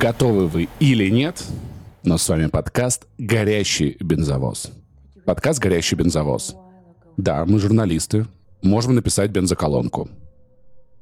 [0.00, 1.44] Готовы вы или нет,
[2.02, 4.70] но с вами подкаст «Горящий бензовоз».
[5.24, 6.56] Подкаст «Горящий бензовоз».
[7.16, 8.26] Да, мы журналисты,
[8.62, 10.08] можем написать бензоколонку.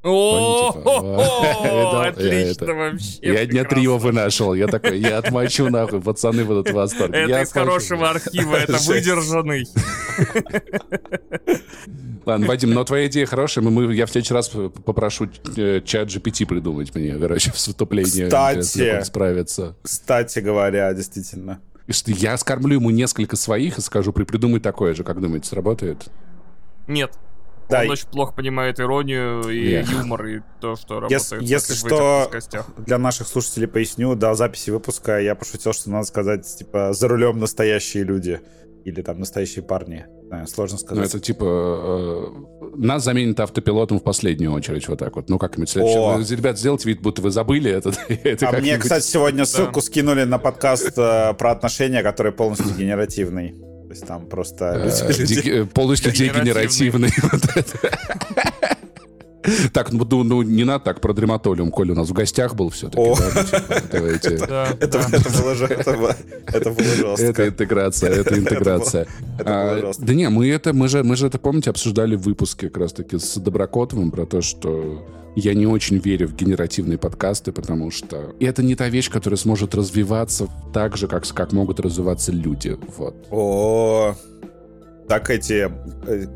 [0.04, 3.18] О, отлично вообще.
[3.20, 4.54] Я дня три его вынашивал.
[4.54, 7.18] Я такой, я отмочу нахуй, пацаны будут в восторге.
[7.20, 9.64] Это из хорошего архива, это выдержанный.
[12.24, 13.64] Ладно, Вадим, но твоя идея хорошая.
[13.64, 18.26] Мы, я в следующий раз попрошу чат GPT придумать мне, короче, вступление.
[18.26, 18.58] Кстати.
[18.58, 19.76] Интересно, как он справится.
[19.82, 21.60] Кстати говоря, действительно.
[22.06, 25.02] Я скормлю ему несколько своих и скажу, при- придумай такое же.
[25.04, 26.06] Как думаете, сработает?
[26.86, 27.12] Нет.
[27.72, 29.90] Да, Он очень плохо понимает иронию и Yeah.
[29.92, 31.86] юмор, и то, что работает Если, в если этих
[32.44, 37.08] что, для наших слушателей поясню, до записи выпуска я пошутил, что надо сказать, типа, за
[37.08, 38.40] рулем настоящие люди.
[38.84, 40.06] Или там настоящие парни.
[40.26, 41.08] Знаю, сложно Ну, сказать.
[41.08, 41.44] это типа...
[41.44, 45.28] э, нас заменит автопилотом в последнюю очередь, вот так вот.
[45.28, 45.72] Ну, как-нибудь О.
[45.72, 46.16] следующее.
[46.16, 47.92] Вы, Ребят, сделайте вид, будто вы забыли это.
[48.08, 53.54] это А мне, кстати, сегодня ссылку скинули на подкаст э, про отношения, который полностью генеративный.
[53.92, 57.10] То есть там просто Э, деги- полностью Дегенеративный.
[59.72, 63.00] Так, ну, ну, не надо так про дрематолиум, Коля у нас в гостях был все-таки.
[63.02, 63.14] О.
[63.92, 64.98] ну, типа, Это,
[65.42, 66.84] было же- это было- это было
[67.16, 67.24] жестко.
[67.26, 69.06] Это интеграция, это интеграция.
[69.38, 69.92] А.
[69.98, 73.18] Да не, мы это, мы же, мы же это, помните, обсуждали в выпуске как раз-таки
[73.18, 78.62] с Доброкотовым про то, что я не очень верю в генеративные подкасты, потому что это
[78.62, 82.76] не та вещь, которая сможет развиваться так же, как, как могут развиваться люди.
[82.98, 83.14] Вот.
[83.30, 84.14] О,
[85.08, 85.70] так эти
[86.06, 86.26] э,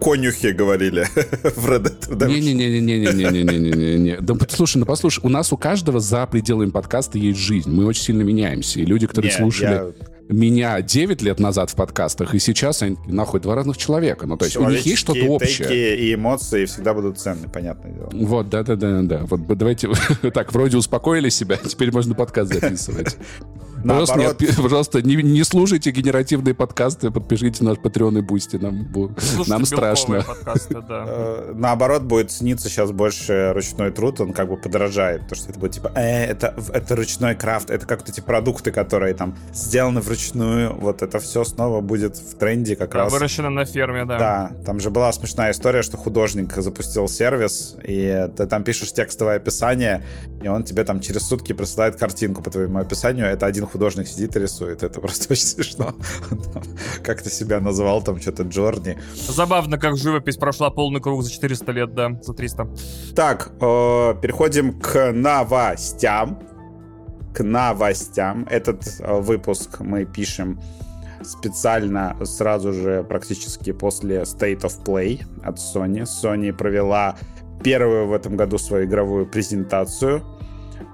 [0.00, 1.04] конюхи говорили
[1.56, 2.28] в Red Dead Redemption.
[2.28, 4.16] Не-не-не-не-не-не-не-не-не.
[4.20, 7.70] Да слушай, ну послушай, у нас у каждого за пределами подкаста есть жизнь.
[7.70, 8.80] Мы очень сильно меняемся.
[8.80, 9.92] И люди, которые слушали
[10.30, 14.26] меня 9 лет назад в подкастах, и сейчас они нахуй два разных человека.
[14.26, 15.68] Ну, то есть у них есть что-то общее.
[15.68, 18.10] тейки и эмоции всегда будут ценны, понятное дело.
[18.12, 19.24] Вот, да-да-да-да.
[19.28, 19.90] Вот б- давайте
[20.34, 23.16] так, вроде успокоили себя, теперь можно подкаст записывать.
[23.82, 28.86] Пожалуйста, не, отпи- пожалуйста, не, не слушайте генеративные подкасты, подпишите наш Patreon и Boosty, нам,
[29.46, 30.22] нам страшно.
[30.22, 31.04] подкасты, да.
[31.06, 35.60] Э, Наоборот, будет сниться сейчас больше ручной труд, он как бы подорожает, потому что это
[35.60, 40.00] будет типа, э, это, это ручной крафт, это как вот эти продукты, которые там сделаны
[40.20, 43.12] вручную, вот это все снова будет в тренде как Да, раз.
[43.12, 44.18] Выращено на ферме, да.
[44.18, 49.36] Да, там же была смешная история, что художник запустил сервис, и ты там пишешь текстовое
[49.36, 50.02] описание,
[50.42, 53.26] и он тебе там через сутки присылает картинку по твоему описанию.
[53.26, 54.82] Это один художник сидит и рисует.
[54.82, 55.94] Это просто очень смешно.
[57.02, 58.98] Как ты себя назвал, там что-то Джорни.
[59.28, 62.68] Забавно, как живопись прошла полный круг за 400 лет, да, за 300.
[63.14, 66.38] Так, э, переходим к новостям.
[67.34, 68.46] К новостям.
[68.50, 70.60] Этот э, выпуск мы пишем
[71.22, 76.02] специально сразу же практически после State of Play от Sony.
[76.02, 77.16] Sony провела
[77.62, 80.22] первую в этом году свою игровую презентацию.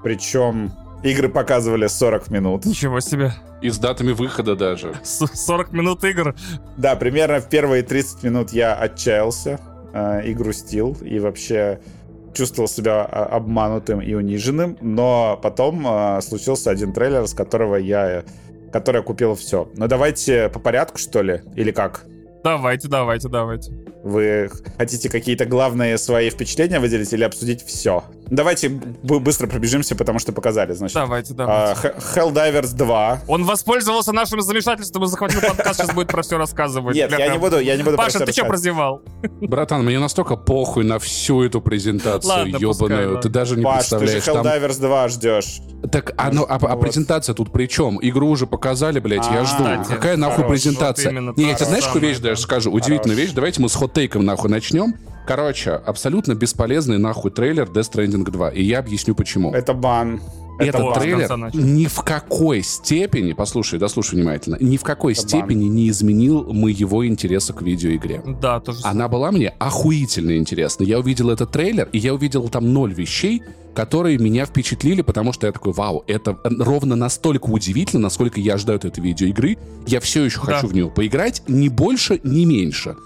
[0.03, 2.65] Причем игры показывали 40 минут.
[2.65, 3.33] Ничего себе.
[3.63, 4.95] И с датами выхода даже.
[5.03, 6.35] С- 40 минут игр.
[6.77, 9.61] Да, примерно в первые 30 минут я отчаялся
[9.93, 11.81] э, и грустил, и вообще
[12.37, 18.25] чувствовал себя а, обманутым и униженным, но потом э, случился один трейлер, с которого я,
[18.73, 19.69] который я купил все.
[19.75, 21.41] Ну давайте по порядку, что ли?
[21.57, 22.05] Или как?
[22.45, 23.73] Давайте, давайте, давайте.
[24.07, 28.05] Вы хотите какие-то главные свои впечатления выделить или обсудить все?
[28.29, 30.95] Давайте быстро пробежимся, потому что показали, значит.
[30.95, 31.75] Давайте, давайте.
[31.75, 33.21] Х- Helldivers 2.
[33.27, 36.95] Он воспользовался нашим замешательством и захватил подкаст, сейчас будет про все рассказывать.
[36.95, 39.03] Нет, я не буду, я не буду Паша, ты что прозевал?
[39.41, 43.21] Братан, мне настолько похуй на всю эту презентацию ебаную.
[43.21, 44.63] Ты даже не Паш, ты же представляешь.
[44.63, 45.61] Helldivers 2 ждешь.
[45.91, 47.99] Так, а, ну, а, а презентация тут при чем?
[48.03, 49.65] Игру уже показали, блядь, я А, жду.
[49.95, 51.13] Какая нахуй презентация?
[51.13, 52.31] не, я тебе знаешь, какую вещь да.
[52.31, 52.73] даже скажу?
[52.73, 53.33] Удивительную вещь.
[53.33, 54.95] Давайте мы с хот-тейком нахуй начнем.
[55.27, 58.51] Короче, абсолютно бесполезный нахуй трейлер Death Stranding 2.
[58.51, 59.53] И я объясню почему.
[59.53, 60.21] Это бан.
[60.59, 60.95] Это Этот бан.
[60.95, 65.29] с трейлер ни в какой степени, послушай, дослушай внимательно, ни в какой Это бан.
[65.29, 68.23] степени не изменил моего интереса к видеоигре.
[68.41, 68.95] Да, тоже самое.
[68.97, 70.85] Она была мне охуительно интересна.
[70.85, 73.43] Я увидел этот трейлер, и я увидел там ноль вещей,
[73.75, 78.77] которые меня впечатлили, потому что я такой, вау, это ровно настолько удивительно, насколько я ожидаю
[78.79, 79.59] от этой видеоигры.
[79.87, 80.55] Я все еще Да.
[80.55, 82.97] хочу в нее поиграть, ни больше, ни меньше.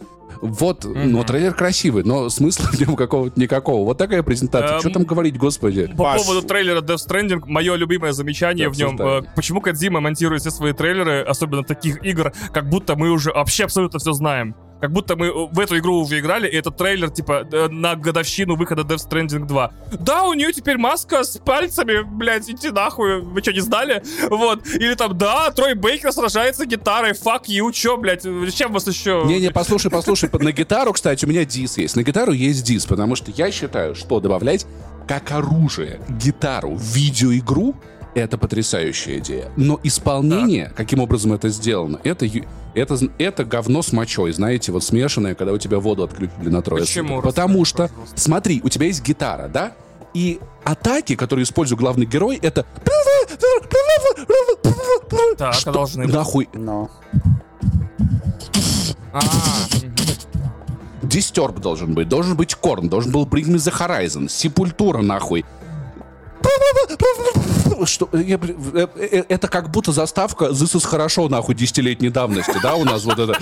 [0.41, 3.85] Вот, ну, трейлер красивый, но смысла в нем какого-то никакого.
[3.85, 4.77] Вот такая презентация.
[4.77, 5.87] Эм, Что там говорить, господи?
[5.89, 6.23] По Паш.
[6.23, 10.51] поводу трейлера Death Stranding, мое любимое замечание Да, в нем, э, почему Кадзима монтирует все
[10.51, 14.55] свои трейлеры, особенно таких игр, как будто мы уже вообще абсолютно все знаем.
[14.81, 17.97] Как будто мы э, в эту игру уже играли, и этот трейлер, типа, э, на
[17.97, 19.73] годовщину выхода Death Stranding 2.
[20.01, 24.03] Да, у нее теперь маска с пальцами, блядь, идти нахуй, вы что, не знали?
[24.31, 24.67] Вот.
[24.67, 28.23] Или там, да, Трой Бейкер сражается гитарой, fuck you, чё, блядь,
[28.55, 29.25] чем вас еще...
[29.27, 30.31] Не-не, послушай, послушай.
[30.33, 31.97] На гитару, кстати, у меня дис есть.
[31.97, 34.67] На гитару есть дис, потому что я считаю, что добавлять
[35.07, 37.75] как оружие гитару в видеоигру
[38.15, 39.51] это потрясающая идея.
[39.57, 40.75] Но исполнение, да.
[40.75, 42.27] каким образом это сделано, это,
[42.75, 46.83] это, это говно с мочой, знаете, вот смешанное, когда у тебя воду отключили на трое
[46.83, 47.23] Почему?
[47.23, 49.73] Потому что, смотри, у тебя есть гитара, да?
[50.13, 52.67] И атаки, которые использует главный герой, это...
[55.37, 56.49] Так, Что должны нахуй?
[56.53, 56.91] Но.
[59.13, 59.21] А,
[61.03, 65.45] Дистерб должен быть, должен быть Корн, должен был Bring Me The Horizon, Сепультура нахуй.
[67.85, 72.75] Что, я, э, э, это как будто заставка This is хорошо, нахуй, десятилетней давности, да,
[72.75, 73.41] у нас вот это.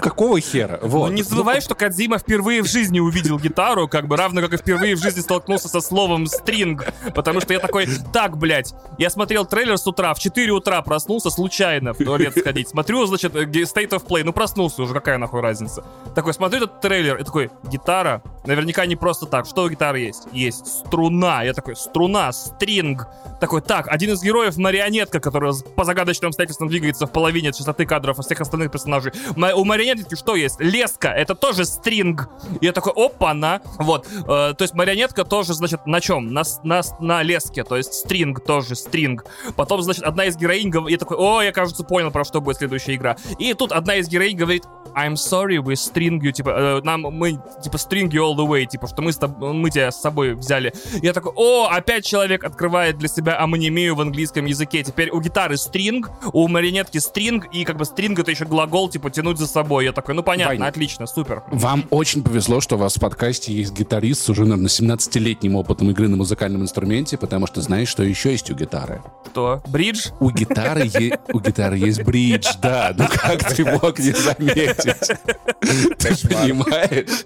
[0.00, 0.78] Какого хера?
[0.82, 1.08] Вот.
[1.08, 4.56] Ну, не забывай, что Кадзима впервые в жизни увидел гитару, как бы равно как и
[4.56, 6.86] впервые в жизни столкнулся со словом стринг.
[7.14, 11.30] Потому что я такой, так, блядь, я смотрел трейлер с утра, в 4 утра проснулся
[11.30, 12.68] случайно в туалет сходить.
[12.68, 15.84] Смотрю, значит, State of Play, ну проснулся уже, какая нахуй разница.
[16.14, 18.22] Такой, смотрю этот трейлер и такой, гитара?
[18.46, 19.46] Наверняка не просто так.
[19.46, 20.24] Что у гитары есть?
[20.32, 21.42] Есть струна.
[21.44, 23.06] Я такой, струна, стринг.
[23.40, 28.18] Такой, так, один из героев марионетка, которая по загадочным обстоятельствам двигается в половине частоты кадров
[28.18, 29.12] от всех остальных персонажей.
[29.36, 30.60] У марионетки что есть?
[30.60, 32.28] Леска, это тоже стринг.
[32.60, 33.60] И я такой, опа-на.
[33.78, 36.32] Вот, э, то есть марионетка тоже, значит, на чем?
[36.32, 39.24] На, на, на леске, то есть стринг тоже, стринг.
[39.56, 42.94] Потом, значит, одна из героинь, я такой, о, я, кажется, понял, про что будет следующая
[42.94, 43.16] игра.
[43.38, 44.64] И тут одна из героинь говорит,
[44.94, 48.64] I'm sorry, we string you, типа, э, нам, мы, типа, string you all the way,
[48.64, 50.72] типа, что мы, с тобой, мы тебя с собой взяли.
[51.02, 54.82] Я такой, о, опять человек открывает для себя амонимию в английском языке.
[54.82, 59.10] Теперь у гитары стринг, у марионетки стринг, и как бы стринг это еще глагол, типа,
[59.10, 59.84] тянуть за собой.
[59.84, 61.42] Я такой, ну понятно, Вань, отлично, супер.
[61.48, 65.90] Вам очень повезло, что у вас в подкасте есть гитарист с уже, наверное, 17-летним опытом
[65.90, 69.02] игры на музыкальном инструменте, потому что знаешь, что еще есть у гитары?
[69.30, 69.62] Что?
[69.68, 70.08] Бридж?
[70.20, 72.94] У гитары, е- у гитары есть бридж, да.
[72.96, 75.18] Ну как ты мог не заметить?
[75.98, 77.24] Ты понимаешь?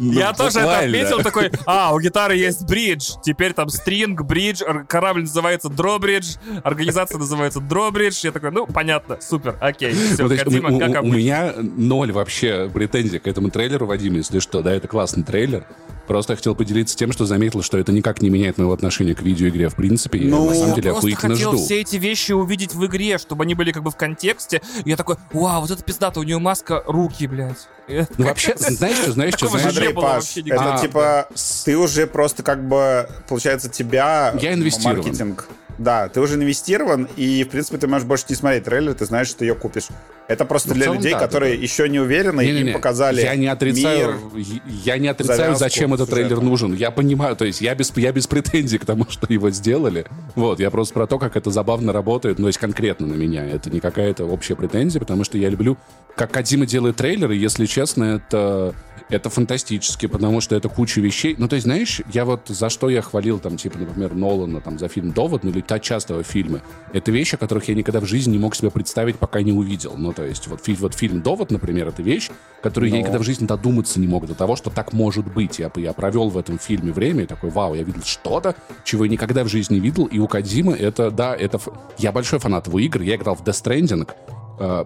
[0.00, 2.77] Я ну, тоже это отметил, такой, а, у гитары есть бридж,
[3.22, 8.20] теперь там стринг, бридж, корабль называется дробридж, организация называется дробридж.
[8.24, 11.00] Я такой, ну, понятно, супер, окей, все, ну, Кадима, как обычно.
[11.00, 15.64] У меня ноль вообще претензий к этому трейлеру, Вадим, если что, да, это классный трейлер.
[16.08, 19.20] Просто я хотел поделиться тем, что заметил, что это никак не меняет моего отношения к
[19.20, 20.18] видеоигре в принципе.
[20.20, 21.62] Ну, я на самом деле я просто хотел жду.
[21.62, 24.62] все эти вещи увидеть в игре, чтобы они были как бы в контексте.
[24.86, 27.68] И я такой, вау, вот это пиздато, у нее маска руки, блядь.
[28.16, 29.74] Ну вообще, знаешь что, знаешь что, знаешь?
[29.74, 31.28] Смотри, Паш, это а, типа,
[31.66, 34.34] ты уже просто как бы, получается, тебя...
[34.40, 34.96] Я инвестирован.
[34.96, 35.46] Маркетинг
[35.78, 39.28] да, ты уже инвестирован, и, в принципе, ты можешь больше не смотреть трейлер, ты знаешь,
[39.28, 39.88] что ты ее купишь.
[40.26, 41.62] Это просто ну, для целом, людей, да, которые да.
[41.62, 42.68] еще не уверены, не, не, не.
[42.68, 46.74] им показали Я не отрицаю, мир, я не отрицаю, зачем этот трейлер нужен.
[46.74, 50.04] Я понимаю, то есть я без, я без претензий к тому, что его сделали.
[50.34, 53.46] Вот, я просто про то, как это забавно работает, ну, то есть конкретно на меня.
[53.46, 55.78] Это не какая-то общая претензия, потому что я люблю,
[56.14, 58.74] как Кадима делает трейлеры, если честно, это
[59.10, 61.34] это фантастически, потому что это куча вещей.
[61.38, 64.78] Ну, то есть, знаешь, я вот за что я хвалил, там, типа, например, Нолана, там,
[64.78, 66.62] за фильм «Довод», ну, или та частого фильма,
[66.92, 69.94] это вещи, о которых я никогда в жизни не мог себе представить, пока не увидел.
[69.96, 72.30] Ну, то есть, вот, вот фильм «Довод», например, это вещь,
[72.62, 72.96] которую Но...
[72.96, 75.58] я никогда в жизни додуматься не мог до того, что так может быть.
[75.58, 79.10] Я, я провел в этом фильме время и такой, вау, я видел что-то, чего я
[79.10, 81.60] никогда в жизни не видел, и у Кадима это, да, это...
[81.98, 84.08] Я большой фанат его игр, я играл в Death Stranding,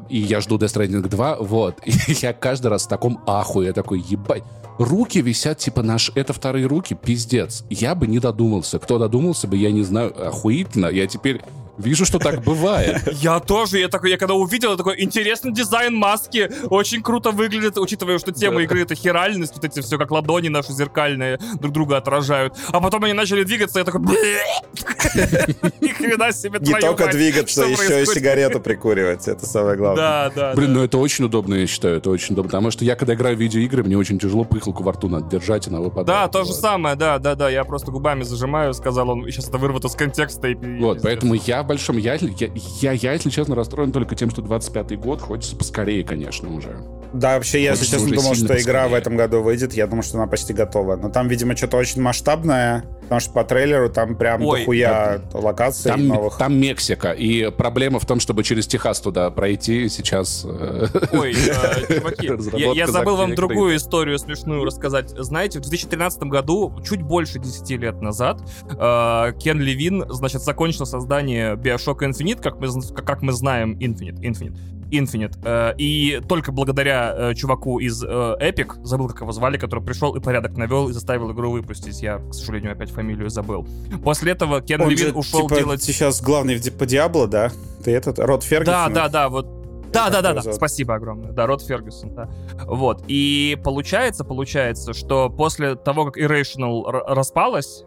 [0.08, 1.80] и я жду Death Stranding 2, вот.
[1.84, 4.44] И я каждый раз в таком ахуе, я такой, ебать.
[4.79, 7.64] Руки висят, типа, наш, это вторые руки, пиздец.
[7.70, 8.79] Я бы не додумался.
[8.79, 10.86] Кто додумался бы, я не знаю, охуительно.
[10.86, 11.43] Я теперь
[11.82, 13.03] Вижу, что так бывает.
[13.22, 17.79] Я тоже, я такой, я когда увидел, я такой, интересный дизайн маски, очень круто выглядит,
[17.79, 21.96] учитывая, что тема игры это херальность, вот эти все как ладони наши зеркальные друг друга
[21.96, 22.55] отражают.
[22.69, 24.01] А потом они начали двигаться, я такой,
[25.81, 30.03] ни хрена себе Не только двигаться, еще и сигарету прикуривать, это самое главное.
[30.03, 30.55] Да, да.
[30.55, 33.36] Блин, ну это очень удобно, я считаю, это очень удобно, потому что я, когда играю
[33.36, 36.06] в видеоигры, мне очень тяжело пыхалку во рту надо держать, она выпадает.
[36.06, 39.58] Да, то же самое, да, да, да, я просто губами зажимаю, сказал он, сейчас это
[39.58, 40.48] вырвато с контекста.
[40.79, 41.96] Вот, поэтому я большом...
[41.96, 42.50] Я, я,
[42.81, 46.76] я, я, если честно, расстроен только тем, что 25-й год, хочется поскорее, конечно, уже.
[47.12, 48.62] Да, вообще, я, если честно, думал, что поскорее.
[48.62, 49.74] игра в этом году выйдет.
[49.74, 50.96] Я думаю, что она почти готова.
[50.96, 55.38] Но там, видимо, что-то очень масштабное, потому что по трейлеру там прям Ой, дохуя да,
[55.38, 56.38] локаций там, новых.
[56.38, 60.46] Там Мексика, и проблема в том, чтобы через Техас туда пройти сейчас.
[60.46, 62.31] Э, Ой, э, чуваки,
[62.74, 65.10] я забыл вам другую историю смешную рассказать.
[65.10, 68.40] Знаете, в 2013 году, чуть больше 10 лет назад,
[68.70, 72.69] э, Кен Левин, значит, закончил создание Bioshock Infinite, как мы,
[73.04, 74.56] как мы знаем, Infinite, Infinite.
[74.93, 75.39] Infinite.
[75.44, 80.15] Э, и только благодаря э, чуваку из э, Epic, забыл, как его звали, который пришел
[80.15, 82.03] и порядок навел и заставил игру выпустить.
[82.03, 83.67] Я, к сожалению, опять фамилию забыл.
[84.05, 85.82] После этого Кен Он Левин же, ушел типа, делать...
[85.82, 87.51] сейчас главный по Диабло, да?
[87.82, 88.93] Ты этот, Род Фергюсон?
[88.93, 91.32] Да, да, да, вот да, да, да, да, спасибо огромное.
[91.32, 92.31] Да, Род Фергюсон, да.
[92.67, 93.05] Вот.
[93.08, 97.84] И получается, получается, что после того, как Irrational распалась,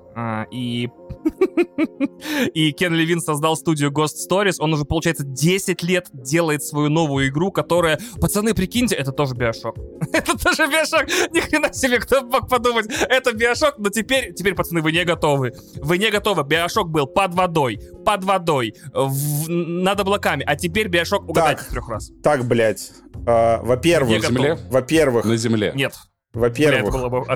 [0.52, 0.90] и...
[2.54, 4.56] и Кен Левин создал студию Ghost Stories.
[4.60, 8.00] Он уже, получается, 10 лет делает свою новую игру, которая...
[8.22, 9.76] Пацаны, прикиньте, это тоже Биошок.
[10.14, 11.08] это тоже Биошок.
[11.34, 12.88] Ни хрена себе, кто мог подумать.
[13.10, 15.54] Это Биошок, но теперь, теперь, пацаны, вы не готовы.
[15.76, 16.44] Вы не готовы.
[16.44, 19.50] Биошок был под водой, под водой, в...
[19.50, 20.44] над облаками.
[20.48, 21.70] А теперь Биошок, угадайте Так.
[21.70, 22.12] трех раз.
[22.24, 22.92] Так, блядь.
[23.28, 24.58] э, во-первых, Я На земле?
[24.70, 25.72] во-первых, На земле.
[25.76, 25.94] Нет.
[26.36, 26.94] Во-первых,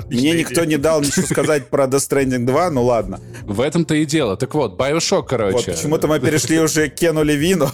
[0.08, 0.38] мне идея.
[0.38, 3.18] никто не дал ничего сказать про Death Stranding 2, ну ладно.
[3.44, 4.36] В этом-то и дело.
[4.36, 5.72] Так вот, Bioshock, Вот короче.
[5.72, 7.68] почему-то мы перешли уже к Кену Левину.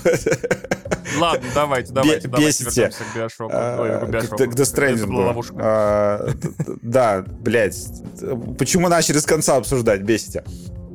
[1.18, 2.80] Ладно, давайте, давайте, давайте бесите.
[2.83, 3.50] вернемся к Биошоку.
[3.52, 4.11] А, к
[4.54, 5.54] Death Stranding.
[5.59, 6.28] А,
[6.83, 7.76] Да, блядь.
[8.59, 10.02] Почему начали с конца обсуждать?
[10.02, 10.45] Бесите.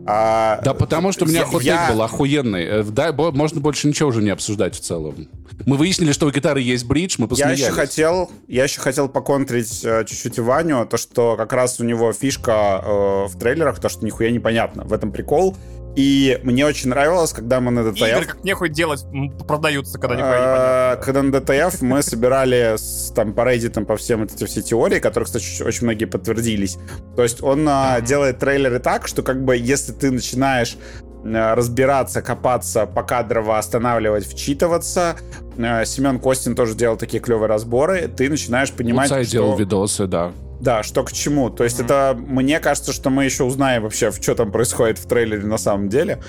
[0.06, 2.64] А, Да потому что у меня я- хот я- был охуенный.
[2.66, 5.28] Э, Да, можно больше ничего уже не обсуждать в целом.
[5.66, 7.60] Мы выяснили, что у гитары есть бридж, мы Я посмеялись.
[7.60, 12.14] еще хотел, я еще хотел поконтрить э, чуть-чуть Ваню, то что как раз у него
[12.14, 14.84] фишка э, в трейлерах, то что нихуя непонятно.
[14.86, 15.56] В этом прикол.
[15.96, 19.06] И мне очень нравилось, когда мы на Игры DTF, как нехуй делать,
[19.48, 21.06] продаются, когда э, непонятно.
[21.06, 22.78] когда на DTF мы собирали
[23.14, 26.78] там по Reddit по всем эти все теории, которые, кстати, очень- многие подтвердились.
[27.16, 30.78] То есть он а, делает трейлеры так, что как бы если ты начинаешь
[31.24, 35.18] э, разбираться, копаться, покадрово останавливать, вчитываться.
[35.58, 38.08] Семен Костин тоже делал такие клевые разборы.
[38.08, 39.32] Ты начинаешь понимать, Муцай что...
[39.34, 40.32] делал видосы, да.
[40.62, 41.50] Да, что к чему.
[41.50, 41.86] То есть Мгм.
[41.86, 45.58] это, мне кажется, что мы еще узнаем вообще, в что там происходит в трейлере на
[45.58, 46.20] самом деле.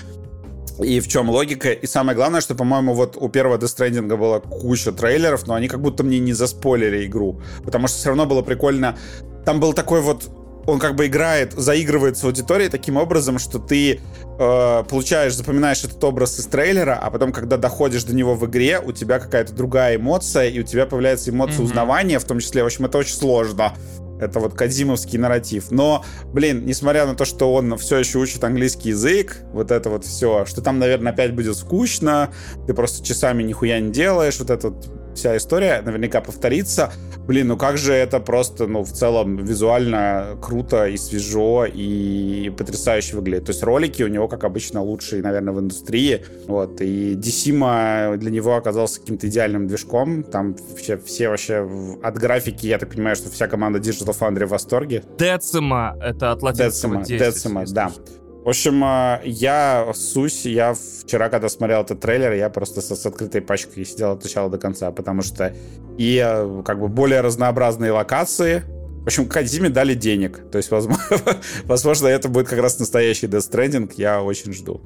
[0.79, 1.71] И в чем логика.
[1.71, 5.67] И самое главное, что, по-моему, вот у первого Death Stranding была куча трейлеров, но они
[5.67, 7.39] как будто мне не заспойлили игру.
[7.63, 8.97] Потому что все равно было прикольно.
[9.45, 10.29] Там был такой вот
[10.65, 13.99] он как бы играет, заигрывает с аудиторией таким образом, что ты
[14.39, 18.79] э, получаешь, запоминаешь этот образ из трейлера, а потом, когда доходишь до него в игре,
[18.79, 21.65] у тебя какая-то другая эмоция, и у тебя появляется эмоция Мгм.
[21.65, 23.73] узнавания, в том числе, в общем, это очень сложно.
[24.19, 25.71] Это вот кадзимовский нарратив.
[25.71, 26.03] Но,
[26.33, 30.45] блин, несмотря на то, что он все еще учит английский язык, вот это вот все,
[30.45, 32.31] что там, наверное, опять будет скучно,
[32.67, 36.91] ты просто часами нихуя не делаешь, вот эта вот вся история наверняка повторится.
[37.27, 43.15] Блин, ну как же это просто, ну, в целом визуально круто и свежо и потрясающе
[43.15, 43.45] выглядит.
[43.45, 46.25] То есть ролики у него, как обычно, лучшие, наверное, в индустрии.
[46.47, 46.81] Вот.
[46.81, 50.23] И Дисима для него оказался каким-то идеальным движком.
[50.23, 51.67] Там все, все вообще
[52.03, 55.03] от графики, я так понимаю, что вся команда Digital Foundry в восторге.
[55.17, 57.21] Децима, это от латинского Децima, 10.
[57.21, 57.91] Децima, если да.
[58.43, 63.05] В общем, э, я сусь, я вчера, когда смотрел этот трейлер, я просто с, с
[63.05, 65.55] открытой пачкой сидел от начала до конца, потому что
[65.97, 68.63] и э, как бы более разнообразные локации.
[69.03, 70.49] В общем, Кадзиме дали денег.
[70.51, 71.03] То есть, возможно,
[71.65, 73.93] возможно, это будет как раз настоящий Death Stranding.
[73.95, 74.81] Я очень жду.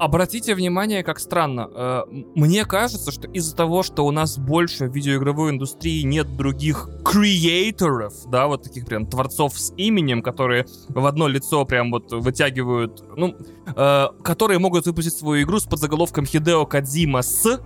[0.00, 1.68] Обратите внимание, как странно.
[1.74, 2.02] Э,
[2.34, 8.14] Мне кажется, что из-за того, что у нас больше в видеоигровой индустрии нет других креаторов,
[8.30, 13.36] да, вот таких прям творцов с именем, которые в одно лицо прям вот вытягивают, ну,
[13.76, 17.60] э, которые могут выпустить свою игру с подзаголовком Хидео Кадзима с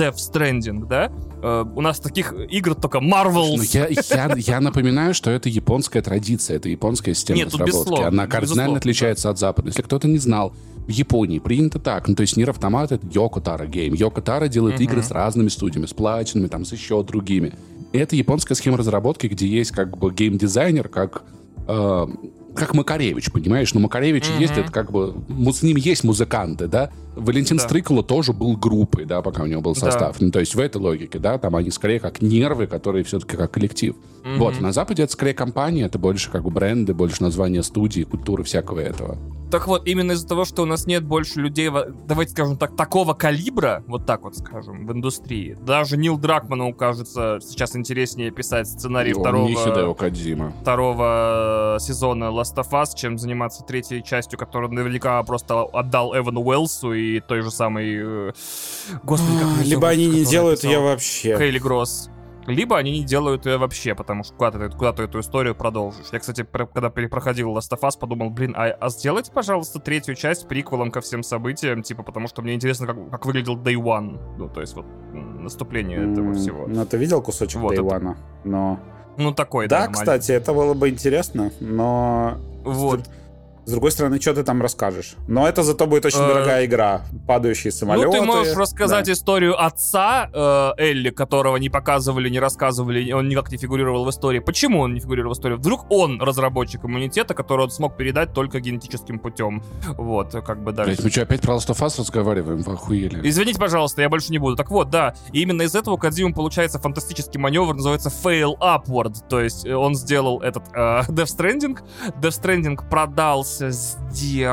[0.00, 1.12] Death Stranding, да?
[1.42, 3.56] Э, у нас таких игр только Marvel.
[3.56, 7.70] Ну, я, я, я напоминаю, что это японская традиция, это японская система Нет, разработки.
[7.76, 9.70] безусловно, Она кардинально безусловно, отличается от западной.
[9.70, 10.54] Если кто-то не знал,
[10.86, 12.08] в Японии принято так.
[12.08, 13.94] Ну, то есть Нир Автомат— это Йоко Таро Гейм.
[13.94, 14.84] Йоко Таро делает Мгм.
[14.84, 17.52] игры с разными студиями, с платинами, там, с еще другими.
[17.92, 21.22] И это японская схема разработки, где есть как бы геймдизайнер, как
[21.68, 22.06] э,
[22.54, 23.72] как Макаревич, понимаешь?
[23.74, 24.38] Ну, Макаревич Мгм.
[24.40, 25.14] есть, это как бы...
[25.52, 26.90] С ним есть музыканты, да?
[27.16, 27.64] Валентин Да.
[27.64, 29.80] Стрыкало тоже был группой, да, пока у него был Да.
[29.80, 30.20] состав.
[30.20, 33.50] Ну, то есть в этой логике, да, там они скорее как нервы, которые все-таки как
[33.50, 33.94] коллектив.
[34.24, 34.38] Мгм.
[34.38, 38.42] Вот, на Западе это скорее компания, это больше как бы бренды, больше названия студии, культуры,
[38.44, 39.18] всякого этого.
[39.50, 41.70] Так вот, именно из-за того, что у нас нет больше людей,
[42.06, 45.56] давайте скажем так, такого калибра, вот так вот скажем, в индустрии.
[45.60, 50.52] Даже Нил Дракману кажется сейчас интереснее писать сценарий О, второго, Хидео Кодзима.
[50.60, 56.92] второго сезона Last of Us, чем заниматься третьей частью, которую наверняка просто отдал Эвану Уэлсу
[56.92, 58.28] и той же самой...
[58.28, 58.32] э,
[59.02, 61.36] Господи, как её Либо они не делают ее вообще.
[61.36, 62.08] Хейли Гросс.
[62.50, 66.06] Либо они не делают ее вообще, потому что куда ты, куда ты эту историю продолжишь.
[66.12, 70.14] Я, кстати, про- когда перепроходил Last of Us, подумал, блин, а, а сделайте, пожалуйста, третью
[70.14, 74.18] часть приквелом ко всем событиям, типа, потому что мне интересно, как, как выглядел Day One.
[74.38, 76.66] Ну, то есть вот наступление этого М, всего.
[76.66, 77.82] Ну, ты видел кусочек Вот это.
[77.82, 78.16] Дайвана?
[78.44, 78.78] Но...
[79.16, 79.94] Ну, такой, Да, маленький.
[79.98, 83.08] кстати, это было бы интересно, но Вот.
[83.66, 85.14] С другой стороны, что ты там расскажешь?
[85.28, 87.02] Но это зато будет очень Э, дорогая игра.
[87.26, 88.06] Падающие самолеты.
[88.06, 89.12] Ну, ты можешь рассказать Да.
[89.12, 94.38] историю отца э, Элли, которого не показывали, не рассказывали, он никак не фигурировал в истории.
[94.40, 95.54] Почему он не фигурировал в истории?
[95.54, 99.62] Вдруг он разработчик иммунитета, который он смог передать только генетическим путем.
[99.96, 100.92] Вот, как бы дальше.
[100.92, 102.58] Блять, мы что, опять про Last of Us разговариваем?
[102.62, 103.20] Вы охуели?
[103.28, 104.56] Извините, пожалуйста, я больше не буду.
[104.56, 109.14] Так вот, да, и именно из этого у Кодзимы получается фантастический маневр, называется fail upward.
[109.28, 111.78] То есть э, он сделал этот э, Death Stranding,
[112.20, 114.50] Death Stranding продал смотрелся сдержанно,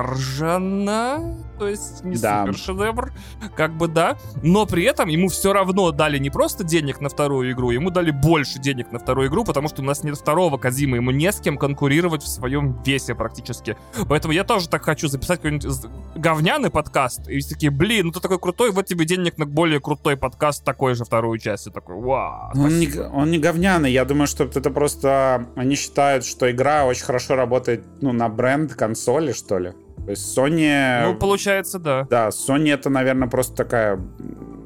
[1.58, 2.46] то есть не Да.
[2.46, 3.14] супер шедевр,
[3.56, 7.52] как бы да, но при этом ему все равно дали не просто денег на вторую
[7.52, 10.98] игру, ему дали больше денег на вторую игру, потому что у нас нет второго Кадзимы,
[10.98, 13.78] ему не с кем конкурировать в своем весе практически.
[14.08, 15.68] Поэтому я тоже так хочу записать какой-нибудь
[16.16, 19.80] говняный подкаст, и все такие, блин, ну ты такой крутой, вот тебе денег на более
[19.80, 23.12] крутой подкаст, такой же вторую часть, и такой, вау, Он не, спасибо».
[23.14, 23.92] он не говняный.
[23.92, 25.48] Я думаю, что это просто...
[25.56, 29.74] Они считают, что игра очень хорошо работает ну, на бренд консоли, что ли.
[30.08, 31.06] То есть Sony...
[31.06, 32.08] Ну, получается, да.
[32.10, 34.00] Да, Sony это, наверное, просто такая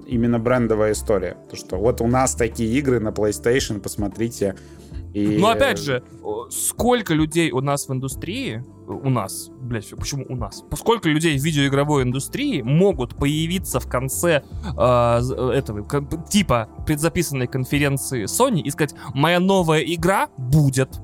[0.06, 1.36] именно брендовая история.
[1.50, 4.56] То, что вот у нас такие игры на PlayStation, посмотрите.
[5.16, 5.40] И...
[5.40, 6.04] Но опять же,
[6.52, 10.64] сколько людей у нас в индустрии, у нас, блядь, почему у нас?
[10.76, 14.44] Сколько людей в видеоигровой индустрии могут появиться в конце
[14.78, 15.20] э,
[15.56, 15.84] этого
[16.30, 21.02] типа предзаписанной конференции Sony и сказать, моя новая игра будет.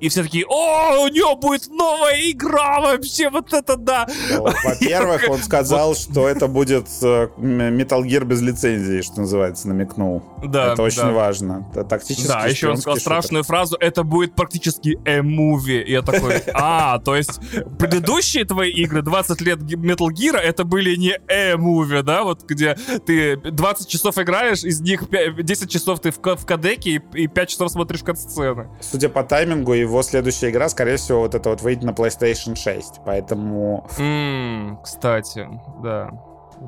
[0.00, 4.06] И все такие, о, у нее будет новая игра вообще, вот это да.
[4.30, 10.22] Ну, Во-первых, он сказал, что это будет э, Metal Gear без лицензии, что называется, намекнул.
[10.44, 11.10] Да, это очень да.
[11.10, 11.68] важно.
[11.72, 15.82] Это тактически Да, еще он сказал страшную фразу, это будет практически э-муви.
[15.82, 17.38] И я такой, а, то есть
[17.78, 22.76] предыдущие твои игры, 20 лет Metal Gear, это были не э-муви, да, вот где
[23.06, 27.22] ты 20 часов играешь, из них пя- 10 часов ты в, ка- в кадеке и,
[27.24, 28.68] и 5 часов смотришь кат-сцены.
[28.80, 33.00] Судя по таймингу, его следующая игра, скорее всего, вот это вот выйдет на PlayStation 6.
[33.04, 35.48] Поэтому Ммм, кстати,
[35.82, 36.10] да.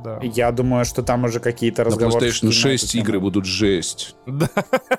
[0.05, 0.19] Да.
[0.23, 2.27] я думаю, что там уже какие-то На разговоры.
[2.29, 4.17] PlayStation 6 игры будут жесть.
[4.27, 4.49] Да.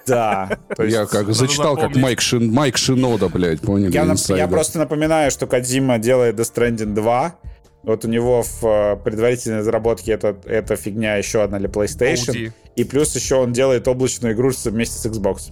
[0.05, 0.49] Да.
[0.83, 1.95] Я как надо зачитал, как.
[1.95, 3.91] Майк, Шин, Майк Шинода, блядь, поняли?
[3.91, 7.35] Я, нап- я просто напоминаю, что Кадзима делает Death Stranding 2.
[7.81, 12.33] Вот у него в э, предварительной разработке это, эта фигня еще одна для PlayStation.
[12.33, 12.51] OD.
[12.75, 15.49] И плюс еще он делает облачную игру с- вместе с Xbox.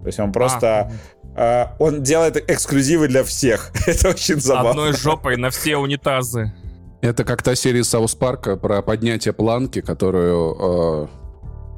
[0.00, 0.90] То есть он просто...
[1.36, 3.70] э, он делает эксклюзивы для всех.
[3.86, 4.70] это очень забавно.
[4.70, 6.52] Одной жопой на все унитазы.
[7.00, 10.56] Это как та серия Саус Парка про поднятие планки, которую...
[10.60, 11.06] э,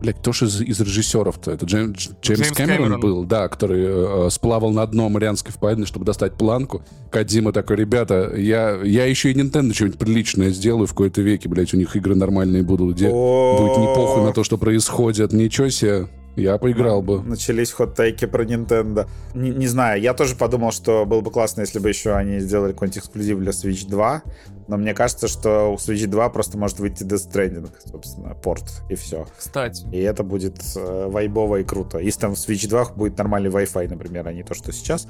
[0.00, 1.52] Блядь, кто же из, из режиссеров-то?
[1.52, 3.00] Это Джейм- Дж- Джеймс, Джеймс Кэмерон, Кэмерон.
[3.00, 6.82] был, да, который э, сплавал на дно Марианской впадины, чтобы достать планку.
[7.10, 11.72] Кадзима такой, ребята, я, я еще и Nintendo что-нибудь приличное сделаю в какой-то веке, блядь,
[11.72, 15.32] у них игры нормальные будут, где будет не похуй на то, что происходит.
[15.32, 17.22] Ничего себе, я поиграл бы.
[17.22, 19.08] Начались хот-тейки про Nintendo.
[19.34, 22.72] Не, не знаю, я тоже подумал, что было бы классно, если бы еще они сделали
[22.72, 24.22] какой-нибудь эксклюзив для Switch 2.
[24.66, 28.94] Но мне кажется, что у Switch 2 просто может выйти Death Stranding, собственно, порт, и
[28.94, 29.26] все.
[29.36, 29.86] Кстати.
[29.92, 31.98] И это будет э, вайбово и круто.
[31.98, 35.06] Если там в Switch 2 будет нормальный Wi-Fi, например, а не то, что сейчас.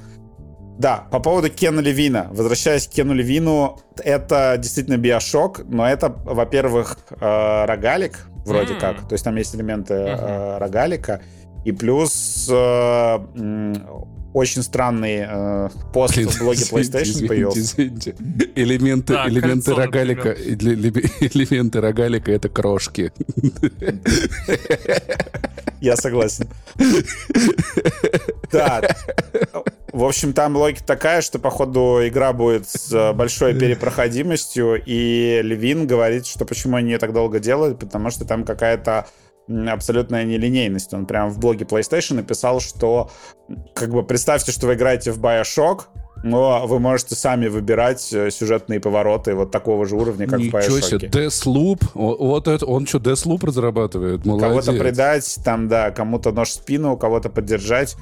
[0.77, 2.27] Да, по поводу Кена Левина.
[2.31, 8.79] Возвращаясь к Кену Левину, это действительно биошок, но это, во-первых, э, рогалик, вроде М.
[8.79, 9.07] как.
[9.07, 11.21] То есть там есть элементы э, рогалика.
[11.63, 17.59] И плюс э, очень странный э, пост Блин, в блоге извините, PlayStation извините, появился.
[17.61, 18.15] извините.
[18.55, 23.13] Элементы, Да, элементы кольцо, рогалика, эле- эле- элементы рогалика это крошки.
[25.79, 26.47] Я согласен.
[28.51, 28.81] Да.
[29.93, 35.87] В общем, там логика такая, что, походу, игра будет с э, большой перепроходимостью, и Левин
[35.87, 39.07] говорит, что почему они ее так долго делают, потому что там какая-то
[39.47, 40.93] абсолютная нелинейность.
[40.93, 43.11] Он прям в блоге PlayStation написал, что
[43.73, 45.81] как бы представьте, что вы играете в Bioshock,
[46.23, 50.61] но вы можете сами выбирать э, сюжетные повороты вот такого же уровня, как в Ничего
[50.81, 51.11] себе, Bioshock.
[51.11, 54.25] Deathloop, О- вот это, он что, Deathloop разрабатывает?
[54.25, 54.49] Молодец.
[54.49, 57.95] Кого-то предать, там, да, кому-то нож в спину, кого-то поддержать.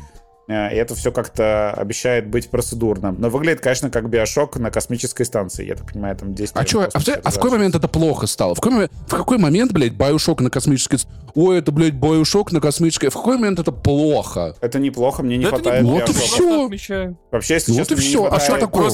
[0.48, 3.16] Э, И это все как-то обещает быть процедурным.
[3.20, 5.66] Но выглядит, конечно, как биошок на космической станции.
[5.66, 6.62] Я так понимаю, там действие...
[6.62, 8.54] А, чё, в а, в- а в какой момент это плохо стало?
[8.56, 11.00] В какой, момент, в какой момент, блядь, Bioshock на космической...
[11.36, 13.08] Ой, это, блядь, Bioshock на космической...
[13.10, 14.56] В какой момент это плохо?
[14.62, 16.02] Это неплохо, мне не Да это хватает неплохо.
[16.02, 16.10] Вот
[16.50, 17.18] и отмечаю.
[17.32, 18.26] Вообще, если Вот честно, и не всё.
[18.26, 18.90] А хватает- что такое?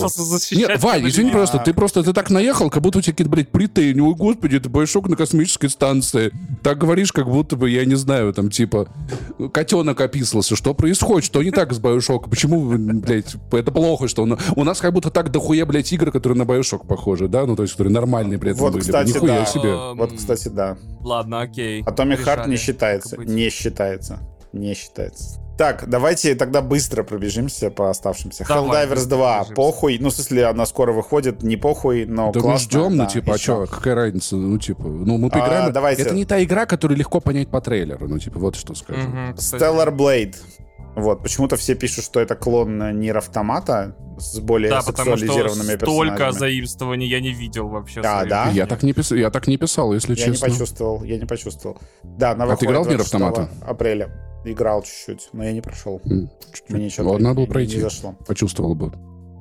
[0.51, 1.31] Нет, Вань, извини, Левина.
[1.31, 3.99] просто ты просто ты так наехал, как будто у тебя какие-то, блядь, претензии.
[3.99, 6.31] Ой, господи, это Bioshock на космической станции.
[6.63, 8.87] Так говоришь, как будто бы, я не знаю, там, типа,
[9.51, 10.55] котенок описывался.
[10.55, 11.25] Что происходит?
[11.25, 12.29] Что не так с Bioshock?
[12.29, 14.37] Почему, блядь, это плохо, что он...
[14.55, 17.45] У нас как будто так дохуя, блядь, игры, которые на Bioshock похожи, да?
[17.45, 18.95] Ну, то есть, которые нормальные при этом Вот, выглядят.
[18.95, 19.45] кстати, Нихуя да.
[19.45, 19.75] себе.
[19.95, 20.77] Вот, кстати, да.
[21.01, 21.81] Ладно, окей.
[21.83, 23.17] Atomic Heart не считается.
[23.17, 24.19] Не считается.
[24.53, 25.39] Не считается.
[25.59, 28.45] Так, давайте тогда быстро пробежимся по оставшимся.
[28.47, 29.53] Давай, Helldivers быстро 2, пробежимся.
[29.55, 29.97] похуй.
[29.99, 32.69] Ну, в смысле, она скоро выходит, не похуй, но Да мы классно.
[32.69, 34.37] ждем, ну, да, типа, а что, какая разница?
[34.37, 35.73] Ну, типа, ну, мы А, поиграем.
[35.73, 36.01] давайте.
[36.03, 38.07] Это не та игра, которую легко понять по трейлеру.
[38.07, 39.01] Ну, типа, вот что скажу.
[39.35, 39.61] Кстати.
[39.61, 40.35] Stellar Blade.
[40.95, 45.77] Вот, почему-то все пишут, что это клон Нир Автомата с более Да, потому что сексуализированными
[45.77, 46.39] столько персонажами.
[46.39, 48.01] заимствований я не видел вообще.
[48.01, 48.49] Да, да.
[48.49, 50.49] Я так не писал, я так не писал, если Я не честно.
[50.49, 51.77] почувствовал, я не почувствовал.
[52.03, 53.49] Да, на А ты играл в Нир 26 Автомата?
[53.65, 54.09] апреля.
[54.45, 56.01] Играл чуть-чуть, но я не прошел.
[56.05, 56.29] М,
[56.69, 57.75] Мне что-то Вот, надо было не- пройти.
[57.75, 58.15] Не зашло.
[58.25, 58.91] Почувствовал бы.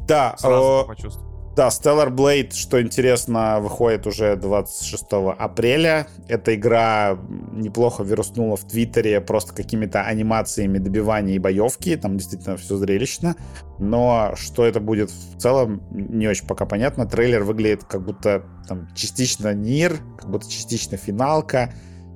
[0.08, 1.28] Да, Сразу э, почувствовал.
[1.58, 6.06] Да, Stellar Blade, что интересно, выходит уже 26 апреля.
[6.28, 7.18] Эта игра
[7.52, 11.96] неплохо вируснула в Твиттере просто какими-то анимациями добивания и боевки.
[11.96, 13.34] Там действительно все зрелищно.
[13.80, 17.06] Но что это будет в целом, не очень пока понятно.
[17.06, 21.74] Трейлер выглядит как будто там частично Нир, как будто частично финалка.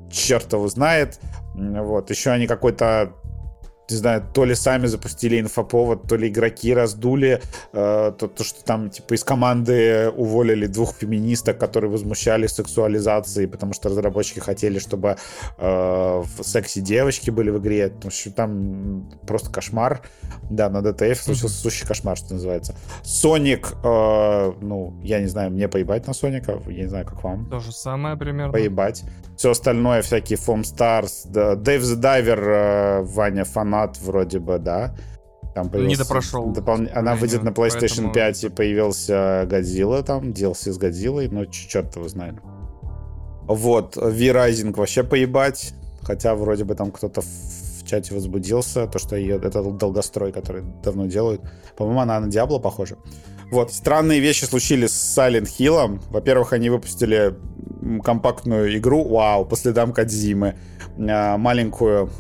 [0.09, 1.19] Черт его знает.
[1.57, 2.11] Вот.
[2.11, 3.15] Еще они какой-то
[3.93, 7.41] не знаю, то ли сами запустили инфоповод, то ли игроки раздули,
[7.73, 13.73] э, то, то, что там, типа, из команды уволили двух феминисток, которые возмущались сексуализацией, потому
[13.73, 15.17] что разработчики хотели, чтобы
[15.59, 17.89] э, секси-девочки были в игре.
[17.89, 20.03] Потому что там просто кошмар.
[20.51, 21.63] Да, на DTF случился mm-hmm.
[21.63, 22.75] сущий кошмар, что называется.
[23.03, 27.49] Соник, э, ну, я не знаю, мне поебать на Соника, я не знаю, как вам.
[27.51, 28.53] То же самое примерно.
[28.53, 29.05] Поебать.
[29.43, 34.95] Все остальное, всякие Foam Stars, да, Dave the Diver, э, Ваня, фанат вроде бы, да.
[35.53, 36.53] Там не допрошел.
[36.53, 36.87] Допол...
[36.95, 38.13] Она выйдет на PlayStation поэтому...
[38.13, 42.37] 5 и появился Годзилла там, DLC с Годзиллой, но черт его знает.
[43.49, 45.75] Вот, V-Rising вообще поебать.
[46.03, 51.07] Хотя вроде бы там кто-то в чате возбудился, то, что ее, это долгострой, который давно
[51.07, 51.41] делают.
[51.77, 52.97] По-моему, она на Диабло похожа.
[53.53, 56.01] Вот, странные вещи случились с Silent Hill.
[56.11, 57.37] Во-первых, они выпустили
[58.03, 60.57] компактную игру, вау, по следам Кадзимы,
[60.99, 62.11] а, маленькую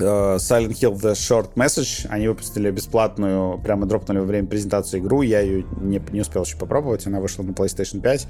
[0.00, 2.06] Э, Silent Hill The Short Message.
[2.08, 5.22] Они выпустили бесплатную, прямо дропнули во время презентации игру.
[5.22, 7.06] Я ее не, не успел еще попробовать.
[7.06, 8.28] Она вышла на PlayStation 5.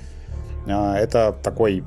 [0.66, 1.84] Э, это такой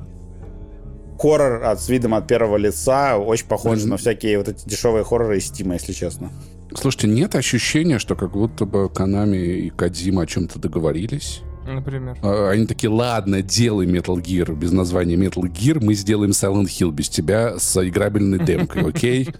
[1.18, 3.16] хоррор от, с видом от первого лица.
[3.18, 3.88] Очень похож mm-hmm.
[3.88, 6.30] на всякие вот эти дешевые хорроры из Steam, если честно.
[6.74, 11.42] Слушайте, нет ощущения, что как будто бы Канами и Кадзима о чем-то договорились?
[11.66, 12.16] Например.
[12.22, 16.90] А, они такие, ладно, делай Metal Gear без названия Metal Gear, мы сделаем Silent Hill
[16.90, 19.28] без тебя с играбельной демкой, окей?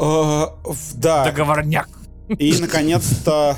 [0.00, 0.54] А,
[0.94, 1.24] да.
[1.24, 1.88] Договорняк.
[2.38, 3.56] И, наконец-то,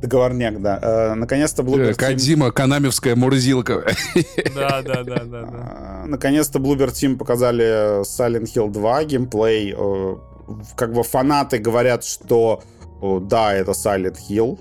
[0.00, 0.78] Договорняк, да.
[0.80, 1.94] Э, наконец-то Bloober Team...
[1.94, 3.84] Кадима, канамевская мурзилка.
[4.54, 5.42] Да, да, да, да.
[5.42, 6.04] да.
[6.06, 9.74] Наконец-то Bloober Team показали Silent Hill 2 геймплей.
[9.76, 10.16] Э,
[10.76, 12.62] как бы фанаты говорят, что
[13.00, 14.58] да, это Silent Hill,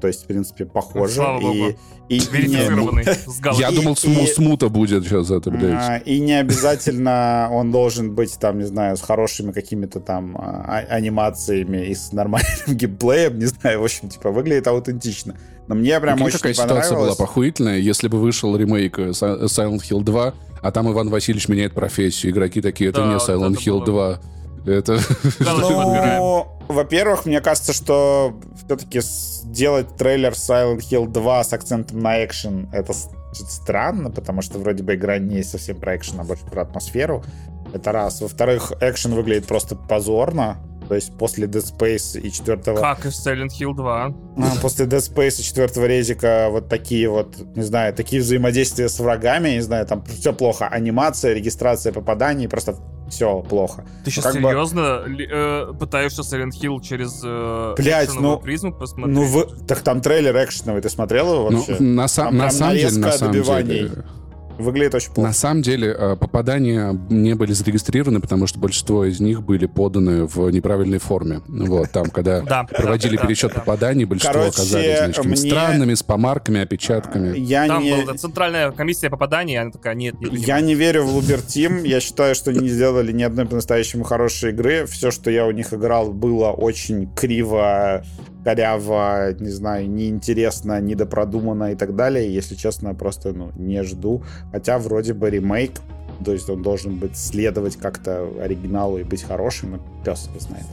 [0.00, 1.14] то есть, в принципе, похоже.
[1.14, 1.76] Слава и,
[2.08, 5.74] и, и не, Я думал, сму, смута будет сейчас это, блядь.
[5.74, 10.84] А, и не обязательно он должен быть, там, не знаю, с хорошими какими-то там а,
[10.88, 15.36] анимациями и с нормальным геймплеем, не знаю, в общем, типа, выглядит аутентично.
[15.68, 20.02] Но мне прям очень какая ситуация была похуительная, если бы вышел ремейк э, Silent Hill
[20.02, 24.18] 2, а там Иван Васильевич меняет профессию, игроки такие, это да, не Silent Hill было.
[24.18, 24.20] 2
[24.66, 24.98] это...
[25.38, 32.68] Ну, во-первых, мне кажется, что все-таки сделать трейлер Silent Hill 2 с акцентом на экшен
[32.72, 32.92] это
[33.32, 37.24] странно, потому что вроде бы игра не совсем про экшен, а больше про атмосферу.
[37.72, 38.20] Это раз.
[38.20, 40.58] Во-вторых, экшен выглядит просто позорно.
[40.88, 42.80] То есть после Dead Space и четвертого...
[42.80, 44.04] Как и в Silent Hill 2.
[44.06, 44.12] А,
[44.60, 49.50] после Dead Space и четвертого резика вот такие вот, не знаю, такие взаимодействия с врагами,
[49.50, 50.66] не знаю, там все плохо.
[50.66, 52.76] Анимация, регистрация попаданий, просто
[53.10, 53.84] все плохо.
[54.04, 55.26] Ты сейчас как серьезно бы...
[55.30, 59.14] э, пытаешься Silent Hill через э, Блять, ну, призму посмотреть?
[59.14, 59.66] Ну, в...
[59.66, 61.76] так там трейлер экшеновый, ты смотрел его ну, вообще?
[61.78, 63.90] Ну, на, сам, на самом деле, на самом деле
[64.60, 65.28] выглядит очень плохо.
[65.28, 70.24] На самом деле э, попадания не были зарегистрированы, потому что большинство из них были поданы
[70.26, 71.40] в неправильной форме.
[71.48, 77.38] Вот, там, когда проводили пересчет попаданий, большинство оказались странными, с помарками, опечатками.
[77.38, 82.00] Я там была центральная комиссия попаданий, она такая, нет, Я не верю в Team, я
[82.00, 84.86] считаю, что они не сделали ни одной по-настоящему хорошей игры.
[84.86, 88.04] Все, что я у них играл, было очень криво
[88.44, 92.32] коряво, не знаю, неинтересно, недопродуманно и так далее.
[92.32, 94.22] Если честно, просто ну, не жду.
[94.52, 95.72] Хотя вроде бы ремейк,
[96.24, 100.66] то есть он должен быть следовать как-то оригиналу и быть хорошим, но пес его знает.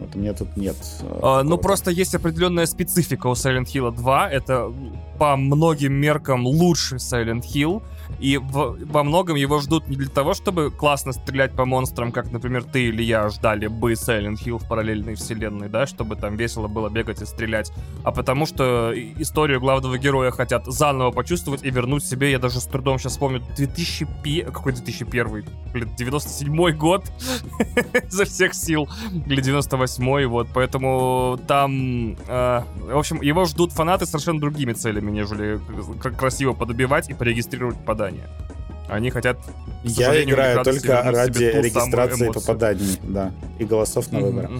[0.00, 0.76] Вот у меня тут нет.
[1.02, 4.30] Э, а, ну, просто есть определенная специфика у Silent Hill 2.
[4.30, 4.72] Это
[5.18, 7.82] по многим меркам лучший Silent Hill.
[8.18, 12.64] И во многом его ждут не для того, чтобы классно стрелять по монстрам, как, например,
[12.64, 16.88] ты или я ждали бы Silent Hill в параллельной вселенной, да, чтобы там весело было
[16.88, 17.72] бегать и стрелять,
[18.04, 22.30] а потому что историю главного героя хотят заново почувствовать и вернуть себе.
[22.30, 24.52] Я даже с трудом сейчас вспомню 2001...
[24.52, 25.44] Какой 2001?
[25.72, 27.04] Блин, 97 год
[28.08, 28.88] за всех сил.
[29.26, 30.48] Или 98 вот.
[30.54, 32.16] Поэтому там...
[32.26, 35.60] Э, в общем, его ждут фанаты совершенно другими целями, нежели
[36.16, 38.28] красиво подобивать и порегистрировать попадания.
[38.88, 39.38] Они хотят...
[39.84, 44.50] Я играю только ради регистрации попаданий, да, и голосов на выборы.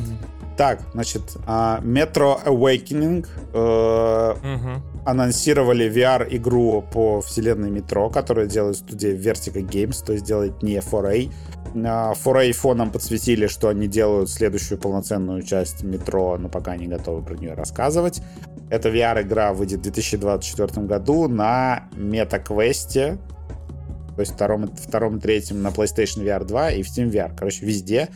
[0.57, 9.63] Так, значит, uh, Metro Awakening uh, анонсировали VR-игру по вселенной Метро, которую делает студия Vertigo
[9.67, 11.33] Games, то есть делает не 4A.
[11.75, 17.23] Uh, 4A фоном подсветили, что они делают следующую полноценную часть Метро, но пока не готовы
[17.23, 18.23] про нее рассказывать.
[18.71, 23.19] Эта VR-игра выйдет в 2024 году на MetaQuest,
[24.15, 27.33] то есть втором, втором и третьем на PlayStation VR 2 и в Steam VR.
[27.37, 28.09] Короче, везде.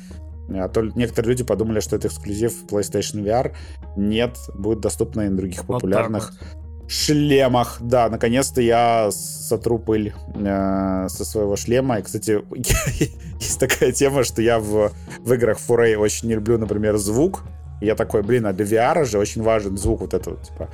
[0.50, 3.54] А то некоторые люди подумали, что это эксклюзив PlayStation VR.
[3.96, 7.78] Нет, будет доступно и на других популярных вот шлемах.
[7.80, 11.98] Да, наконец-то я сотру пыль э, со своего шлема.
[11.98, 12.42] И, кстати,
[13.40, 17.44] есть такая тема, что я в, в играх Foray очень не люблю, например, звук.
[17.80, 20.70] Я такой, блин, а для VR же очень важен звук вот этого, типа,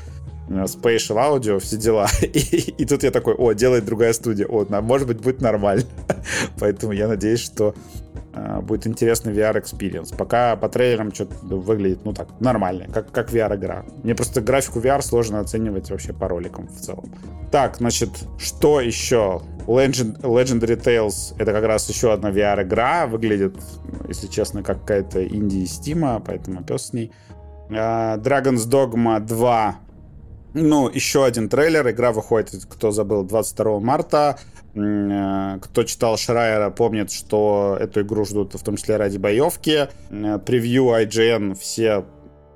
[0.50, 2.08] Э, spatial audio, все дела.
[2.22, 4.46] И, и тут я такой, о, делает другая студия.
[4.46, 5.84] О, может быть, будет нормально.
[6.58, 7.74] Поэтому я надеюсь, что
[8.62, 10.12] будет интересный VR-experience.
[10.16, 13.84] Пока по трейлерам что-то выглядит, ну так, нормально, как, как VR-игра.
[14.02, 17.12] Мне просто графику VR сложно оценивать вообще по роликам в целом.
[17.50, 19.42] Так, значит, что еще?
[19.66, 23.06] Legend, Legendary Tales— это как раз еще одна VR-игра.
[23.06, 23.56] Выглядит,
[24.08, 27.12] если честно, как какая-то инди Стима, поэтому пес с ней.
[27.68, 29.80] Uh, Dragon's Dogma 2
[30.52, 31.88] ну, еще один трейлер.
[31.90, 34.38] Игра выходит, кто забыл, 22 марта.
[34.74, 39.88] Э, кто читал Шрайера, помнит, что эту игру ждут в том числе ради боевки.
[40.10, 42.04] Э, превью IGN все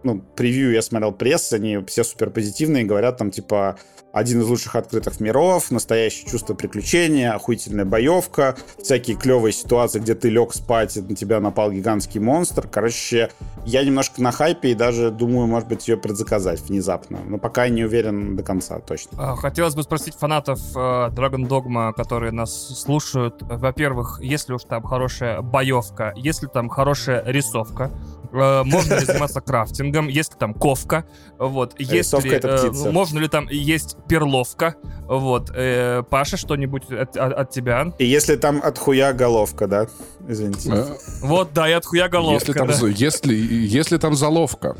[0.04, 3.78] ну, превью я смотрел пресс, они все супер позитивные, говорят там, типа,
[4.14, 10.30] один из лучших открытых миров, настоящее чувство приключения, охуительная боевка, всякие клевые ситуации, где ты
[10.30, 12.68] лег спать, на тебя напал гигантский монстр.
[12.68, 13.30] Короче,
[13.66, 17.18] я немножко на хайпе и даже думаю, может быть, ее предзаказать внезапно.
[17.26, 19.18] Но пока не уверен до конца точно.
[19.18, 23.42] А, хотелось бы спросить фанатов э, Dragon Dogma, которые нас слушают.
[23.42, 27.90] Во-первых, если уж там хорошая боевка, если там хорошая рисовка,
[28.32, 31.04] э, можно ли заниматься крафтингом, если там ковка,
[31.38, 34.74] вот, если, э, можно ли там есть перловка,
[35.06, 37.92] вот, э, Паша, что-нибудь от, от, от тебя?
[37.98, 39.86] И если там от хуя головка, да?
[40.28, 40.70] Извините.
[40.72, 42.86] А, вот, да, и от хуя головка, если там, да.
[42.88, 44.76] если, если там заловка.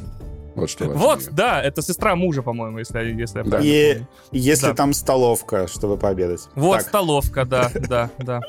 [0.55, 4.09] Вот, что вот да, это сестра мужа, по-моему, если, если я правильно И помню.
[4.31, 4.75] если да.
[4.75, 6.49] там столовка, чтобы пообедать.
[6.55, 6.87] Вот так.
[6.87, 8.41] столовка, да, да, да.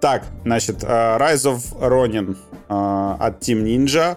[0.00, 2.36] Так, значит, uh, Rise of Ronin
[2.68, 4.16] uh, от Team Ninja.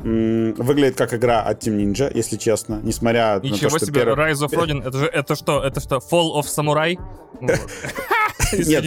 [0.00, 4.32] Выглядит как игра от Team Ninja, если честно, несмотря Ничего на то, что себе, первый...
[4.32, 5.62] Rise of Ronin, это же это что?
[5.62, 6.96] Это что, Fall of Samurai?
[8.52, 8.84] Нет.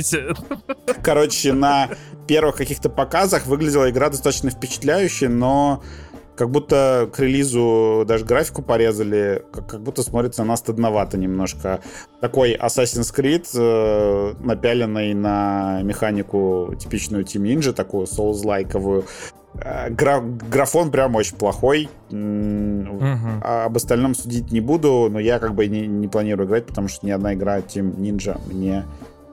[1.03, 1.89] Короче, на
[2.27, 5.83] первых каких-то показах выглядела игра достаточно впечатляюще, но
[6.39, 11.81] как будто к релизу даже графику порезали, как, как будто смотрится она стыдновато немножко.
[12.21, 19.03] Такой Assassin's Creed, э, напяленный на механику типичную Team Ninja, такую Souls-лайковую.
[19.55, 21.89] Э, гра графон прям очень плохой.
[22.09, 23.41] Uh-huh.
[23.43, 26.88] А об остальном судить не буду, но я как бы не, не планирую играть, потому
[26.88, 28.85] что ни одна игра Team Ninja мне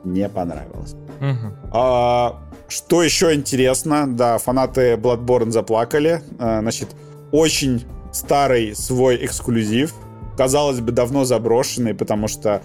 [0.04, 0.94] не понравилась.
[1.20, 1.52] Uh-huh.
[1.72, 6.22] А, что еще интересно, да, фанаты Bloodborne заплакали.
[6.38, 6.88] А, значит,
[7.32, 9.94] очень старый свой эксклюзив.
[10.36, 12.62] Казалось бы, давно заброшенный, потому что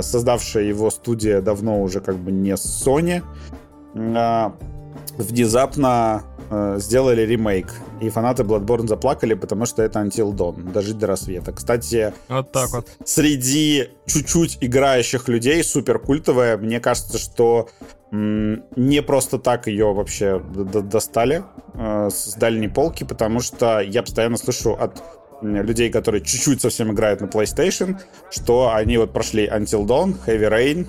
[0.00, 3.22] создавшая его студия давно уже как бы не Sony.
[3.94, 4.54] А,
[5.16, 7.72] внезапно э, сделали ремейк.
[8.00, 11.52] И фанаты Bloodborne заплакали, потому что это Until Dawn, дожить до рассвета.
[11.52, 12.88] Кстати, вот так вот.
[13.04, 17.68] среди чуть-чуть играющих людей супер культовая, мне кажется, что
[18.10, 24.72] не просто так ее вообще достали э, с дальней полки, потому что я постоянно слышу
[24.72, 25.02] от
[25.42, 27.98] людей, которые чуть-чуть совсем играют на PlayStation,
[28.30, 30.86] что они вот прошли Until Dawn, Heavy Rain,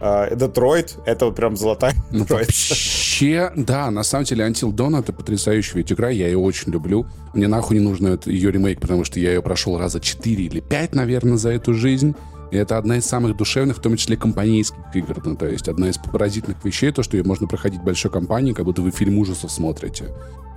[0.00, 5.76] Детройт— это вот прям золотая ну, Вообще, да, на самом деле Until Dawn— это потрясающая
[5.76, 7.06] ведь игра, я ее очень люблю.
[7.34, 10.94] Мне нахуй не нужно ее ремейк, потому что я ее прошел раза 4 или 5,
[10.94, 12.14] наверное, за эту жизнь.
[12.50, 15.20] И это одна из самых душевных, в том числе компанейских игр.
[15.24, 18.64] Ну, то есть одна из поразительных вещей, то, что ее можно проходить большой компанией, как
[18.64, 20.06] будто вы фильм ужасов смотрите.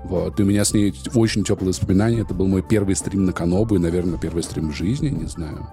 [0.05, 0.39] Вот.
[0.39, 2.21] И у меня с ней очень теплые воспоминания.
[2.21, 5.67] Это был мой первый стрим на Канобу и, наверное, первый стрим в жизни, не знаю.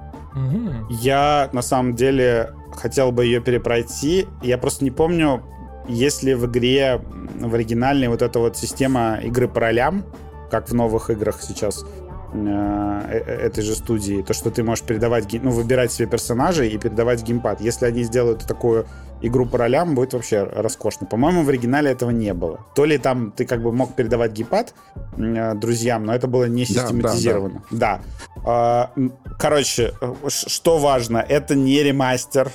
[0.90, 4.26] Я, на самом деле, хотел бы ее перепройти.
[4.42, 5.42] Я просто не помню,
[5.88, 7.00] есть ли в игре
[7.40, 10.04] в оригинальной вот эта вот система игры по ролям,
[10.50, 11.84] как в новых играх сейчас
[12.32, 16.78] э, э, этой же студии, то, что ты можешь передавать, ну, выбирать себе персонажей и
[16.78, 17.60] передавать геймпад.
[17.60, 18.86] Если они сделают такую
[19.22, 21.06] игру по ролям, будет вообще роскошно.
[21.06, 22.66] По-моему, в оригинале этого не было.
[22.74, 24.74] То ли там ты как бы мог передавать геймпад
[25.16, 27.62] э, друзьям, но это было не систематизировано.
[27.70, 27.76] Да.
[27.76, 27.96] да, да.
[27.96, 28.00] да.
[28.42, 29.92] Короче,
[30.28, 32.50] что важно, это не ремастер,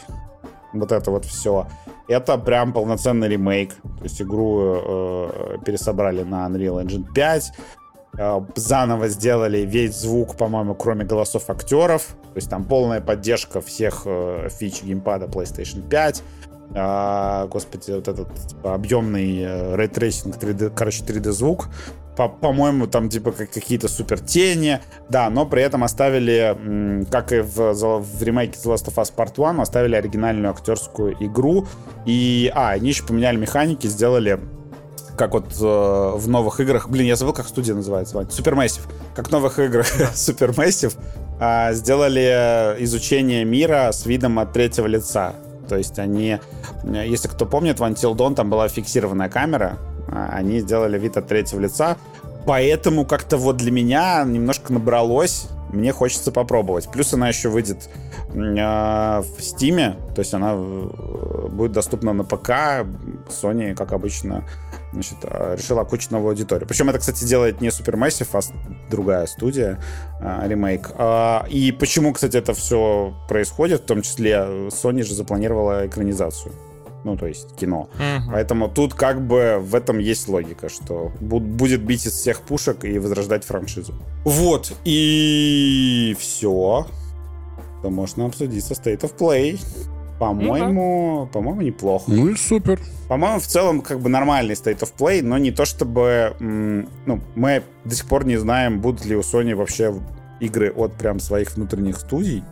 [0.73, 1.67] вот это вот все.
[2.07, 3.73] Это прям полноценный ремейк.
[3.73, 7.51] То есть игру э, пересобрали на Unreal Engine 5,
[8.17, 12.15] э, заново сделали весь звук, по-моему, кроме голосов актеров.
[12.33, 16.23] То есть там полная поддержка всех э, фич геймпада PlayStation 5.
[16.77, 21.69] А, господи, вот этот типа, объемный рейтрейсинг 3D, короче, 3D звук.
[22.15, 27.41] По- по-моему, там типа как какие-то супер тени, да, но при этом оставили, как и
[27.41, 31.67] в, в ремейке The Last of Us Part 1, оставили оригинальную актерскую игру,
[32.05, 34.39] и, а, они еще поменяли механики, сделали
[35.17, 38.81] как вот э, в новых играх, блин, я забыл, как студия называется, Supermassive,
[39.15, 40.93] как в новых играх Supermassive,
[41.39, 45.33] э, сделали изучение мира с видом от третьего лица.
[45.69, 46.39] То есть они,
[46.83, 51.27] если кто помнит, в Until Dawn там была фиксированная камера, а они сделали вид от
[51.27, 51.97] третьего лица,
[52.45, 56.89] поэтому как-то вот для меня немножко набралось, мне хочется попробовать.
[56.91, 57.89] Плюс она еще выйдет
[58.33, 62.85] э, в Steam, то есть она э, будет доступна на ПК.
[63.27, 64.47] Sony, как обычно,
[64.93, 66.67] значит, э, решила окучить новую аудиторию.
[66.67, 69.79] Причем это, кстати, делает не Supermassive, а другая студия,
[70.21, 70.91] э, ремейк.
[70.97, 76.53] А, и почему, кстати, это все происходит, в том числе Sony же запланировала экранизацию
[77.05, 77.87] ну, то есть кино.
[77.93, 78.31] Угу.
[78.31, 82.97] Поэтому тут как бы в этом есть логика, что будет бить из всех пушек и
[82.97, 83.93] возрождать франшизу.
[84.23, 86.87] Вот, и все.
[87.83, 89.63] То можно обсудить со State of Play.
[90.19, 91.33] По-моему, да.
[91.33, 92.05] по-моему, неплохо.
[92.07, 92.79] Ну и супер.
[93.07, 96.35] По-моему, в целом, как бы нормальный State of Play, но не то чтобы...
[96.39, 99.93] Ну, мы до сих пор не знаем, будут ли у Sony вообще
[100.39, 102.43] игры от прям своих внутренних студий.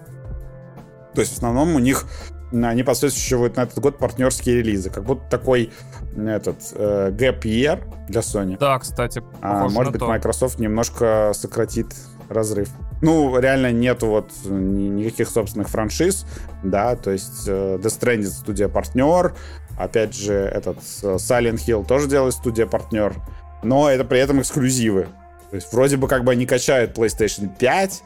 [1.16, 2.06] То есть, в основном, у них
[2.54, 4.90] они подсвечивают на этот год партнерские релизы.
[4.90, 5.72] Как будто такой
[6.16, 8.58] этот э, gap year для Sony.
[8.58, 9.24] Да, кстати.
[9.42, 10.08] А, может быть, то.
[10.08, 11.88] Microsoft немножко сократит
[12.30, 12.70] разрыв.
[13.02, 16.26] Ну, реально нету вот никаких собственных франшиз,
[16.64, 19.36] да, то есть э, Death Stranding студия-партнер,
[19.78, 23.16] опять же, этот э, Silent Hill тоже делает студия-партнер,
[23.62, 25.08] но это при этом эксклюзивы.
[25.50, 28.04] То есть вроде бы как бы они качают PlayStation 5,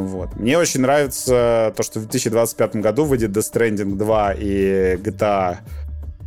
[0.00, 0.36] вот.
[0.36, 5.58] Мне очень нравится то, что в 2025 году выйдет Death Stranding 2 и GTA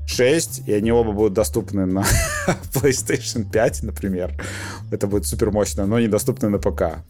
[0.10, 2.04] 6, и они оба будут доступны на
[2.74, 4.34] PlayStation 5, например.
[4.92, 7.04] Это будет супер мощно, но недоступны на ПК.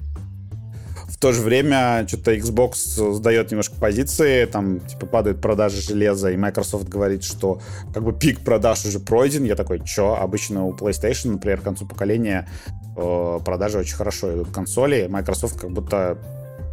[1.08, 6.38] В то же время что-то Xbox сдает немножко позиции, там типа падают продажи железа, и
[6.38, 7.62] Microsoft говорит, что
[7.94, 9.44] как бы пик продаж уже пройден.
[9.44, 10.18] Я такой, что?
[10.18, 12.48] Обычно у PlayStation, например, к концу поколения
[12.96, 15.08] э, продажи очень хорошо идут консоли.
[15.10, 16.18] Microsoft как будто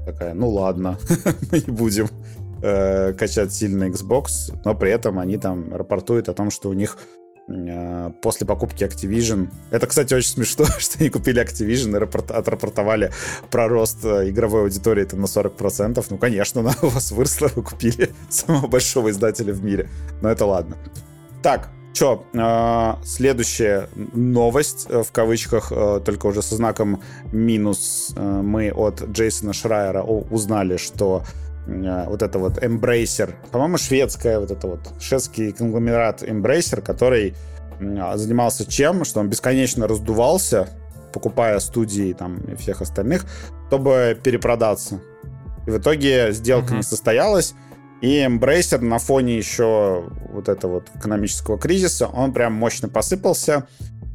[0.06, 0.98] такая, ну ладно,
[1.50, 2.08] мы не будем
[2.62, 6.96] э, качать сильный Xbox, но при этом они там рапортуют о том, что у них
[7.48, 9.48] э, после покупки Activision...
[9.70, 13.12] Это, кстати, очень смешно, что они купили Activision и рапорт, отрапортовали
[13.50, 16.06] про рост э, игровой аудитории там, на 40%.
[16.08, 19.90] Ну, конечно, у вас выросла, вы купили самого большого издателя в мире.
[20.22, 20.76] Но это ладно.
[21.42, 28.70] Так, Че, э, следующая новость, э, в кавычках, э, только уже со знаком минус, мы
[28.70, 31.22] от Джейсона Шрайера узнали, что
[31.66, 37.34] вот это вот Embracer, по-моему, шведская, вот это вот шведский конгломерат Embracer, который
[37.80, 39.04] занимался чем?
[39.06, 40.68] Что он бесконечно раздувался,
[41.14, 43.24] покупая студии там и всех остальных,
[43.68, 45.00] чтобы перепродаться.
[45.66, 46.76] И в итоге сделка mm-hmm.
[46.76, 47.54] не состоялась,
[48.00, 53.66] и Embracer на фоне еще вот этого вот экономического кризиса, он прям мощно посыпался.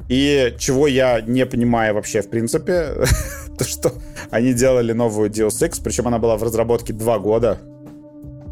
[0.08, 2.94] И чего я не понимаю вообще в принципе,
[3.58, 3.92] то что
[4.30, 7.58] они делали новую Deus Ex, причем она была в разработке два года,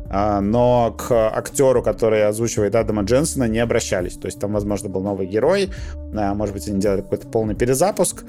[0.09, 4.15] а, но к актеру, который озвучивает Адама Дженсона, не обращались.
[4.15, 5.71] То есть там, возможно, был новый герой,
[6.15, 8.25] а, может быть, они делали какой-то полный перезапуск,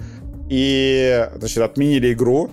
[0.50, 2.50] и, значит, отменили игру,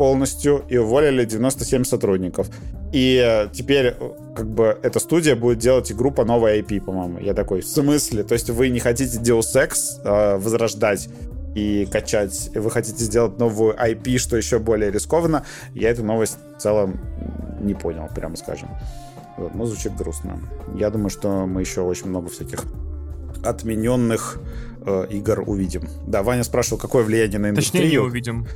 [0.00, 2.48] полностью и уволили 97 сотрудников.
[2.90, 7.18] И э, теперь э, как бы эта студия будет делать игру по новой IP, по-моему.
[7.18, 8.22] Я такой, в смысле?
[8.22, 11.10] То есть вы не хотите Deus Ex э, возрождать
[11.54, 15.44] и качать, вы хотите сделать новую IP, что еще более рискованно.
[15.74, 16.98] Я эту новость в целом
[17.60, 18.70] не понял, прямо скажем.
[19.36, 20.40] Вот, ну, звучит грустно.
[20.76, 22.64] Я думаю, что мы еще очень много всяких
[23.44, 24.40] отмененных
[24.80, 25.82] э, игр увидим.
[26.06, 27.82] Да, Ваня спрашивал, какое влияние на индустрию.
[27.82, 28.46] Точнее, не увидим.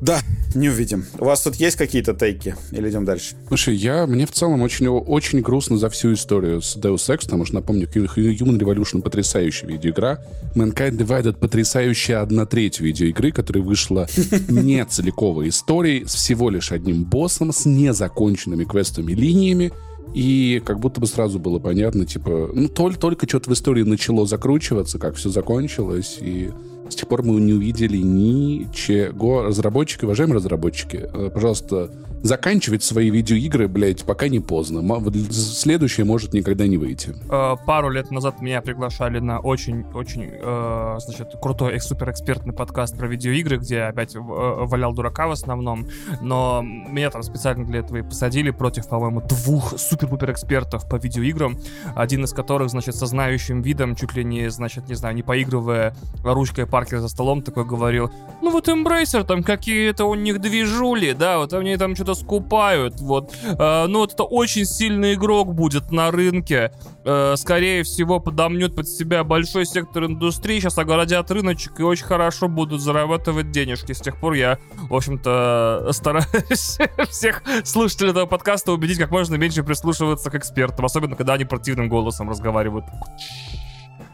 [0.00, 0.20] Да,
[0.54, 1.06] не увидим.
[1.18, 2.56] У вас тут есть какие-то тейки?
[2.72, 3.36] Или идем дальше?
[3.48, 7.44] Слушай, я, мне в целом очень, очень грустно за всю историю с Deus Ex, потому
[7.44, 10.24] что, напомню, Human Revolution потрясающая видеоигра.
[10.54, 14.06] Mankind Divided потрясающая одна треть видеоигры, которая вышла
[14.48, 19.72] не целиковой историей, с всего лишь одним боссом, с незаконченными квестовыми линиями,
[20.14, 24.26] и как будто бы сразу было понятно, типа, ну, только, только что-то в истории начало
[24.26, 26.52] закручиваться, как все закончилось, и
[26.88, 29.42] с тех пор мы не увидели ничего.
[29.42, 31.90] Разработчики, уважаемые разработчики, э, пожалуйста,
[32.22, 34.82] заканчивать свои видеоигры, блядь, пока не поздно.
[35.30, 37.14] Следующее может никогда не выйти.
[37.30, 43.58] Э, пару лет назад меня приглашали на очень-очень, э, значит, крутой суперэкспертный подкаст про видеоигры,
[43.58, 45.86] где опять валял дурака в основном,
[46.22, 51.58] но меня там специально для этого и посадили против, по-моему, двух супер-пупер экспертов по видеоиграм,
[51.94, 55.94] один из которых, значит, со знающим видом, чуть ли не, значит, не знаю, не поигрывая
[56.22, 58.10] ручкой по Паркер за столом такой говорил,
[58.42, 63.34] ну вот Embracer, там какие-то у них движули, да, вот они там что-то скупают, вот.
[63.58, 66.72] Э, ну вот это очень сильный игрок будет на рынке.
[67.06, 72.48] Э, скорее всего, подомнет под себя большой сектор индустрии, сейчас огородят рыночек и очень хорошо
[72.48, 73.92] будут зарабатывать денежки.
[73.92, 74.58] С тех пор я,
[74.90, 76.78] в общем-то, стараюсь
[77.08, 81.88] всех слушателей этого подкаста убедить как можно меньше прислушиваться к экспертам, особенно когда они противным
[81.88, 82.84] голосом разговаривают.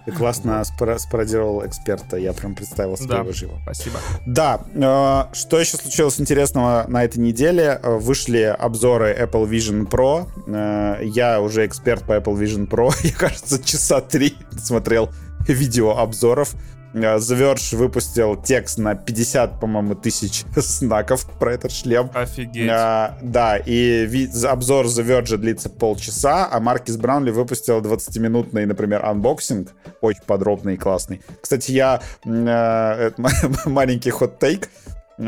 [0.07, 3.59] Ты классно спара- спародировал эксперта, я прям представил себе Да, живо.
[3.63, 3.99] спасибо.
[4.27, 7.79] Да, э, что еще случилось интересного на этой неделе?
[7.83, 10.29] Э, Вышли обзоры Apple Vision Pro.
[10.47, 12.91] Э, Я уже эксперт по Apple Vision Pro.
[13.03, 15.11] Я, кажется, часа три смотрел
[15.47, 16.55] видео обзоров.
[16.95, 22.11] Э, The Verge выпустил текст на 50, по-моему, тысяч знаков про этот шлем.
[22.15, 22.69] Офигеть.
[22.71, 29.05] А, да, и ви- обзор The Verge длится полчаса, а Marques Brownlee выпустил 20-минутный, например,
[29.05, 31.21] unboxing, очень подробный и классный.
[31.41, 33.11] Кстати, я э,
[33.67, 34.69] маленький hot take,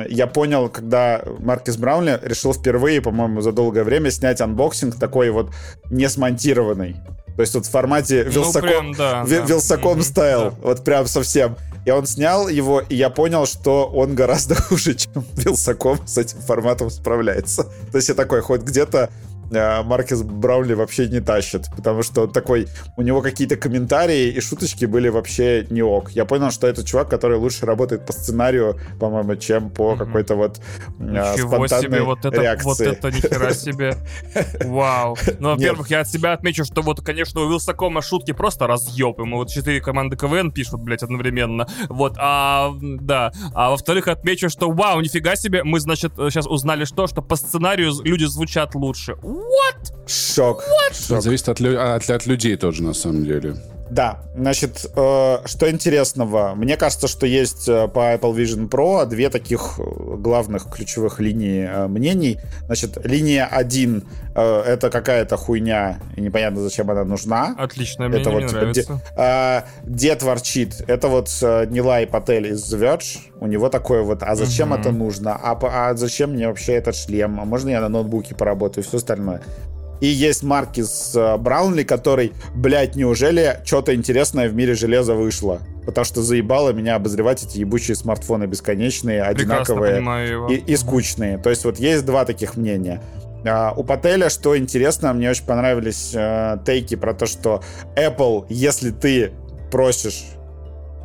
[0.08, 5.50] я понял, когда Marques Brownlee решил впервые, по-моему, за долгое время снять unboxing такой вот
[5.90, 6.96] не смонтированный.
[7.36, 9.44] То есть вот в формате Ну, Вилсаком, прям, да, Ви- да.
[9.46, 10.54] Вилсаком стайл, да.
[10.62, 11.56] вот прям совсем.
[11.84, 16.40] И он снял его, и я понял, что он гораздо хуже, чем Вилсаком с этим
[16.40, 17.64] форматом справляется.
[17.90, 19.10] То есть я такой, хоть где-то
[19.50, 24.84] Маркес Браунли вообще не тащит, потому что он такой, у него какие-то комментарии и шуточки
[24.86, 26.10] были вообще не ок.
[26.12, 29.98] Я понял, что это чувак, который лучше работает по сценарию, по-моему, чем по Мгм.
[30.06, 30.58] какой-то вот
[30.98, 32.68] э, Ничего спонтанной себе, вот это, реакции.
[32.68, 33.96] вот это нихера себе.
[34.64, 35.16] Вау.
[35.38, 39.18] Ну, во-первых, я от себя отмечу, что вот, конечно, у Вилсакома шутки просто разъеб.
[39.18, 41.66] Ему вот четыре команды КВН пишут, блядь, одновременно.
[41.88, 43.32] Вот, а, да.
[43.54, 47.92] А во-вторых, отмечу, что вау, нифига себе, мы, значит, сейчас узнали что, что по сценарию
[48.04, 49.16] люди звучат лучше.
[49.42, 49.92] What?
[50.06, 50.64] Шок.
[50.92, 51.22] Шок.
[51.22, 53.56] Зависит от, от, от людей тоже, на самом деле.
[53.92, 56.54] Да, значит, э, что интересного?
[56.54, 59.82] Мне кажется, что есть э, по Apple Vision Pro две таких э,
[60.16, 62.38] главных ключевых линии э, мнений.
[62.64, 64.02] Значит, линия 1
[64.34, 67.54] э, это какая-то хуйня, и непонятно, зачем она нужна.
[67.58, 69.00] Отлично, Это мне вот, типа, нравится.
[69.14, 70.82] А, Дед ворчит.
[70.86, 73.18] Это вот э, Нилай Патель из Verge.
[73.40, 74.80] У него такое вот, а зачем Мгм.
[74.80, 75.34] это нужно?
[75.34, 77.38] А, а зачем мне вообще этот шлем?
[77.38, 78.84] А можно я на ноутбуке поработаю?
[78.84, 79.42] И все остальное.
[80.02, 85.60] И есть Маркис э, Браунли, который, блядь, неужели что-то интересное в мире железа вышло?
[85.86, 91.38] Потому что заебало меня обозревать эти ебучие смартфоны бесконечные, Прекрасно одинаковые и, и скучные.
[91.38, 93.00] То есть вот есть два таких мнения.
[93.46, 97.62] А, у Пателя, что интересно, мне очень понравились э, тейки про то, что
[97.94, 99.30] Apple, если ты
[99.70, 100.24] просишь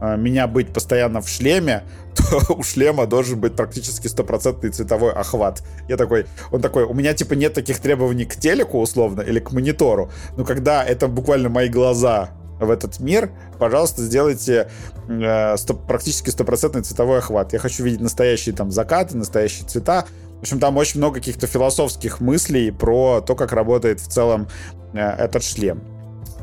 [0.02, 1.84] меня быть постоянно в шлеме,
[2.16, 5.64] то у шлема должен быть практически стопроцентный цветовой охват.
[5.88, 9.52] Я такой, он такой, у меня типа нет таких требований к телеку условно или к
[9.52, 14.70] монитору, но когда это буквально мои глаза в этот мир, пожалуйста, сделайте
[15.08, 17.54] э, сто- практически стопроцентный цветовой охват.
[17.54, 20.06] Я хочу видеть настоящие там закаты, настоящие цвета.
[20.38, 24.48] В общем, там очень много каких-то философских мыслей про то, как работает в целом
[24.93, 25.97] э, этот шлем.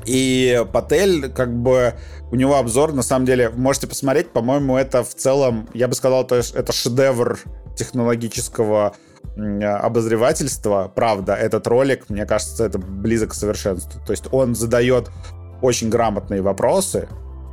[0.07, 1.95] И Патель, как бы,
[2.31, 6.27] у него обзор, на самом деле, можете посмотреть, по-моему, это в целом, я бы сказал,
[6.27, 7.39] то есть это шедевр
[7.77, 8.95] технологического
[9.37, 10.91] обозревательства.
[10.95, 14.01] Правда, этот ролик, мне кажется, это близок к совершенству.
[14.07, 15.11] То есть он задает
[15.61, 17.09] очень грамотные вопросы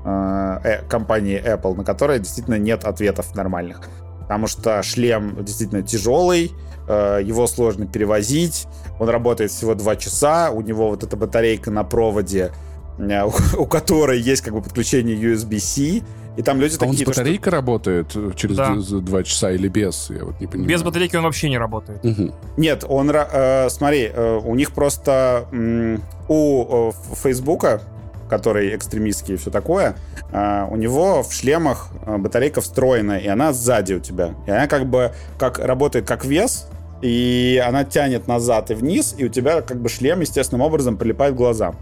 [0.05, 3.81] э, э, компании Apple, на которые действительно нет ответов нормальных.
[4.21, 6.51] Потому что шлем действительно тяжелый,
[6.87, 8.67] э, его сложно перевозить,
[8.99, 12.51] он работает всего 2 часа, у него вот эта батарейка на проводе,
[12.99, 13.23] э,
[13.57, 16.03] у, которой есть как бы подключение USB-C,
[16.37, 17.05] и там люди А он с такие...
[17.05, 18.73] то, что- батарейкой работает э, через Да.
[18.75, 20.09] д- за два часа или без?
[20.09, 20.69] Я вот не понимаю.
[20.69, 22.01] Без батарейки он вообще не работает.
[22.03, 22.33] Мгм.
[22.57, 27.81] Нет, он, э, смотри, э, у них просто м, у э, Фейсбука,
[28.29, 29.95] который экстремистский и все такое,
[30.31, 34.33] э, у него в шлемах э, батарейка встроена, и она сзади у тебя.
[34.47, 36.69] И она как бы как работает как вес,
[37.01, 41.33] и она тянет назад и вниз, и у тебя как бы шлем естественным образом прилипает
[41.33, 41.77] к глазам.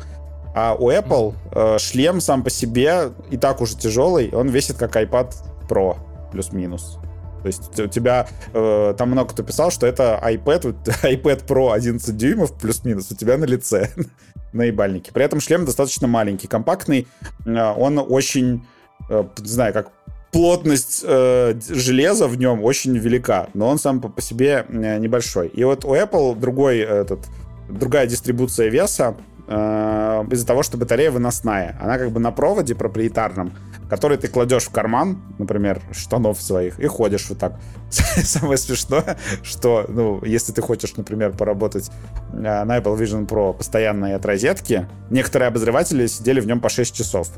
[0.56, 4.96] А у Apple э, шлем сам по себе и так уже тяжелый, он весит как
[4.96, 5.34] iPad
[5.70, 5.98] Pro
[6.32, 7.00] плюс-минус.
[7.42, 12.18] То есть у тебя э, там много кто писал, что это iPad, iPad Pro 11
[12.18, 13.92] дюймов плюс-минус у тебя на лице,
[14.54, 15.12] на ебальнике.
[15.12, 17.08] При этом шлем достаточно маленький, компактный.
[17.46, 18.66] Э, Он очень,
[19.10, 19.92] э, не знаю, как
[20.32, 25.48] плотность э, железа в нем очень велика, но он сам по, по себе э, небольшой.
[25.48, 27.20] И вот у Apple другой этот,
[27.68, 29.16] другая дистрибуция веса
[29.48, 31.78] э, из-за того, что батарея выносная.
[31.82, 33.54] Она как бы на проводе проприетарном,
[33.90, 37.60] который ты кладешь в карман, например, штанов своих, и ходишь вот так.
[37.90, 41.90] Самое смешное, что, ну, если ты хочешь, например, поработать
[42.34, 46.70] э, на Apple Vision Pro постоянно и от розетки, некоторые обозреватели сидели в нем по
[46.70, 47.30] 6 часов.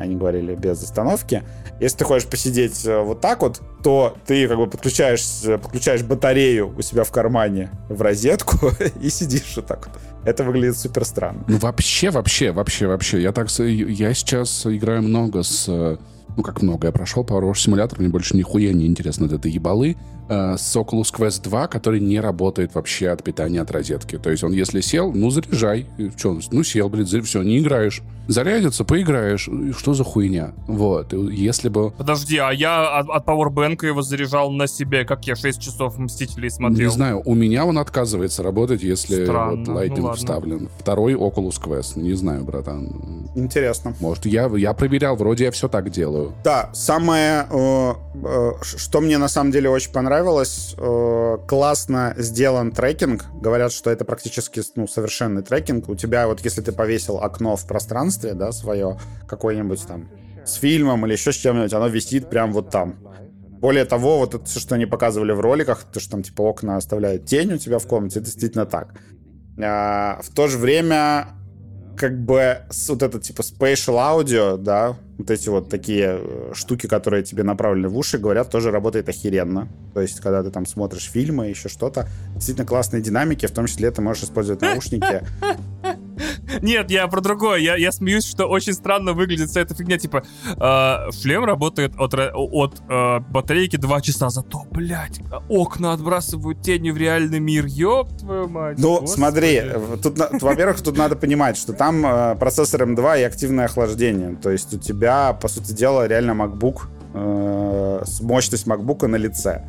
[0.00, 1.42] Они говорили без остановки.
[1.78, 6.74] Если ты хочешь посидеть э, вот так вот, то ты как бы подключаешь, подключаешь батарею
[6.76, 8.70] у себя в кармане в розетку
[9.00, 9.98] и сидишь вот так вот.
[10.24, 11.44] Это выглядит супер странно.
[11.46, 13.22] Ну вообще, вообще, вообще, вообще.
[13.22, 15.98] Я так, я сейчас играю много с
[16.36, 19.50] ну как много, я прошел Power Wash Simulator, мне больше нихуя не интересно от этой
[19.50, 19.96] ебалы,
[20.30, 24.16] э, с Oculus Quest 2, который не работает вообще от питания от розетки.
[24.16, 25.86] То есть он, если сел, ну заряжай.
[26.16, 28.02] Что, ну сел, блин, все, не играешь.
[28.30, 29.48] Зарядится, поиграешь.
[29.76, 30.52] Что за хуйня?
[30.68, 31.12] Вот.
[31.12, 31.90] Если бы...
[31.90, 36.48] Подожди, а я от, от Powerbank его заряжал на себе, как я 6 часов Мстителей
[36.48, 36.88] смотрел.
[36.88, 39.72] Не знаю, у меня он отказывается работать, если Странно.
[39.72, 40.68] вот Lightning ну, вставлен.
[40.78, 41.98] Второй Oculus Quest.
[41.98, 43.26] Не знаю, братан.
[43.34, 43.96] Интересно.
[43.98, 46.32] Может, я, я проверял, вроде я все так делаю.
[46.44, 50.19] Да, самое, э, э, что мне на самом деле очень понравилось,
[50.76, 53.24] э, классно сделан трекинг.
[53.40, 55.88] Говорят, что это практически ну, совершенный трекинг.
[55.88, 58.98] У тебя вот если ты повесил окно в пространстве, да, свое,
[59.28, 60.08] какое-нибудь там
[60.44, 62.96] с фильмом или еще с чем-нибудь, оно висит прям вот там.
[63.60, 66.76] Более того, вот это все, что они показывали в роликах, то, что там типа окна
[66.76, 68.94] оставляют тень у тебя в комнате, это действительно так.
[69.62, 71.28] А, в то же время
[71.96, 72.58] как бы
[72.88, 77.88] вот это типа spatial audio, да, вот эти вот такие э, штуки, которые тебе направлены
[77.88, 79.68] в уши, говорят, тоже работает охеренно.
[79.94, 83.90] То есть, когда ты там смотришь фильмы, еще что-то, действительно классные динамики, в том числе
[83.90, 85.22] ты можешь использовать наушники.
[86.62, 87.58] Нет, я про другое.
[87.58, 89.98] Я, я смеюсь, что очень странно выглядит вся эта фигня.
[89.98, 94.30] Типа, э, шлем работает от, от э, батарейки 2 часа.
[94.30, 97.66] Зато, блядь, окна отбрасывают тени в реальный мир.
[97.66, 98.78] Ёб твою мать.
[98.78, 99.12] Ну, Господи.
[99.12, 99.62] смотри,
[100.02, 104.36] тут, во-первых, тут надо понимать, что там э, процессор M2 и активное охлаждение.
[104.36, 109.66] То есть у тебя, по сути дела, реально MacBook э, мощность MacBook на лице.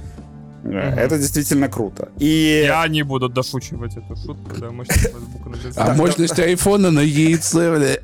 [0.63, 0.73] Угу.
[0.73, 2.09] Это действительно круто.
[2.19, 2.63] И...
[2.65, 5.13] Я не буду дошучивать эту шутку, да, мощность
[5.75, 5.83] на.
[5.83, 7.99] А мощность айфона на яйце,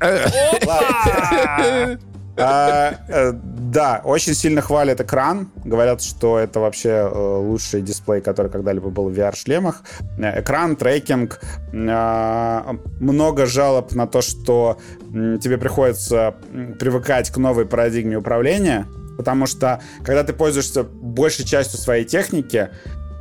[2.40, 5.50] а, э, да, очень сильно хвалят экран.
[5.64, 9.82] Говорят, что это вообще э, лучший дисплей, который когда-либо был в VR-шлемах.
[10.18, 11.40] Экран, трекинг.
[11.72, 14.78] Много жалоб на то, что
[15.10, 16.36] тебе приходится
[16.78, 18.86] привыкать к новой парадигме управления
[19.18, 22.70] Потому что, когда ты пользуешься большей частью своей техники,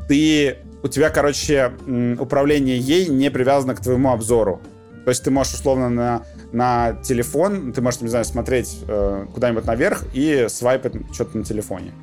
[0.08, 1.74] ты, у тебя, короче,
[2.20, 4.62] управление ей не привязано к твоему обзору.
[5.04, 9.66] То есть ты можешь условно на, на телефон, ты можешь, не знаю, смотреть э, куда-нибудь
[9.66, 11.94] наверх и свайпать что-то на телефоне.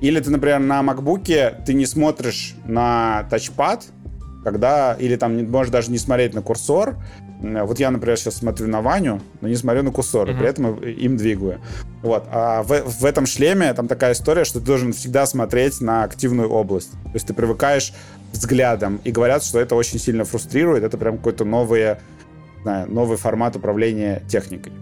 [0.00, 3.86] Или ты, например, на макбуке ты не смотришь на тачпад,
[4.42, 6.96] когда, или там не, можешь даже не смотреть на курсор.
[7.40, 10.38] Вот я, например, сейчас смотрю на Ваню, но не смотрю на курсор, uh-huh.
[10.38, 11.60] при этом им двигаю.
[12.02, 12.24] Вот.
[12.32, 16.48] А в, в этом шлеме там такая история, что ты должен всегда смотреть на активную
[16.48, 16.90] область.
[16.90, 17.92] То есть ты привыкаешь
[18.32, 21.96] взглядом, и говорят, что это очень сильно фрустрирует, это прям какой-то новый,
[22.62, 24.72] знаю, новый формат управления техникой.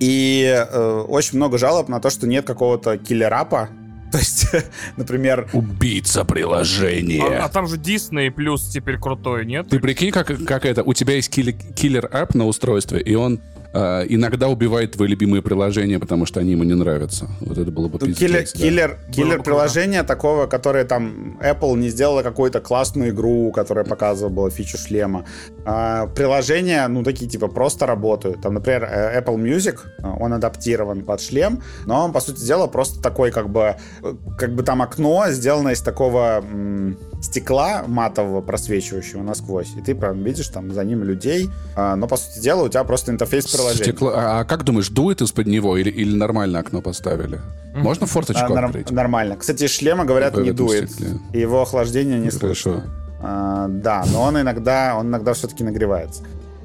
[0.00, 3.68] И э, очень много жалоб на то, что нет какого-то killer app'а,
[4.14, 4.46] то есть,
[4.96, 5.48] например...
[5.52, 7.40] Убийца приложения.
[7.40, 9.68] А, а там же Disney Plus теперь крутой, нет?
[9.68, 10.84] Ты прикинь, как, как это?
[10.84, 13.40] У тебя есть killer app на устройстве, и он
[13.74, 17.28] э, иногда убивает твои любимые приложения, потому что они ему не нравятся.
[17.40, 18.18] Вот это было бы пиздец.
[18.18, 18.46] Киллер, да.
[18.46, 24.78] killer, killer приложения такого, которое там Apple не сделала какую-то классную игру, которая показывала фичу
[24.78, 25.24] шлема.
[25.64, 28.40] А, приложения, ну, такие типа просто работают.
[28.42, 32.66] Там, например, э, Apple Music, э, он адаптирован под шлем, но он, по сути дела,
[32.66, 38.42] просто такой как бы, э, как бы там окно сделано из такого м- стекла матового,
[38.42, 39.72] просвечивающего насквозь.
[39.76, 42.84] И ты прям видишь там за ним людей, а, но, по сути дела, у тебя
[42.84, 43.84] просто интерфейс приложения.
[43.84, 44.12] Стекло...
[44.14, 47.40] А, а как думаешь, дует из-под него или, или нормально окно поставили?
[47.74, 48.90] Можно форточку а, открыть?
[48.90, 49.36] Нормально.
[49.36, 50.90] Кстати, шлема, говорят, не дует.
[50.90, 51.18] Стекле.
[51.32, 52.54] И его охлаждение не Хорошо.
[52.54, 52.84] слышно.
[53.22, 56.22] А, да, но он иногда, он иногда все-таки нагревается.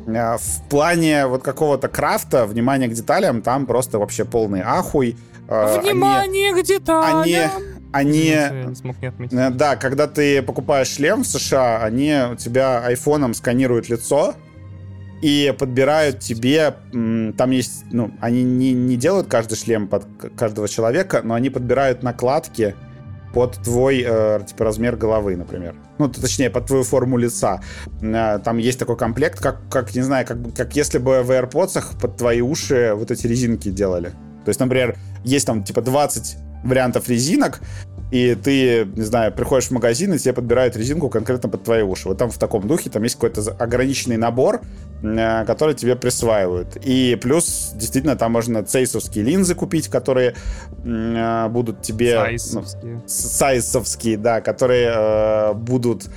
[0.08, 5.16] А, в плане вот какого-то крафта, внимания к деталям, там просто вообще полный ахуй.
[5.48, 7.22] Внимание они, к деталям!
[7.22, 7.38] Они,
[7.92, 14.36] они, э, да, когда ты покупаешь шлем в США, они у тебя айфоном сканируют лицо
[15.22, 20.06] и подбирают тебе, там есть, ну, они не, не делают каждый шлем под
[20.38, 22.76] каждого человека, но они подбирают накладки
[23.34, 25.76] под твой, э, типа, размер головы, например.
[26.00, 27.62] Ну, точнее, под твою форму лица.
[28.02, 32.00] Э, там есть такой комплект, как, как не знаю, как, как если бы в AirPods
[32.00, 34.10] под твои уши вот эти резинки делали.
[34.46, 37.62] То есть, например, есть там, типа, 20 вариантов резинок,
[38.12, 42.08] и ты, не знаю, приходишь в магазин, и тебе подбирают резинку конкретно под твои уши.
[42.08, 44.62] Вот там в таком духе, там есть какой-то ограниченный набор,
[45.04, 46.76] э, который тебе присваивают.
[46.84, 50.34] И плюс, действительно, там можно цейсовские линзы купить, которые
[50.84, 52.16] э, будут тебе...
[52.16, 52.94] Сайсовские.
[52.96, 56.10] Ну, сайсовские, да, которые э, будут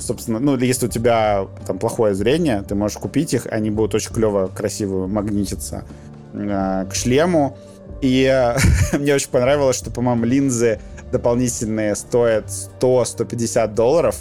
[0.00, 4.10] собственно, ну, если у тебя там плохое зрение, ты можешь купить их, они будут очень
[4.10, 5.84] клево, красиво магнититься
[6.32, 7.58] к шлему.
[8.00, 8.52] И
[8.92, 10.80] мне очень понравилось, что, по-моему, линзы
[11.12, 12.46] дополнительные стоят
[12.80, 14.16] 100-150 долларов.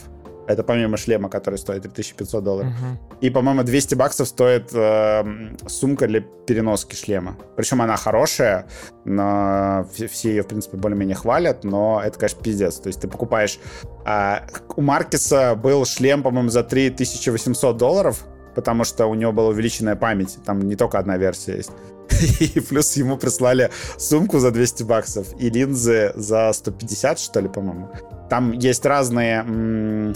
[0.48, 2.70] Это помимо шлема, который стоит 3500 долларов.
[2.70, 3.18] Uh-huh.
[3.20, 5.24] И, по-моему, 200 баксов стоит э,
[5.66, 7.36] сумка для переноски шлема.
[7.56, 8.68] Причем она хорошая,
[9.06, 12.76] но все ее, в принципе, более-менее хвалят, но это, конечно, пиздец.
[12.76, 13.58] То есть ты покупаешь...
[14.06, 14.42] Э,
[14.76, 18.24] у Маркеса был шлем, по-моему, за 3800 долларов,
[18.54, 20.38] потому что у него была увеличенная память.
[20.46, 21.72] Там не только одна версия есть.
[22.40, 27.90] И плюс ему прислали сумку за 200 баксов и линзы за 150, что ли, по-моему.
[28.30, 30.14] Там есть разные...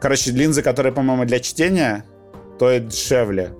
[0.00, 2.04] Короче, линзы, которые, по-моему, для чтения,
[2.56, 3.50] стоят дешевле.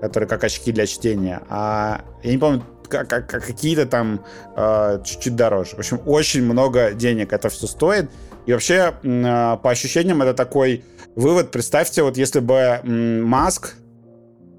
[0.00, 1.42] Которые как очки для чтения.
[1.48, 4.24] А я не помню, как, как, какие-то там
[4.56, 5.76] э, чуть-чуть дороже.
[5.76, 8.10] В общем, очень много денег это все стоит.
[8.46, 11.50] И вообще, э, по ощущениям, это такой вывод.
[11.50, 13.74] Представьте, вот если бы Маск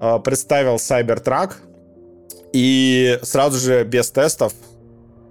[0.00, 1.52] э, представил Cybertruck,
[2.52, 4.52] и сразу же без тестов,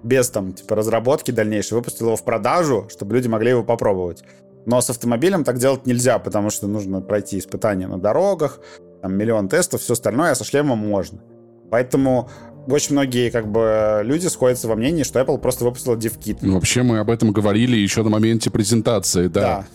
[0.04, 4.24] без там типа разработки дальнейшей, выпустил его в продажу, чтобы люди могли его попробовать.
[4.66, 8.60] Но с автомобилем так делать нельзя, потому что нужно пройти испытания на дорогах,
[9.02, 11.22] там миллион тестов, все остальное, а со шлемом можно.
[11.72, 12.30] Поэтому
[12.68, 16.40] очень многие как бы люди сходятся во мнении, что Apple просто выпустила DevKit.
[16.42, 19.66] Ну, вообще мы об этом говорили еще на моменте презентации, да.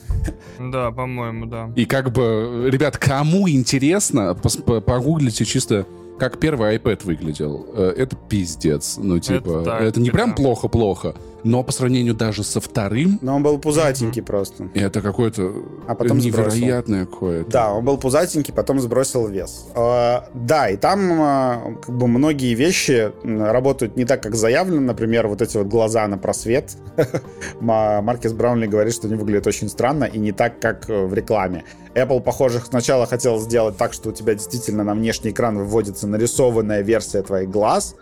[0.58, 1.70] Да, да по-моему, да.
[1.74, 5.86] И как бы, ребят, кому интересно, погуглите чисто
[6.18, 8.98] как первый iPad выглядел, э, это пиздец.
[9.00, 13.18] Ну, типа, это, так, это не прям плохо-плохо, но по сравнению даже со вторым...
[13.20, 14.68] Но он был пузатенький просто.
[14.74, 15.52] Это какое-то
[15.86, 17.50] а потом невероятное какое-то.
[17.50, 19.66] Да, он был пузатенький, потом сбросил вес.
[19.74, 24.80] А, да, и там а, как бы многие вещи работают не так, как заявлено.
[24.80, 26.76] Например, вот эти вот глаза на просвет.
[27.60, 31.64] Маркес Браунли говорит, что они выглядят очень странно и не так, как в рекламе.
[31.94, 36.82] Apple, похоже, сначала хотел сделать так, что у тебя действительно на внешний экран выводится нарисованная
[36.82, 37.96] версия твоих глаз,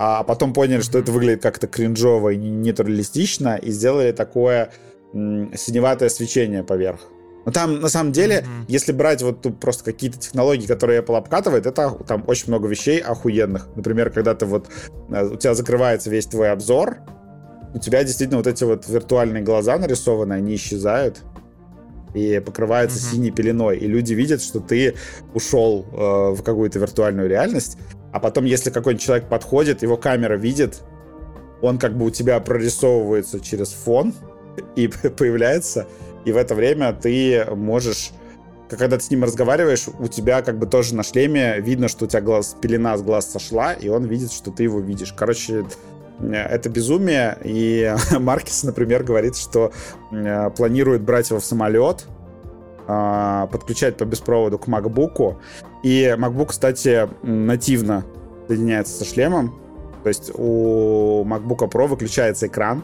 [0.00, 4.70] а потом поняли, что это выглядит как-то кринжово и нейтралистично, и сделали такое
[5.12, 7.00] м- синеватое свечение поверх.
[7.44, 8.64] Но там, на самом деле, mm-hmm.
[8.68, 13.00] если брать вот тут просто какие-то технологии, которые Apple обкатывает, это там очень много вещей
[13.00, 13.66] охуенных.
[13.74, 14.68] Например, когда ты вот,
[15.10, 16.98] э, у тебя закрывается весь твой обзор,
[17.74, 21.22] у тебя действительно вот эти вот виртуальные глаза нарисованы, они исчезают
[22.14, 23.14] и покрываются mm-hmm.
[23.14, 24.94] синей пеленой, и люди видят, что ты
[25.34, 25.96] ушел э,
[26.36, 27.78] в какую-то виртуальную реальность,
[28.12, 30.82] а потом, если какой-нибудь человек подходит, его камера видит,
[31.60, 34.14] он как бы у тебя прорисовывается через фон
[34.76, 35.86] и появляется,
[36.24, 38.10] и в это время ты можешь
[38.76, 42.08] когда ты с ним разговариваешь, у тебя как бы тоже на шлеме видно, что у
[42.08, 45.14] тебя глаз, пелена с глаз сошла, и он видит, что ты его видишь.
[45.16, 45.64] Короче,
[46.20, 49.72] это безумие, и Маркес, например, говорит, что
[50.10, 52.06] планирует брать его в самолет,
[52.88, 55.36] подключать по беспроводу к MacBook.
[55.82, 58.04] И MacBook, кстати, нативно
[58.48, 59.60] соединяется со шлемом.
[60.02, 62.80] То есть у MacBook Pro выключается экран.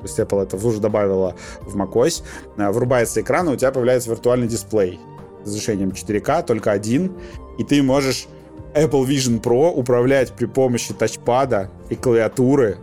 [0.00, 2.22] То есть Apple это уже добавила в macOS.
[2.58, 5.00] А, врубается экран, и у тебя появляется виртуальный дисплей
[5.42, 7.12] с разрешением 4К, только один.
[7.56, 8.28] И ты можешь
[8.74, 12.76] Apple Vision Pro управлять при помощи тачпада и клавиатуры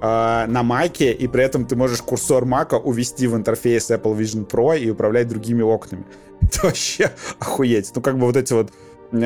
[0.00, 4.46] э, на Маке, и при этом ты можешь курсор Мака увести в интерфейс Apple Vision
[4.46, 6.04] Pro и управлять другими окнами.
[6.40, 7.92] Это вообще охуеть.
[7.94, 8.70] Ну, как бы вот эти вот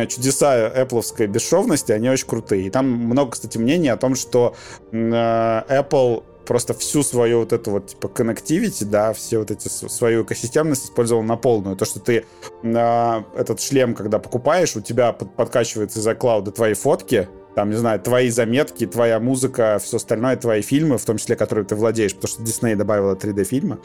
[0.09, 2.67] чудеса Apple бесшовности, они очень крутые.
[2.67, 4.55] И там много, кстати, мнений о том, что
[4.93, 10.25] э, Apple просто всю свою вот эту вот типа connectivity, да, все вот эти свою
[10.25, 11.77] экосистемность использовал на полную.
[11.77, 12.25] То, что ты
[12.63, 17.77] э, этот шлем, когда покупаешь, у тебя под, подкачивается из-за клауда твои фотки, там, не
[17.77, 22.15] знаю, твои заметки, твоя музыка, все остальное, твои фильмы, в том числе, которые ты владеешь,
[22.15, 23.79] потому что Disney добавила 3D-фильмы.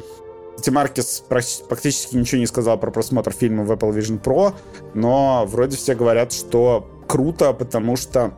[0.56, 4.54] Кстати, Маркес практически ничего не сказал про просмотр фильма в Apple Vision Pro,
[4.94, 8.34] но вроде все говорят, что круто, потому что,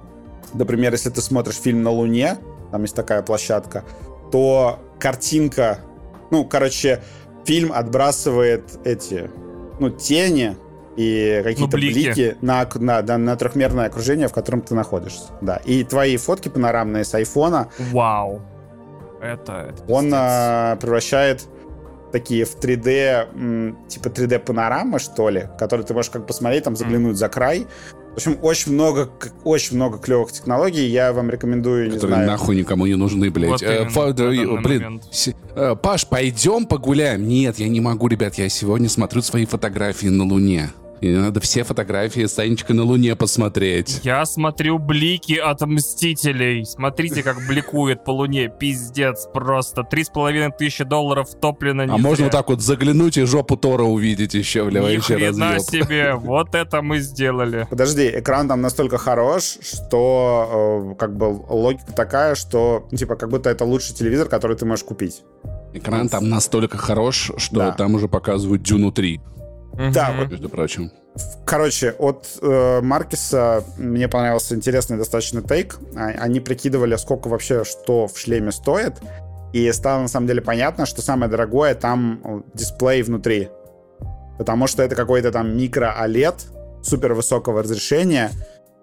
[0.53, 2.37] например, если ты смотришь фильм на Луне,
[2.71, 3.83] там есть такая площадка,
[4.31, 5.79] то картинка,
[6.29, 7.01] ну, короче,
[7.45, 9.31] фильм отбрасывает эти,
[9.79, 10.57] ну, тени,
[10.97, 15.31] и какие-то ну, блики, блики на, на, на, на трехмерное окружение, в котором ты находишься.
[15.41, 15.57] Да.
[15.57, 17.69] И твои фотки панорамные с айфона.
[17.91, 18.41] Вау.
[19.21, 21.47] Это, это он а, превращает
[22.11, 27.13] такие в 3D, типа 3D панорамы, что ли, которые ты можешь как посмотреть, там заглянуть
[27.13, 27.19] mm.
[27.19, 27.67] за край.
[28.11, 29.09] В общем, очень много,
[29.45, 30.85] очень много клевых технологий.
[30.85, 32.27] Я вам рекомендую, Которые не знаю.
[32.27, 33.51] нахуй никому не нужны, блядь.
[33.51, 37.25] Вот э, фа, да, блин, с, э, Паш, пойдем погуляем?
[37.25, 38.35] Нет, я не могу, ребят.
[38.35, 40.71] Я сегодня смотрю свои фотографии на Луне.
[41.01, 44.01] И надо все фотографии с Санечкой на Луне посмотреть.
[44.03, 46.63] Я смотрю блики от Мстителей.
[46.63, 48.49] Смотрите, как бликует по Луне.
[48.59, 49.83] Пиздец просто.
[49.83, 53.57] Три с половиной тысячи долларов топлено не А можно вот так вот заглянуть и жопу
[53.57, 56.13] Тора увидеть еще, бля, Ни хрена себе.
[56.13, 57.65] Вот это мы сделали.
[57.69, 63.29] Подожди, экран там настолько хорош, что э, как бы логика такая, что ну, типа как
[63.29, 65.23] будто это лучший телевизор, который ты можешь купить.
[65.73, 67.71] Экран там настолько хорош, что Да.
[67.71, 69.19] там уже показывают Дюну 3,
[69.93, 70.91] Да, вот между прочим.
[71.45, 75.77] Короче, от э, Маркеса мне понравился интересный достаточно тейк.
[75.95, 78.93] А- Они прикидывали, сколько вообще что в шлеме стоит.
[79.53, 83.49] И стало на самом деле понятно, что самое дорогое там э, дисплей внутри.
[84.37, 86.35] Потому что это какой-то там микро OLED
[86.83, 88.31] супер высокого разрешения.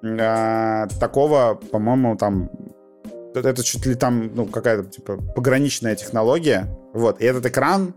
[0.03, 2.51] Э, такого, по-моему, там
[3.35, 6.67] это- это чуть ли там, ну, какая-то, типа, пограничная технология.
[6.93, 7.21] Вот.
[7.21, 7.95] И этот экран,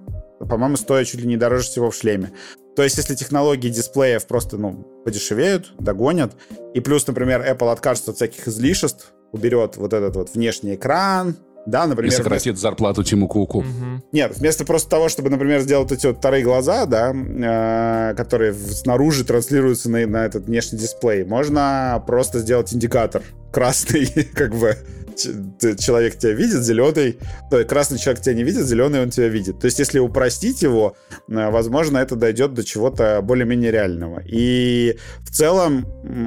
[0.50, 2.32] по-моему, стоит чуть ли не дороже всего в шлеме.
[2.76, 6.34] То есть, если технологии дисплеев просто, ну, подешевеют, догонят,
[6.74, 11.36] и плюс, например, Apple откажется от всяких излишеств, уберет вот этот вот внешний экран,
[11.66, 12.12] да, И например...
[12.12, 13.62] сократит зарплату Тиму Куку.
[13.62, 14.04] Мгм.
[14.12, 19.24] Нет, вместо просто того, чтобы, например, сделать эти вот вторые глаза, да, э, которые снаружи
[19.24, 23.22] транслируются на, на этот внешний дисплей, можно просто сделать индикатор
[23.52, 24.76] красный, как бы
[25.18, 29.60] человек тебя видит, зеленый, то красный человек тебя не видит, зеленый он тебя видит.
[29.60, 30.96] То есть, если упростить его,
[31.28, 34.22] э, возможно, это дойдет до чего-то более-менее реального.
[34.26, 35.86] И в целом,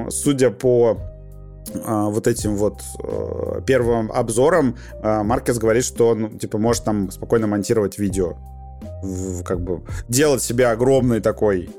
[0.09, 0.97] судя по
[1.83, 7.11] а, вот этим вот э, первым обзором э, Маркес говорит, что он, типа, может там
[7.11, 8.35] спокойно монтировать видео.
[9.43, 11.69] Как бы делать себе огромный такой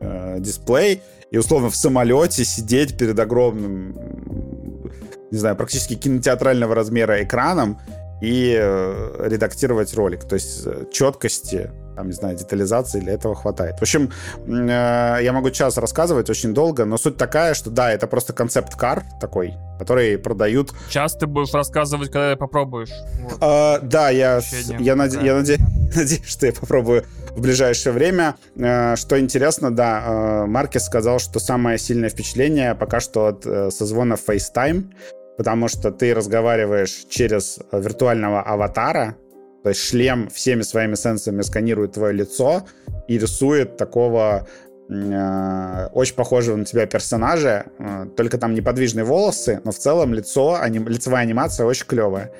[0.00, 3.94] э, дисплей и условно в самолете сидеть перед огромным,
[5.30, 7.78] не знаю, практически кинотеатрального размера экраном
[8.20, 10.24] и э, редактировать ролик.
[10.24, 13.76] То есть э, четкости, там, не знаю, детализации для этого хватает.
[13.78, 14.10] В общем,
[14.46, 19.04] э, я могу час рассказывать очень долго, но суть такая, что да, это просто концепт-кар
[19.20, 22.90] такой, который продают Сейчас ты будешь рассказывать, когда попробуешь.
[23.20, 23.38] Вот.
[23.40, 25.24] а, да, я, Ощущение я, такое.
[25.24, 25.58] я наде-
[25.94, 27.04] надеюсь, что я попробую
[27.36, 28.34] в ближайшее время.
[28.56, 34.90] Что интересно, да, Маркес сказал, что самое сильное впечатление пока что от созвона FaceTime,
[35.38, 39.16] потому что ты разговариваешь через виртуального аватара,
[39.62, 42.64] то есть шлем всеми своими сенсорами сканирует твое лицо
[43.06, 44.48] и рисует такого
[44.90, 50.58] э, очень похожего на тебя персонажа, э, только там неподвижные волосы, но в целом лицо,
[50.60, 52.32] аним- лицевая анимация очень клевая.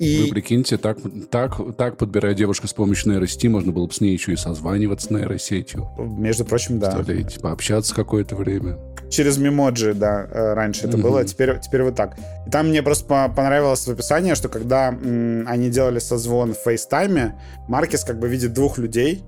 [0.00, 0.98] И Вы прикиньте, так,
[1.30, 5.06] так, так подбирая девушку с помощью нейросети, можно было бы с ней еще и созваниваться
[5.06, 5.88] с нейросетью.
[5.96, 6.90] Между прочим, да.
[6.90, 8.76] Представляете, пообщаться какое-то время.
[9.08, 11.02] Через мемоджи, да, э, раньше это Мгм.
[11.06, 12.16] было, теперь, теперь вот так.
[12.44, 16.66] И там мне просто по- понравилось в описании, что когда м, они делали созвон в
[16.66, 17.30] FaceTime,
[17.68, 19.22] Маркес как бы видит двух людей,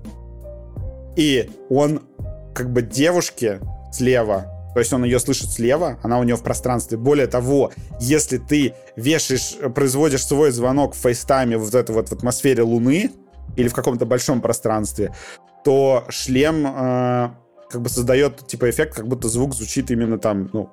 [1.15, 2.01] и он
[2.53, 3.59] как бы девушке
[3.93, 4.45] слева,
[4.77, 6.99] то есть он ее слышит слева, она у нее в пространстве.
[6.99, 12.61] Более того, если ты вешаешь, производишь свой звонок в FaceTime вот это вот в атмосфере
[12.61, 13.09] Луны
[13.55, 15.15] или в каком-то большом пространстве,
[15.63, 17.29] то шлем э,
[17.71, 20.69] как бы создает типа эффект, как будто звук звучит именно там, ну,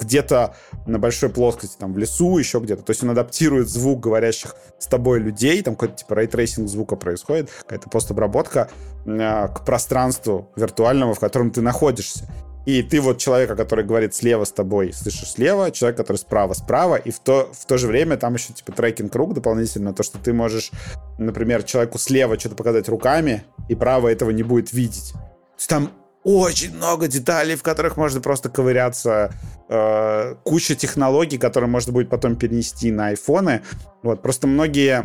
[0.00, 2.82] где-то на большой плоскости, там, в лесу, еще где-то.
[2.82, 7.50] То есть он адаптирует звук говорящих с тобой людей, там какой-то типа рейтрейсинг звука происходит,
[7.60, 8.70] какая-то постобработка
[9.04, 12.26] э, к пространству виртуальному, в котором ты находишься.
[12.66, 16.96] И ты вот человека, который говорит слева с тобой, слышишь слева, человек, который справа справа,
[16.96, 20.18] и в то, в то же время там еще типа трекинг рук дополнительно, то, что
[20.18, 20.70] ты можешь,
[21.18, 25.12] например, человеку слева что-то показать руками, и право этого не будет видеть.
[25.12, 25.90] То есть там
[26.24, 29.34] очень много деталей, в которых можно просто ковыряться,
[29.68, 33.60] э, куча технологий, которые можно будет потом перенести на айфоны.
[34.02, 35.04] Вот, просто многие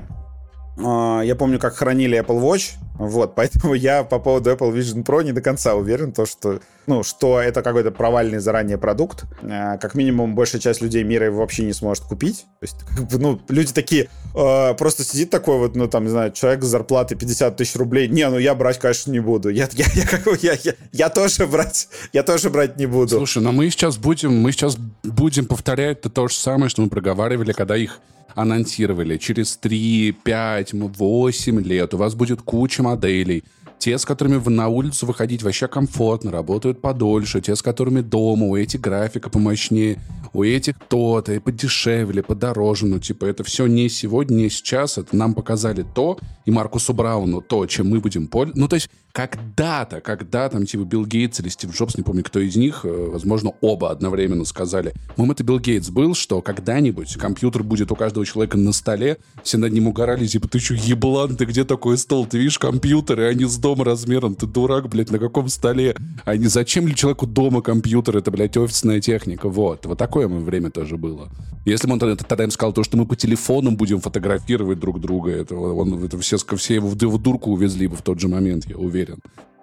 [0.80, 5.32] я помню, как хранили Apple Watch, вот, поэтому я по поводу Apple Vision Pro не
[5.32, 9.24] до конца уверен, то, что, ну, что это какой-то провальный заранее продукт.
[9.42, 12.46] Э, Как минимум, большая часть людей мира его вообще не сможет купить.
[12.60, 16.10] То есть, как бы, ну, люди такие, э, просто сидит такой вот, ну, там, не
[16.10, 18.10] знаю, человек с зарплатой 50 тысяч рублей.
[18.10, 19.50] Не, ну, я брать, конечно, не буду.
[19.50, 23.16] Я, я, я, я, я, я тоже брать, я тоже брать не буду.
[23.16, 26.90] Слушай, но мы сейчас будем, мы сейчас будем повторять то, то же самое, что мы
[26.90, 28.00] проговаривали, когда их
[28.36, 29.18] анонсировали.
[29.18, 33.44] Через 3, 5, 8 лет у вас будет куча моделей.
[33.80, 37.40] Те, с которыми на улицу выходить вообще комфортно, работают подольше.
[37.40, 40.00] Те, с которыми дома, у этих графика помощнее,
[40.34, 42.86] у этих то-то, и подешевле, подороже.
[42.86, 44.98] Ну, типа, это все не сегодня, не сейчас.
[44.98, 48.60] Это нам показали то, и Маркусу Брауну то, чем мы будем пользоваться.
[48.60, 52.40] Ну, то есть, когда-то, когда там, типа, Билл Гейтс или Стив Джобс, не помню, кто
[52.40, 57.64] из них, э, возможно, оба одновременно сказали, мы это Билл Гейтс был, что когда-нибудь компьютер
[57.64, 61.46] будет у каждого человека на столе, все над ним угорали, типа, ты что, еблан, ты
[61.46, 62.26] где такой стол?
[62.26, 64.34] Ты видишь компьютеры, они сдохли дома размером.
[64.34, 65.96] Ты дурак, блядь, на каком столе?
[66.26, 68.18] А не зачем ли человеку дома компьютер?
[68.18, 69.48] Это, блядь, офисная техника.
[69.48, 69.86] Вот.
[69.86, 71.30] Вот такое время тоже было.
[71.66, 75.32] Если бы он тогда им сказал то, что мы по телефону будем фотографировать друг друга,
[75.32, 78.66] это, он, это все, все его в, в дурку увезли бы в тот же момент,
[78.68, 79.20] я уверен.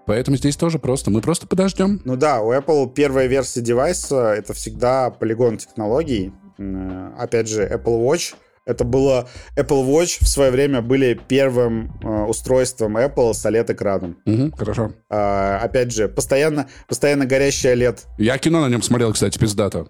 [0.06, 1.10] Поэтому здесь тоже просто.
[1.10, 2.00] Мы просто подождем.
[2.04, 6.32] Ну да, у Apple первая версия девайса— это всегда полигон технологий.
[7.18, 8.34] Опять же, Apple Watch—
[8.66, 14.18] это было Apple Watch в свое время были первым э, устройством Apple с OLED-экраном.
[14.26, 14.92] Угу, хорошо.
[15.08, 18.00] А, опять же, постоянно, постоянно горящий OLED.
[18.18, 19.86] Я кино на нем смотрел, кстати, пиздата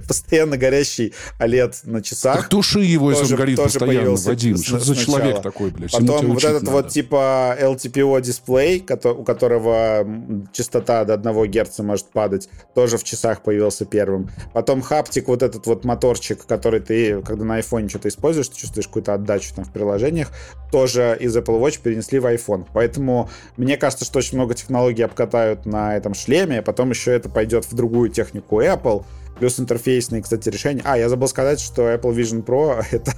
[0.08, 2.36] постоянно горящий OLED на часах.
[2.36, 4.56] Так туши его, если тоже, он горит тоже постоянно, Вадим.
[4.56, 5.92] Что за человек такой, блядь?
[5.92, 6.70] Потом вот этот надо.
[6.72, 10.06] вот типа LTPO дисплей, у которого
[10.52, 14.30] частота до 1 Гц может падать, тоже в часах появился первым.
[14.52, 18.86] Потом хаптик, вот этот вот моторчик, который ты, когда на iPhone что-то используешь, ты чувствуешь
[18.86, 20.30] какую-то отдачу там в приложениях,
[20.70, 22.66] тоже из Apple Watch перенесли в iPhone.
[22.72, 27.28] Поэтому мне кажется, что очень много технологий обкатают на этом шлеме, а потом еще это
[27.28, 29.04] пойдет в другую технику Apple,
[29.38, 30.82] плюс интерфейсные, кстати, решения.
[30.84, 33.12] А, я забыл сказать, что Apple Vision Pro это,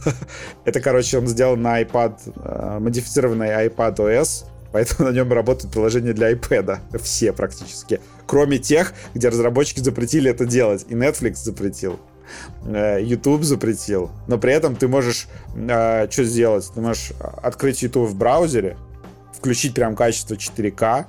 [0.65, 6.13] это короче, он сделан на iPad, э, модифицированный iPad OS, поэтому на нем работают приложения
[6.13, 6.79] для iPad.
[7.03, 8.01] Все практически.
[8.27, 10.87] Кроме тех, где разработчики запретили это делать.
[10.89, 11.99] И Netflix запретил.
[12.65, 14.11] Э, YouTube запретил.
[14.27, 16.71] Но при этом ты можешь э, что сделать?
[16.75, 17.13] Ты можешь
[17.43, 18.77] открыть YouTube в браузере,
[19.33, 21.07] включить прям качество 4К,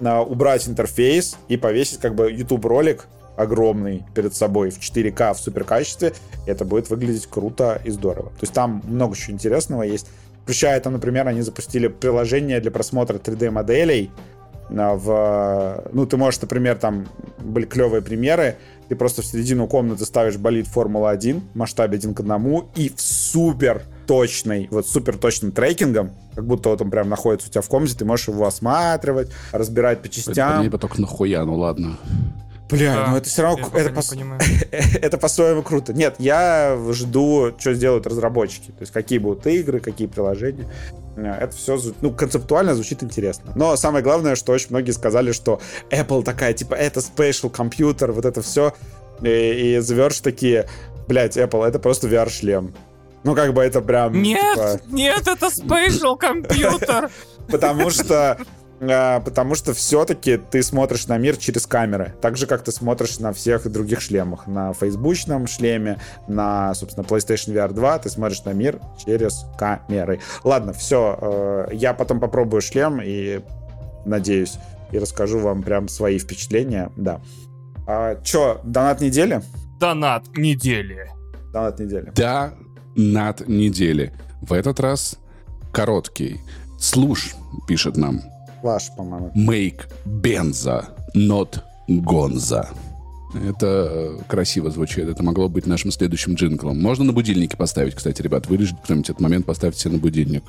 [0.00, 3.06] э, убрать интерфейс и повесить как бы YouTube ролик
[3.40, 6.12] огромный перед собой в 4К в суперкачестве,
[6.46, 8.30] это будет выглядеть круто и здорово.
[8.30, 10.08] То есть там много чего интересного есть.
[10.42, 14.10] Включая там, например, они запустили приложение для просмотра 3D-моделей,
[14.76, 15.90] а, в...
[15.92, 17.06] Ну, ты можешь, например, там
[17.38, 18.56] были клевые примеры,
[18.88, 23.00] ты просто в середину комнаты ставишь болит Формула-1 в масштабе один к одному и в
[23.00, 27.68] супер точный, вот супер точным трекингом, как будто вот он прям находится у тебя в
[27.68, 30.66] комнате, ты можешь его осматривать, разбирать по частям.
[30.66, 31.96] Это, только нахуя, ну ладно.
[32.70, 33.68] Бля, да, ну это все равно...
[33.74, 34.00] Это, по...
[34.72, 35.92] это по-своему круто.
[35.92, 38.66] Нет, я жду, что сделают разработчики.
[38.66, 40.68] То есть какие будут игры, какие приложения.
[41.16, 43.52] Э, это все, ну, концептуально звучит интересно.
[43.54, 45.60] Но самое главное, что очень многие сказали, что
[45.90, 48.72] Apple такая, типа, это special компьютер, вот это все.
[49.22, 50.66] И, и The такие,
[51.08, 52.74] блядь, Apple, это просто VR-шлем.
[53.22, 54.22] Ну, как бы это прям...
[54.22, 54.80] Нет, типа...
[54.88, 57.10] нет, это special компьютер.
[57.48, 58.38] Потому что
[58.80, 63.32] потому что все-таки ты смотришь на мир через камеры, так же, как ты смотришь на
[63.32, 64.46] всех других шлемах.
[64.46, 70.20] На фейсбучном шлеме, на, собственно, PlayStation VR 2 ты смотришь на мир через камеры.
[70.44, 73.40] Ладно, все, э, я потом попробую шлем и,
[74.06, 74.54] надеюсь,
[74.92, 77.20] и расскажу вам прям свои впечатления, да.
[77.86, 79.42] А, чё, донат недели?
[79.78, 81.10] Донат недели.
[81.52, 82.12] Донат недели.
[82.14, 82.54] Да,
[82.96, 84.12] над недели.
[84.40, 85.18] В этот раз
[85.72, 86.40] короткий.
[86.78, 87.34] Слуш
[87.68, 88.20] пишет нам.
[88.62, 89.32] Ваш, по-моему.
[89.34, 92.68] Make Benza, not Gonza.
[93.34, 95.08] Это э, красиво звучит.
[95.08, 96.80] Это могло быть нашим следующим джинглом.
[96.80, 98.46] Можно на будильнике поставить, кстати, ребят.
[98.48, 100.44] Вырежите кто-нибудь этот момент, поставьте себе на будильник.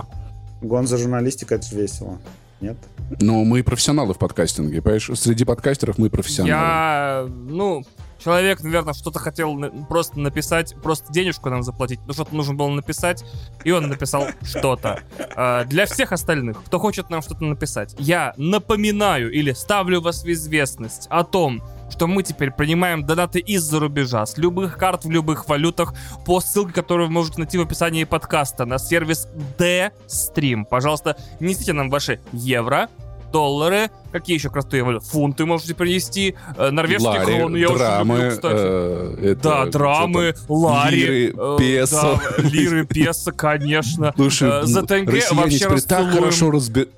[0.61, 2.17] Гонза журналистика, это же весело.
[2.59, 2.77] Нет?
[3.19, 5.09] Ну, мы профессионалы в подкастинге, понимаешь?
[5.15, 6.49] Среди подкастеров мы профессионалы.
[6.49, 7.83] Я, ну,
[8.23, 9.57] человек, наверное, что-то хотел
[9.89, 13.23] просто написать, просто денежку нам заплатить, ну что-то нужно было написать,
[13.63, 15.01] и он написал что-то.
[15.35, 20.31] А, для всех остальных, кто хочет нам что-то написать, я напоминаю или ставлю вас в
[20.31, 25.49] известность о том, что мы теперь принимаем донаты из-за рубежа, с любых карт в любых
[25.49, 25.93] валютах,
[26.25, 30.63] по ссылке, которую вы можете найти в описании подкаста на сервис D-Stream.
[30.69, 32.89] Пожалуйста, несите нам ваши евро,
[33.31, 35.05] доллары, какие еще крутые валюты?
[35.05, 38.55] Фунты можете принести, э, норвежские Лари, кроны, я драмы, уже люблю, кстати.
[38.57, 40.95] Э, это, да, драмы, лари.
[40.95, 42.19] Лиры, э, песо.
[42.37, 44.13] Да, лиры, песо, конечно.
[44.15, 46.91] Слушай, э, за ТНГ вообще так хорошо разбирают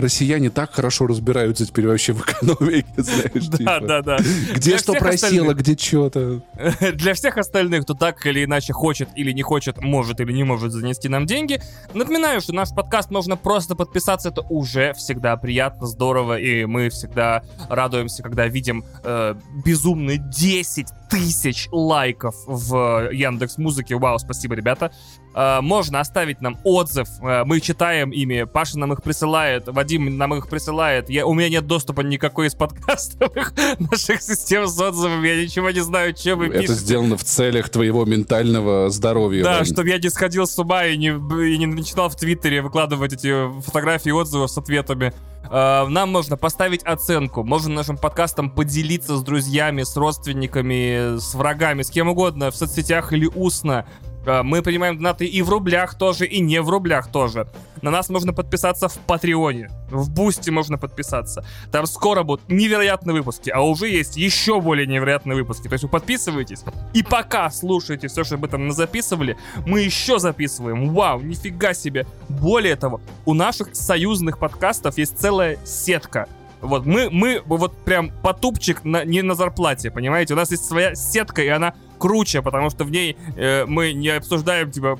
[0.00, 3.80] россияне так хорошо разбираются теперь вообще в экономике, знаешь, Да, типа.
[3.82, 4.18] да, да.
[4.54, 6.42] Где что просело, где что-то.
[6.94, 10.72] Для всех остальных, кто так или иначе хочет или не хочет, может или не может
[10.72, 11.60] занести нам деньги,
[11.94, 17.42] напоминаю, что наш подкаст можно просто подписаться, это уже всегда приятно, здорово, и мы всегда
[17.68, 19.34] радуемся, когда видим э,
[19.64, 23.96] безумные 10 тысяч лайков в Яндекс Музыке.
[23.96, 24.92] Вау, спасибо, ребята.
[25.34, 27.08] Э, можно оставить нам отзыв.
[27.22, 28.44] Э, мы читаем ими.
[28.44, 29.68] Паша нам их присылает.
[29.68, 31.08] Вадим нам их присылает.
[31.08, 35.28] Я, у меня нет доступа никакой из подкастовых наших систем с отзывами.
[35.28, 36.80] Я ничего не знаю, чем вы Это пишете.
[36.80, 39.44] сделано в целях твоего ментального здоровья.
[39.44, 43.12] Да, чтобы я не сходил с ума и не, и не начинал в Твиттере выкладывать
[43.12, 45.12] эти фотографии отзывов с ответами.
[45.48, 51.82] Э, нам можно поставить оценку, можно нашим подкастом поделиться с друзьями, с родственниками, с врагами,
[51.82, 53.86] с кем угодно в соцсетях или устно.
[54.26, 57.46] Э, Мы принимаем донаты и в рублях тоже, и не в рублях тоже.
[57.82, 59.70] На нас можно подписаться в Патреоне.
[59.90, 61.44] В Boosty можно подписаться.
[61.72, 65.68] Там скоро будут невероятные выпуски, а уже есть еще более невероятные выпуски.
[65.68, 66.62] То есть вы подписываетесь,
[66.92, 70.92] и пока слушаете все, что мы там записывали, мы еще записываем.
[70.92, 72.06] Вау, нифига себе.
[72.28, 76.28] Более того, у наших союзных подкастов есть целая сетка.
[76.60, 80.34] Вот мы, мы вот прям подкупчик на, не на зарплате, понимаете?
[80.34, 84.08] У нас есть своя сетка, и она круче, потому что в ней э, мы не
[84.08, 84.98] обсуждаем, типа,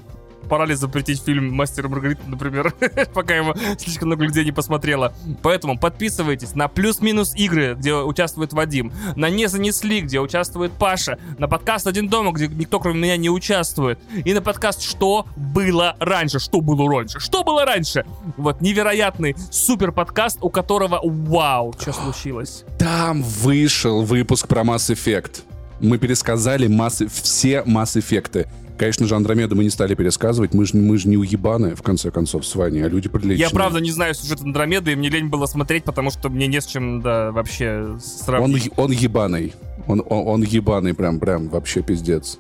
[0.51, 2.75] пора ли запретить фильм «Мастер и Маргарита», например,
[3.15, 5.15] пока его слишком много людей не посмотрело.
[5.43, 11.47] Поэтому подписывайтесь на «Плюс-минус игры», где участвует Вадим, на «Не занесли», где участвует Паша, на
[11.47, 16.41] подкаст «Один дома», где никто, кроме меня, не участвует, и на подкаст «Что было раньше?»
[16.41, 17.21] Что было раньше?
[17.21, 18.05] Что было раньше?
[18.37, 22.65] Вот невероятный супер подкаст, у которого вау, что случилось.
[22.77, 25.43] Там вышел выпуск про Mass Effect.
[25.81, 28.49] Мы пересказали массы, все Mass Effect.
[28.81, 30.55] Конечно же, Андромеду мы не стали пересказывать.
[30.55, 33.37] Мы же мы ж не уебаны, в конце концов, с Ваней, а люди приличные.
[33.37, 36.63] Я правда не знаю сюжет Андромеды, и мне лень было смотреть, потому что мне не
[36.63, 38.65] с чем, да, вообще Он, сравнить.
[38.65, 39.53] е- он ебаный.
[39.87, 42.39] Он, он, он ебаный, прям, прям, вообще пиздец.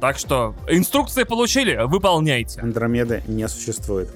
[0.00, 2.60] Так что, инструкции получили, выполняйте.
[2.60, 4.10] Андромеды не существует.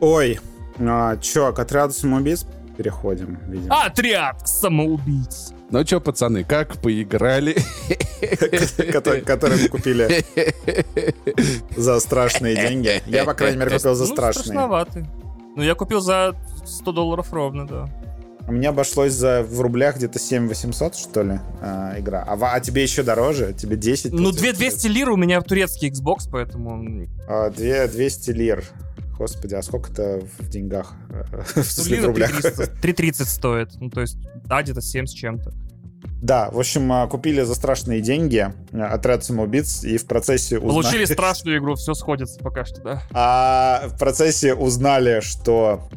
[0.00, 0.38] Ой,
[0.78, 2.44] а, чё, к отряду самоубийц
[2.76, 3.82] переходим, видимо.
[3.82, 5.54] Отряд самоубийц.
[5.70, 7.56] Ну чё, пацаны, как поиграли?
[9.24, 10.24] Который мы купили
[11.76, 13.02] за страшные деньги.
[13.06, 14.42] Я, по крайней мере, купил за Ну, страшные.
[14.44, 15.06] страшноватый.
[15.56, 17.88] Ну, я купил за 100 долларов ровно, да.
[18.48, 22.22] У меня обошлось за в рублях где-то 7 800, что ли, а, игра.
[22.28, 23.52] А, а тебе еще дороже?
[23.54, 24.12] Тебе 10?
[24.12, 27.08] Ну, тут- 2200 лир у меня турецкий Xbox, поэтому...
[27.28, 28.62] А, две- 200 лир.
[29.18, 30.94] Господи, а сколько-то в деньгах?
[31.08, 32.30] В Ну, в лира рублях?
[32.30, 33.70] 330, 330 стоит.
[33.80, 35.52] Ну, то есть, да, где-то 7 с чем-то.
[36.22, 40.82] Да, в общем, а, купили за страшные деньги а, отряд самоубийц, и в процессе узнали...
[40.82, 43.02] Получили страшную игру, все сходится пока что, да.
[43.12, 45.88] А в процессе узнали, что...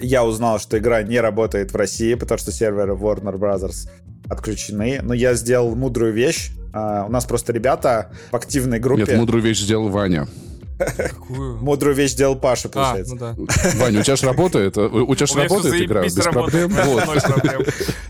[0.00, 3.88] Я узнал, что игра не работает в России, потому что серверы Warner Brothers
[4.28, 4.98] отключены.
[5.02, 6.50] Но я сделал мудрую вещь.
[6.72, 9.04] А, у нас просто ребята в активной группе...
[9.04, 10.26] Нет, мудрую вещь сделал Ваня.
[10.96, 11.56] Какую?
[11.56, 13.14] Мудрую вещь сделал Паша, А, получается.
[13.14, 13.34] ну да.
[13.78, 14.76] Ваня, у тебя же работает?
[14.78, 16.02] У тебя же работает игра?
[16.02, 17.20] Без работает, проблем?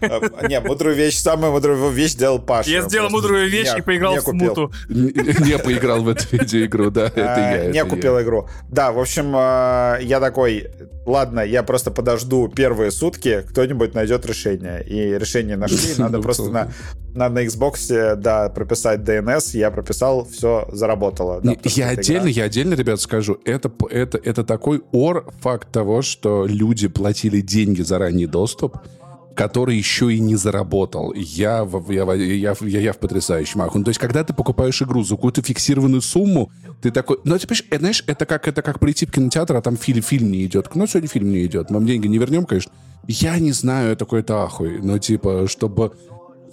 [0.01, 2.71] А, Не, мудрую вещь, самую мудрую вещь сделал Паша.
[2.71, 4.73] Я сделал мудрую вещь не- и поиграл не в смуту.
[4.89, 5.13] Не
[5.51, 7.71] не поиграл в эту видеоигру, да, это А, я.
[7.71, 8.49] Не это купил игру.
[8.71, 10.69] Да, в общем, а, я такой,
[11.07, 14.83] ладно, я просто подожду первые сутки, кто-нибудь найдет решение.
[14.85, 16.69] И решение нашли, надо Ну, просто то- на,
[17.15, 21.41] надо на Xbox, да, прописать DNS, я прописал, все заработало.
[21.43, 26.47] Не, Я отдельно, я отдельно, ребят, скажу, это, это, это такой ор факт того, что
[26.47, 28.79] люди платили деньги за ранний доступ,
[29.35, 31.13] который еще и не заработал.
[31.13, 33.79] Я, я, я, я, я в потрясающем аху.
[33.79, 36.51] Ну, то есть, когда ты покупаешь игру за какую-то фиксированную сумму,
[36.81, 37.19] ты такой...
[37.25, 40.03] Ну, ты понимаешь, это, знаешь, это как, это как прийти в кинотеатр, а там фильм,
[40.03, 40.75] фильм не идет.
[40.75, 41.71] Ну, сегодня фильм не идет.
[41.71, 42.73] Вам деньги не вернем, конечно.
[43.07, 44.81] Я не знаю, это какой-то ахуй.
[44.81, 45.93] Но, типа, чтобы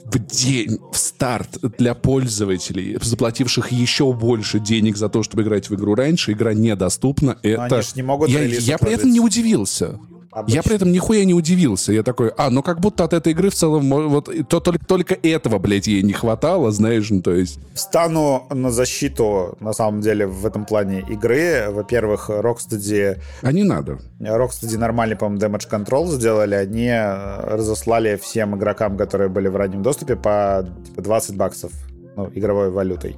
[0.06, 5.76] в день, в старт для пользователей, заплативших еще больше денег за то, чтобы играть в
[5.76, 7.38] игру раньше, игра недоступна.
[7.44, 7.76] Но Это...
[7.76, 10.00] они ж не могут я, я при этом не удивился.
[10.34, 10.64] Я Обычно.
[10.64, 11.92] при этом нихуя не удивился.
[11.92, 15.14] Я такой, а, ну как будто от этой игры в целом, вот то, только, только
[15.22, 17.60] этого, блядь, ей не хватало, знаешь, ну то есть...
[17.74, 21.66] Встану на защиту, на самом деле, в этом плане игры.
[21.70, 24.00] Во-первых, Rocksteady, А не надо.
[24.20, 26.56] Rocksteady нормальный, по-моему, Damage Control сделали.
[26.56, 31.72] Они э, разослали всем игрокам, которые были в раннем доступе, по типа, 20 баксов
[32.16, 33.18] ну, игровой валютой.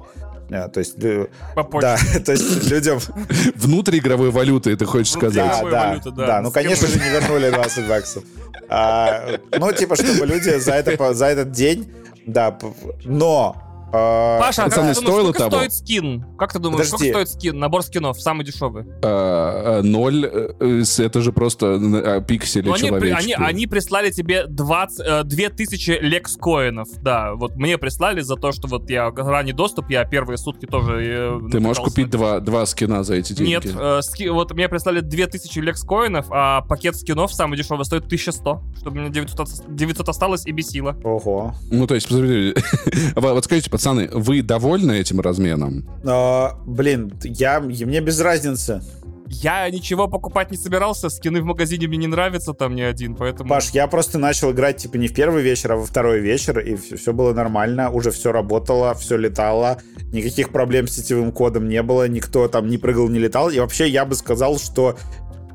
[0.50, 2.98] Э, То есть, лю- По да, то есть людям...
[3.56, 5.34] Внутриигровой валюты, ты хочешь сказать?
[5.36, 6.26] Да, Игровой да, валюты, да.
[6.26, 6.40] да.
[6.42, 8.24] Ну, конечно же, не вернули 20 баксов.
[8.68, 11.92] А, Ну, типа, чтобы люди за это за этот день...
[12.26, 12.56] Да,
[13.04, 13.56] но...
[13.94, 15.56] а, Паша, а Пацаны, как ты думаешь, стоило сколько того?
[15.56, 16.24] стоит скин?
[16.38, 17.10] Как ты думаешь, Подожди.
[17.10, 17.58] сколько стоит скин?
[17.58, 18.84] Набор скинов, самый дешевый.
[19.02, 20.26] А, а, ноль,
[20.60, 23.36] э, это же просто а, пиксели Ну, они, человеческие.
[23.36, 27.34] они, они прислали тебе 20, э, 2000 лекс-коинов, да.
[27.34, 31.00] Вот мне прислали за то, что вот я ранний доступ, я первые сутки тоже...
[31.04, 33.50] э, Ты можешь купить два, два скина за эти деньги.
[33.50, 38.62] Нет, э, ски- вот мне прислали 2000 лекс-коинов, а пакет скинов самый дешевый стоит 1100,
[38.80, 40.96] чтобы мне 900, ос- 900 осталось и бесило.
[41.04, 41.54] Ого.
[41.70, 42.08] Ну, то есть,
[43.16, 45.84] вот скажите, пацаны, вы довольны этим разменом?
[46.06, 48.82] А, Блин, я, мне без разницы.
[49.26, 53.48] Я ничего покупать не собирался, скины в магазине мне не нравятся там ни один, поэтому...
[53.48, 56.76] Паш, я просто начал играть, типа, не в первый вечер, а во второй вечер, и
[56.76, 59.78] все, было нормально, уже все работало, все летало,
[60.12, 63.88] никаких проблем с сетевым кодом не было, никто там не прыгал, не летал, и вообще
[63.88, 64.96] я бы сказал, что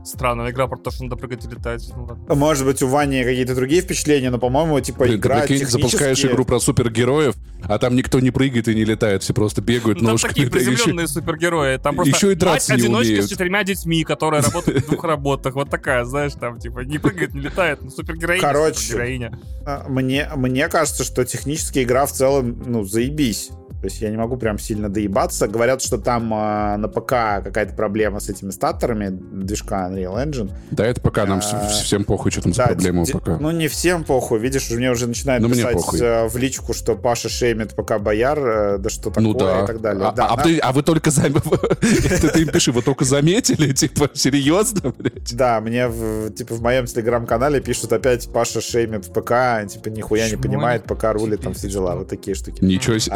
[0.09, 1.89] странная игра про то, что надо прыгать и летать.
[1.95, 2.35] Ну, ладно.
[2.35, 5.81] Может быть, у Вани какие-то другие впечатления, но, по-моему, типа, Блин, ты игра прикинь, технически...
[5.81, 9.99] запускаешь игру про супергероев, а там никто не прыгает и не летает, все просто бегают
[10.01, 10.31] Ну, там ножками.
[10.33, 11.77] такие да еще- приземленные супергерои.
[11.77, 13.25] Там просто Еще и драться не мать-одиночка умеют.
[13.25, 15.55] с четырьмя детьми, которая работает в двух работах.
[15.55, 19.39] Вот такая, знаешь, там, типа, не прыгает, не летает, ну, супергероиня, Короче, супергероиня.
[19.65, 23.49] А, Мне, мне кажется, что технически игра в целом, ну, заебись.
[23.81, 25.47] То есть я не могу прям сильно доебаться.
[25.47, 30.51] Говорят, что там а, на ПК какая-то проблема с этими статорами движка Unreal Engine.
[30.71, 33.13] Да, это пока нам А, вс- всем похуй, что там за Да, проблема у де-
[33.13, 33.27] ПК.
[33.39, 34.39] Ну, не всем похуй.
[34.39, 38.39] Видишь, мне уже начинают Ну, мне писать э, в личку, что Паша шеймит ПК Бояр,
[38.39, 39.63] э, да что такое Ну да.
[39.63, 40.07] и так далее.
[40.07, 41.35] А, Да, а на- ты- а вы только зам-
[41.81, 43.71] Это ты им пиши, вы только заметили?
[43.79, 45.33] Типа, серьезно, блядь?
[45.35, 45.89] Да, мне
[46.35, 50.95] типа в моем телеграм-канале пишут опять Паша шеймит в ПК, типа нихуя не понимает, они
[50.97, 52.63] ПК рулит, там все дела, вот такие штуки.
[52.63, 53.15] Ничего себе,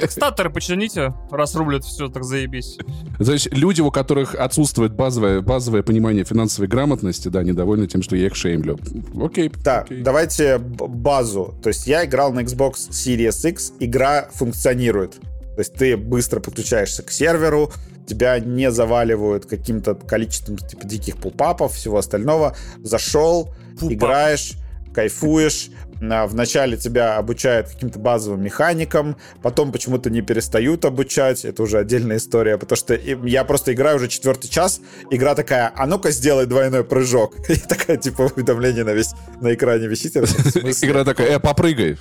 [0.00, 2.78] Так статоры почините, раз рублят, все, так заебись.
[3.18, 8.16] То есть люди, у которых отсутствует базовое, базовое понимание финансовой грамотности, да, недовольны тем, что
[8.16, 8.78] я их шеймлю.
[9.20, 9.50] Окей.
[9.64, 10.02] Да, окей.
[10.02, 11.54] давайте базу.
[11.62, 15.14] То есть я играл на Xbox Series X, игра функционирует.
[15.56, 17.72] То есть ты быстро подключаешься к серверу,
[18.06, 22.54] тебя не заваливают каким-то количеством типа диких пулпапов, всего остального.
[22.82, 23.92] Зашел, Пулпап.
[23.96, 24.52] играешь,
[24.94, 25.70] кайфуешь.
[26.00, 31.44] Вначале тебя обучают каким-то базовым механикам, потом почему-то не перестают обучать.
[31.44, 34.80] Это уже отдельная история, потому что я просто играю уже четвертый час.
[35.10, 37.36] Игра такая, а ну-ка сделай двойной прыжок.
[37.48, 40.16] И такая, типа, уведомление на весь на экране висит.
[40.16, 41.96] Игра такая, э, попрыгай.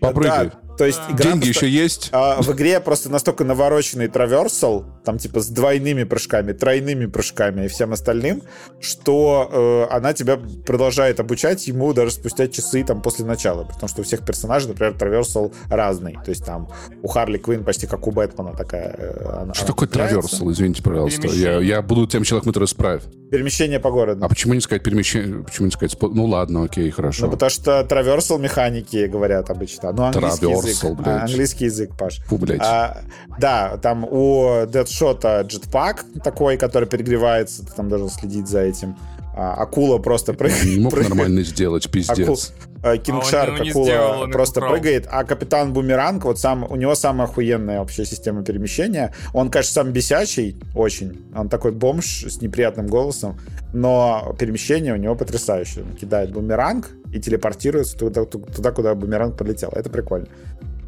[0.00, 0.46] Попрыгай.
[0.46, 2.08] Да, то есть игра Деньги просто- еще есть?
[2.10, 7.68] а, в игре просто настолько навороченный траверсал, там типа с двойными прыжками, тройными прыжками и
[7.68, 8.42] всем остальным,
[8.80, 13.64] что э, она тебя продолжает обучать ему даже спустя часы там после начала.
[13.64, 16.14] Потому что у всех персонажей, например, траверсал разный.
[16.24, 16.70] То есть там
[17.02, 18.94] у Харли Квин почти как у Бэтмена такая.
[18.96, 20.50] э, она- Что она такое траверсал?
[20.50, 21.28] Извините, пожалуйста.
[21.28, 23.02] Я, я буду тем человеком, который исправит.
[23.30, 24.24] Перемещение по городу.
[24.24, 25.44] А почему не сказать перемещение?
[25.44, 25.94] Почему не сказать...
[26.00, 27.26] Ну ладно, окей, хорошо.
[27.26, 29.92] Ну, потому что траверсал механики говорят обычно.
[29.92, 30.92] Ну, английский язык.
[30.96, 31.20] блядь.
[31.20, 32.20] А, английский язык, Паш.
[32.26, 32.60] Фу, блядь.
[32.62, 33.02] А,
[33.38, 38.96] да, там у Дэдшота джетпак такой, который перегревается, ты там должен следить за этим.
[39.36, 40.64] А, акула просто прыгает.
[40.64, 41.14] Не мог прыгает.
[41.14, 42.52] нормально сделать, пиздец.
[42.66, 44.72] Э, Кингшарк, А он их просто украл.
[44.72, 49.14] прыгает, а капитан Бумеранг, вот сам, у него самая охуенная вообще система перемещения.
[49.34, 51.26] Он, конечно, сам бесячий очень.
[51.34, 53.38] Он такой бомж с неприятным голосом,
[53.72, 55.84] но перемещение у него потрясающее.
[55.84, 59.70] Он кидает бумеранг и телепортируется туда, туда, куда бумеранг полетел.
[59.70, 60.28] Это прикольно.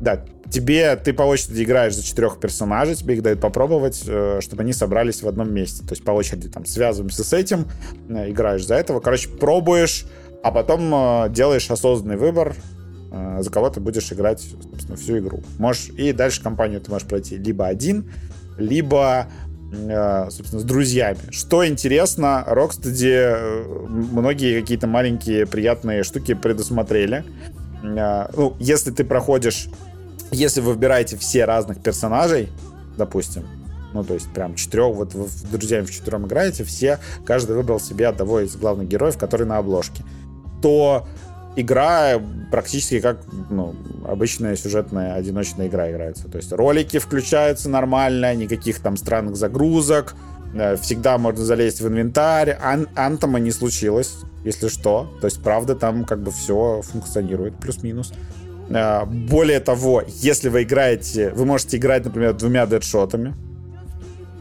[0.00, 4.62] Да, тебе, ты по очереди играешь за четырех персонажей, тебе их дают попробовать, э, чтобы
[4.62, 5.84] они собрались в одном месте.
[5.86, 7.66] То есть по очереди там связываемся с этим,
[8.08, 8.98] э, играешь за этого.
[8.98, 10.06] Короче, пробуешь,
[10.42, 12.54] а потом э, делаешь осознанный выбор,
[13.10, 15.42] э, за кого ты будешь играть, собственно, всю игру.
[15.58, 18.10] Можешь, и дальше кампанию ты можешь пройти либо один,
[18.58, 19.28] либо
[19.72, 21.18] э, собственно, с друзьями.
[21.30, 27.24] Что интересно, Rocksteady многие какие-то маленькие приятные штуки предусмотрели.
[27.82, 29.68] Ну, если ты проходишь,
[30.30, 32.48] если вы выбираете все разных персонажей,
[32.96, 33.44] допустим,
[33.92, 37.80] ну, то есть прям четырех, вот вы с друзьями в четвером играете, все, каждый выбрал
[37.80, 40.04] себе одного из главных героев, который на обложке,
[40.62, 41.06] то
[41.56, 43.18] игра практически как
[43.50, 43.74] ну,
[44.06, 46.28] обычная сюжетная одиночная игра играется.
[46.28, 50.14] То есть ролики включаются нормально, никаких там странных загрузок,
[50.54, 55.12] э, всегда можно залезть в инвентарь, Ан- антома не случилось, если что.
[55.20, 58.12] То есть, правда, там как бы все функционирует, плюс-минус.
[58.70, 63.34] Э, Более того, если вы играете, вы можете играть, например, двумя дедшотами,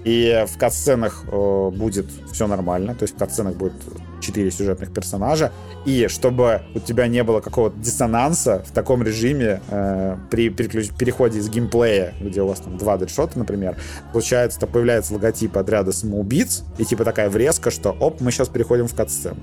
[0.04, 3.74] и в катсценах э, будет все нормально, то есть в катсценах будет
[4.20, 5.52] четыре сюжетных персонажа,
[5.86, 11.39] и чтобы у тебя не было какого-то диссонанса в таком режиме э, при переключ- переходе
[11.39, 13.78] из геймплея, где у вас там два дедшота, например,
[14.12, 18.88] получается, то появляется логотип отряда самоубийц, и типа такая врезка, что оп, мы сейчас переходим
[18.88, 19.38] в катсцену.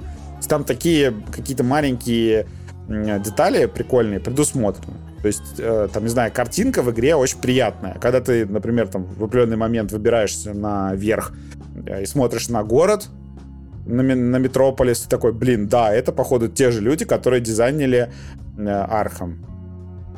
[0.49, 2.47] Там такие какие-то маленькие
[2.89, 4.97] детали прикольные предусмотрены.
[5.23, 7.95] То есть, э, там, не знаю, картинка в игре очень приятная.
[8.01, 11.33] Когда ты, например, там в определенный момент выбираешься наверх
[11.87, 13.09] э, и смотришь на город,
[13.87, 18.13] на, на Метрополис, ты такой, блин, да, это, походу, те же люди, которые дизайнили
[18.57, 19.45] э, Arkham.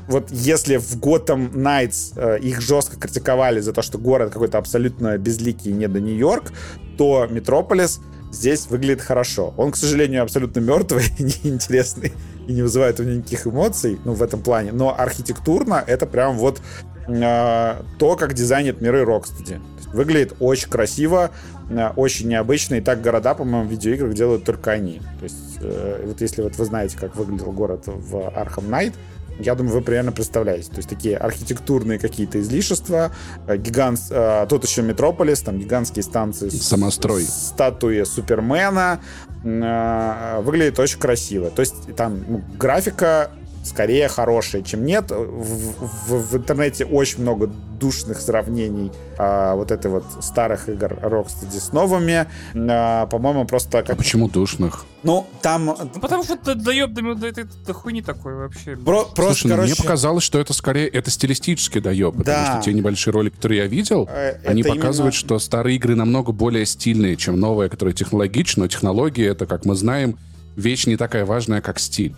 [0.09, 5.17] Вот если в Gotham Knights э, их жестко критиковали за то, что город какой-то абсолютно
[5.17, 6.53] безликий, недо-Нью-Йорк,
[6.99, 8.01] то Метрополис
[8.33, 9.55] здесь выглядит хорошо.
[9.57, 12.13] Он, к сожалению, абсолютно мертвый, неинтересный
[12.51, 14.73] и не вызывает у меня никаких эмоций, ну, в этом плане.
[14.73, 16.61] Но архитектурно это прям вот
[17.07, 19.61] э, то, как дизайнят миры Rocksteady.
[19.93, 21.31] Выглядит очень красиво,
[21.71, 25.01] э, очень необычно, и так города, по-моему, в видеоиграх делают только они.
[25.21, 28.95] То есть, э, вот если вот вы знаете, как выглядел город в Arkham Knight,
[29.41, 30.71] я думаю, вы примерно представляете.
[30.71, 33.12] То есть такие архитектурные какие-то излишества,
[33.47, 36.49] э, гигант, э, тут еще Метрополис, там гигантские станции.
[36.49, 37.23] Самострой.
[37.23, 39.01] Статуи Супермена.
[39.45, 41.51] Э, выглядит очень красиво.
[41.51, 43.31] То есть там ну, графика
[43.65, 45.11] скорее хорошие, чем нет.
[45.11, 45.74] В,
[46.09, 51.73] в, в интернете очень много душных сравнений а, вот этой вот старых игр Rocksteady с
[51.73, 52.27] новыми.
[52.55, 53.82] А, по-моему, просто...
[53.82, 53.91] Как...
[53.91, 54.85] А почему душных?
[55.03, 55.66] Ну, там...
[55.66, 58.77] Ну, потому что это доеб, да это, это хуйни такой вообще.
[58.77, 59.73] Про, просто, Слушай, ну, короче...
[59.73, 62.53] мне показалось, что это скорее, это стилистический доеб, потому да.
[62.53, 65.27] что те небольшие ролики, которые я видел, э, это они показывают, именно...
[65.27, 69.74] что старые игры намного более стильные, чем новые, которые технологичны, но технологии, это, как мы
[69.74, 70.19] знаем,
[70.55, 72.15] вещь не такая важная, как стиль.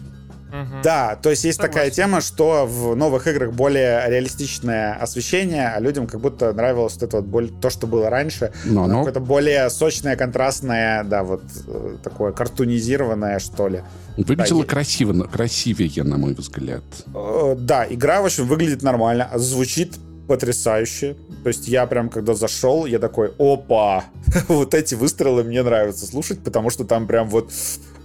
[0.83, 1.73] Да, то есть есть Согласен.
[1.73, 7.03] такая тема, что в новых играх более реалистичное освещение, а людям как будто нравилось вот
[7.03, 8.53] это вот то, что было раньше.
[8.65, 8.99] Но, но...
[8.99, 13.83] Какое-то более сочное, контрастное, да, вот э, такое картунизированное, что ли.
[14.16, 16.85] Выглядело да, красиво, красивее, на мой взгляд.
[17.15, 19.95] Э, да, игра, в общем, выглядит нормально, звучит
[20.29, 21.16] потрясающе.
[21.43, 24.05] То есть я прям, когда зашел, я такой, опа,
[24.49, 27.51] вот эти выстрелы мне нравится слушать, потому что там прям вот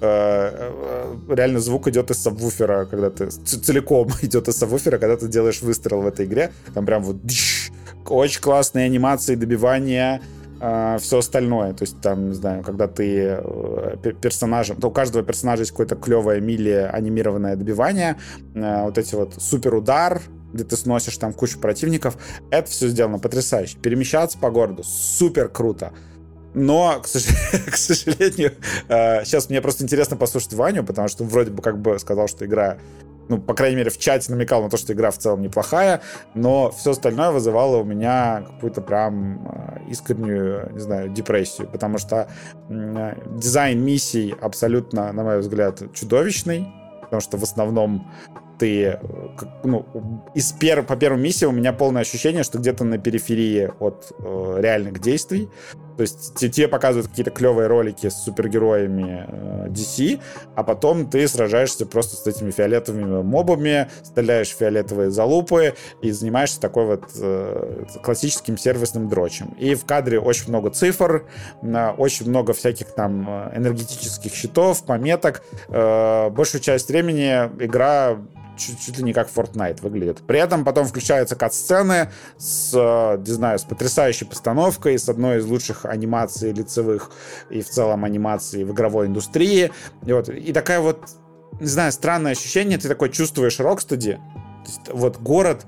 [0.01, 6.01] реально звук идет из сабвуфера, когда ты целиком идет из сабвуфера, когда ты делаешь выстрел
[6.01, 6.51] в этой игре.
[6.73, 7.17] Там прям вот
[8.05, 10.21] очень классные анимации, добивания,
[10.61, 11.73] э, все остальное.
[11.73, 13.41] То есть там, не знаю, когда ты
[14.21, 18.17] персонажем, то у каждого персонажа есть какое-то клевое мили анимированное добивание.
[18.53, 20.21] Вот эти вот супер удар,
[20.53, 22.17] где ты сносишь там кучу противников.
[22.51, 23.77] Это все сделано потрясающе.
[23.77, 25.93] Перемещаться по городу супер круто.
[26.57, 28.53] Но, к, сожалению, к сожалению
[28.89, 32.27] э, сейчас мне просто интересно послушать Ваню, потому что он вроде бы как бы сказал,
[32.27, 32.77] что игра
[33.29, 36.01] ну, по крайней мере, в чате намекал на то, что игра в целом неплохая,
[36.33, 42.27] но все остальное вызывало у меня какую-то прям э, искреннюю, не знаю, депрессию, потому что
[42.69, 48.09] э, дизайн миссий абсолютно, на мой взгляд, чудовищный, потому что в основном
[48.57, 48.99] ты,
[49.63, 49.85] ну,
[50.33, 54.57] из пер, по первой миссии у меня полное ощущение, что где-то на периферии от э,
[54.59, 55.49] реальных действий.
[55.97, 60.21] То есть тебе показывают какие-то клевые ролики с супергероями э, DC,
[60.55, 66.61] а потом ты сражаешься просто с этими фиолетовыми мобами, стреляешь в фиолетовые залупы и занимаешься
[66.61, 69.55] такой вот э, классическим сервисным дрочем.
[69.59, 71.25] И в кадре очень много цифр,
[71.97, 75.43] очень много всяких там э, энергетических щитов, пометок.
[75.67, 77.27] Большую часть времени
[77.63, 78.17] игра
[78.57, 80.21] чуть, чуть ли не как Fortnite выглядит.
[80.25, 85.45] При этом потом включаются кат-сцены с, э, не знаю, с потрясающей постановкой, с одной из
[85.45, 87.11] лучших анимаций лицевых
[87.49, 89.71] и в целом анимации в игровой индустрии.
[90.05, 91.07] И, вот, и такая вот,
[91.59, 94.19] не знаю, странное ощущение, ты такой чувствуешь Rocksteady,
[94.91, 95.65] вот город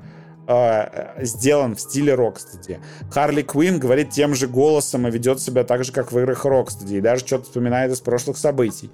[0.48, 2.80] э, сделан в стиле Rocksteady.
[3.12, 6.96] Харли Квин говорит тем же голосом и ведет себя так же, как в играх Rocksteady,
[6.96, 8.92] и даже что-то вспоминает из прошлых событий.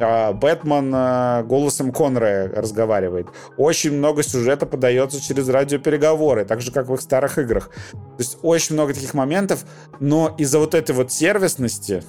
[0.00, 3.28] А, Бэтмен а, голосом Конроя разговаривает.
[3.56, 7.70] Очень много сюжета подается через радиопереговоры, так же, как в их старых играх.
[7.92, 9.64] То есть очень много таких моментов,
[10.00, 12.02] но из-за вот этой вот сервисности,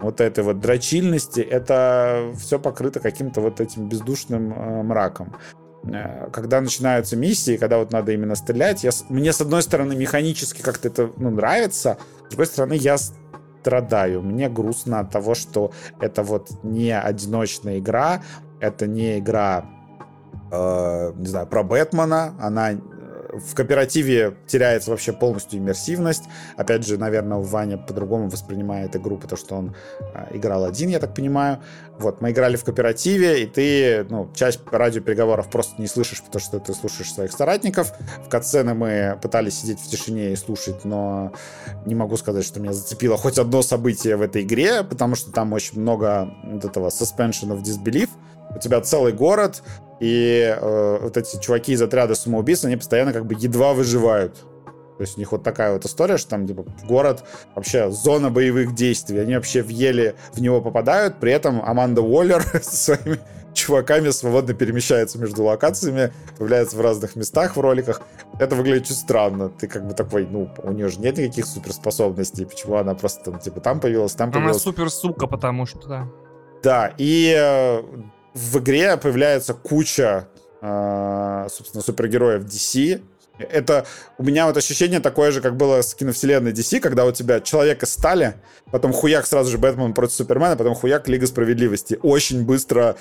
[0.00, 5.36] вот этой вот дрочильности, это все покрыто каким-то вот этим бездушным э, мраком
[5.84, 10.62] э, когда начинаются миссии, когда вот надо именно стрелять, я, мне с одной стороны механически
[10.62, 12.96] как-то это ну, нравится, с другой стороны я
[13.68, 14.22] страдаю.
[14.22, 15.70] Мне грустно от того, что
[16.00, 18.22] это вот не одиночная игра,
[18.60, 19.64] это не игра,
[20.50, 22.70] э, не знаю, про Бэтмена, она
[23.38, 26.24] в кооперативе теряется вообще полностью иммерсивность.
[26.56, 29.74] Опять же, наверное, Ваня по-другому воспринимает игру, потому что он
[30.14, 31.60] а, играл один, я так понимаю.
[31.98, 36.60] Вот, мы играли в кооперативе, и ты, ну, часть радиопереговоров просто не слышишь, потому что
[36.60, 37.92] ты слушаешь своих соратников.
[38.24, 41.32] В катсцены мы пытались сидеть в тишине и слушать, но
[41.86, 45.52] не могу сказать, что меня зацепило хоть одно событие в этой игре, потому что там
[45.52, 48.10] очень много вот этого suspension of disbelief.
[48.54, 49.62] У тебя целый город,
[50.00, 54.36] и э, вот эти чуваки из отряда самоубийц, они постоянно как бы едва выживают.
[54.98, 58.74] То есть у них вот такая вот история, что там типа город, вообще зона боевых
[58.74, 59.18] действий.
[59.20, 63.20] Они вообще в еле в него попадают, при этом Аманда Уоллер со своими
[63.54, 68.02] чуваками свободно перемещается между локациями, появляется в разных местах в роликах.
[68.38, 69.50] Это выглядит чуть странно.
[69.50, 72.46] Ты как бы такой, ну, у нее же нет никаких суперспособностей.
[72.46, 74.56] Почему она просто там, типа, там появилась, там появилась?
[74.56, 76.08] Она супер сука, потому что, да.
[76.62, 77.82] Да, и э,
[78.38, 80.28] в игре появляется куча,
[80.60, 83.02] э, собственно, супергероев DC.
[83.38, 83.86] Это
[84.16, 87.86] у меня вот ощущение такое же, как было с киновселенной DC, когда у тебя человека
[87.86, 88.34] стали,
[88.72, 91.98] потом хуяк сразу же Бэтмен против Супермена, потом хуяк Лига Справедливости.
[92.02, 92.96] Очень быстро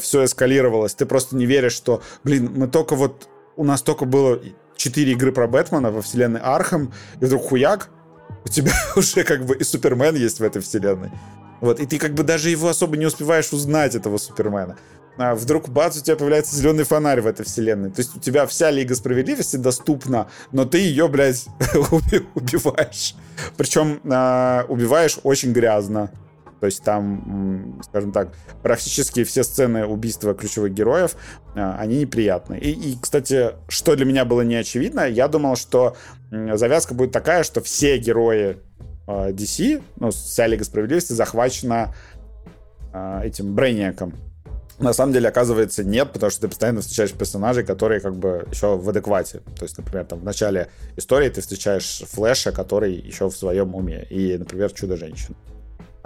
[0.00, 0.94] все эскалировалось.
[0.94, 3.28] Ты просто не веришь, что, блин, мы только вот...
[3.56, 4.40] У нас только было
[4.76, 7.90] четыре игры про Бэтмена во вселенной Arkham, и вдруг хуяк,
[8.44, 11.12] у тебя уже как бы и Супермен есть в этой вселенной.
[11.60, 14.76] Вот, и ты как бы даже его особо не успеваешь узнать, этого Супермена.
[15.16, 17.90] а, вдруг бац, у тебя появляется зеленый фонарь в этой вселенной.
[17.90, 21.46] То есть у тебя вся Лига Справедливости доступна, но ты ее, блядь,
[22.34, 23.14] убиваешь.
[23.56, 26.10] Причем а, убиваешь очень грязно.
[26.60, 28.32] То есть там, скажем так,
[28.62, 31.14] практически все сцены убийства ключевых героев,
[31.54, 32.58] а, они неприятны.
[32.58, 35.96] И, и, кстати, что для меня было не очевидно, я думал, что
[36.30, 38.58] завязка будет такая, что все герои
[39.06, 41.94] DC, ну, вся Лига Справедливости захвачена
[43.22, 44.14] этим Брейниаком.
[44.78, 48.76] На самом деле, оказывается, нет, потому что ты постоянно встречаешь персонажей, которые как бы еще
[48.76, 49.40] в адеквате.
[49.56, 54.04] То есть, например, там в начале истории ты встречаешь Флэша, который еще в своем уме,
[54.10, 55.36] и, например, Чудо-женщину.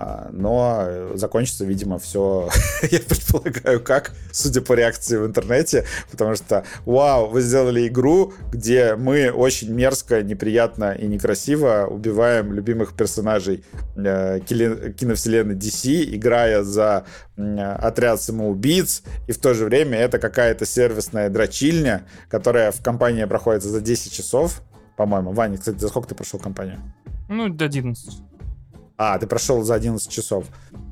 [0.00, 2.48] А, но закончится, видимо, все,
[2.82, 8.94] я предполагаю, как, судя по реакции в интернете, потому что, вау, вы сделали игру, где
[8.94, 13.64] мы очень мерзко, неприятно и некрасиво убиваем любимых персонажей
[13.96, 17.04] э, киновселенной DC, играя за
[17.36, 23.64] отряд самоубийц, и в то же время это какая-то сервисная дрочильня, которая в компании проходит
[23.64, 24.62] за 10 часов,
[24.96, 25.32] по-моему.
[25.32, 26.78] Ваня, кстати, за сколько ты прошел компанию?
[27.28, 28.27] Ну, до 11.
[28.98, 30.46] А, ты прошел за 11 часов.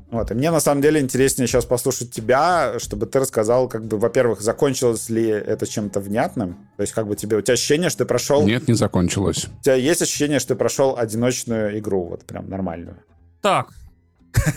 [0.09, 3.97] Вот, и мне на самом деле интереснее сейчас послушать тебя, чтобы ты рассказал, как бы,
[3.97, 6.69] во-первых, закончилось ли это чем-то внятным?
[6.77, 8.45] То есть, как бы тебе, у тебя ощущение, что ты прошел...
[8.45, 9.47] Нет, не закончилось.
[9.59, 12.95] У тебя есть ощущение, что ты прошел одиночную игру, вот прям нормальную?
[13.41, 13.67] Так,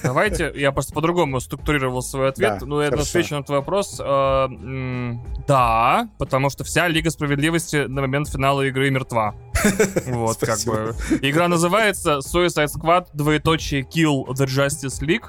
[0.03, 2.59] Давайте, я просто по-другому структурировал свой ответ.
[2.61, 4.01] Да, ну, я отвечу на твой вопрос.
[4.01, 4.49] Э,
[5.47, 9.35] да, потому что вся Лига Справедливости на момент финала игры мертва.
[10.07, 10.95] Вот, как бы.
[11.23, 15.25] Игра называется Suicide Squad, двоеточие Kill the Justice League.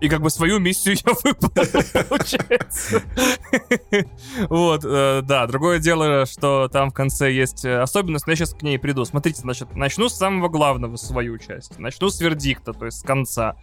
[0.00, 3.02] И как бы свою миссию я выполнил, получается.
[4.48, 5.46] Вот, э, да.
[5.46, 9.04] Другое дело, что там в конце есть э, особенность, но я сейчас к ней приду.
[9.04, 11.78] Смотрите, значит, начну с самого главного свою часть.
[11.78, 13.54] Начну с вердикта, то есть с конца.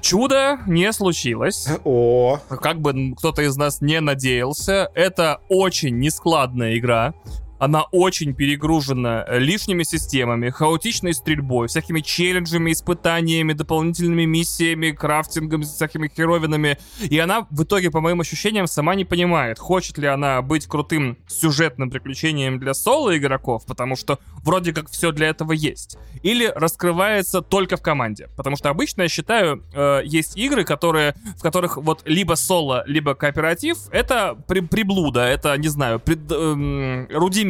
[0.00, 1.68] Чудо не случилось.
[1.82, 2.38] О.
[2.48, 4.88] Как бы кто-то из нас не надеялся.
[4.94, 7.14] Это очень нескладная игра.
[7.58, 16.08] Она очень перегружена э, лишними системами, хаотичной стрельбой, всякими челленджами, испытаниями, дополнительными миссиями, крафтингом, всякими
[16.08, 16.78] херовинами.
[17.00, 21.18] И она в итоге, по моим ощущениям, сама не понимает, хочет ли она быть крутым
[21.26, 25.98] сюжетным приключением для соло игроков, потому что вроде как все для этого есть.
[26.22, 28.28] Или раскрывается только в команде.
[28.36, 33.14] Потому что обычно, я считаю, э, есть игры, которые, в которых вот либо соло, либо
[33.14, 37.47] кооператив— это при, приблуда, это, не знаю, пред, э, рудимент.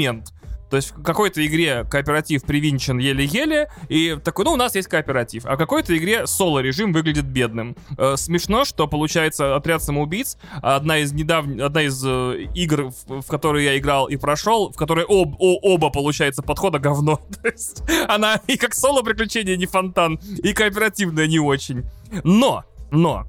[0.71, 5.47] То есть в какой-то игре кооператив привинчен еле-еле, и такой, ну, у нас есть кооператив.
[5.47, 7.77] А в какой-то игре соло-режим выглядит бедным.
[7.97, 13.27] Э, смешно, что получается отряд самоубийц, одна из недавних, одна из э, игр, в, в
[13.27, 17.17] которые я играл и прошел, в которой об, о, оба, получается, подхода говно.
[17.43, 21.85] То есть она и как соло-приключение не фонтан, и кооперативная не очень.
[22.25, 23.27] Но, но,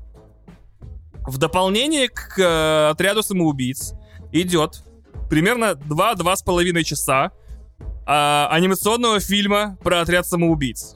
[1.25, 3.93] в дополнение к э, отряду самоубийц
[4.31, 4.83] идет
[5.29, 7.31] примерно 2-2,5 часа
[8.05, 10.95] а, анимационного фильма про отряд самоубийц.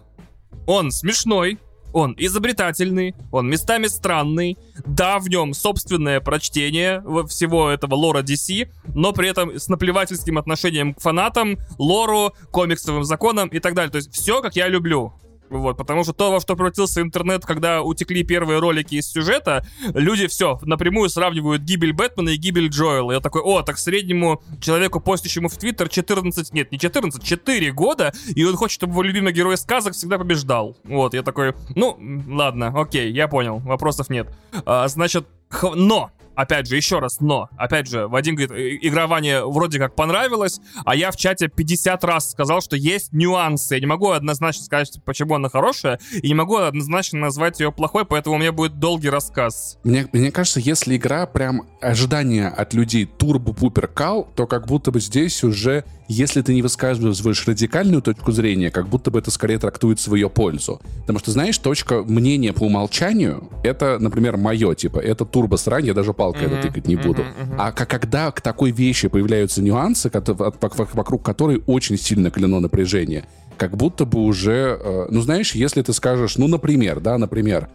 [0.66, 1.60] Он смешной,
[1.94, 4.58] он изобретательный, он местами странный.
[4.86, 10.96] Да, в нем собственное прочтение всего этого лора DC, но при этом с наплевательским отношением
[10.96, 13.92] к фанатам, лору, комиксовым законам и так далее.
[13.92, 15.14] То есть все, как я люблю.
[15.60, 20.28] Вот, потому что то, во что превратился интернет, когда утекли первые ролики из сюжета, люди
[20.28, 23.14] все напрямую сравнивают гибель Бэтмена и гибель Джоэла.
[23.14, 28.14] Я такой, о, так среднему человеку, постящему в Твиттер 14, нет, не 14, 4 года,
[28.28, 30.76] и он хочет, чтобы его любимый герой сказок всегда побеждал.
[30.84, 31.98] Вот, я такой, ну,
[32.28, 34.28] ладно, окей, я понял, вопросов нет.
[34.66, 35.28] А, значит,
[35.62, 40.96] но Опять же, еще раз, но, опять же, Вадим говорит, игрование вроде как понравилось, а
[40.96, 43.76] я в чате 50 раз сказал, что есть нюансы.
[43.76, 48.06] Я не могу однозначно сказать, почему она хорошая, и не могу однозначно назвать ее плохой,
[48.06, 49.78] поэтому у меня будет долгий рассказ.
[49.84, 55.00] Мне, мне кажется, если игра прям ожидание от людей турбо-пупер кал, то как будто бы
[55.00, 60.00] здесь уже если ты не высказываешь радикальную точку зрения, как будто бы это скорее трактует
[60.00, 60.82] свою пользу.
[61.02, 66.14] Потому что, знаешь, точка мнения по умолчанию, это, например, мое, типа, это турбосрань, я даже
[66.24, 66.60] палкой mm-hmm.
[66.60, 67.24] это тыкать не буду.
[67.24, 67.56] Mm-hmm.
[67.58, 73.26] А когда к такой вещи появляются нюансы, вокруг которой очень сильно клено напряжение,
[73.58, 77.68] как будто бы уже, э, ну, знаешь, если ты скажешь, ну, например, да, например,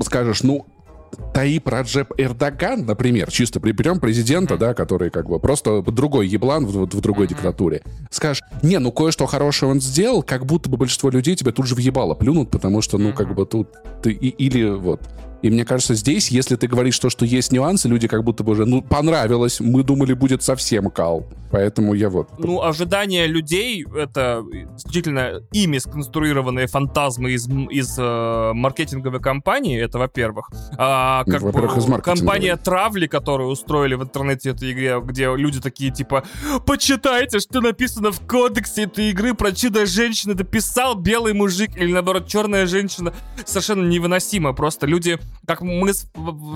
[0.00, 0.66] скажешь, ну,
[1.34, 4.58] Таип Раджеп Эрдоган, например, чисто приберем президента, mm-hmm.
[4.58, 7.28] да, который как бы просто другой еблан в, в другой mm-hmm.
[7.28, 11.66] диктатуре, скажешь, не, ну кое-что хорошее он сделал, как будто бы большинство людей тебя тут
[11.66, 13.14] же въебало плюнут, потому что, ну, mm-hmm.
[13.14, 13.68] как бы тут
[14.00, 15.00] ты и, или вот
[15.42, 18.52] И мне кажется, здесь, если ты говоришь то, что есть нюансы, люди как будто бы
[18.52, 21.26] уже, ну, понравилось, мы думали, будет совсем кал.
[21.50, 22.28] Поэтому я вот...
[22.38, 24.44] Ну, ожидания людей— это
[24.76, 30.50] исключительно ими сконструированные фантазмы из, из э, маркетинговой компании, это во-первых.
[30.76, 35.90] А, как во-первых, из компания травли, которую устроили в интернете этой игре, где люди такие
[35.90, 36.24] типа
[36.66, 42.28] «Почитайте, что написано в кодексе этой игры про чудо-женщины, это писал белый мужик или, наоборот,
[42.28, 43.12] черная женщина».
[43.44, 44.52] Совершенно невыносимо.
[44.52, 46.06] Просто люди, как мы с,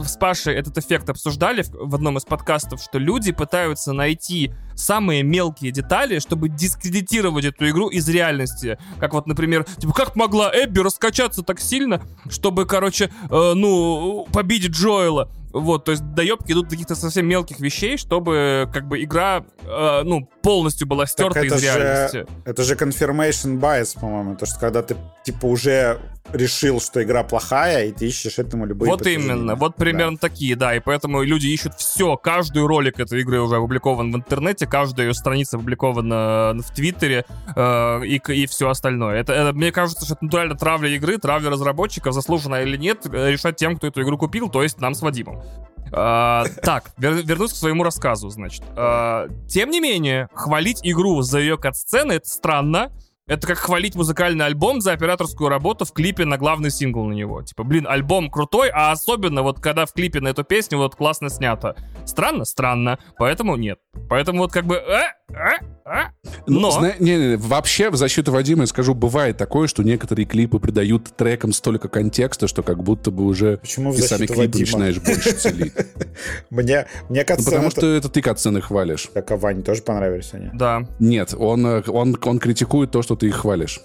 [0.04, 5.22] с Пашей этот эффект обсуждали в, в одном из подкастов, что люди пытаются найти самые
[5.22, 8.78] мелкие детали, чтобы дискредитировать эту игру из реальности.
[8.98, 14.72] Как вот, например, типа, как могла Эбби раскачаться так сильно, чтобы, короче, э, ну, победить
[14.72, 15.30] Джоэла?
[15.54, 20.28] Вот, то есть доебки идут каких-то совсем мелких вещей, чтобы как бы игра, э, ну,
[20.42, 22.26] полностью была стерта Так это из же- реальности.
[22.44, 24.34] Это же confirmation bias, по-моему.
[24.34, 26.00] То, что когда ты, типа, уже
[26.32, 30.74] решил, что игра плохая, и ты ищешь этому любые Вот именно, вот примерно такие, да,
[30.74, 35.14] и поэтому люди ищут все, каждый ролик этой игры уже опубликован в интернете, каждая ее
[35.14, 37.24] страница опубликована в Твиттере
[37.54, 39.20] э, и, и все остальное.
[39.20, 43.30] Это, это, мне кажется, что это натурально травля игры, травля разработчиков, заслуженно или нет, э,
[43.30, 45.42] решать тем, кто эту игру купил, то есть нам с Вадимом.
[45.92, 48.62] А, так, вер- вернусь к своему рассказу, значит.
[48.76, 52.90] А, тем не менее, хвалить игру за ее кат-сцены это странно.
[53.26, 57.42] Это как хвалить музыкальный альбом за операторскую работу в клипе на главный сингл на него.
[57.42, 61.30] Типа, блин, альбом крутой, а особенно вот когда в клипе на эту песню вот классно
[61.30, 61.74] снято.
[62.04, 62.44] Странно?
[62.44, 62.98] Странно.
[63.16, 63.78] Поэтому нет.
[64.08, 64.76] Поэтому вот как бы...
[64.76, 65.58] э, э.
[66.46, 66.70] Ну, Но...
[66.70, 70.58] зна- не, не, не, вообще, в защиту Вадима я скажу, бывает такое, что некоторые клипы
[70.58, 74.60] придают трекам столько контекста, что как будто бы уже Почему и сами клипы Вадима?
[74.60, 75.72] начинаешь больше целить.
[76.50, 77.50] Мне, мне Ну, катсцены...
[77.56, 79.10] потому что это ты катсцены хвалишь.
[79.12, 80.50] Так, а Ване тоже понравились они?
[80.54, 80.86] Да.
[80.98, 83.80] Нет, он, он, он критикует то, что ты их хвалишь.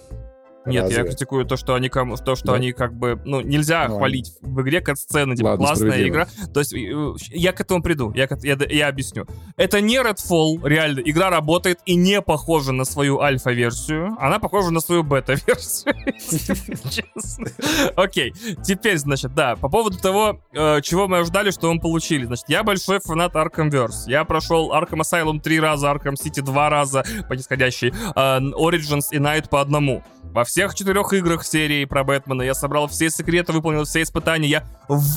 [0.69, 1.03] Нет, я Разве?
[1.11, 2.53] критикую то, что они кому, то, что Да?
[2.53, 6.27] они как бы, ну, нельзя Ну, хвалить в игре кат-сцены, типа, Ладно, классная игра.
[6.53, 6.73] То есть,
[7.31, 9.25] я к этому приду, я, я, я объясню.
[9.57, 14.79] Это не Redfall, реально, игра работает и не похожа на свою альфа-версию, она похожа на
[14.79, 15.95] свою бета-версию.
[17.95, 18.33] Окей,
[18.63, 22.25] теперь, значит, да, по поводу того, э, чего мы ожидали, что мы получили.
[22.25, 24.07] Значит, я большой фанат Arkhamverse.
[24.07, 29.17] Я прошел Arkham Asylum три раза, Arkham City два раза по нисходящей, э, Origins и
[29.17, 30.03] Night по одному.
[30.23, 34.49] Во всех четырех играх серии про Бэтмена я собрал все секреты, выполнил все испытания.
[34.49, 34.65] Я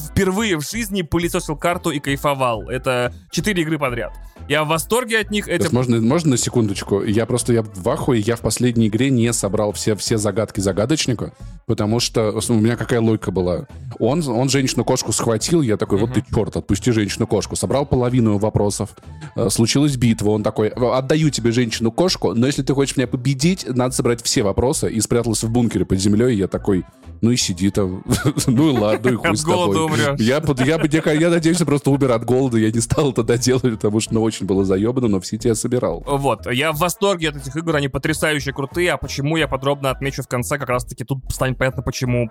[0.09, 2.69] впервые в жизни пылесосил карту и кайфовал.
[2.71, 4.13] Это четыре игры подряд.
[4.49, 5.49] Я в восторге от них.
[5.49, 5.73] Эти...
[5.73, 7.03] можно, можно на секундочку?
[7.03, 11.33] Я просто я в ахуе, я в последней игре не собрал все, все загадки загадочника,
[11.67, 13.67] потому что у меня какая логика была.
[13.99, 17.57] Он, он женщину-кошку схватил, я такой, вот ты черт, отпусти женщину-кошку.
[17.57, 18.91] Собрал половину вопросов.
[19.37, 23.95] Э, Случилась битва, он такой, отдаю тебе женщину-кошку, но если ты хочешь меня победить, надо
[23.95, 24.91] собрать все вопросы.
[24.91, 26.85] И спрятался в бункере под землей, и я такой,
[27.21, 28.03] ну и сиди там.
[28.47, 29.91] ну и ладно, и хуй с тобой.
[30.19, 30.41] Я, я,
[30.79, 34.01] бы- я, я надеюсь, я просто умер от голода, я не стал это доделать, потому
[34.01, 36.05] что ну, очень было заебано, но в сети я собирал.
[36.07, 40.23] Вот, я в восторге от этих игр, они потрясающе крутые, а почему я подробно отмечу
[40.23, 42.31] в конце, как раз-таки тут станет понятно, почему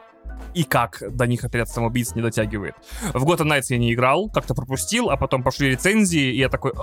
[0.54, 2.76] и как до них отряд самоубийц не дотягивает.
[3.14, 6.74] В Gotham Knights я не играл, как-то пропустил, а потом пошли рецензии, и я такой,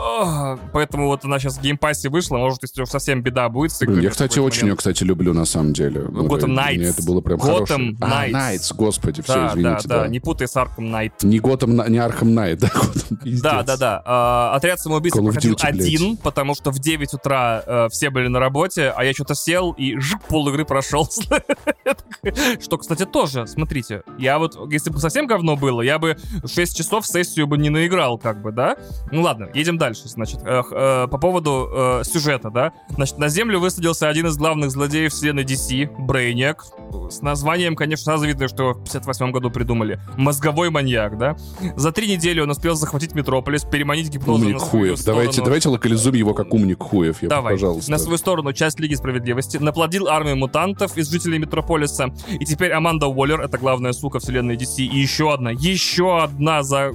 [0.73, 3.83] поэтому вот она сейчас в Game Pass'е вышла, может, если уж совсем беда будет с
[3.83, 4.79] игрой я, кстати, очень ее, момент.
[4.79, 6.03] кстати, люблю на самом деле.
[6.03, 6.73] Gotham Knights.
[6.75, 7.97] меня это было прям Gotham хорошее.
[8.01, 8.33] А, Knights.
[8.33, 10.01] Knights, господи, все, Да, извините, да, да.
[10.03, 11.13] да, не путай с Arkham Knight.
[11.23, 13.41] Не Готэм, не Arkham Knight, да, Gotham.
[13.43, 14.03] Да, да, да.
[14.05, 15.87] А, отряд самоубийц проходил Duty, блядь.
[15.87, 19.73] один, потому что в 9 утра э, все были на работе, а я что-то сел
[19.73, 21.09] и жик, пол игры прошел.
[22.61, 27.07] Что, кстати, тоже, смотрите, я вот, если бы совсем говно было, я бы 6 часов
[27.07, 28.77] сессию бы не наиграл, как бы, да?
[29.11, 30.41] Ну ладно, едем дальше, значит.
[30.45, 32.73] Э, э, по поводу э, сюжета, да?
[32.89, 36.65] Значит, на Землю высадился один из главных злодеев вселенной DC, Брейниак.
[37.11, 40.01] С названием, конечно, сразу видно, что в 58 году придумали.
[40.17, 41.37] Мозговой маньяк, да?
[41.77, 45.05] За три недели он успел захватить Метрополис, переманить гипнозом Умник хуев.
[45.05, 47.55] Давайте, давайте локализуем его как умник хуев, я, Давай.
[47.55, 47.91] пожалуйста.
[47.91, 53.07] На свою сторону часть Лиги Справедливости, наплодил армию мутантов из жителей Метрополиса, и теперь Аманда
[53.07, 56.91] Уоллер, это главная сука вселенной DC, и еще одна, еще одна за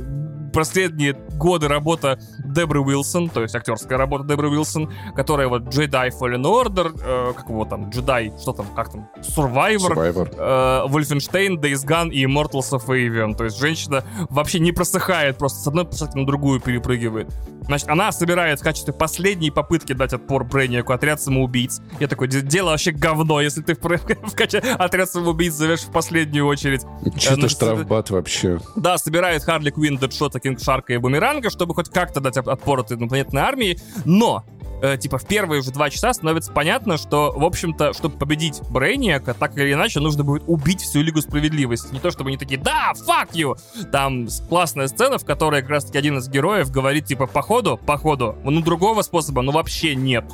[0.54, 6.44] последние годы работа Дебры Уилсон, то есть актерская работа Дебры Уилсон, которая вот Jedi Fallen
[6.44, 10.36] Order, э, как его там, Jedi, что там, как там, Survivor, Survivor.
[10.38, 13.36] э, Wolfenstein, Days Gone и Immortals of Avion.
[13.36, 17.28] То есть женщина вообще не просыхает, просто с одной посадки на другую перепрыгивает.
[17.66, 21.82] Значит, она собирает в качестве последней попытки дать отпор Брейниаку отряд самоубийц.
[22.00, 25.92] Я такой, «Де- дело вообще говно, если ты в, в качестве отряд самоубийц зовешь в
[25.92, 26.82] последнюю очередь.
[27.18, 28.60] Что-то значит, штрафбат вообще.
[28.76, 32.98] Да, собирает Харли Квинн, Дэдшота, Кинг Шарка и Бумеранга, чтобы хоть как-то дать отпор этой
[32.98, 34.44] инопланетной армии, но
[34.82, 39.34] э, типа, в первые же два часа становится понятно, что, в общем-то, чтобы победить Брейниака,
[39.34, 41.94] так или иначе, нужно будет убить всю Лигу Справедливости.
[41.94, 43.58] Не то, чтобы они такие, да, fuck you!
[43.92, 48.62] Там классная сцена, в которой как раз-таки один из героев говорит, типа, походу, походу, ну,
[48.62, 50.26] другого способа, ну, вообще нет.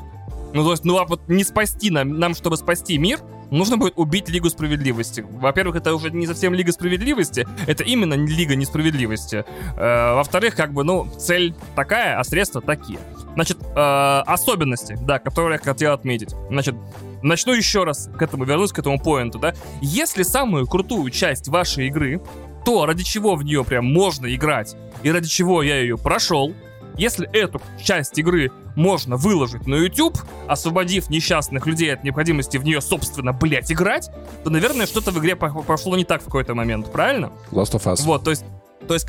[0.53, 3.19] Ну, то есть, ну, а вот не спасти нам, нам, чтобы спасти мир,
[3.51, 5.26] нужно будет убить Лигу Справедливости.
[5.30, 9.45] Во-первых, это уже не совсем Лига Справедливости, это именно Лига Несправедливости.
[9.77, 12.99] Э, во-вторых, как бы, ну, цель такая, а средства такие.
[13.34, 16.34] Значит, э, особенности, да, которые я хотел отметить.
[16.49, 16.76] Значит,
[17.21, 19.53] начну еще раз к этому, вернусь к этому поинту, да.
[19.81, 22.21] Если самую крутую часть вашей игры,
[22.65, 26.53] то ради чего в нее прям можно играть, и ради чего я ее прошел,
[26.99, 30.17] если эту часть игры можно выложить на YouTube,
[30.47, 34.11] освободив несчастных людей от необходимости в нее, собственно, блять, играть,
[34.43, 37.31] то, наверное, что-то в игре пошло не так в какой-то момент, правильно?
[37.51, 38.03] Last of Us.
[38.03, 38.43] Вот, то есть,
[38.88, 39.05] то есть,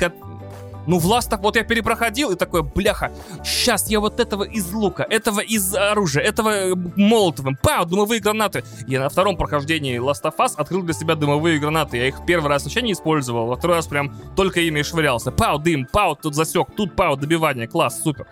[0.87, 1.39] ну, в of...
[1.41, 3.11] Вот я перепроходил и такой, бляха,
[3.43, 8.63] сейчас я вот этого из лука, этого из оружия, этого э, молотовым, пау, дымовые гранаты.
[8.87, 11.97] Я на втором прохождении Last of Us открыл для себя дымовые гранаты.
[11.97, 15.31] Я их первый раз вообще не использовал, во второй раз прям только ими и швырялся.
[15.31, 18.27] Пау, дым, пау, тут засек, тут пау, добивание, класс, супер.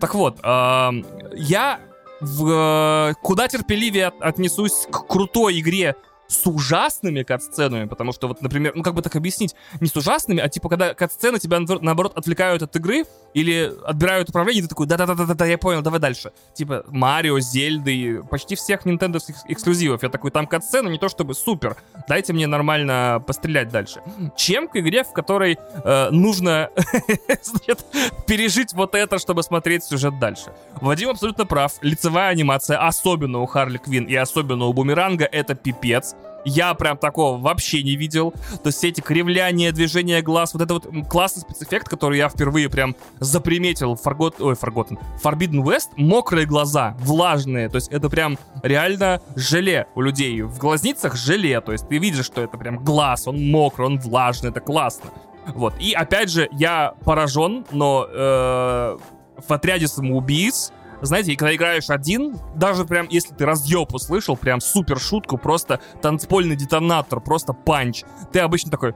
[0.00, 1.80] Так вот, я
[2.20, 5.96] в, э, куда терпеливее от, отнесусь к крутой игре
[6.28, 10.40] с ужасными кат-сценами, потому что вот, например, ну как бы так объяснить, не с ужасными,
[10.40, 13.04] а типа когда кат-сцены тебя наоборот отвлекают от игры
[13.34, 16.32] или отбирают управление, и ты такой, да-да-да-да, я понял, давай дальше.
[16.54, 20.02] Типа Марио, Зельды, почти всех Nintendo эксклюзивов.
[20.02, 21.76] Я такой, там кат-сцены не то чтобы супер,
[22.08, 24.00] дайте мне нормально пострелять дальше.
[24.36, 26.70] Чем к игре, в которой э, нужно
[28.26, 30.52] пережить вот это, чтобы смотреть сюжет дальше.
[30.80, 36.15] Вадим абсолютно прав, лицевая анимация, особенно у Харли Квин и особенно у Бумеранга, это пипец.
[36.46, 38.30] Я прям такого вообще не видел.
[38.30, 42.70] То есть все эти кривляния, движения глаз, вот это вот классный спецэффект, который я впервые
[42.70, 44.36] прям заприметил Forgot...
[44.38, 44.98] Ой, Forgotten.
[45.22, 47.68] Forbidden West, мокрые глаза, влажные.
[47.68, 50.42] То есть это прям реально желе у людей.
[50.42, 51.60] В глазницах желе.
[51.60, 55.10] То есть ты видишь, что это прям глаз, он мокрый, он влажный, это классно.
[55.48, 55.74] Вот.
[55.80, 58.98] И опять же, я поражен, но э,
[59.46, 64.98] в отряде самоубийц знаете, когда играешь один, даже прям, если ты разъеб услышал, прям супер
[64.98, 68.02] шутку, просто танцпольный детонатор, просто панч,
[68.32, 68.94] ты обычно такой,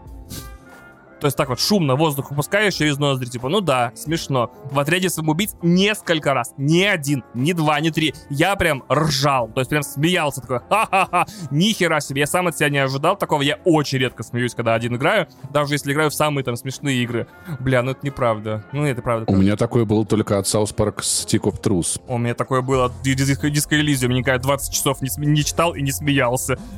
[1.20, 4.50] то есть так вот шумно воздух выпускаешь через ноздри, типа, ну да, смешно.
[4.70, 8.14] В отряде самоубийц несколько раз, не один, не два, не три.
[8.30, 12.20] Я прям ржал, то есть прям смеялся, такой, ха-ха-ха, нихера себе.
[12.20, 15.74] Я сам от себя не ожидал такого, я очень редко смеюсь, когда один играю, даже
[15.74, 17.26] если играю в самые там смешные игры.
[17.60, 18.64] Бля, ну это неправда.
[18.72, 19.30] Ну это правда.
[19.30, 22.00] У меня такое было только от South Park Stick of Truth.
[22.08, 25.92] У меня такое было от Disco Elysium, никогда 20 часов не, не читал и не
[25.92, 26.58] смеялся.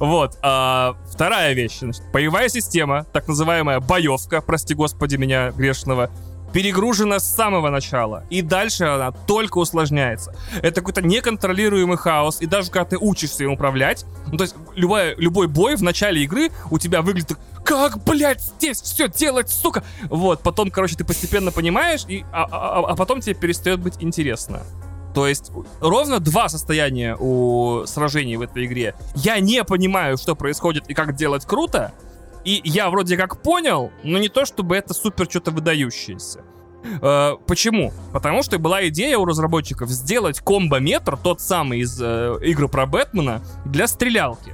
[0.00, 0.38] Вот.
[0.42, 1.80] А, вторая вещь.
[2.12, 6.10] Боевая система, так называемая называемая боевка, прости господи меня грешного,
[6.54, 8.24] перегружена с самого начала.
[8.30, 10.34] И дальше она только усложняется.
[10.62, 12.40] Это какой-то неконтролируемый хаос.
[12.40, 16.22] И даже когда ты учишься им управлять, ну, то есть любой, любой бой в начале
[16.22, 19.84] игры у тебя выглядит как, блядь, здесь все делать, сука.
[20.04, 23.94] Вот, потом, короче, ты постепенно понимаешь, и, а, а, а, а потом тебе перестает быть
[24.00, 24.62] интересно.
[25.14, 28.94] То есть ровно два состояния у сражений в этой игре.
[29.14, 31.92] Я не понимаю, что происходит и как делать круто,
[32.44, 36.44] и я вроде как понял, но не то, чтобы это супер что-то выдающееся.
[37.00, 37.92] Э, почему?
[38.12, 43.42] Потому что была идея у разработчиков сделать комбо-метр, тот самый из э, игры про Бэтмена,
[43.64, 44.52] для стрелялки.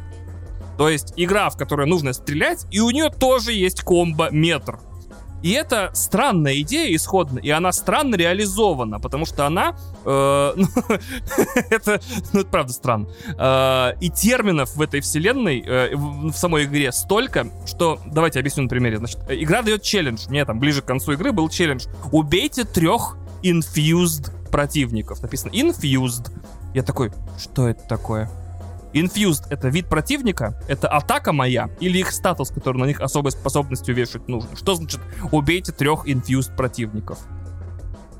[0.76, 4.78] То есть игра, в которой нужно стрелять, и у нее тоже есть комбо-метр.
[5.42, 10.66] И это странная идея исходно, и она странно реализована, потому что она, э, ну,
[11.70, 12.00] это,
[12.32, 13.08] ну, это правда странно.
[13.38, 18.64] Э, и терминов в этой вселенной, э, в, в самой игре столько, что, давайте объясню
[18.64, 18.98] на примере.
[18.98, 21.86] Значит, игра дает челлендж, мне там ближе к концу игры был челлендж.
[22.10, 25.22] Убейте трех infused противников.
[25.22, 26.30] Написано infused.
[26.74, 28.30] Я такой, что это такое?
[28.92, 33.94] Infused— это вид противника, это атака моя, или их статус, который на них особой способностью
[33.94, 34.56] вешать нужно.
[34.56, 35.00] Что значит
[35.32, 37.18] убейте трех Infused противников?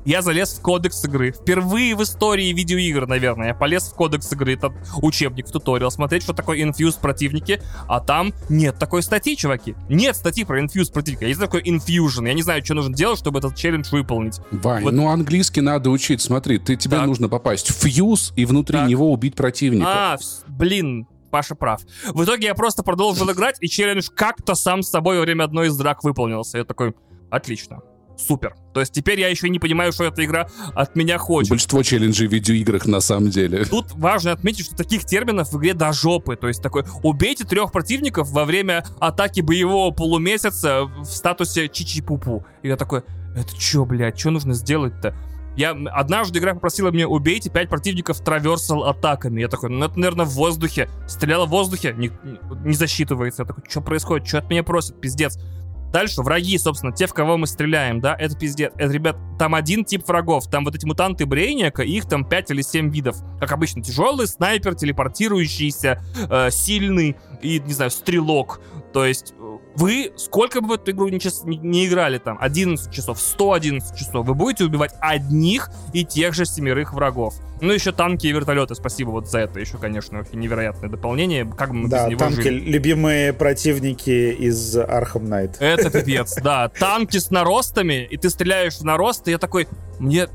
[0.09, 1.31] я залез в кодекс игры.
[1.31, 6.23] Впервые в истории видеоигр, наверное, я полез в кодекс игры, это учебник, в туториал, смотреть,
[6.23, 9.75] что такое Infuse противники, а там нет такой статьи, чуваки.
[9.87, 11.25] Нет статьи про Infuse противника.
[11.25, 12.27] Есть такой Infusion.
[12.27, 14.39] Я не знаю, что нужно делать, чтобы этот челлендж выполнить.
[14.51, 14.93] Вань, вот.
[14.93, 16.21] ну английский надо учить.
[16.21, 17.05] Смотри, ты, тебе так.
[17.05, 18.89] нужно попасть в фьюз и внутри так.
[18.89, 20.13] него убить противника.
[20.13, 20.17] А,
[20.59, 21.81] блин, Паша прав.
[22.13, 25.67] В итоге я просто продолжил играть, и челлендж как-то сам с собой во время одной
[25.67, 26.57] из драк выполнился.
[26.57, 26.93] Я такой,
[27.31, 27.81] отлично
[28.19, 28.55] супер.
[28.73, 31.49] То есть теперь я еще не понимаю, что эта игра от меня хочет.
[31.49, 33.65] Большинство челленджей в видеоиграх на самом деле.
[33.69, 36.35] Тут важно отметить, что таких терминов в игре до жопы.
[36.35, 42.43] То есть такой, убейте трех противников во время атаки боевого полумесяца в статусе чичи-пупу.
[42.61, 43.03] И я такой,
[43.35, 45.15] это что, блядь, что нужно сделать-то?
[45.55, 49.41] Я однажды игра попросила меня убейте пять противников траверсал атаками.
[49.41, 50.89] Я такой, ну это, наверное, в воздухе.
[51.07, 52.11] Стреляла в воздухе, не,
[52.63, 53.43] не засчитывается.
[53.43, 54.27] Я такой, что происходит?
[54.27, 54.99] Что от меня просят?
[55.01, 55.37] Пиздец.
[55.91, 58.71] Дальше враги, собственно, те, в кого мы стреляем, да, это пиздец.
[58.75, 60.47] Это, ребят, там один тип врагов.
[60.47, 63.17] Там вот эти мутанты Брейника, их там 5 или 7 видов.
[63.39, 68.61] Как обычно, тяжелый, снайпер, телепортирующийся, э, сильный и, не знаю, стрелок.
[68.93, 69.33] То есть
[69.75, 73.97] вы, сколько бы в эту игру не, час, не, не играли там, 11 часов, 111
[73.97, 77.35] часов, вы будете убивать одних и тех же семерых врагов.
[77.61, 81.45] Ну, еще танки и вертолеты, спасибо вот за это еще, конечно, очень невероятное дополнение.
[81.45, 82.71] Как мы да, без него танки, жили?
[82.71, 85.57] любимые противники из Arkham Knight.
[85.59, 86.69] Это пипец, да.
[86.69, 89.67] Танки с наростами, и ты стреляешь в нарост, и я такой,
[89.99, 90.27] мне...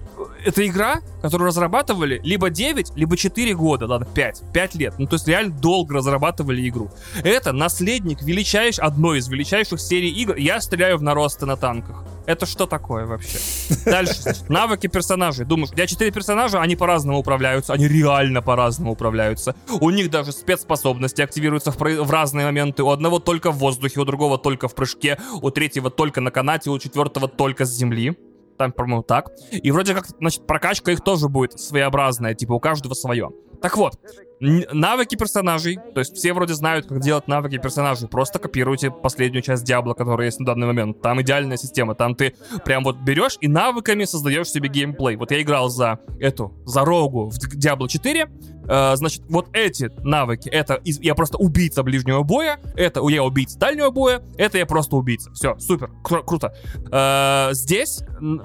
[0.44, 4.94] Это игра, которую разрабатывали либо 9, либо 4 года, ладно, 5, 5 лет.
[4.98, 6.90] Ну, то есть реально долго разрабатывали игру.
[7.22, 10.36] Это наследник величайшей, одной из величайших серий игр.
[10.36, 12.04] Я стреляю в наросты на танках.
[12.26, 13.38] Это что такое вообще?
[13.84, 15.44] Дальше, навыки персонажей.
[15.44, 19.54] Думаешь, у тебя 4 персонажа, они по-разному управляются, они реально по-разному управляются.
[19.80, 22.82] У них даже спецспособности активируются в, в разные моменты.
[22.82, 26.70] У одного только в воздухе, у другого только в прыжке, у третьего только на канате,
[26.70, 28.16] у четвертого только с земли.
[28.56, 29.30] Там, по-моему, так.
[29.50, 33.30] И вроде как, значит, прокачка их тоже будет своеобразная, типа у каждого свое.
[33.60, 33.94] Так вот,
[34.40, 39.64] навыки персонажей, то есть все вроде знают, как делать навыки персонажей, просто копируйте последнюю часть
[39.64, 41.00] Диабло, которая есть на данный момент.
[41.00, 42.34] Там идеальная система, там ты
[42.64, 45.16] прям вот берешь и навыками создаешь себе геймплей.
[45.16, 48.28] Вот я играл за эту, за Рогу в Diablo 4,
[48.64, 53.90] Uh, значит, вот эти навыки, это я просто убийца ближнего боя, это я убийца дальнего
[53.90, 55.30] боя, это я просто убийца.
[55.32, 56.54] Все, супер, кру- круто.
[56.76, 58.00] Uh, здесь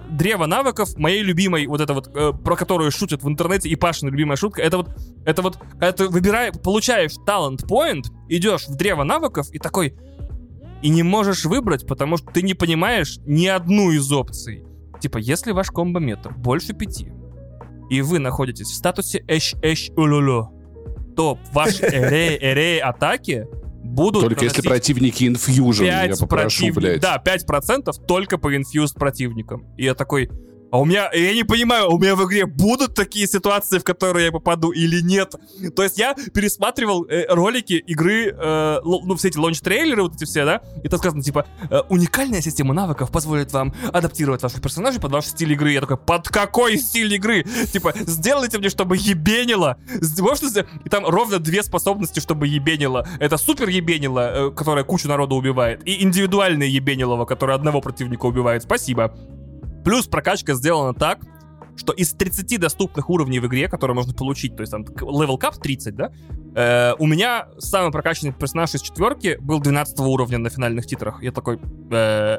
[0.09, 4.09] древо навыков моей любимой, вот это вот, uh, про которую шутят в интернете, и Пашина
[4.09, 4.89] любимая шутка, это вот,
[5.29, 9.95] это вот, когда ты выбираешь, получаешь талант point, идешь в древо навыков и такой,
[10.81, 14.65] и не можешь выбрать, потому что ты не понимаешь ни одну из опций.
[14.99, 17.11] Типа, если ваш комбо-метр больше пяти,
[17.89, 20.51] и вы находитесь в статусе эш эш улулу,
[21.15, 23.47] то ваши эреи, эреи атаки
[23.83, 27.01] будут Только если противники инфьюжн, я попрошу, блядь.
[27.01, 29.67] Да, 5% только по инфьюз противникам.
[29.77, 30.29] И я такой,
[30.71, 34.27] а у меня, я не понимаю, у меня в игре будут такие ситуации, в которые
[34.27, 35.35] я попаду или нет.
[35.75, 40.45] То есть я пересматривал э, ролики игры, э, ну, все эти лонч-трейлеры, вот эти все,
[40.45, 45.11] да, и там сказано, типа, э, уникальная система навыков позволит вам адаптировать ваших персонажей под
[45.11, 45.71] ваш стиль игры.
[45.71, 47.45] Я такой, под какой стиль игры?
[47.71, 49.77] Типа, сделайте мне, чтобы ебенило.
[50.01, 50.29] Сделать?
[50.85, 53.07] И там ровно две способности, чтобы ебенило.
[53.19, 58.63] Это супер ебенило, э, которое кучу народу убивает, и индивидуальное ебенилово, которое одного противника убивает.
[58.63, 59.13] Спасибо.
[59.89, 61.17] Плюс прокачка сделана так,
[61.75, 65.57] что из 30 доступных уровней в игре, которые можно получить, то есть там level cap
[65.57, 66.11] 30, да,
[66.53, 71.23] э, у меня самый прокачанный персонаж из четверки был 12 уровня на финальных титрах.
[71.23, 71.59] Я такой,
[71.89, 72.37] э,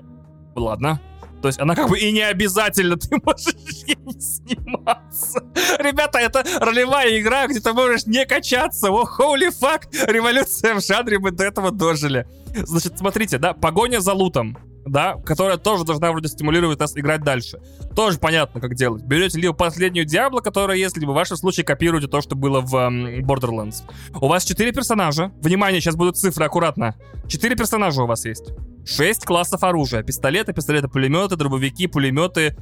[0.54, 1.00] ладно.
[1.42, 5.42] То есть она как бы и не обязательно, ты можешь ей сниматься.
[5.80, 8.92] Ребята, это ролевая игра, где ты можешь не качаться.
[8.92, 12.28] О, holy fuck, революция в жанре, мы до этого дожили.
[12.54, 14.56] Значит, смотрите, да, погоня за лутом
[14.86, 17.60] да, которая тоже должна вроде стимулировать нас играть дальше.
[17.94, 19.02] Тоже понятно, как делать.
[19.02, 22.74] Берете либо последнюю Диабло, которая есть, либо в вашем случае копируете то, что было в
[22.74, 23.82] um, Borderlands.
[24.14, 25.32] У вас четыре персонажа.
[25.40, 26.94] Внимание, сейчас будут цифры, аккуратно.
[27.28, 28.52] Четыре персонажа у вас есть.
[28.84, 30.02] Шесть классов оружия.
[30.02, 32.56] Пистолеты, пистолеты-пулеметы, дробовики, пулеметы.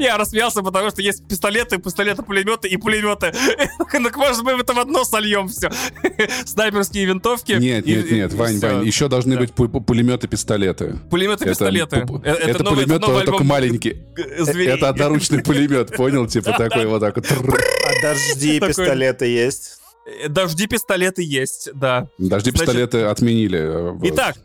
[0.00, 3.32] Я рассмеялся, потому что есть пистолеты, пистолеты-пулеметы и пулеметы.
[4.10, 5.70] Так может мы это в одно сольем все.
[6.46, 7.52] Снайперские винтовки.
[7.52, 10.98] Нет, нет, нет, Вань, Вань, еще должны быть пулеметы-пистолеты.
[11.10, 12.06] Пулеметы-пистолеты.
[12.24, 14.02] Это пулемет, только маленький.
[14.16, 16.26] Это одноручный пулемет, понял?
[16.26, 17.26] Типа такой вот так вот.
[17.30, 19.80] А дожди пистолеты есть?
[20.28, 22.08] Дожди пистолеты есть, да.
[22.18, 23.94] Дожди пистолеты отменили.
[24.08, 24.36] Итак,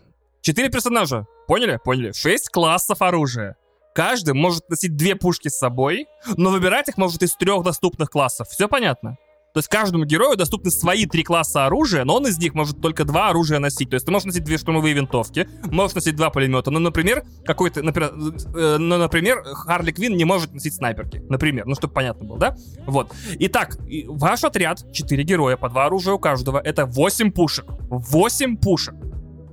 [0.42, 1.26] четыре персонажа.
[1.48, 1.80] Поняли?
[1.84, 2.12] Поняли.
[2.12, 3.56] Шесть классов оружия.
[3.96, 8.50] Каждый может носить две пушки с собой, но выбирать их может из трех доступных классов.
[8.50, 9.16] Все понятно?
[9.54, 13.06] То есть каждому герою доступны свои три класса оружия, но он из них может только
[13.06, 13.90] два оружия носить.
[13.90, 16.72] То есть ты можешь носить две штурмовые винтовки, можешь носить два пулемета.
[16.72, 18.12] Ну, например, какой-то, например,
[18.54, 21.24] э, ну, например, Харли Квин не может носить снайперки.
[21.30, 22.58] Например, ну, чтобы понятно было, да?
[22.86, 23.14] Вот.
[23.40, 23.78] Итак,
[24.08, 27.64] ваш отряд, четыре героя, по два оружия у каждого, это восемь пушек.
[27.90, 28.96] Восемь пушек.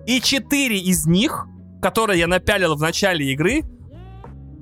[0.08, 1.46] И четыре из них,
[1.80, 3.62] которые я напялил в начале игры,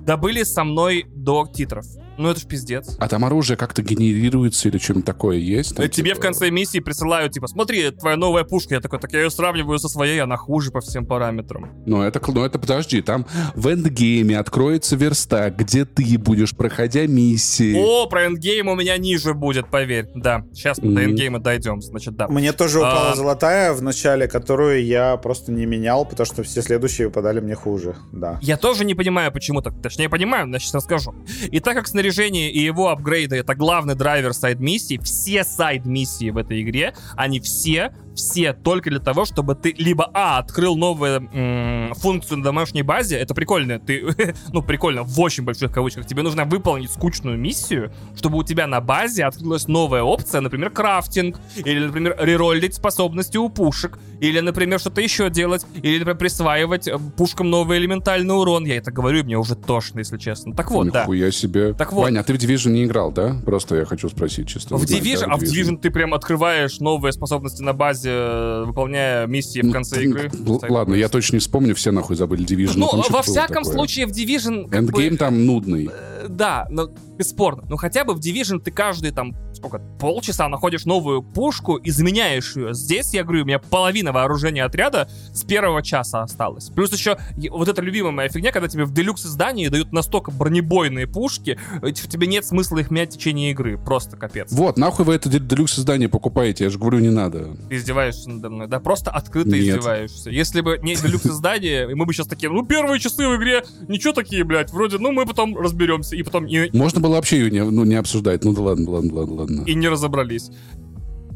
[0.05, 1.85] добыли со мной до титров.
[2.17, 2.95] Ну это ж пиздец.
[2.99, 5.75] А там оружие как-то генерируется или что-нибудь такое есть?
[5.75, 8.75] Там, Тебе типа, в конце миссии присылают, типа, смотри, твоя новая пушка.
[8.75, 11.69] Я такой, так я ее сравниваю со своей, она хуже по всем параметрам.
[11.85, 13.25] Ну это, ну это подожди, там
[13.55, 17.75] в endgame е откроется верстак, где ты будешь, проходя миссии.
[17.77, 20.07] О, про endgame у меня ниже будет, поверь.
[20.15, 22.27] Да, сейчас мы до endgame а дойдем, значит, да.
[22.27, 23.15] Мне тоже упала А.
[23.15, 27.95] золотая в начале, которую я просто не менял, потому что все следующие выпадали мне хуже.
[28.11, 28.37] Да.
[28.41, 29.81] Я тоже не понимаю, почему так.
[29.81, 31.15] Точнее, понимаю, но сейчас расскажу.
[31.51, 36.63] И так как снаряжение и его апгрейды это главный драйвер сайд-миссий, все сайд-миссии в этой
[36.63, 42.39] игре, они все, все только для того, чтобы ты либо, а, открыл новую м, функцию
[42.39, 44.05] на домашней базе, это прикольно, ты,
[44.53, 48.81] ну, прикольно, в очень больших кавычках, тебе нужно выполнить скучную миссию, чтобы у тебя на
[48.81, 55.01] базе открылась новая опция, например, крафтинг, или, например, рероллить способности у пушек, или, например, что-то
[55.01, 58.65] еще делать, или, например, присваивать э, пушкам новый элементальный урон.
[58.65, 60.53] Я это говорю, мне уже тошно, если честно.
[60.53, 61.01] Так вот, да.
[61.01, 61.73] Нихуя себе.
[61.73, 62.03] Так вот.
[62.03, 63.35] Ваня, а ты в Division не играл, да?
[63.45, 64.75] Просто я хочу спросить чисто.
[64.77, 69.27] В Division, да, а в Division ты прям открываешь новые способности на базе, э, выполняя
[69.27, 70.31] миссии в Ну, конце игры.
[70.69, 72.73] Ладно, я точно не вспомню, все нахуй забыли Division.
[72.77, 74.73] Ну, во всяком случае, в Division...
[74.73, 75.89] Эндгейм там нудный.
[75.91, 77.63] э, Да, но бесспорно.
[77.69, 82.55] Но хотя бы в Division ты каждый там, сколько, полчаса находишь новую пушку и заменяешь
[82.55, 82.73] ее.
[82.73, 86.69] Здесь, я говорю, у меня половина вооружения отряда с первого часа осталось.
[86.69, 87.17] Плюс еще
[87.51, 91.59] вот эта любимая моя фигня, когда тебе в делюкс издании дают настолько бронебойные пушки,
[91.93, 93.77] тебе нет смысла их менять в течение игры.
[93.77, 94.51] Просто капец.
[94.51, 96.63] Вот, нахуй вы это де- делюкс издание покупаете?
[96.63, 97.55] Я же говорю, не надо.
[97.69, 98.67] Ты издеваешься надо мной.
[98.67, 99.77] Да, просто открыто Нет.
[99.77, 100.31] издеваешься.
[100.31, 103.63] Если бы не делюкс издание, и мы бы сейчас такие, ну, первые часы в игре,
[103.87, 106.15] ничего такие, блядь, вроде, ну, мы потом разберемся.
[106.15, 108.43] И потом и, Можно было вообще ее не, ну, не обсуждать.
[108.43, 109.50] Ну да ладно, ладно, ладно, ладно.
[109.65, 110.49] И не разобрались.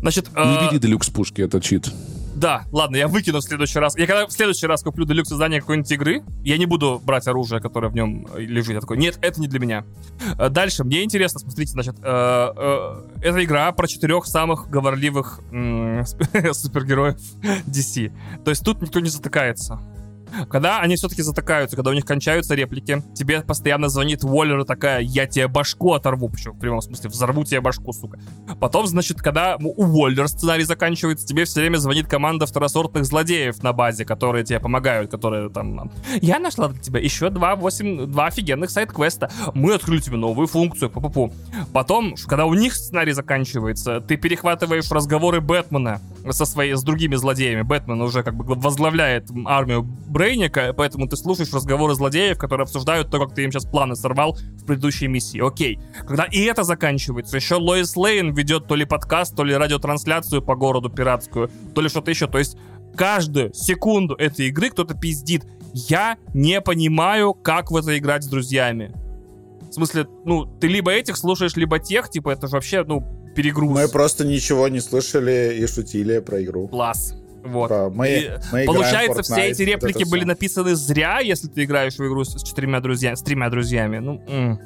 [0.02, 1.92] Значит, Не э, бери делюкс пушки, это чит.
[2.36, 3.98] да, ладно, я выкину в следующий раз.
[3.98, 7.60] Я когда в следующий раз куплю делюкс издание какой-нибудь игры, я не буду брать оружие,
[7.62, 8.74] которое в нем э, лежит.
[8.76, 9.86] Я такой, нет, это не для меня.
[10.38, 16.54] Э, Дальше, мне интересно, смотрите, значит, э, э, это игра про четырех самых говорливых сп-
[16.54, 17.18] супергероев
[17.66, 18.12] DC.
[18.44, 19.80] То есть тут никто не затыкается.
[20.50, 25.02] Когда они все-таки затыкаются, когда у них кончаются реплики, тебе постоянно звонит Уоллер и такая,
[25.02, 28.20] я тебе башку оторву, причем в прямом смысле, взорву тебе башку, сука.
[28.60, 33.74] Потом, значит, когда у Уоллер сценарий заканчивается, тебе все время звонит команда второсортных злодеев на
[33.74, 35.92] базе, которые тебе помогают, которые там...
[36.22, 39.30] Я нашла для тебя еще два, восемь, два офигенных сайт-квеста.
[39.54, 41.34] Мы открыли тебе новую функцию, пу-пу-пу.
[41.74, 47.16] Потом, ш- когда у них сценарий заканчивается, ты перехватываешь разговоры Бэтмена со своей, с другими
[47.16, 47.62] злодеями.
[47.62, 49.84] Бэтмен уже как бы возглавляет армию
[50.16, 54.38] Брейника, поэтому ты слушаешь разговоры злодеев, которые обсуждают то, как ты им сейчас планы сорвал
[54.58, 55.46] в предыдущей миссии.
[55.46, 55.78] Окей.
[56.08, 60.56] Когда и это заканчивается, еще Лоис Лейн ведет то ли подкаст, то ли радиотрансляцию по
[60.56, 62.28] городу пиратскую, то ли что-то еще.
[62.28, 62.56] То есть
[62.96, 65.44] каждую секунду этой игры кто-то пиздит.
[65.74, 68.94] Я не понимаю, как в это играть с друзьями.
[69.70, 73.06] В смысле, ну, ты либо этих слушаешь, либо тех, типа, это же вообще, ну,
[73.36, 73.78] перегруз.
[73.78, 76.70] Мы просто ничего не слышали и шутили про игру.
[76.70, 77.16] Класс.
[77.46, 77.68] Вот.
[77.68, 80.28] Типа, Мы, мы Получается, все эти вот реплики это были всё.
[80.28, 84.00] написаны зря, если ты играешь в игру с, четырьмя друзьями, с тремя друзьями.
[84.00, 84.60] Ну, м.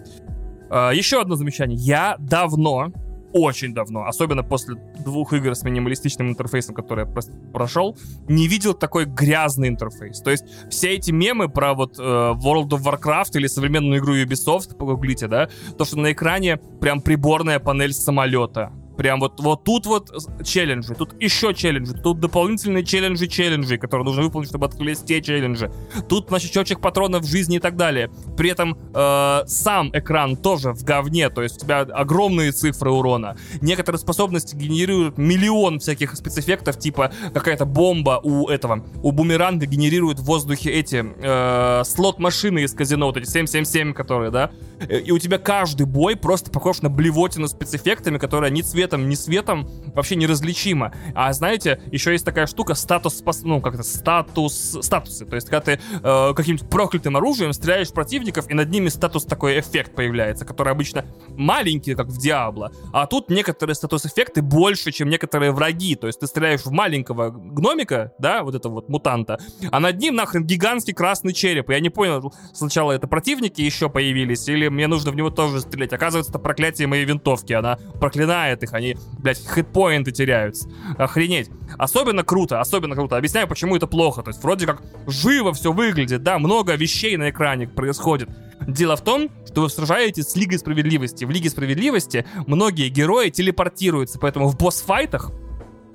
[0.70, 1.78] А, еще одно замечание.
[1.78, 2.92] Я давно,
[3.34, 7.98] очень давно, особенно после двух игр с минималистичным интерфейсом, которые я прошел,
[8.28, 10.22] не видел такой грязный интерфейс.
[10.22, 14.78] То есть все эти мемы про вот э, World of Warcraft или современную игру Ubisoft,
[14.78, 18.72] погуглите, да, то, что на экране прям приборная панель самолета.
[19.00, 20.12] Прям вот, вот тут вот
[20.44, 25.72] челленджи, тут еще челленджи, тут дополнительные челленджи челленджи, которые нужно выполнить, чтобы открылись те челленджи.
[26.10, 28.12] Тут, значит, счетчик патронов жизни и так далее.
[28.36, 33.38] При этом э, сам экран тоже в говне, то есть у тебя огромные цифры урона.
[33.62, 40.26] Некоторые способности генерируют миллион всяких спецэффектов, типа какая-то бомба у этого, у бумеранга генерирует в
[40.26, 44.52] воздухе эти э, слот-машины из казино, вот эти 777, которые, да,
[44.88, 49.16] Э, и у тебя каждый бой просто похож на блевотину спецэффектами, которая ни цветом, ни
[49.16, 50.94] светом вообще неразличима.
[51.14, 55.26] А знаете, еще есть такая штука, статус, ну, как-то статус, статусы.
[55.26, 59.60] То есть, когда ты э, каким-то проклятым оружием стреляешь противников, и над ними статус такой
[59.60, 62.72] эффект появляется, который обычно маленький, как в Диабло.
[62.94, 65.96] А тут некоторые статус-эффекты больше, чем некоторые враги.
[65.96, 69.40] То есть, ты стреляешь в маленького гномика, да, вот этого вот мутанта,
[69.72, 71.70] а над ним нахрен гигантский красный череп.
[71.70, 75.94] Я не понял, сначала это противники еще появились, или мне нужно в него тоже стрелять.
[75.94, 77.54] Оказывается, это проклятие моей винтовки.
[77.54, 80.70] Она проклинает их, они, блядь, хитпоинты теряются.
[80.98, 81.50] Охренеть.
[81.78, 83.16] Особенно круто, особенно круто.
[83.18, 84.24] Объясняю, почему это плохо.
[84.24, 88.30] То есть вроде как живо все выглядит, да, много вещей на экране происходит.
[88.68, 91.26] Дело в том, что вы сражаетесь с Лигой Справедливости.
[91.26, 95.32] В Лиге Справедливости многие герои телепортируются, поэтому в босс-файтах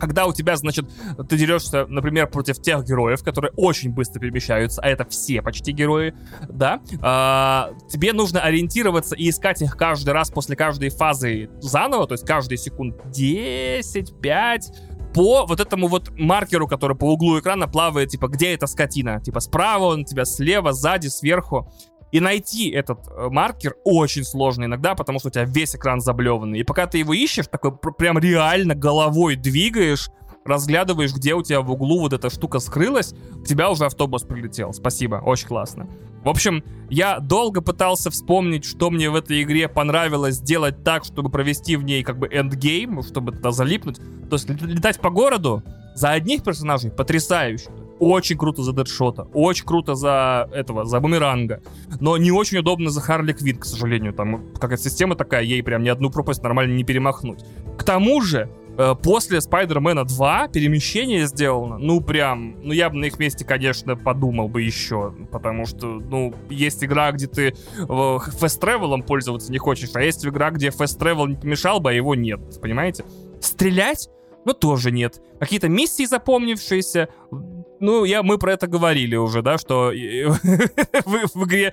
[0.05, 0.87] когда у тебя, значит,
[1.29, 6.15] ты дерешься, например, против тех героев, которые очень быстро перемещаются, а это все почти герои,
[6.49, 12.13] да, а, тебе нужно ориентироваться и искать их каждый раз после каждой фазы заново, то
[12.13, 14.73] есть каждые секунд 10, 5,
[15.15, 19.21] по вот этому вот маркеру, который по углу экрана плавает, типа, где эта скотина?
[19.21, 21.73] Типа, справа он тебя, слева, сзади, сверху.
[22.15, 26.61] И найти этот э, маркер очень сложно иногда, потому что у тебя весь экран заблеванный.
[26.61, 30.11] И пока ты его ищешь, такой пр- прям реально головой двигаешь,
[30.45, 34.73] разглядываешь, где у тебя в углу вот эта штука скрылась, у тебя уже автобус прилетел.
[34.73, 35.89] Спасибо, очень классно.
[36.23, 41.31] В общем, я долго пытался вспомнить, что мне в этой игре понравилось сделать так, чтобы
[41.31, 43.97] провести в ней как бы эндгейм, чтобы туда залипнуть.
[44.31, 45.65] То есть летать по городу
[45.97, 47.71] за одних персонажей потрясающе.
[48.01, 51.63] Очень круто за Дэдшота, очень круто за этого, за Бумеранга.
[52.01, 54.13] Но не очень удобно за Харли Квин, к сожалению.
[54.13, 57.45] Там какая-то система такая, ей прям ни одну пропасть нормально не перемахнуть.
[57.79, 63.05] К тому же, э, после Спайдермена 2 перемещение сделано, ну прям, ну я бы на
[63.05, 69.53] их месте, конечно, подумал бы еще, потому что, ну, есть игра, где ты фест-тревелом пользоваться
[69.53, 73.05] не хочешь, а есть игра, где фест-тревел не помешал бы, а его нет, понимаете?
[73.41, 74.09] Стрелять?
[74.45, 75.23] Ну, тоже нет.
[75.41, 77.09] Какие-то миссии запомнившиеся,
[77.85, 79.91] ну, я, мы про это говорили уже, да, что
[81.05, 81.73] в, игре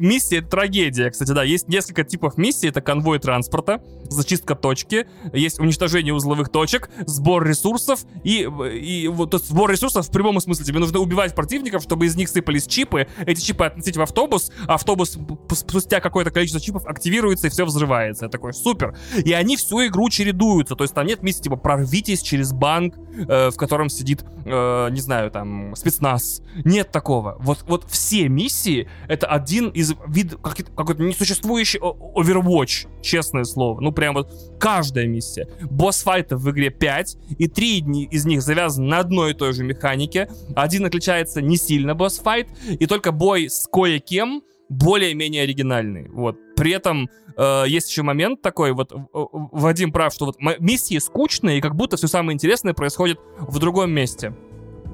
[0.00, 1.10] миссия— трагедия.
[1.10, 2.68] Кстати, да, есть несколько типов миссий.
[2.68, 9.38] Это конвой транспорта, зачистка точки, есть уничтожение узловых точек, сбор ресурсов и, и вот, то
[9.38, 10.64] сбор ресурсов в прямом смысле.
[10.64, 15.18] Тебе нужно убивать противников, чтобы из них сыпались чипы, эти чипы относить в автобус, автобус
[15.52, 18.26] спустя какое-то количество чипов активируется и все взрывается.
[18.26, 18.96] Я такой, супер.
[19.24, 22.94] И они всю игру чередуются, то есть там нет миссии типа прорвитесь через банк,
[23.28, 26.42] э, в котором сидит, э, не знаю, там, спецназ.
[26.64, 27.36] Нет такого.
[27.38, 33.80] Вот, вот все миссии— это один из вид какой-то несуществующий Overwatch, честное слово.
[33.80, 35.46] Ну, прям вот каждая миссия.
[35.62, 40.28] Босс-файтов в игре 5, и три из них завязаны на одной и той же механике.
[40.56, 46.08] Один отличается не сильно босс-файт, и только бой с кое-кем более-менее оригинальный.
[46.08, 46.38] Вот.
[46.56, 51.60] При этом э, есть еще момент такой, вот Вадим прав, что вот миссии скучные, и
[51.60, 54.32] как будто все самое интересное происходит в другом месте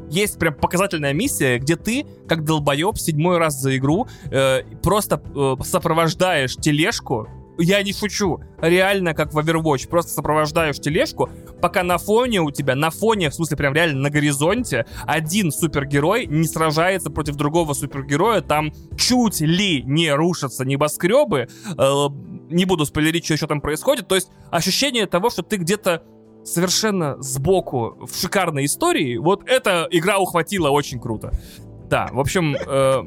[0.09, 5.57] есть прям показательная миссия, где ты, как долбоеб, седьмой раз за игру, э, просто э,
[5.65, 7.29] сопровождаешь тележку
[7.59, 8.41] я не шучу.
[8.61, 9.89] Реально, как в Overwatch.
[9.89, 11.31] Просто сопровождаешь тележку,
[11.61, 16.27] пока на фоне у тебя, на фоне, в смысле прям реально на горизонте, один супергерой
[16.27, 18.41] не сражается против другого супергероя.
[18.41, 21.49] Там чуть ли не рушатся небоскребы.
[21.79, 22.07] Э,
[22.51, 24.09] не буду спойлерить, что еще там происходит.
[24.09, 26.03] То есть ощущение того, что ты где-то
[26.45, 31.33] совершенно сбоку в шикарной истории, вот эта игра ухватила очень круто.
[31.89, 33.03] Да, в общем, э,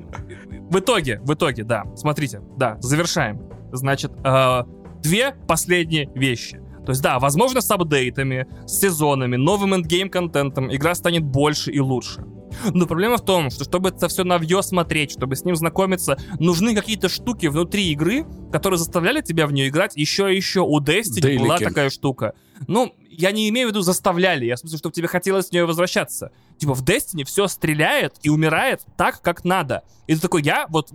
[0.70, 3.42] в итоге, в итоге, да, смотрите, да, завершаем.
[3.72, 4.64] Значит, э,
[5.02, 6.62] две последние вещи.
[6.86, 12.26] То есть, да, возможно, с апдейтами, с сезонами, новым эндгейм-контентом игра станет больше и лучше.
[12.74, 16.76] Но проблема в том, что чтобы это все навье смотреть, чтобы с ним знакомиться, нужны
[16.76, 20.62] какие-то штуки внутри игры, которые заставляли тебя в нее играть еще и еще.
[20.62, 21.44] У Destiny Дейлики.
[21.44, 22.34] была такая штука.
[22.68, 25.66] Ну, я не имею в виду заставляли, я в смысле, чтобы тебе хотелось в нее
[25.66, 26.32] возвращаться.
[26.58, 29.84] Типа в Destiny все стреляет и умирает так, как надо.
[30.08, 30.92] И ты такой, я вот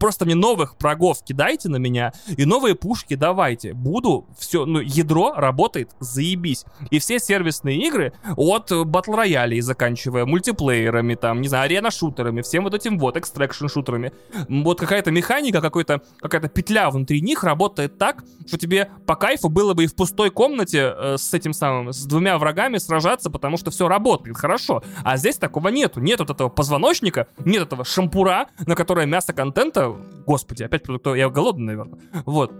[0.00, 3.72] просто мне новых врагов кидайте на меня, и новые пушки давайте.
[3.72, 6.64] Буду, все, ну, ядро работает, заебись.
[6.90, 12.74] И все сервисные игры, от батл роялей заканчивая мультиплеерами, там, не знаю, арена-шутерами, всем вот
[12.74, 14.12] этим вот, экстракшн-шутерами.
[14.48, 19.74] Вот какая-то механика, какой-то, какая-то петля внутри них работает так, что тебе по кайфу было
[19.74, 23.70] бы и в пустой комнате э, с этим самым, с двумя врагами сражаться, потому что
[23.70, 24.82] все работает хорошо.
[25.04, 26.00] А здесь такого нету.
[26.00, 29.94] Нет вот этого позвоночника, нет этого шампура, на которое мясо контента...
[30.26, 30.84] Господи, опять
[31.16, 31.98] я голодный, наверное.
[32.24, 32.52] Вот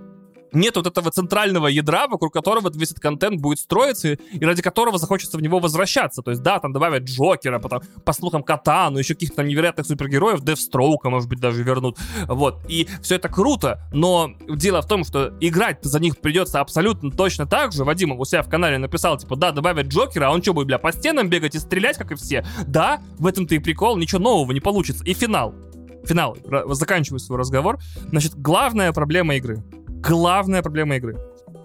[0.52, 4.98] нет вот этого центрального ядра, вокруг которого весь этот контент будет строиться, и ради которого
[4.98, 6.22] захочется в него возвращаться.
[6.22, 10.40] То есть, да, там добавят Джокера, потом, по слухам, Катану, еще каких-то там невероятных супергероев,
[10.40, 11.98] Девстроука, может быть, даже вернут.
[12.26, 12.58] Вот.
[12.68, 17.46] И все это круто, но дело в том, что играть за них придется абсолютно точно
[17.46, 17.84] так же.
[17.84, 20.78] Вадим у себя в канале написал, типа, да, добавят Джокера, а он что будет, бля,
[20.78, 22.44] по стенам бегать и стрелять, как и все?
[22.66, 25.04] Да, в этом-то и прикол, ничего нового не получится.
[25.04, 25.54] И финал.
[26.04, 26.36] Финал.
[26.68, 27.78] Заканчиваю свой разговор.
[28.10, 29.62] Значит, главная проблема игры—
[30.00, 31.18] главная проблема игры.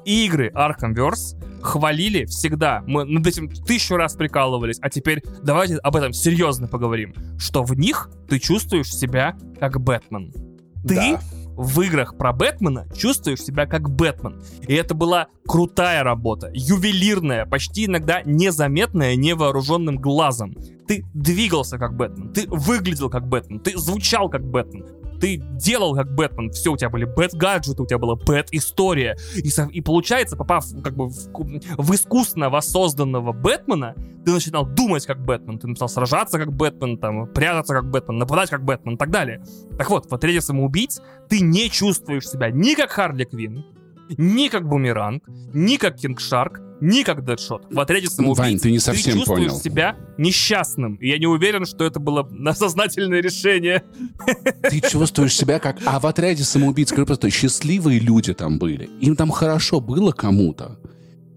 [0.05, 2.83] Игры Arkhamverse хвалили всегда.
[2.85, 7.13] Мы над этим тысячу раз прикалывались, а теперь давайте об этом серьезно поговорим.
[7.37, 10.33] Что в них ты чувствуешь себя как Бэтмен.
[10.85, 11.21] Ты да.
[11.55, 14.41] в играх про Бэтмена чувствуешь себя как Бэтмен.
[14.67, 20.53] И это была крутая работа, ювелирная, почти иногда незаметная невооруженным глазом.
[20.85, 26.13] Ты двигался как Бэтмен, ты выглядел как Бэтмен, ты звучал как Бэтмен ты делал как
[26.13, 29.15] Бэтмен, все, у тебя были бэт-гаджеты, у тебя была бэт-история.
[29.37, 31.13] И, и получается, попав как бы в,
[31.77, 33.95] в искусственно воссозданного Бэтмена,
[34.25, 38.49] ты начинал думать как Бэтмен, ты начинал сражаться как Бэтмен, там, прятаться как Бэтмен, нападать
[38.49, 39.41] как Бэтмен и так далее.
[39.77, 43.63] Так вот, в отряде самоубийц ты не чувствуешь себя ни как Харли Квинн,
[44.17, 45.23] ни как Бумеранг,
[45.53, 47.67] ни как Кинг Шарк, ни как Дэдшот.
[47.71, 49.59] В отряде самоубийц Вань, ты не совсем чувствуешь понял.
[49.61, 50.95] себя несчастным.
[50.95, 53.83] И я не уверен, что это было на сознательное решение.
[54.69, 55.77] Ты чувствуешь себя как...
[55.85, 58.89] А в отряде самоубийц, говорю, просто счастливые люди там были.
[58.99, 60.77] Им там хорошо было кому-то.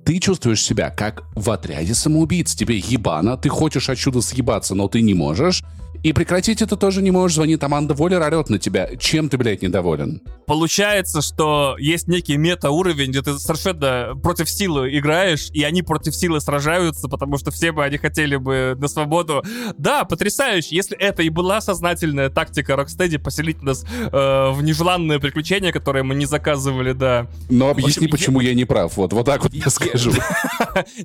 [0.04, 2.54] Ты чувствуешь себя как в отряде самоубийц.
[2.54, 5.62] Тебе ебано, ты хочешь отсюда съебаться, но ты не можешь.
[6.06, 7.34] И прекратить это тоже не можешь.
[7.34, 8.94] Звонит Аманда Воллер, орет на тебя.
[8.96, 10.22] Чем ты, блядь, недоволен?
[10.46, 16.40] Получается, что есть некий мета-уровень, где ты совершенно против силы играешь, и они против силы
[16.40, 19.42] сражаются, потому что все бы они хотели бы на свободу.
[19.78, 20.76] Да, потрясающе.
[20.76, 24.06] Если это и была сознательная тактика Rocksteady поселить нас э,
[24.52, 27.26] в нежеланное приключение, которое мы не заказывали, да.
[27.50, 28.96] Но объясни, общем, почему я не прав.
[28.96, 30.12] Вот, вот так вот я скажу.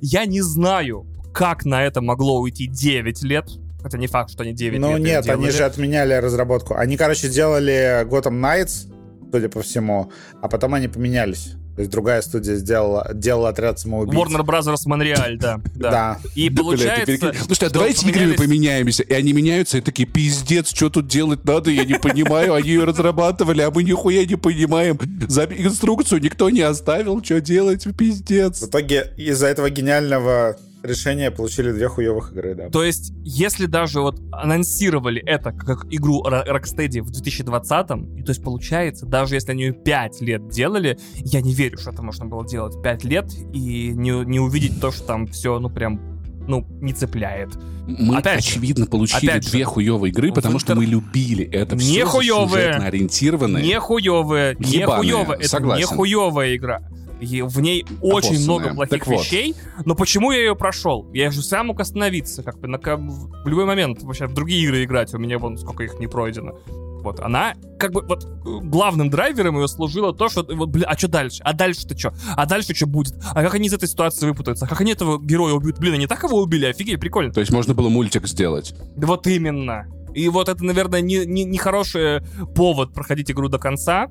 [0.00, 3.48] Я не знаю, как на это могло уйти 9 лет.
[3.82, 6.74] Хотя не факт, что они 9 Ну лет нет, они же отменяли разработку.
[6.76, 8.92] Они, короче, делали Gotham Knights,
[9.32, 10.10] судя по всему,
[10.40, 11.54] а потом они поменялись.
[11.74, 14.14] То есть другая студия сделала, делала отряд самоубийц.
[14.14, 14.76] Warner Bros.
[14.84, 15.58] Монреаль, да.
[15.74, 16.18] да.
[16.34, 17.32] И получается...
[17.48, 19.02] а что давайте играми поменялись- поменяемся.
[19.04, 22.52] И они меняются, и такие, пиздец, что тут делать надо, я не понимаю.
[22.52, 24.98] Они ее разрабатывали, а мы нихуя не понимаем.
[25.28, 28.62] За инструкцию никто не оставил, что делать, В пиздец.
[28.62, 32.68] итоге из-за этого гениального решения получили две хуевых игры, да.
[32.70, 38.42] То есть, если даже вот анонсировали это как игру Rocksteady в 2020-м, и то есть
[38.42, 42.46] получается, даже если они ее 5 лет делали, я не верю, что это можно было
[42.46, 46.00] делать 5 лет и не, не увидеть то, что там все, ну прям,
[46.46, 47.50] ну, не цепляет.
[47.86, 51.44] Мы, Опять же, очевидно, получили опять же, две хуевые игры, потому что интер- мы любили
[51.44, 51.92] это все.
[52.00, 52.70] Не хуёвые.
[52.74, 53.64] ориентированные.
[53.64, 55.80] Не хуевая, не хуевая, это согласен.
[55.80, 56.82] не хуевая игра.
[57.22, 59.20] И в ней очень много плохих Так вот.
[59.20, 59.54] вещей,
[59.84, 61.08] но почему я ее прошел?
[61.12, 64.82] Я же сам мог остановиться, как бы на, в любой момент вообще в другие игры
[64.82, 66.58] играть, у меня вон сколько их не пройдено.
[66.66, 68.28] Вот, она, как бы, вот, э,
[68.64, 71.42] главным драйвером ее служило то, что, вот, блин, а что дальше?
[71.44, 72.12] А дальше-то что?
[72.36, 73.14] А дальше что будет?
[73.32, 74.64] А как они из этой ситуации выпутаются?
[74.64, 75.78] А как они этого героя убьют?
[75.78, 77.32] Блин, они так его убили, офигеть, прикольно.
[77.32, 78.74] То есть можно было мультик сделать.
[78.96, 79.86] Вот именно.
[80.14, 82.20] И вот это, наверное, не, не, не хороший
[82.54, 84.08] повод проходить игру до конца,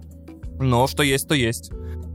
[0.62, 1.72] но что есть, то есть.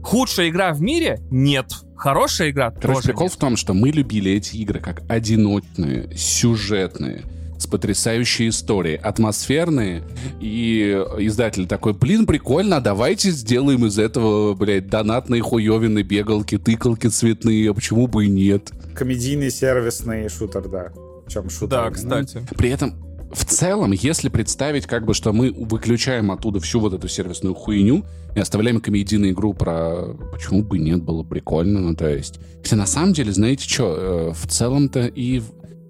[0.07, 1.19] Худшая игра в мире?
[1.29, 1.65] Нет.
[1.97, 2.71] Хорошая игра?
[2.71, 3.33] Короче, тоже прикол нет.
[3.33, 7.25] в том, что мы любили эти игры как одиночные, сюжетные,
[7.59, 10.03] с потрясающей историей, атмосферные,
[10.39, 17.07] и издатель такой, блин, прикольно, а давайте сделаем из этого, блядь, донатные хуевины, бегалки, тыкалки
[17.07, 18.71] цветные, а почему бы и нет?
[18.95, 20.93] Комедийный сервисный шутер, да.
[21.25, 21.67] В чем шутер?
[21.67, 22.47] Да, ну, кстати.
[22.57, 22.95] При этом,
[23.37, 28.03] в целом, если представить, как бы, что мы выключаем оттуда всю вот эту сервисную хуйню
[28.35, 32.39] и оставляем комедийную игру про почему бы нет, было прикольно, ну, то есть...
[32.63, 35.41] Хотя на самом деле, знаете что, в целом-то и...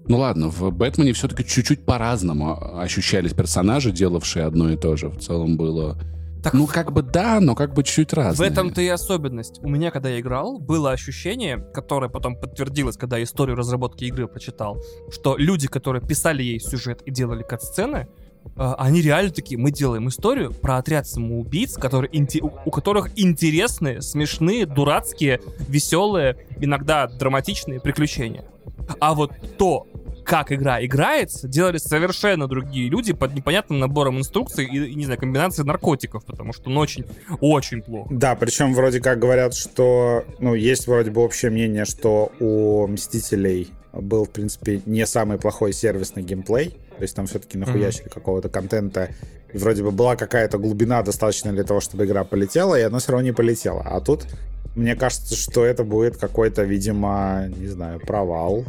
[0.08, 5.08] Ну ладно, в Бэтмене все-таки чуть-чуть по-разному ощущались персонажи, делавшие одно и то же.
[5.08, 5.98] В целом было...
[6.42, 8.48] Так ну, как бы да, но как бы чуть-чуть В разное.
[8.48, 9.58] этом-то и особенность.
[9.62, 14.28] У меня, когда я играл, было ощущение, которое потом подтвердилось, когда я историю разработки игры
[14.28, 18.08] прочитал, что люди, которые писали ей сюжет и делали кат-сцены,
[18.56, 22.10] э, они реально такие, мы делаем историю про отряд самоубийц, которые
[22.40, 28.44] у которых интересные, смешные, дурацкие, веселые, иногда драматичные приключения.
[29.00, 29.86] А вот то,
[30.28, 35.66] как игра играется, делали совершенно другие люди под непонятным набором инструкций и, не знаю, комбинацией
[35.66, 37.06] наркотиков, потому что ну очень,
[37.40, 38.08] очень плохо.
[38.12, 43.68] Да, причем вроде как говорят, что, ну, есть вроде бы общее мнение, что у Мстителей
[43.94, 46.76] был, в принципе, не самый плохой сервисный геймплей.
[46.98, 49.08] То есть там все-таки нахуячили какого-то контента.
[49.54, 53.12] И вроде бы была какая-то глубина достаточно для того, чтобы игра полетела, и она все
[53.12, 53.80] равно не полетела.
[53.82, 54.26] А тут
[54.76, 58.66] мне кажется, что это будет какой-то, видимо, не знаю, провал.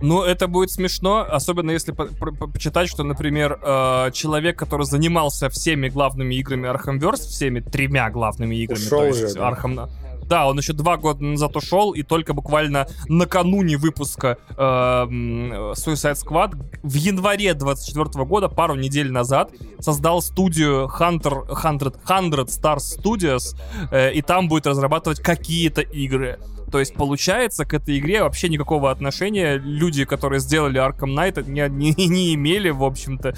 [0.00, 4.86] Ну, это будет смешно, особенно если по- по- по- почитать, что, например, э, человек, который
[4.86, 9.50] занимался всеми главными играми Arkhamverse, всеми тремя главными играми, Ушел то есть же, да?
[9.50, 9.88] Arkham...
[10.28, 16.56] Да, он еще два года назад ушел, и только буквально накануне выпуска э, Suicide Squad
[16.82, 19.50] в январе 24 года, пару недель назад,
[19.80, 23.56] создал студию Hunter, 100, 100 Stars Studios,
[23.90, 26.38] э, и там будет разрабатывать какие-то игры.
[26.70, 31.68] То есть, получается, к этой игре вообще никакого отношения люди, которые сделали Arkham Knight, не,
[31.68, 33.34] не, не имели, в общем-то.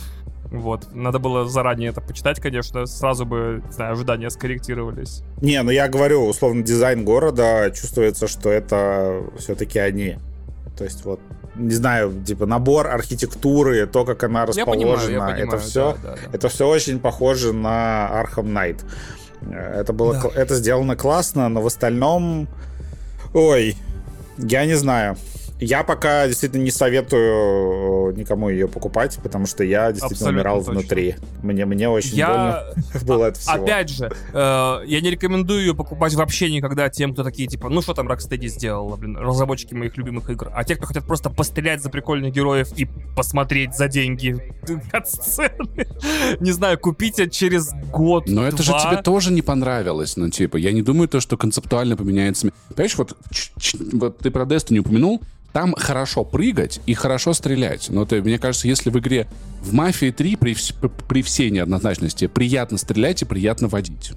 [0.51, 0.93] Вот.
[0.93, 2.87] Надо было заранее это почитать, конечно.
[2.87, 5.23] Сразу бы, не знаю, ожидания скорректировались.
[5.41, 10.19] Не, ну я говорю, условно, дизайн города, чувствуется, что это все-таки они.
[10.77, 11.21] То есть вот
[11.57, 15.97] не знаю, типа набор архитектуры, то, как она расположена, я понимаю, я понимаю, это все,
[16.03, 16.31] да, да, да.
[16.33, 18.85] это все очень похоже на Arkham Knight.
[19.53, 20.41] Это было, да.
[20.41, 22.49] это сделано классно, но в остальном,
[23.35, 23.77] ой,
[24.39, 25.17] я не знаю.
[25.61, 30.59] Я пока действительно не советую э, никому ее покупать, потому что я действительно Абсолютно умирал
[30.59, 30.73] точно.
[30.73, 31.17] внутри.
[31.43, 32.65] Мне, мне очень я...
[32.75, 33.63] больно было это всего.
[33.63, 37.83] Опять же, э, я не рекомендую ее покупать вообще никогда тем, кто такие, типа, ну
[37.83, 40.51] что там Rocksteady сделала, блин, разработчики моих любимых игр.
[40.55, 44.41] А те, кто хотят просто пострелять за прикольных героев и посмотреть за деньги
[44.93, 45.87] от сцены,
[46.41, 50.73] не знаю, купите через год, Но это же тебе тоже не понравилось, ну типа, я
[50.73, 52.51] не думаю то, что концептуально поменяется.
[52.71, 53.15] Понимаешь, вот,
[53.93, 55.21] вот ты про Destiny упомянул,
[55.53, 57.89] там хорошо прыгать и хорошо стрелять.
[57.91, 59.27] Но ты, мне кажется, если в игре
[59.63, 60.57] в «Мафии 3» при,
[61.09, 64.13] при всей неоднозначности приятно стрелять и приятно водить.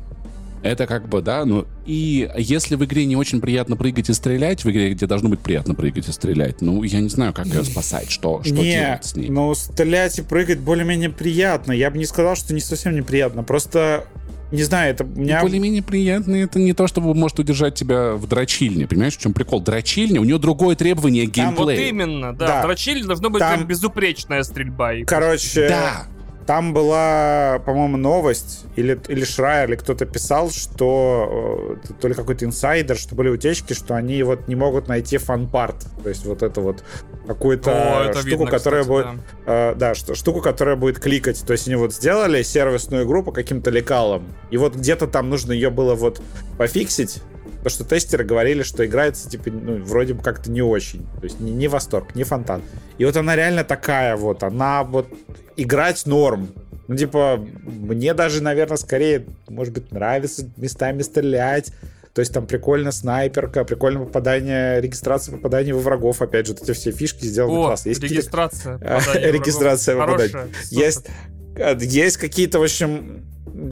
[0.64, 4.64] Это как бы, да, ну, и если в игре не очень приятно прыгать и стрелять,
[4.64, 7.66] в игре, где должно быть приятно прыгать и стрелять, ну, я не знаю, как ее
[7.66, 9.30] спасать, что, что не, делать с ней.
[9.30, 11.74] ну, стрелять и прыгать более-менее приятно.
[11.74, 14.06] Я бы не сказал, что не совсем неприятно, просто
[14.54, 15.42] не знаю, это у меня...
[15.42, 16.36] Более-менее приятно.
[16.36, 18.88] Это не то, чтобы может удержать тебя в дрочильне.
[18.88, 19.62] Понимаешь, в чем прикол?
[19.62, 21.80] Дрочильня, у нее другое требование геймплея.
[21.80, 22.48] вот именно, да.
[22.48, 22.60] да.
[22.60, 23.66] В дрочильне должна быть Там...
[23.66, 24.92] безупречная стрельба.
[25.08, 26.06] Короче, да.
[26.46, 32.46] Там была, по-моему, новость, или, или Шрайер, или кто-то писал, что э, то ли какой-то
[32.46, 35.88] инсайдер, что были утечки, что они вот не могут найти фан-парт.
[36.04, 36.84] То есть вот это вот
[37.28, 39.06] какую-то штуку, видно, которая кстати, будет...
[39.46, 41.44] Да, э, да штуку, которая будет кликать.
[41.46, 45.54] То есть они вот сделали сервисную игру по каким-то лекалам, и вот где-то там нужно
[45.54, 46.22] ее было вот
[46.58, 47.22] пофиксить,
[47.64, 51.08] Потому что тестеры говорили, что играется, типа, ну, вроде бы как-то не очень.
[51.22, 52.62] То есть не, не восторг, не фонтан.
[52.98, 54.44] И вот она реально такая вот.
[54.44, 55.08] Она вот
[55.56, 56.50] играть норм.
[56.90, 61.72] Ну, типа, мне даже, наверное, скорее, может быть, нравится местами стрелять.
[62.14, 66.22] То есть там прикольно снайперка, прикольно попадание, регистрация попадания во врагов.
[66.22, 67.90] Опять же, вот эти все фишки сделаны О, классно.
[67.90, 68.78] Есть регистрация.
[69.16, 70.48] Регистрация попадания.
[70.70, 71.08] Есть,
[71.56, 73.26] э, есть какие-то, в общем,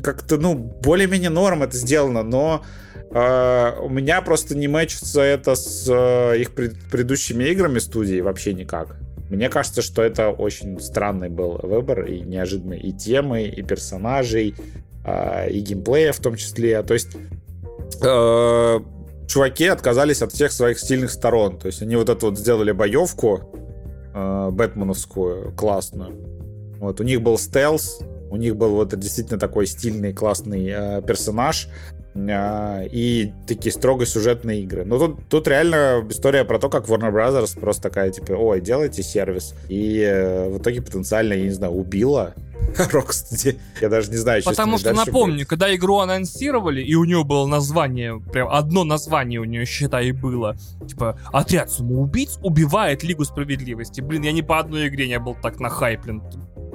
[0.03, 2.65] как-то, ну, более-менее норм это сделано, но
[3.11, 8.55] э, у меня просто не мэчится это с э, их пред, предыдущими играми студии вообще
[8.55, 8.97] никак.
[9.29, 14.55] Мне кажется, что это очень странный был выбор и неожиданный и темы, и персонажей,
[15.05, 16.81] э, и геймплея в том числе.
[16.81, 17.15] То есть
[17.99, 21.57] чуваки отказались от всех своих сильных сторон.
[21.57, 23.39] То есть они вот это вот сделали боевку
[24.13, 26.11] э, бэтменовскую, классную.
[26.79, 27.99] Вот, у них был стелс,
[28.29, 34.61] у них был вот действительно такой стильный, классный э, персонаж э, и такие строго сюжетные
[34.61, 34.83] игры.
[34.83, 39.03] Но тут, тут реально история про то, как Warner Brothers просто такая, типа, ой, делайте
[39.03, 39.53] сервис.
[39.69, 42.33] И э, в итоге потенциально, я не знаю, убила
[42.77, 43.57] Rocksteady.
[43.81, 45.47] Я даже не знаю, что Потому что, напомню, будет.
[45.47, 50.55] когда игру анонсировали, и у нее было название, прям одно название у нее, считай, было.
[50.87, 54.01] Типа, отряд самоубийц убивает Лигу Справедливости.
[54.01, 56.21] Блин, я ни по одной игре не был так нахайплен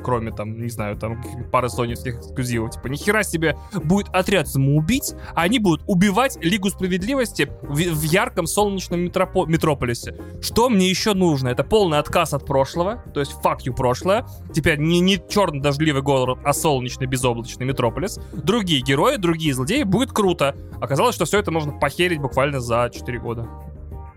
[0.07, 1.21] кроме там, не знаю, там
[1.51, 2.71] пары соневских эксклюзивов.
[2.71, 8.47] Типа, нихера себе будет отряд самоубийц, а они будут убивать Лигу Справедливости в, в ярком
[8.47, 10.17] солнечном метропо- метрополисе.
[10.41, 11.49] Что мне еще нужно?
[11.49, 14.25] Это полный отказ от прошлого, то есть fuck you прошлое.
[14.55, 18.21] Теперь не, не черный дождливый город, а солнечный безоблачный метрополис.
[18.33, 20.55] Другие герои, другие злодеи, будет круто.
[20.81, 23.49] Оказалось, что все это можно похерить буквально за 4 года.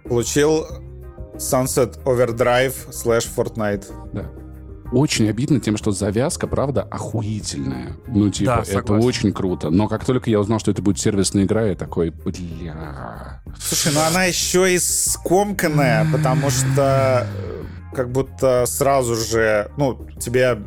[0.03, 0.68] Получил
[1.38, 3.88] Sunset Overdrive slash Fortnite.
[4.14, 4.30] Да
[4.91, 7.95] очень обидно тем, что завязка, правда, охуительная.
[8.07, 9.70] Ну, типа, да, это очень круто.
[9.70, 13.41] Но как только я узнал, что это будет сервисная игра, я такой, бля...
[13.60, 17.64] Слушай, ну она еще и скомканная, потому что э,
[17.94, 20.60] как будто сразу же, ну, тебе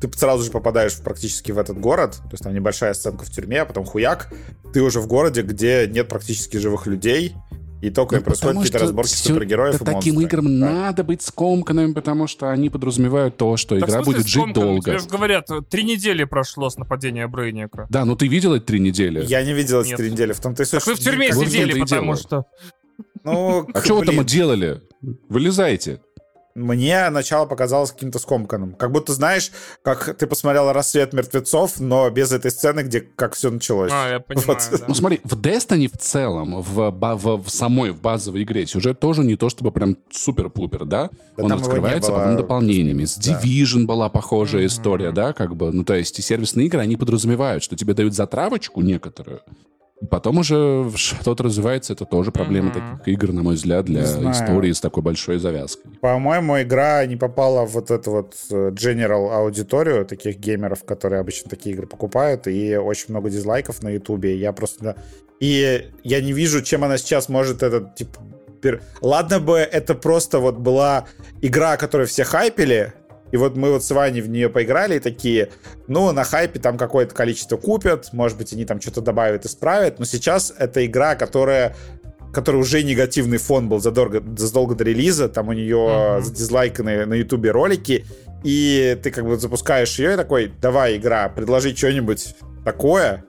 [0.00, 3.62] ты сразу же попадаешь практически в этот город, то есть там небольшая сценка в тюрьме,
[3.62, 4.32] а потом хуяк,
[4.72, 7.36] ты уже в городе, где нет практически живых людей,
[7.82, 10.22] и только ну, происходят какие-то разборки супергероев и Таким монстры.
[10.22, 10.70] играм да.
[10.70, 14.82] надо быть скомканными, потому что они подразумевают то, что да игра будет жить долго.
[14.82, 17.88] Тебе же говорят, три недели прошло с нападения Брейника.
[17.90, 19.24] Да, ну ты видел эти три недели?
[19.24, 20.32] Я не видел эти три недели.
[20.32, 22.44] В том-то и Так вы в тюрьме сидели, потому что...
[23.24, 24.80] Ну, а что вы там делали?
[25.28, 26.00] Вылезайте
[26.54, 28.74] мне начало показалось каким-то скомканным.
[28.74, 29.50] Как будто, знаешь,
[29.82, 33.90] как ты посмотрел «Рассвет мертвецов», но без этой сцены, где как все началось.
[33.92, 34.80] А, я понимаю, вот.
[34.80, 34.84] да.
[34.88, 39.22] Ну смотри, в Destiny в целом, в, в, в самой, в базовой игре, сюжет тоже
[39.22, 41.10] не то чтобы прям супер-пупер, да?
[41.36, 43.04] да Он раскрывается потом дополнениями.
[43.04, 44.66] С Division была похожая mm-hmm.
[44.66, 45.72] история, да, как бы.
[45.72, 49.40] Ну то есть и сервисные игры, они подразумевают, что тебе дают затравочку некоторую,
[50.02, 52.98] и потом уже что-то развивается, это тоже проблема mm-hmm.
[52.98, 55.92] таких игр, на мой взгляд, для истории с такой большой завязкой.
[56.00, 61.50] По-моему, игра не попала в вот эту вот э, general аудиторию таких геймеров, которые обычно
[61.50, 64.36] такие игры покупают, и очень много дизлайков на ютубе.
[64.36, 64.96] Я просто...
[65.40, 68.20] И я не вижу, чем она сейчас может этот, типа,
[69.00, 71.06] Ладно бы это просто вот была
[71.40, 72.92] игра, которую все хайпели,
[73.32, 75.50] и вот мы вот с Ваней в нее поиграли и такие,
[75.88, 80.04] ну, на хайпе там какое-то количество купят, может быть, они там что-то добавят, исправят, но
[80.04, 81.74] сейчас это игра, которая
[82.32, 86.22] который уже негативный фон был задолго, задолго до релиза, там у нее mm-hmm.
[86.22, 88.06] задизлайканы на ютубе ролики,
[88.42, 92.34] и ты как бы запускаешь ее и такой, давай, игра, предложи что-нибудь
[92.64, 93.24] такое,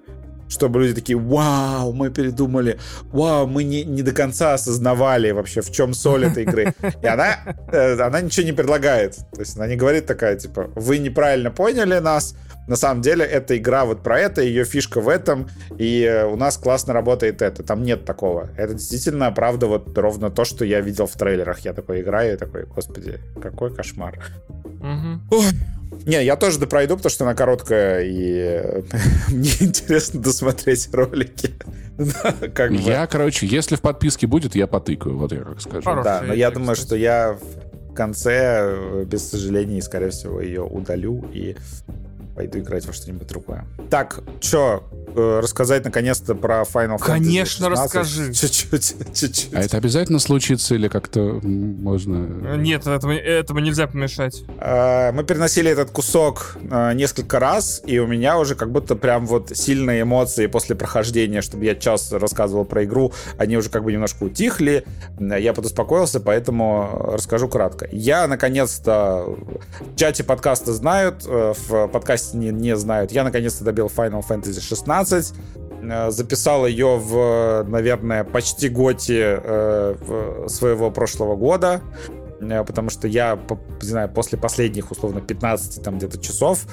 [0.54, 2.80] чтобы люди такие, вау, мы передумали,
[3.12, 6.74] вау, мы не, не до конца осознавали вообще, в чем соль этой игры.
[7.02, 7.40] И она,
[7.72, 9.16] э, она ничего не предлагает.
[9.34, 12.36] То есть она не говорит такая, типа, вы неправильно поняли нас,
[12.68, 16.36] на самом деле эта игра вот про это, ее фишка в этом, и э, у
[16.36, 17.64] нас классно работает это.
[17.64, 18.50] Там нет такого.
[18.58, 21.60] Это действительно, правда, вот ровно то, что я видел в трейлерах.
[21.60, 24.20] Я такой играю и такой, господи, какой кошмар.
[24.56, 25.38] Угу.
[25.40, 25.46] Ой.
[26.06, 28.82] Не, я тоже допройду, потому что она короткая, и
[29.30, 31.52] мне интересно досмотреть ролики.
[32.54, 33.08] как я, бы.
[33.08, 35.84] короче, если в подписке будет, я потыкаю, вот я как скажу.
[35.84, 36.88] Хороший, да, но я думаю, кстати.
[36.88, 37.38] что я
[37.90, 41.56] в конце, э, без сожалений, скорее всего, ее удалю и
[42.36, 43.66] пойду играть во что-нибудь другое.
[43.90, 44.84] Так, что,
[45.16, 47.70] э, рассказать наконец-то про Final Fantasy Конечно, 16?
[47.70, 48.34] расскажи.
[48.34, 49.50] Чуть-чуть, чуть-чуть.
[49.54, 52.56] А это обязательно случится или как-то можно...
[52.58, 54.44] Нет, этому, этому нельзя помешать.
[54.60, 59.28] Э, мы переносили этот кусок э, несколько раз, и у меня уже как будто прям
[59.28, 63.92] вот сильные эмоции после прохождения, чтобы я час рассказывал про игру, они уже как бы
[63.92, 64.86] немножко утихли.
[65.20, 67.88] Я подуспокоился, поэтому расскажу кратко.
[67.92, 73.88] Я наконец-то в чате подкаста знают, в подкасте подкасте не, не знают, я наконец-то добил
[73.88, 75.34] Final Fantasy 16.
[75.84, 81.82] Э, записал ее в, наверное, почти готи э, своего прошлого года
[82.40, 83.40] э, потому что я,
[83.82, 86.66] не знаю, после последних, условно, 15 там где-то часов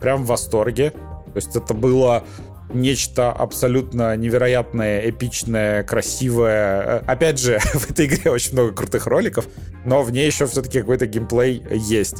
[0.00, 0.90] прям в восторге.
[0.90, 2.24] То есть это было
[2.74, 6.98] нечто абсолютно невероятное, эпичное, красивое.
[7.06, 9.46] Опять же, в этой игре очень много крутых роликов,
[9.84, 12.16] но в ней еще все-таки какой-то геймплей есть.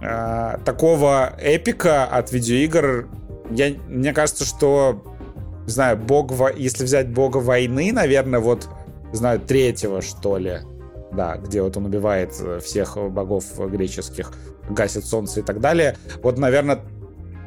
[0.00, 3.08] Э, такого эпика от видеоигр,
[3.50, 5.02] я, мне кажется, что,
[5.66, 8.68] не знаю, бог, если взять бога войны, наверное, вот,
[9.12, 10.58] знаю, третьего, что ли,
[11.12, 14.32] да, где вот он убивает всех богов греческих,
[14.68, 15.96] гасит солнце и так далее.
[16.22, 16.80] Вот, наверное,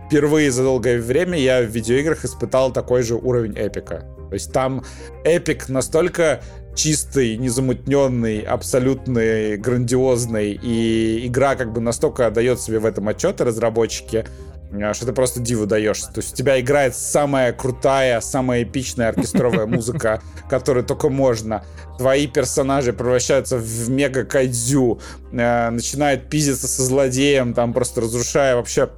[0.08, 4.06] впервые за долгое время я в видеоиграх испытал такой же уровень эпика.
[4.30, 4.84] То есть там
[5.24, 6.42] эпик настолько
[6.82, 14.26] чистый, незамутненный, абсолютный, грандиозный, и игра как бы настолько дает себе в этом отчеты разработчики,
[14.72, 16.08] э, что ты просто диву даешься.
[16.12, 21.64] То есть у тебя играет самая крутая, самая эпичная оркестровая музыка, которую только можно.
[22.00, 25.00] Твои персонажи превращаются в мега кайдзю,
[25.32, 28.90] э, начинают пиздиться со злодеем, там просто разрушая вообще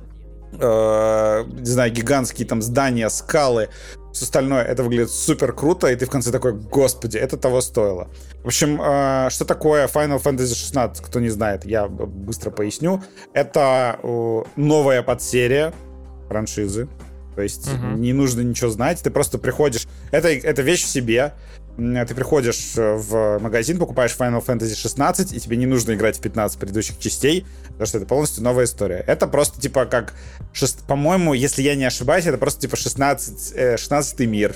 [0.54, 3.68] э, не знаю, гигантские там здания, скалы
[4.14, 8.10] все остальное, это выглядит супер круто, и ты в конце такой, господи, это того стоило.
[8.44, 13.02] В общем, э, что такое Final Fantasy 16, кто не знает, я быстро поясню.
[13.34, 15.74] Это э, новая подсерия
[16.30, 16.88] франшизы,
[17.36, 17.98] то есть угу.
[17.98, 19.88] не нужно ничего знать, ты просто приходишь...
[20.12, 21.34] Это, это вещь в себе,
[21.78, 26.22] ты приходишь э, в магазин, покупаешь Final Fantasy 16, и тебе не нужно играть в
[26.22, 29.04] 15 предыдущих частей, потому что это полностью новая история.
[29.08, 30.14] Это просто типа как,
[30.54, 30.86] шест...
[30.86, 34.56] по-моему, если я не ошибаюсь, это просто типа 16, э, 16 мир,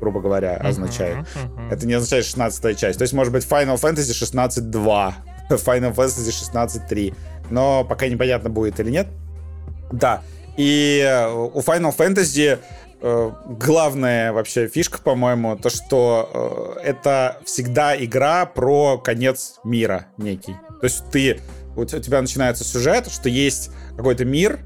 [0.00, 1.18] грубо говоря, означает.
[1.18, 1.74] Uh-huh, uh-huh.
[1.74, 2.98] Это не означает 16 часть.
[2.98, 5.14] То есть, может быть, Final Fantasy 16.2,
[5.50, 7.14] Final Fantasy 16.3,
[7.50, 9.08] но пока непонятно будет или нет.
[9.92, 10.22] Да,
[10.56, 12.58] и э, у Final Fantasy Э,
[13.04, 20.56] главная вообще фишка, по-моему, то, что э, это всегда игра про конец мира некий.
[20.80, 21.40] То есть ты,
[21.76, 24.60] у тебя начинается сюжет, что есть какой-то мир,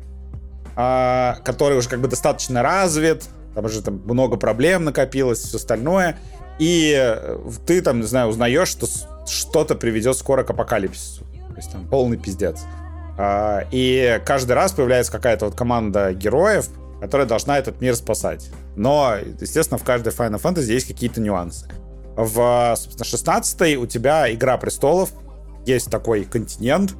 [0.76, 3.24] э, который уже как бы достаточно развит,
[3.56, 6.16] там уже там много проблем накопилось, все остальное,
[6.60, 7.16] и
[7.66, 8.86] ты там, не знаю, узнаешь, что
[9.26, 11.24] что-то приведет скоро к апокалипсису.
[11.24, 12.60] То есть там полный пиздец.
[13.18, 16.68] Э, и каждый раз появляется какая-то вот команда героев,
[17.00, 18.50] которая должна этот мир спасать.
[18.76, 21.66] Но, естественно, в каждой Final Fantasy есть какие-то нюансы.
[22.16, 25.12] В, собственно, 16 у тебя Игра Престолов,
[25.64, 26.94] есть такой континент,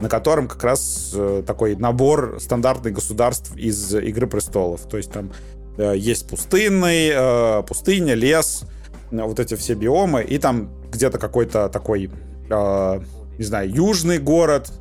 [0.00, 4.82] на котором как раз э, такой набор стандартных государств из Игры Престолов.
[4.88, 5.30] То есть там
[5.76, 8.64] э, есть пустынный, э, пустыня, лес,
[9.10, 12.10] вот эти все биомы, и там где-то какой-то такой,
[12.48, 14.72] не знаю, южный город,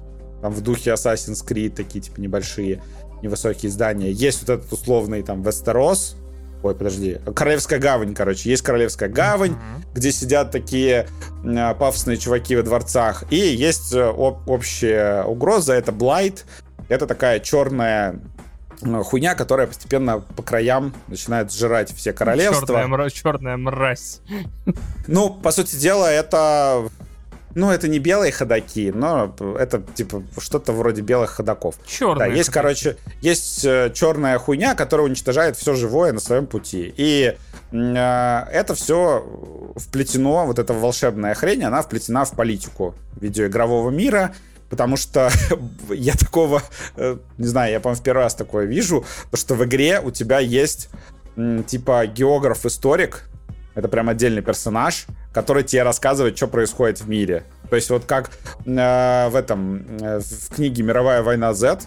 [0.41, 2.81] там в духе Assassin's Creed, такие типа небольшие
[3.21, 4.11] невысокие здания.
[4.11, 6.15] Есть вот этот условный там Вестерос,
[6.63, 7.17] Ой, подожди.
[7.35, 8.49] Королевская гавань, короче.
[8.49, 9.95] Есть Королевская гавань, uh-huh.
[9.95, 11.07] где сидят такие
[11.43, 13.23] э, пафосные чуваки во дворцах.
[13.31, 16.45] И есть э, об, общая угроза, это Блайт.
[16.87, 18.19] Это такая черная
[19.03, 22.67] хуйня, которая постепенно по краям начинает сжирать все королевства.
[22.67, 24.21] Черная, мра- черная мразь.
[25.07, 26.89] Ну, по сути дела, это
[27.55, 31.75] ну, это не белые ходаки, но это, типа, что-то вроде белых ходаков.
[31.85, 32.17] Черные.
[32.17, 32.53] Да, есть, ходаки.
[32.53, 36.93] короче, есть э, черная хуйня, которая уничтожает все живое на своем пути.
[36.95, 37.35] И
[37.71, 39.25] э, это все
[39.75, 44.33] вплетено, вот эта волшебная хрень, она вплетена в политику видеоигрового мира,
[44.69, 45.29] потому что
[45.89, 46.63] я такого,
[46.95, 50.11] э, не знаю, я, по-моему, в первый раз такое вижу, то что в игре у
[50.11, 50.89] тебя есть
[51.67, 53.23] типа географ-историк,
[53.75, 57.43] это прям отдельный персонаж, который тебе рассказывает, что происходит в мире.
[57.69, 58.31] То есть вот как
[58.65, 61.79] э, в этом, э, в книге «Мировая война Z»,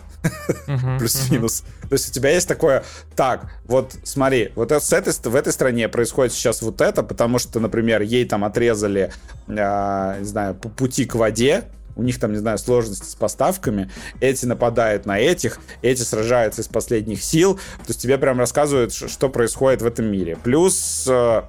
[0.99, 1.63] плюс-минус.
[1.83, 2.85] То есть у тебя есть такое,
[3.15, 7.39] так, вот смотри, вот это, с этой, в этой стране происходит сейчас вот это, потому
[7.39, 9.13] что, например, ей там отрезали,
[9.47, 11.65] э, не знаю, п- пути к воде,
[11.97, 13.91] у них там, не знаю, сложности с поставками,
[14.21, 19.29] эти нападают на этих, эти сражаются из последних сил, то есть тебе прям рассказывают, что
[19.29, 20.37] происходит в этом мире.
[20.43, 21.43] Плюс э,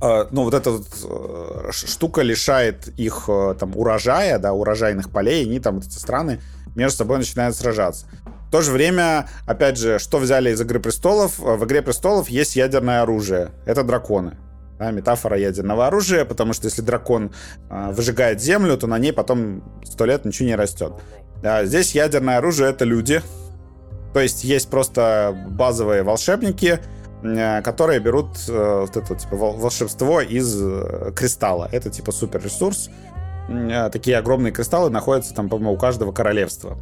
[0.00, 5.48] ну, вот эта вот, э, штука лишает их э, там урожая, да, урожайных полей, и
[5.48, 6.40] они там, вот эти страны,
[6.74, 8.06] между собой начинают сражаться.
[8.48, 11.40] В то же время, опять же, что взяли из «Игры престолов»?
[11.40, 13.50] Э, В «Игре престолов» есть ядерное оружие.
[13.66, 14.36] Это драконы.
[14.78, 17.32] Да, метафора ядерного оружия, потому что если дракон
[17.70, 20.94] э, выжигает землю, то на ней потом сто лет ничего не растет.
[21.42, 23.22] А здесь ядерное оружие— это люди.
[24.12, 26.80] То есть есть просто базовые волшебники,
[27.62, 31.68] которые берут э, вот это типа вол- волшебство из э, кристалла.
[31.72, 32.90] Это типа супер ресурс.
[33.92, 36.78] Такие огромные кристаллы находятся там, по-моему, у каждого королевства.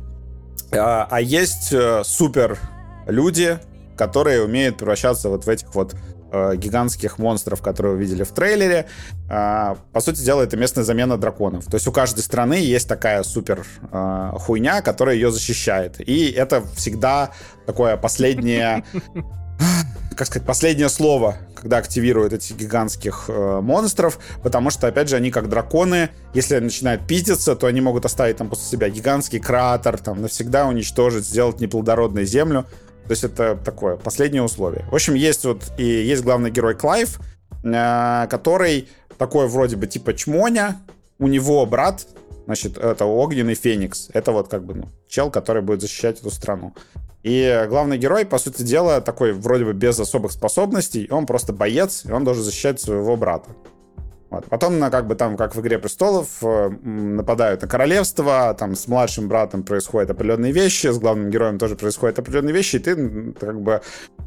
[0.73, 2.59] А, а есть э, супер
[3.06, 3.59] люди,
[3.97, 5.94] которые умеют превращаться вот в этих вот
[6.32, 8.86] э, гигантских монстров, которые вы видели в трейлере.
[9.28, 11.66] А, по сути дела, это местная замена драконов.
[11.66, 16.01] То есть у каждой страны есть такая супер э, хуйня, которая ее защищает.
[16.01, 17.31] И это всегда
[17.66, 18.85] такое последнее
[20.14, 25.30] как сказать, последнее слово, когда активируют этих гигантских э, монстров, потому что, опять же, они
[25.30, 30.20] как драконы, если начинают пиздиться, то они могут оставить там после себя гигантский кратер, там
[30.20, 32.66] навсегда уничтожить, сделать неплодородной землю.
[33.05, 34.84] То есть это такое последнее условие.
[34.90, 37.18] В общем, есть вот и есть главный герой Клайв,
[37.64, 40.80] э, который такой вроде бы типа чмоня,
[41.18, 42.06] у него брат,
[42.44, 44.10] значит, это огненный феникс.
[44.12, 46.74] Это вот как бы ну, чел, который будет защищать эту страну.
[47.23, 52.05] И главный герой, по сути дела, такой вроде бы без особых способностей, он просто боец,
[52.05, 53.51] и он должен защищать своего брата.
[54.32, 54.47] Вот.
[54.47, 58.89] Потом, на, как бы там, как в «Игре престолов», э, нападают на королевство, там с
[58.89, 63.60] младшим братом происходят определенные вещи, с главным героем тоже происходят определенные вещи, и ты как
[63.60, 63.82] бы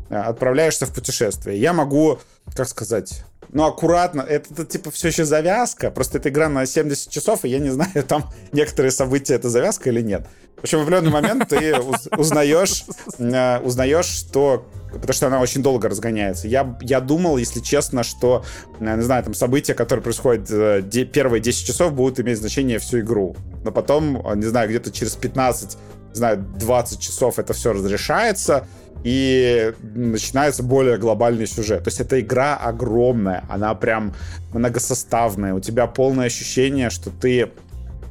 [0.10, 1.60] э, отправляешься в путешествие.
[1.60, 2.20] Я могу,
[2.56, 7.10] как сказать, ну, аккуратно, это, это, типа все еще завязка, просто эта игра на 70
[7.10, 10.28] часов, и я не знаю, там некоторые события это завязка или нет.
[10.58, 12.86] В общем, в определенный момент ты уз- узнаешь,
[13.20, 14.66] э, узнаешь, что...
[14.92, 16.48] Потому что она очень долго разгоняется.
[16.48, 18.46] Я, я думал, если честно, что,
[18.80, 23.02] э, не знаю, там события, которые происходят э, первые 10 часов, будут иметь значение всю
[23.02, 23.36] игру.
[23.64, 25.78] Но потом, не знаю, где-то через 15, не
[26.18, 28.68] знаю, 20 часов это все разрешается,
[29.04, 31.84] и начинается более глобальный сюжет.
[31.84, 34.16] То есть эта игра огромная, она прям
[34.52, 35.54] многосоставная.
[35.54, 37.52] У тебя полное ощущение, что ты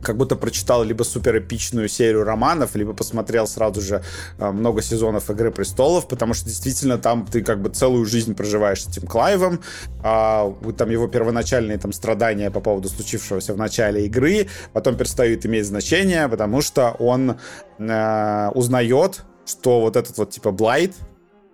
[0.05, 4.03] как будто прочитал либо супер эпичную серию романов, либо посмотрел сразу же
[4.39, 8.85] э, много сезонов Игры престолов, потому что действительно там ты как бы целую жизнь проживаешь
[8.85, 9.61] с этим Клайвом,
[10.03, 15.67] а, там его первоначальные там страдания по поводу случившегося в начале игры потом перестают иметь
[15.67, 17.39] значение, потому что он
[17.79, 20.95] э, узнает, что вот этот вот типа Блайт,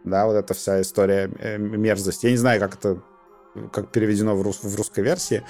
[0.05, 3.03] да, вот эта вся история э, мерзость, я не знаю, как это
[3.73, 5.43] как переведено в, рус- в русской версии,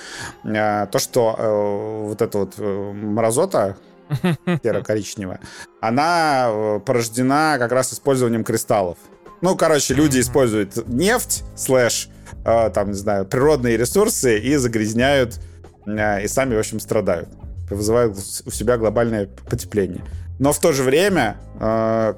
[0.45, 3.77] э, то, что э, вот эта вот э, мразота
[4.63, 5.41] серо-коричневая,
[5.81, 8.99] она порождена как раз использованием кристаллов.
[9.41, 12.11] Ну, короче, люди используют нефть, слэш,
[12.45, 15.41] там, не знаю, природные ресурсы и загрязняют,
[15.87, 17.29] и сами, в общем, страдают.
[17.71, 20.05] Вызывают у себя глобальное потепление.
[20.39, 21.39] Но в то же время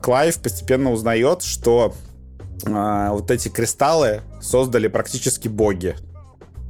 [0.02, 1.94] Клайв постепенно узнает, что
[2.64, 5.94] вот эти кристаллы создали практически боги.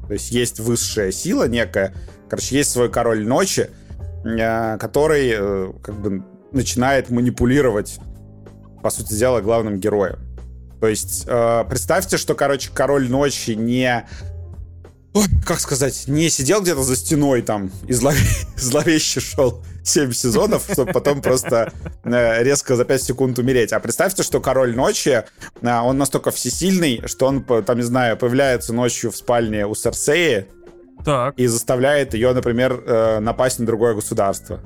[0.07, 1.95] То есть есть высшая сила некая.
[2.29, 3.71] Короче, есть свой король ночи,
[4.25, 6.23] э, который э, как бы
[6.53, 7.99] начинает манипулировать,
[8.83, 10.19] по сути дела, главным героем.
[10.81, 14.07] То есть э, представьте, что, короче, король ночи не
[15.15, 18.21] Ой, как сказать, не сидел где-то за стеной там и злове...
[18.57, 21.73] зловеще шел 7 сезонов, чтобы потом просто
[22.05, 23.73] э, резко за 5 секунд умереть.
[23.73, 25.25] А представьте, что Король Ночи,
[25.61, 30.47] э, он настолько всесильный, что он, там, не знаю, появляется ночью в спальне у Серсеи
[31.05, 31.39] Так.
[31.39, 34.61] и заставляет ее, например, э, напасть на другое государство.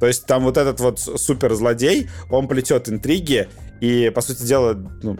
[0.00, 3.48] То есть там вот этот вот суперзлодей, он плетет интриги,
[3.80, 5.18] и, по сути дела, ну,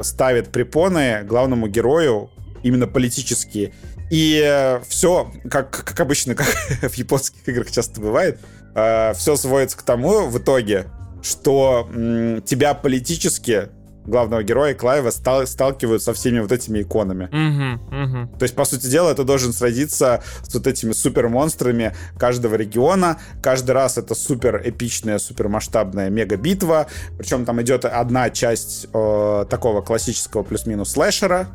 [0.00, 2.30] ставит препоны главному герою
[2.62, 3.72] именно политические.
[4.10, 8.40] И все, как, как обычно, как в японских играх часто бывает,
[8.74, 10.86] э, все сводится к тому в итоге,
[11.22, 11.88] что
[12.44, 13.68] тебя политически
[14.06, 17.24] главного героя Клайва стал, сталкивают со всеми вот этими иконами.
[17.24, 18.38] Угу, угу.
[18.38, 23.18] То есть, по сути дела, ты должен сразиться с вот этими супер-монстрами каждого региона.
[23.42, 26.86] Каждый раз это супер эпичная, супер масштабная мега-битва.
[27.18, 31.48] Причем там идет одна часть э, такого классического плюс-минус слэшера,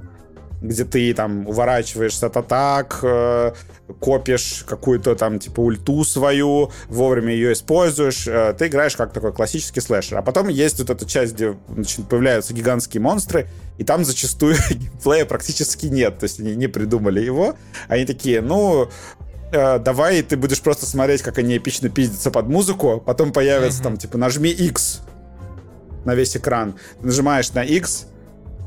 [0.61, 3.53] где ты там уворачиваешься от атак, э,
[3.99, 9.79] копишь какую-то там типа ульту свою, вовремя ее используешь, э, ты играешь как такой классический
[9.81, 10.17] слэшер.
[10.17, 15.25] А потом есть вот эта часть, где значит, появляются гигантские монстры, и там зачастую геймплея
[15.25, 17.55] практически нет, то есть они не придумали его.
[17.87, 18.89] Они такие, ну,
[19.51, 23.83] э, давай ты будешь просто смотреть, как они эпично пиздятся под музыку, потом появится mm-hmm.
[23.83, 25.01] там, типа, нажми X
[26.03, 26.75] на весь экран.
[26.99, 28.07] Ты нажимаешь на X,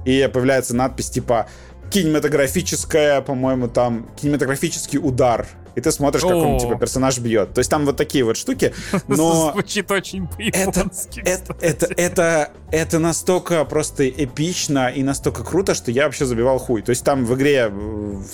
[0.05, 1.47] и появляется надпись типа
[1.93, 5.47] кинематографическая, по-моему, там кинематографический удар.
[5.75, 7.55] И ты смотришь, как он, типа, персонаж бьет.
[7.55, 8.75] То есть там вот такие вот штуки,
[9.09, 9.53] но...
[9.53, 11.21] Звучит очень по-японски.
[11.25, 16.83] Это, это, это, это настолько просто эпично и настолько круто, что я вообще забивал хуй.
[16.83, 17.73] То есть там в игре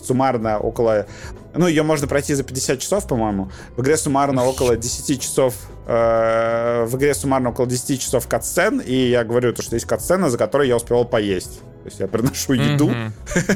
[0.04, 1.06] суммарно около...
[1.54, 3.50] Ну, ее можно пройти за 50 часов, по-моему.
[3.76, 5.54] В игре суммарно около 10 часов
[5.88, 10.30] э, в игре суммарно около 10 часов катсцен, и я говорю, то, что есть катсцена,
[10.30, 11.60] за которой я успевал поесть.
[11.60, 12.90] То есть я приношу еду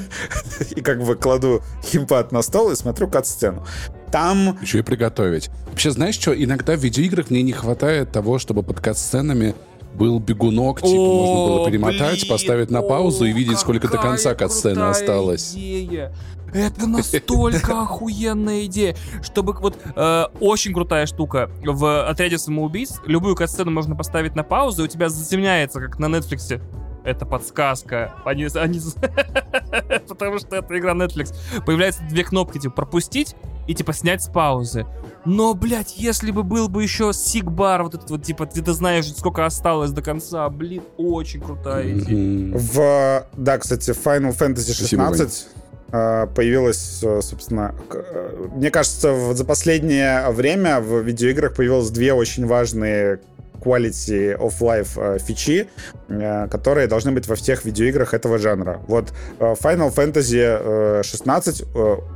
[0.71, 3.67] и как бы кладу химпад на стол и смотрю кат-сцену.
[4.11, 4.59] Там...
[4.63, 5.51] Еще и приготовить.
[5.67, 9.55] Вообще, знаешь что, иногда в видеоиграх мне не хватает того, чтобы под кат-сценами
[9.95, 13.99] был бегунок, типа О, можно было перемотать, блин, поставить на паузу и видеть, сколько до
[13.99, 15.55] конца кат-сцены осталось.
[15.55, 16.13] Идея.
[16.53, 23.01] Это настолько охуенная идея, чтобы вот э, очень крутая штука в отряде самоубийц.
[23.07, 26.61] Любую катсцену можно поставить на паузу, и у тебя затемняется, как на Netflix
[27.05, 28.15] это подсказка.
[28.25, 28.81] Они, они...
[30.09, 31.35] Потому что это игра Netflix.
[31.65, 34.87] Появляются две кнопки, типа, пропустить и, типа, снять с паузы.
[35.25, 39.13] Но, блядь, если бы был бы еще сигбар, вот этот вот, типа, ты, ты знаешь,
[39.13, 42.57] сколько осталось до конца, блин, очень крутая идея.
[42.57, 45.49] В, да, кстати, Final Fantasy 16
[45.95, 52.47] а, появилась, э, собственно, э, мне кажется, за последнее время в видеоиграх появилось две очень
[52.47, 53.21] важные
[53.63, 55.69] quality of life э, фичи,
[56.09, 58.81] э, которые должны быть во всех видеоиграх этого жанра.
[58.89, 61.65] Вот э, Final Fantasy 16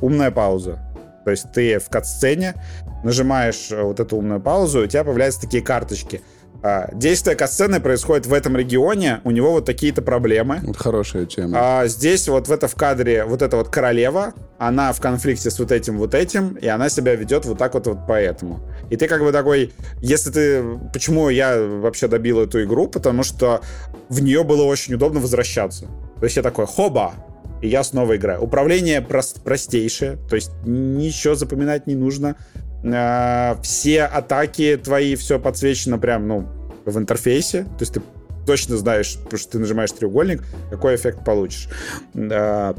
[0.02, 0.78] умная пауза.
[1.24, 2.54] То есть ты в кат-сцене
[3.02, 6.22] нажимаешь вот эту умную паузу, и у тебя появляются такие карточки—
[6.62, 10.60] а, действие касцены происходит в этом регионе, у него вот такие-то проблемы.
[10.62, 11.56] Вот хорошая тема.
[11.60, 15.58] А здесь вот в это в кадре вот эта вот королева, она в конфликте с
[15.58, 18.60] вот этим вот этим, и она себя ведет вот так вот, вот поэтому.
[18.90, 20.64] И ты как бы такой, если ты...
[20.92, 22.86] Почему я вообще добил эту игру?
[22.88, 23.60] Потому что
[24.08, 25.86] в нее было очень удобно возвращаться.
[26.18, 27.14] То есть я такой, хоба,
[27.62, 28.42] и я снова играю.
[28.42, 32.36] Управление прост, простейшее, то есть ничего запоминать не нужно.
[32.84, 36.48] Э, все атаки твои, все подсвечено прям, ну,
[36.84, 37.64] в интерфейсе.
[37.64, 38.02] То есть ты
[38.46, 41.68] точно знаешь, потому что ты нажимаешь треугольник, какой эффект получишь.
[42.14, 42.74] Э,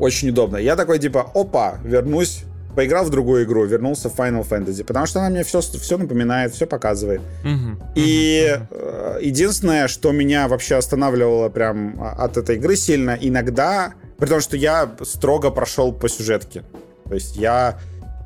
[0.00, 0.56] очень удобно.
[0.56, 5.20] Я такой, типа, опа, вернусь поиграл в другую игру, вернулся в Final Fantasy, потому что
[5.20, 7.20] она мне все, все напоминает, все показывает.
[7.44, 9.22] Uh-huh, и uh-huh.
[9.22, 14.90] единственное, что меня вообще останавливало прям от этой игры сильно, иногда, при том, что я
[15.02, 16.62] строго прошел по сюжетке.
[17.08, 17.78] То есть я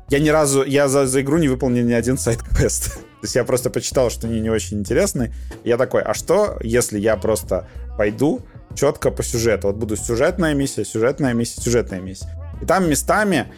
[0.09, 2.93] я ни разу, я за, за игру не выполнил ни один сайт-квест.
[3.23, 5.33] То есть я просто почитал, что они не очень интересны.
[5.63, 7.67] Я такой, а что, если я просто
[7.97, 8.41] пойду
[8.75, 9.67] четко по сюжету?
[9.67, 12.42] Вот буду сюжетная миссия, сюжетная миссия, сюжетная миссия.
[12.63, 13.51] И там местами,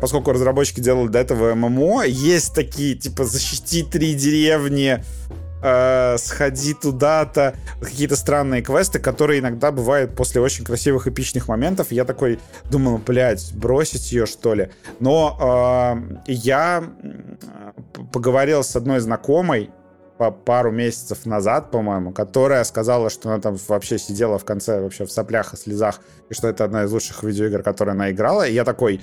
[0.00, 5.02] поскольку разработчики делали до этого ММО, есть такие, типа, защити три деревни,
[5.60, 11.90] э, сходи туда-то, какие-то странные квесты, которые иногда бывают после очень красивых эпичных моментов.
[11.90, 12.38] Я такой
[12.70, 14.68] думал, блядь, бросить ее что ли?
[15.00, 15.36] Но
[16.16, 16.84] э, я
[18.12, 19.70] поговорил с одной знакомой,
[20.18, 25.06] по пару месяцев назад, по-моему, которая сказала, что она там вообще сидела в конце вообще
[25.06, 28.46] в соплях и слезах, и что это одна из лучших видеоигр, которые она играла.
[28.46, 29.00] И я такой,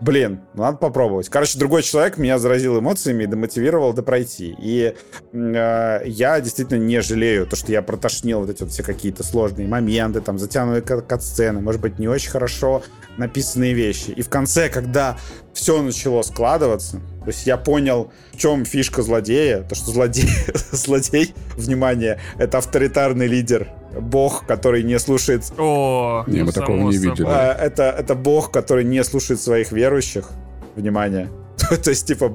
[0.00, 1.28] блин, надо попробовать.
[1.28, 4.54] Короче, другой человек меня заразил эмоциями и демотивировал допройти.
[4.58, 4.94] И
[5.32, 9.68] э, я действительно не жалею то, что я протошнил вот эти вот все какие-то сложные
[9.68, 12.82] моменты, там, затянутые кат-сцены, может быть, не очень хорошо
[13.16, 14.10] написанные вещи.
[14.10, 15.18] И в конце, когда
[15.52, 20.30] все начало складываться, то есть я понял, в чем фишка злодея, то, что злодей,
[20.72, 23.68] злодей, внимание, это авторитарный лидер
[23.98, 25.44] бог, который не слушает...
[25.58, 27.26] О, не, мы такого не видели.
[27.28, 30.30] А, это, это бог, который не слушает своих верующих.
[30.76, 31.28] Внимание.
[31.84, 32.32] То есть, типа,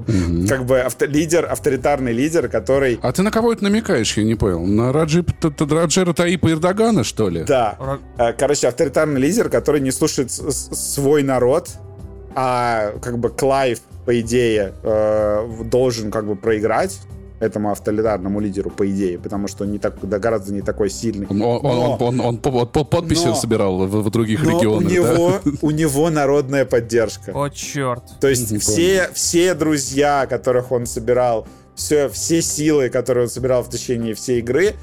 [0.47, 2.99] как бы лидер, авторитарный лидер, который...
[3.01, 4.65] А ты на кого это намекаешь, я не понял?
[4.65, 7.43] На Реджеп, Реджепа Тайипа Эрдогана, что ли?
[7.43, 7.77] Да.
[8.17, 11.69] Э, короче, авторитарный лидер, который не слушает свой народ,
[12.35, 16.99] а как бы Клайв, по идее, э, должен как бы проиграть
[17.39, 21.27] этому авторитарному лидеру, по идее, потому что он не так, да, гораздо не такой сильный.
[21.27, 24.89] Он, но, он, он, он, он, он подписи но, собирал в, в других но регионах.
[24.89, 25.51] У него, да?
[25.61, 27.31] у него народная поддержка.
[27.33, 28.03] О, черт.
[28.21, 31.45] То есть все, все друзья, которых он собирал,
[31.75, 34.75] все, все силы, которые он собирал в течение всей игры,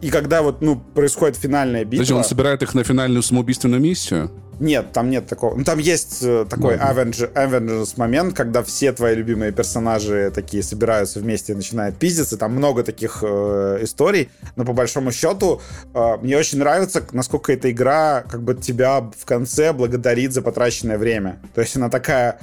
[0.00, 1.98] и когда вот, ну, происходит финальная битва...
[1.98, 4.30] То есть он собирает их на финальную самоубийственную миссию?
[4.60, 5.56] Нет, там нет такого.
[5.56, 11.18] Ну, там есть э, такой Avengers, Avengers момент, когда все твои любимые персонажи такие собираются
[11.18, 12.36] вместе и начинают пиздиться.
[12.36, 14.28] Там много таких э, историй.
[14.56, 15.62] Но по большому счету
[15.94, 20.98] э, мне очень нравится, насколько эта игра как бы тебя в конце благодарит за потраченное
[20.98, 21.40] время.
[21.54, 22.38] То есть она такая...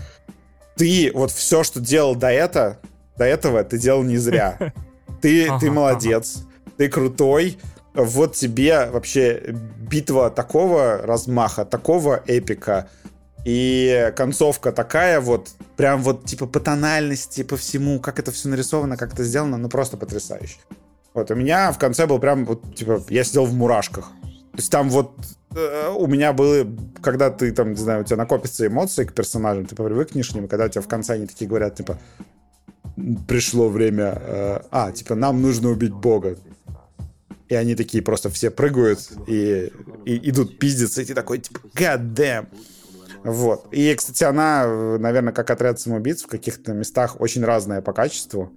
[0.76, 2.78] Ты вот все, что делал до этого,
[3.16, 4.58] до этого ты делал не зря.
[5.20, 6.44] Ты, ты молодец,
[6.78, 7.58] ты крутой,
[7.98, 9.56] вот тебе вообще
[9.90, 12.88] битва такого размаха, такого эпика,
[13.44, 18.98] и концовка такая вот, прям вот типа по тональности, по всему, как это все нарисовано,
[18.98, 20.58] как это сделано, ну просто потрясающе.
[21.14, 24.12] Вот, у меня в конце был прям, вот, типа, я сидел в мурашках.
[24.52, 25.14] То есть там вот
[25.56, 26.68] э, у меня было,
[27.02, 30.48] когда ты там, не знаю, у тебя накопятся эмоции к персонажам, ты привыкнешь к ним,
[30.48, 31.98] когда у тебя в конце они такие говорят, типа,
[33.28, 36.38] пришло время, э, а, типа, нам нужно убить Бога
[37.50, 39.72] и они такие просто все прыгают и,
[40.06, 42.48] и идут пиздиться, и ты такой, типа, god damn.
[43.24, 43.68] Вот.
[43.74, 48.54] И, кстати, она, наверное, как отряд самоубийц в каких-то местах очень разная по качеству.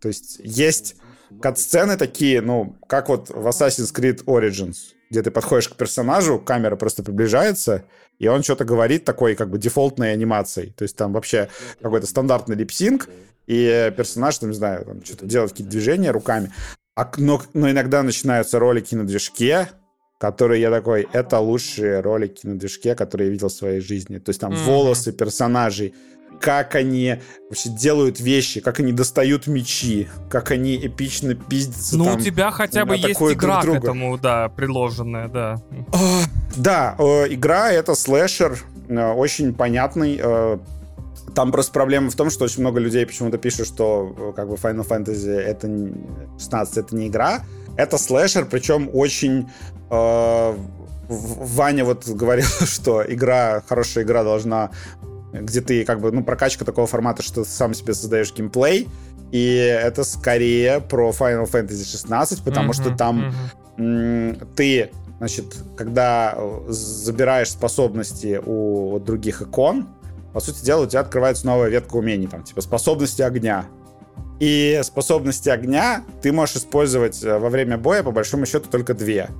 [0.00, 0.96] То есть есть
[1.40, 4.76] кат-сцены такие, ну, как вот в Assassin's Creed Origins,
[5.10, 7.84] где ты подходишь к персонажу, камера просто приближается,
[8.18, 10.72] и он что-то говорит такой, как бы, дефолтной анимацией.
[10.72, 11.48] То есть там вообще
[11.80, 13.08] какой-то стандартный липсинг,
[13.46, 16.52] и персонаж, там, не знаю, там, что-то делает какие-то движения руками.
[16.96, 19.68] А, но, но иногда начинаются ролики на движке,
[20.18, 24.18] которые я такой, это лучшие ролики на движке, которые я видел в своей жизни.
[24.18, 24.64] То есть там mm-hmm.
[24.64, 25.94] волосы персонажей,
[26.40, 27.16] как они
[27.48, 31.98] вообще делают вещи, как они достают мечи, как они эпично пиздятся.
[31.98, 35.62] Ну, там, у тебя хотя бы есть игра друг к этому, да, приложенная, да.
[35.92, 36.22] А,
[36.56, 38.58] да, э, игра это слэшер,
[38.88, 40.58] э, очень понятный, э,
[41.36, 44.54] там просто проблема в том, что очень много людей почему-то пишут, что э, как бы
[44.54, 45.68] Final Fantasy это
[46.38, 47.42] 16 это не игра,
[47.76, 49.46] это слэшер, причем очень
[49.90, 50.54] э,
[51.08, 54.70] Ваня вот говорил, что игра, хорошая игра должна,
[55.34, 58.88] где ты как бы, ну, прокачка такого формата, что ты сам себе создаешь геймплей,
[59.30, 63.34] и это скорее про Final Fantasy 16, потому mm-hmm, что там
[63.76, 64.46] mm-hmm.
[64.56, 69.86] ты, значит, когда э, забираешь способности у других икон,
[70.36, 73.64] по сути дела, у тебя открывается новая ветка умений, там, типа способности огня.
[74.38, 79.30] И способности огня ты можешь использовать э, во время боя, по большому счету, только две.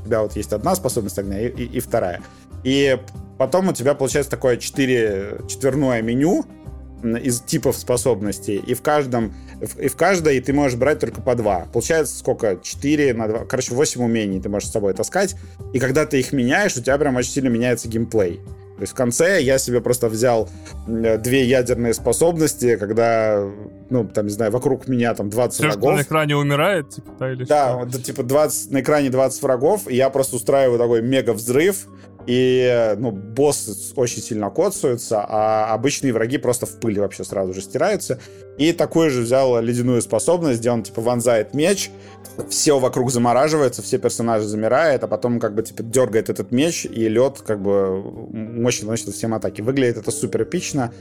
[0.00, 2.22] У тебя вот есть одна способность огня и, и, и вторая.
[2.64, 2.98] И
[3.36, 6.46] потом у тебя получается такое четыре, четверное меню
[7.04, 9.34] из типов способностей, и в каждом
[9.78, 11.66] и в каждой ты можешь брать только по два.
[11.70, 12.58] Получается сколько?
[12.62, 13.44] 4 на 2.
[13.44, 15.36] Короче, 8 умений ты можешь с собой таскать.
[15.74, 18.40] И когда ты их меняешь, у тебя прям очень сильно меняется геймплей.
[18.78, 20.48] То есть в конце я себе просто взял
[20.86, 23.44] две ядерные способности, когда,
[23.90, 25.96] ну, там, не знаю, вокруг меня там 20 Все, врагов.
[25.96, 28.00] На экране умирает, типа, да, или Да, что?
[28.00, 31.88] типа 20, на экране 20 врагов, и я просто устраиваю такой мега взрыв,
[32.28, 37.62] и, ну, боссы очень сильно коцаются, а обычные враги просто в пыль вообще сразу же
[37.62, 38.20] стираются.
[38.58, 41.90] И такой же взял ледяную способность, где он, типа, вонзает меч,
[42.50, 47.08] все вокруг замораживается, все персонажи замирают, а потом как бы типа дергает этот меч, и
[47.08, 49.62] лед как бы мощно наносит всем атаки.
[49.62, 50.92] Выглядит это супер эпично.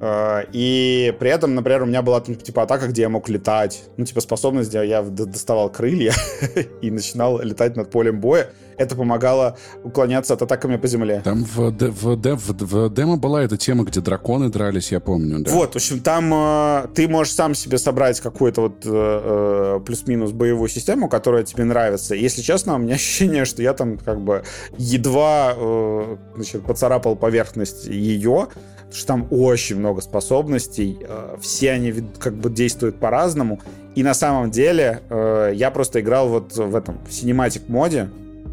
[0.00, 3.82] Э, и при этом, например, у меня была типа атака, где я мог летать.
[3.96, 6.14] Ну, типа способность, где я доставал крылья
[6.82, 8.50] и начинал летать над полем боя.
[8.78, 11.20] Это помогало уклоняться от атаками по земле.
[11.24, 15.40] Там в, в, в, в демо была эта тема, где драконы дрались, я помню.
[15.40, 15.50] Да?
[15.50, 20.32] Вот, в общем, там э, ты можешь сам себе собрать какую-то вот э, э, плюс-минус
[20.32, 22.14] боевую систему, которая тебе нравится.
[22.14, 24.44] Если честно, у меня ощущение, что я там как бы
[24.76, 28.48] едва э, значит, поцарапал поверхность ее,
[28.92, 33.60] что там очень много способностей, э, все они как бы действуют по-разному,
[33.94, 38.08] и на самом деле э, я просто играл вот в этом в cinematic моде,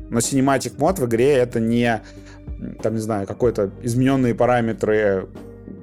[0.09, 2.01] но cinematic мод в игре это не
[2.81, 5.27] там, не знаю, какой-то измененные параметры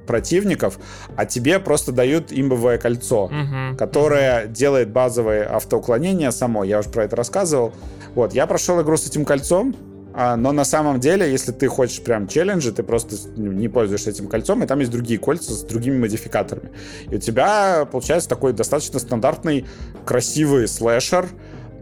[0.06, 0.78] противников,
[1.16, 3.76] а тебе просто дают имбовое кольцо, uh-huh.
[3.76, 4.52] которое uh-huh.
[4.52, 6.64] делает базовое автоуклонение само.
[6.64, 7.72] Я уже про это рассказывал.
[8.14, 9.74] Вот, я прошел игру с этим кольцом,
[10.14, 14.10] а, но на самом деле, если ты хочешь прям челленджи, ты просто ну, не пользуешься
[14.10, 16.70] этим кольцом, и там есть другие кольца с другими модификаторами.
[17.10, 19.66] И у тебя получается такой достаточно стандартный,
[20.04, 21.28] красивый слэшер,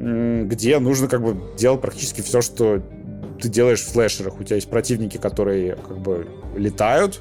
[0.01, 2.83] где нужно как бы делать практически все, что
[3.41, 4.41] ты делаешь в слэшерах.
[4.41, 7.21] У тебя есть противники, которые как бы летают,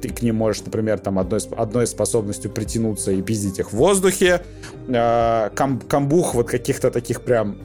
[0.00, 4.42] ты к ним можешь, например, там одной, одной способностью притянуться и пиздить их в воздухе.
[4.88, 7.58] А, кам, камбух вот каких-то таких прям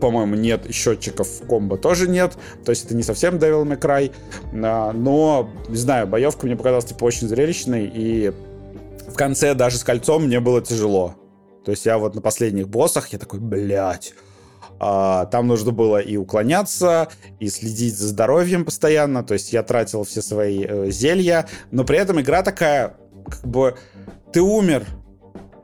[0.00, 2.32] по-моему, нет, счетчиков комбо тоже нет,
[2.64, 4.12] то есть это не совсем Devil May Cry,
[4.52, 8.32] а, но, не знаю, боевка мне показалась, типа, очень зрелищной, и
[9.06, 11.14] в конце даже с кольцом мне было тяжело.
[11.64, 14.14] То есть я вот на последних боссах, я такой, блядь,
[14.78, 17.08] а, там нужно было и уклоняться,
[17.38, 19.22] и следить за здоровьем постоянно.
[19.22, 22.96] То есть я тратил все свои э, зелья, но при этом игра такая,
[23.28, 23.76] как бы,
[24.32, 24.84] ты умер,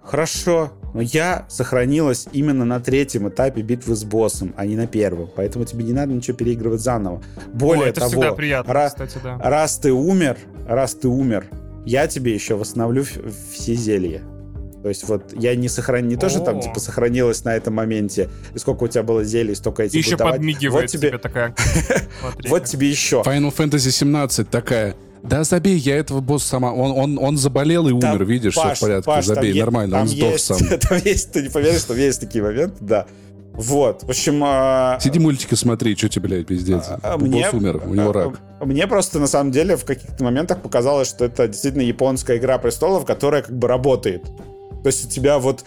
[0.03, 5.29] хорошо, но я сохранилась именно на третьем этапе битвы с боссом, а не на первом.
[5.35, 7.21] Поэтому тебе не надо ничего переигрывать заново.
[7.53, 9.39] Более О, это того, всегда приятно, раз, кстати, да.
[9.39, 10.39] раз ты умер,
[10.69, 11.47] раз ты умер,
[11.85, 13.05] я тебе еще восстановлю
[13.53, 14.23] все зелья.
[14.83, 18.29] То есть вот я не сохранил, не то, что там типа сохранилось на этом моменте,
[18.55, 20.35] и сколько у тебя было зелий, столько я тебе Еще давать.
[20.37, 21.09] подмигивает вот тебе...
[21.09, 21.55] тебе такая.
[22.49, 23.23] Вот тебе еще.
[23.25, 24.95] Final Fantasy 17 такая.
[25.23, 26.73] Да забей, я этого босса сама.
[26.73, 29.07] Он, он, он заболел и умер, Там, видишь, все Паш, в порядке.
[29.07, 30.59] Паш, там забей, е- нормально, там он сдох есть- сам.
[30.79, 33.07] Там есть, ты не поверишь, что есть такие моменты, да.
[33.55, 34.41] Вот, в общем...
[34.45, 36.85] а, Сиди мультики смотри, что тебе, блядь, пиздец.
[37.03, 38.41] а, Босс умер, у него а, рак.
[38.61, 42.59] а, Мне просто, на самом деле, в каких-то моментах показалось, что это действительно японская игра
[42.59, 44.23] престолов, которая как бы работает.
[44.83, 45.65] То есть у тебя вот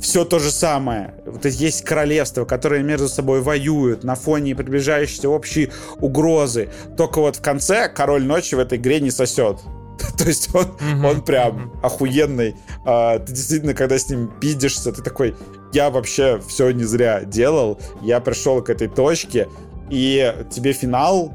[0.00, 1.14] все то же самое.
[1.26, 5.70] Вот есть королевства, которые между собой воюют на фоне приближающейся общей
[6.00, 6.70] угрозы.
[6.96, 9.58] Только вот в конце король ночи в этой игре не сосет.
[10.18, 12.56] То есть он, Мгм, он прям охуенный.
[12.84, 15.36] А, ты действительно, когда с ним пиздишься, ты такой,
[15.72, 17.78] я вообще все не зря делал.
[18.00, 19.48] Я пришел к этой точке,
[19.90, 21.32] и тебе финал,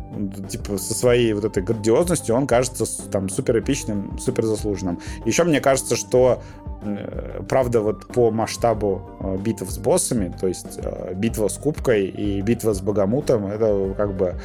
[0.49, 4.99] типа, со своей вот этой грандиозностью, он кажется там супер эпичным, супер заслуженным.
[5.26, 6.41] Еще мне кажется, что
[6.82, 12.07] э, правда, вот по масштабу э, битв с боссами, то есть э, битва с кубкой
[12.07, 14.36] и битва с богомутом, это как бы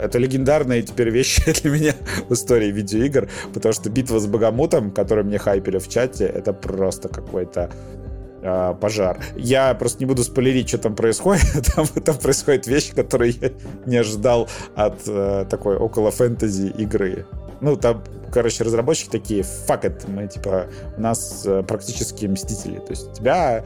[0.00, 1.94] это легендарные теперь вещи для меня
[2.28, 7.08] в истории видеоигр, потому что битва с богомутом, которую мне хайпели в чате, это просто
[7.08, 7.70] какой-то
[8.42, 9.20] а, пожар.
[9.36, 11.44] Я просто не буду спойлерить, что там происходит.
[11.74, 13.50] Там, там происходит вещь, которую я
[13.86, 17.26] не ожидал от э, такой около фэнтези игры.
[17.60, 18.02] Ну, там,
[18.32, 22.78] короче, разработчики такие, fuck it, мы, типа, у нас э, практически мстители.
[22.78, 23.64] То есть у тебя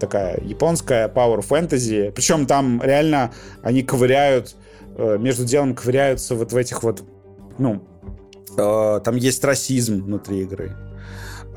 [0.00, 2.10] такая японская power fantasy.
[2.10, 3.32] Причем там реально
[3.62, 4.56] они ковыряют,
[4.96, 7.04] э, между делом ковыряются вот в этих вот,
[7.58, 7.82] ну,
[8.58, 10.72] э, там есть расизм внутри игры.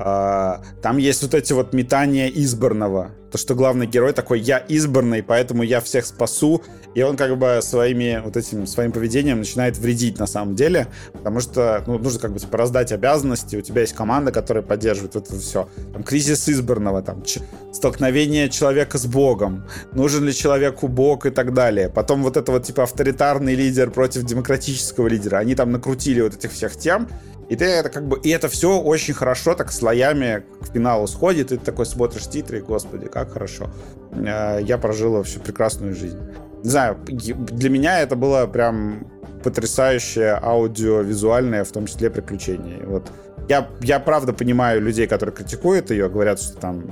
[0.02, 3.10] А, Там есть вот эти вот метания избранного.
[3.30, 6.62] То, что главный герой такой, я избранный, поэтому я всех спасу.
[6.94, 10.88] И он как бы своими вот этим своим поведением начинает вредить на самом деле.
[11.12, 13.56] Потому что ну, нужно как бы типа раздать обязанности.
[13.56, 15.68] У тебя есть команда, которая поддерживает это все.
[15.92, 17.40] Там кризис избранного, там ч-
[17.72, 19.64] столкновение человека с Богом.
[19.92, 21.88] Нужен ли человеку Бог и так далее.
[21.88, 25.36] Потом вот это вот типа авторитарный лидер против демократического лидера.
[25.36, 27.06] Они там накрутили вот этих всех тем.
[27.50, 28.18] И ты это как бы...
[28.20, 31.50] И это все очень хорошо так слоями к финалу сходит.
[31.52, 33.70] И ты такой смотришь титры, и, господи, как хорошо.
[34.12, 36.20] Э, Я прожил вообще прекрасную жизнь.
[36.62, 39.06] Не знаю, для меня это было прям
[39.42, 42.84] потрясающее аудиовизуальное, в том числе приключение.
[42.86, 43.10] Вот
[43.48, 46.84] я, я правда понимаю людей, которые критикуют ее, говорят, что там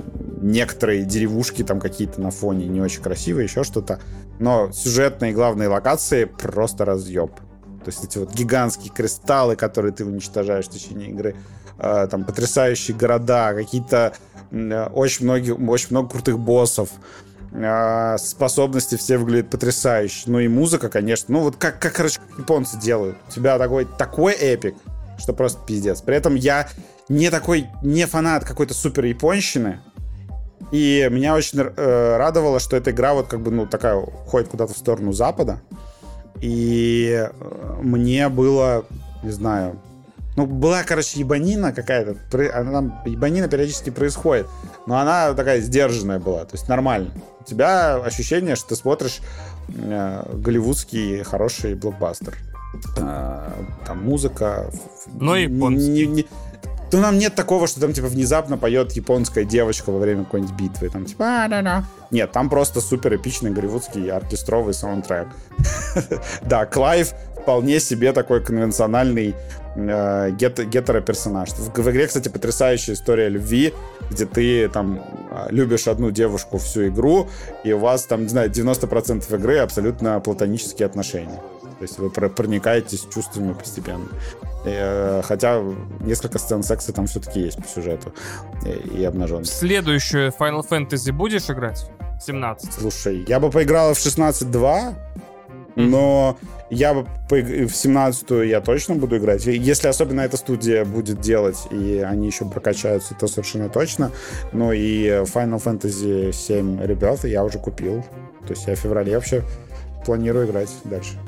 [0.42, 4.00] некоторые деревушки там какие-то на фоне не очень красивые, еще что-то.
[4.40, 7.30] Но сюжетные главные локации просто разъеб.
[7.88, 11.34] То есть эти вот гигантские кристаллы, которые ты уничтожаешь в течение игры,
[11.78, 14.12] э, там потрясающие города, какие-то
[14.50, 16.90] э, очень многие, очень много крутых боссов,
[17.50, 20.24] э, способности все выглядят потрясающе.
[20.26, 21.32] Ну и музыка, конечно.
[21.32, 23.16] Ну вот как, как короче, японцы делают.
[23.26, 24.74] У тебя такой, такой эпик,
[25.16, 26.02] что просто пиздец.
[26.02, 26.68] При этом я
[27.08, 29.80] не такой, не фанат какой-то супер японщины.
[30.72, 34.74] И меня очень э, радовало, что эта игра вот как бы, ну, такая, уходит куда-то
[34.74, 35.62] в сторону Запада.
[36.40, 38.84] И э, мне было,
[39.22, 39.78] не знаю,
[40.36, 42.14] ну, была, короче, ебанина какая-то.
[42.54, 44.46] Она ебанина периодически происходит.
[44.86, 46.44] Но она такая сдержанная была.
[46.44, 47.10] То есть нормально.
[47.40, 49.18] У тебя ощущение, что ты смотришь
[49.68, 52.36] э, голливудский хороший блокбастер.
[53.00, 53.52] А,
[53.84, 54.70] там музыка.
[55.12, 56.06] Но японский.
[56.06, 56.26] не- не-
[56.90, 60.88] то нам нет такого, что там, типа, внезапно поет японская девочка во время какой-нибудь битвы.
[60.88, 61.84] Там, типа, «А-да-да».
[62.10, 65.28] Нет, там просто супер эпичный голливудский оркестровый саундтрек.
[66.42, 69.34] Да, Клайв вполне себе такой конвенциональный
[69.74, 71.50] э, гет- гетеро-персонаж.
[71.50, 73.74] В, в игре, кстати, потрясающая история любви,
[74.10, 75.00] где ты там
[75.30, 77.28] а, любишь одну девушку всю игру,
[77.64, 81.40] и у вас там, не знаю, 90% игры абсолютно платонические отношения.
[81.78, 84.08] То есть вы проникаетесь чувствами постепенно.
[84.74, 85.62] Э, хотя
[86.00, 88.12] несколько сцен секса там все-таки есть по сюжету
[88.94, 89.44] и, обнажен.
[89.44, 91.90] Следующую Final Fantasy будешь играть?
[92.20, 92.72] 17.
[92.72, 94.94] Слушай, я бы поиграл в 16.2,
[95.76, 96.36] но
[96.70, 99.46] я в 17-ю я точно буду играть.
[99.46, 104.10] Если особенно эта студия будет делать, и они еще прокачаются, то совершенно точно.
[104.52, 108.04] Ну и Final Fantasy 7 ребята я уже купил.
[108.46, 109.44] То есть я в феврале вообще
[110.04, 111.18] планирую играть дальше.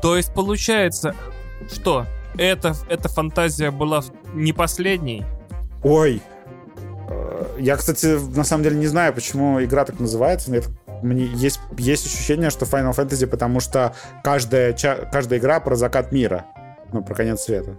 [0.00, 1.14] То есть получается,
[1.72, 2.06] что
[2.38, 4.02] эта, эта фантазия была
[4.34, 5.24] не последней?
[5.82, 6.22] Ой,
[7.08, 10.50] э, я, кстати, на самом деле не знаю, почему игра так называется.
[10.50, 10.62] Мне
[11.02, 14.72] мне есть, есть ощущение, что Final Fantasy, потому что каждая,
[15.10, 16.46] каждая игра про закат мира.
[16.92, 17.76] Ну, про конец света.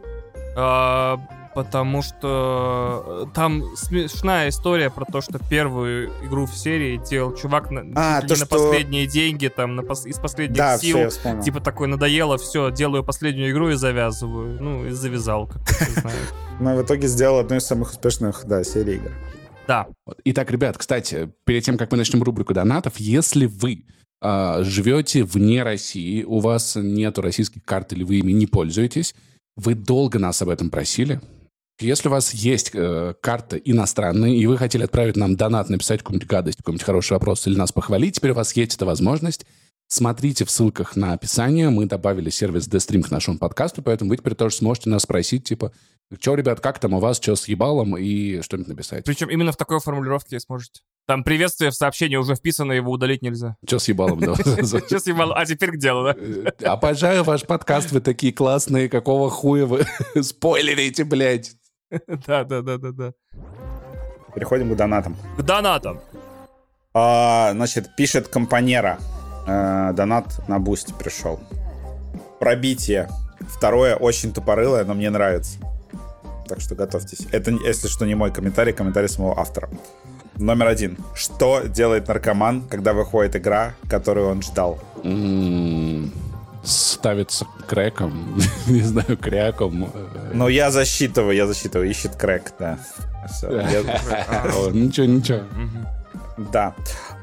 [0.55, 1.19] А,
[1.53, 7.71] потому что э, там смешная история про то, что первую игру в серии делал чувак
[7.71, 8.45] на, а, то, на что...
[8.47, 10.05] последние деньги, там, на пос...
[10.05, 11.09] из последних да, сил.
[11.09, 14.61] Все, типа такой надоело, все, делаю последнюю игру и завязываю.
[14.61, 15.61] Ну, и завязал, как
[16.59, 19.11] Но в итоге сделал одну из самых успешных, да, серий игр.
[19.67, 19.87] Да.
[20.25, 23.85] Итак, ребят, кстати, перед тем, как мы начнем рубрику донатов, если вы
[24.21, 29.15] э, живете вне России, у вас нету российских карт или вы ими не пользуетесь,
[29.55, 31.21] вы долго нас об этом просили.
[31.79, 36.27] Если у вас есть э, карта иностранная, и вы хотели отправить нам донат, написать какую-нибудь
[36.27, 39.45] гадость, какой-нибудь хороший вопрос или нас похвалить, теперь у вас есть эта возможность.
[39.87, 41.69] Смотрите в ссылках на описание.
[41.69, 45.71] Мы добавили сервис Dstream к нашему подкасту, поэтому вы теперь тоже сможете нас спросить, типа,
[46.19, 49.05] что, ребят, как там у вас, что с ебалом, и что-нибудь написать.
[49.05, 50.81] Причем именно в такой формулировке сможете.
[51.05, 53.57] Там приветствие в сообщении уже вписано, его удалить нельзя.
[53.67, 54.35] Что с ебалом, да?
[54.35, 55.37] Что с ебалом?
[55.37, 56.15] А теперь к делу, да?
[56.17, 59.85] Э, обожаю ваш подкаст, вы такие классные, какого хуя вы
[60.23, 61.55] спойлерите, блядь.
[62.27, 63.13] Да, да, да, да, да.
[64.35, 65.15] Переходим к донатам.
[65.37, 65.99] К донатам.
[66.93, 68.97] А, значит, пишет компанера.
[69.47, 71.39] Э, донат на бусте пришел.
[72.39, 73.09] Пробитие.
[73.41, 75.59] Второе очень тупорылое, но мне нравится.
[76.47, 77.27] Так что готовьтесь.
[77.31, 79.69] Это, если что, не мой комментарий, комментарий самого автора.
[80.37, 80.97] Номер один.
[81.13, 84.79] Что делает наркоман, когда выходит игра, которую он ждал?
[86.63, 89.91] Ставится крэком, не знаю, кряком.
[90.33, 92.79] Ну, я засчитываю, я засчитываю, ищет крэк, да.
[94.71, 95.39] Ничего, ничего.
[96.51, 96.75] Да.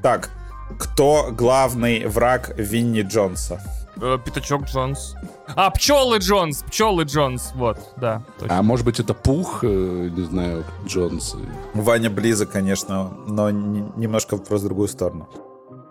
[0.03, 0.31] Так,
[0.79, 3.61] кто главный враг Винни Джонса?
[4.01, 5.15] Э, Пятачок Джонс.
[5.49, 8.23] А, пчелы Джонс, пчелы Джонс, вот, да.
[8.39, 8.59] Точно.
[8.59, 11.37] А может быть это Пух, э, не знаю, Джонс?
[11.75, 15.29] Ваня близок, конечно, но немножко в другую сторону.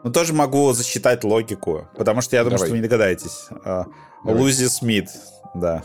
[0.03, 2.67] Но тоже могу засчитать логику, потому что я думаю, Давай.
[2.67, 3.47] что вы не догадаетесь.
[3.65, 3.85] А,
[4.23, 5.09] Лузи Смит,
[5.53, 5.83] да.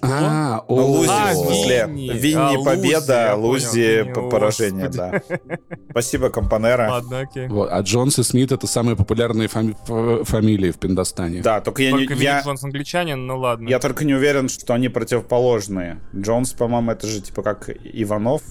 [0.00, 5.22] А, ну, Лузи, а, в смысле, Винни, Винни а, победа, Лузи, Лузи поражение, да.
[5.90, 6.88] Спасибо, Компанера.
[6.90, 7.46] Ладно, окей.
[7.46, 9.76] Вот, а Джонс и Смит— это самые популярные фами
[10.24, 11.42] фамилии в Пиндостане.
[11.42, 12.22] Да, только я только не...
[12.22, 12.40] Я...
[12.40, 13.68] Джонс англичанин, ну ладно.
[13.68, 16.00] Я только не уверен, что они противоположные.
[16.16, 18.42] Джонс, по-моему, это же типа как Иванов,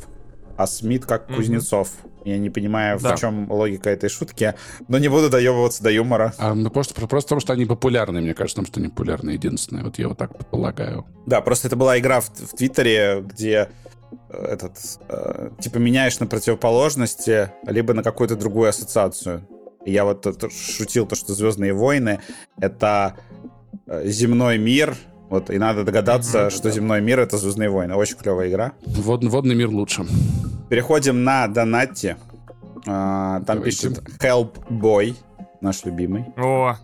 [0.55, 1.35] а Смит как mm-hmm.
[1.35, 1.89] Кузнецов.
[2.23, 3.15] Я не понимаю, да.
[3.15, 4.53] в чем логика этой шутки,
[4.87, 6.33] но не буду доебываться до юмора.
[6.37, 9.83] А, ну, просто, просто потому, что они популярны, мне кажется, потому что они популярны единственное.
[9.83, 11.05] Вот я вот так полагаю.
[11.25, 13.69] Да, просто это была игра в, в Твиттере, где
[14.29, 14.77] э, этот,
[15.09, 19.47] э, типа, меняешь на противоположности, либо на какую-то другую ассоциацию.
[19.85, 22.19] Я вот шутил то, что Звездные войны
[22.59, 23.15] это
[23.87, 24.95] э, земной мир,
[25.31, 26.71] вот, и надо догадаться, mm-hmm, что да.
[26.71, 27.95] земной мир это Звездные войны.
[27.95, 28.73] Очень клевая игра.
[28.85, 30.05] Вод, водный мир лучше.
[30.69, 32.17] Переходим на донате.
[32.85, 33.63] А, там Давайте.
[33.63, 35.15] пишет Help Boy,
[35.61, 36.25] наш любимый.
[36.35, 36.75] О,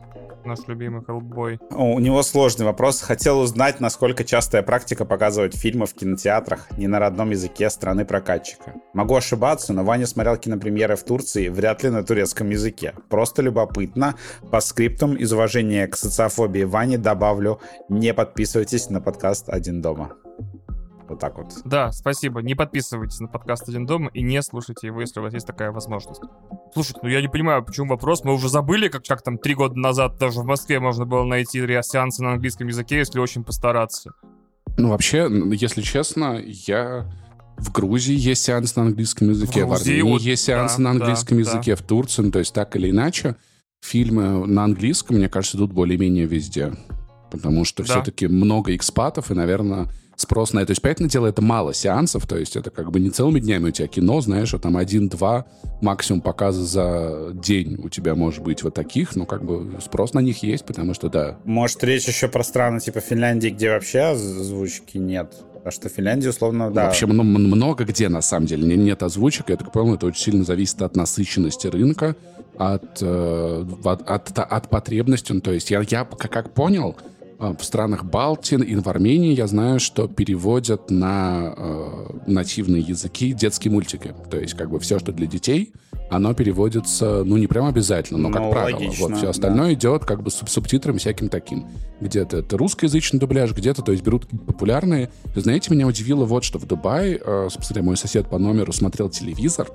[0.48, 1.60] наш любимый Хеллбой.
[1.72, 3.02] У него сложный вопрос.
[3.02, 8.74] Хотел узнать, насколько частая практика показывать фильмы в кинотеатрах не на родном языке страны прокатчика.
[8.94, 12.94] Могу ошибаться, но Ваня смотрел кинопремьеры в Турции вряд ли на турецком языке.
[13.10, 14.16] Просто любопытно.
[14.52, 17.60] По скриптам из уважения к социофобии Вани добавлю,
[17.90, 20.14] не подписывайтесь на подкаст «Один дома».
[21.10, 21.54] Вот так вот.
[21.64, 22.42] Да, спасибо.
[22.42, 25.72] Не подписывайтесь на подкаст «Один дома» и не слушайте его, если у вас есть такая
[25.72, 26.22] возможность.
[26.74, 28.24] Слушайте, ну я не понимаю, почему вопрос.
[28.24, 31.60] Мы уже забыли, как, как там три года назад даже в Москве можно было найти
[31.82, 34.12] сеансы на английском языке, если очень постараться.
[34.78, 37.10] Ну, вообще, если честно, я...
[37.58, 40.84] В Грузии есть сеанс на английском языке, в, Грузии, в Армении вот, есть сеанс да,
[40.84, 41.82] на английском да, языке, да.
[41.82, 43.36] в Турции, ну, то есть так или иначе,
[43.82, 46.74] фильмы на английском, мне кажется, идут более-менее везде.
[47.32, 47.94] Потому что да.
[47.94, 49.88] все-таки много экспатов, и, наверное,
[50.18, 50.68] спрос на это.
[50.68, 53.70] То есть, понятное дело, это мало сеансов, то есть это как бы не целыми днями
[53.70, 55.46] у тебя кино, знаешь, а там один-два
[55.82, 60.20] максимум показа за день у тебя может быть вот таких, но как бы спрос на
[60.20, 61.38] них есть, потому что да.
[61.46, 65.34] Может, речь еще про страны типа Финляндии, где вообще озвучки нет?
[65.64, 66.86] А что Финляндия, условно, да.
[66.86, 69.50] Вообще ну, много где, на самом деле, нет озвучек.
[69.50, 72.16] Я так понял, это очень сильно зависит от насыщенности рынка,
[72.58, 75.34] от, э, от, от, от потребностей.
[75.34, 79.48] Ну, то есть я, я как понял, э, в странах Балтии и в Армении я
[79.48, 84.16] знаю, что переводят на э, нативные языки детские мультики.
[84.30, 85.74] То есть как бы все, что для детей—
[86.10, 88.78] оно переводится, ну, не прям обязательно, но, как ну, правило.
[88.78, 89.74] Логично, вот все остальное да.
[89.74, 91.68] идет как бы с субтитрами всяким таким.
[92.00, 95.10] Где-то это русскоязычный дубляж, где-то, то есть берут популярные.
[95.36, 99.70] Знаете, меня удивило вот, что в Дубае, э, собственно, мой сосед по номеру смотрел телевизор,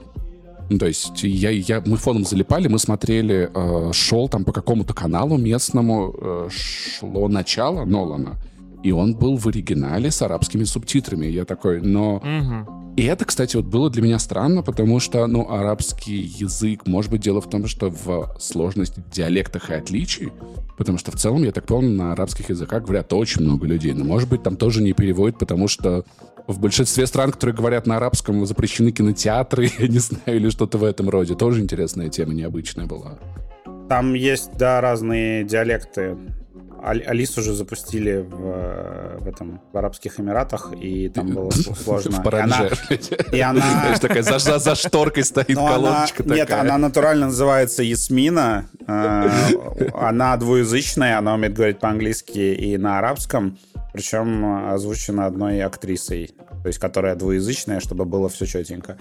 [0.78, 5.36] то есть я, я, мы фоном залипали, мы смотрели, э, шел там по какому-то каналу
[5.39, 8.36] местному, э, шло начало Нолана,
[8.83, 11.26] и он был в оригинале с арабскими субтитрами.
[11.26, 12.17] Я такой, но...
[12.17, 12.83] Угу.
[12.94, 17.23] И это, кстати, вот было для меня странно, потому что, ну, арабский язык, может быть,
[17.23, 20.31] дело в том, что в сложности диалектах и отличий,
[20.76, 24.05] потому что в целом, я так помню, на арабских языках говорят очень много людей, но,
[24.05, 26.05] может быть, там тоже не переводят, потому что
[26.47, 30.85] в большинстве стран, которые говорят на арабском, запрещены кинотеатры, я не знаю, или что-то в
[30.85, 31.35] этом роде.
[31.35, 33.19] Тоже интересная тема, необычная была.
[33.89, 36.17] Там есть, да, разные диалекты.
[36.83, 42.20] Алису уже запустили в, в этом в Арабских Эмиратах, и там было сложно.
[42.20, 42.73] В Парадже.
[43.33, 43.62] И она...
[44.01, 48.67] такая за, за шторкой стоит колоночка Нет, она натурально называется Ясмина.
[48.86, 49.31] Э,
[49.94, 53.59] она двуязычная, она умеет говорить по-английски и на арабском,
[53.93, 58.97] причем озвучена одной актрисой, то есть которая двуязычная, чтобы было все четенько.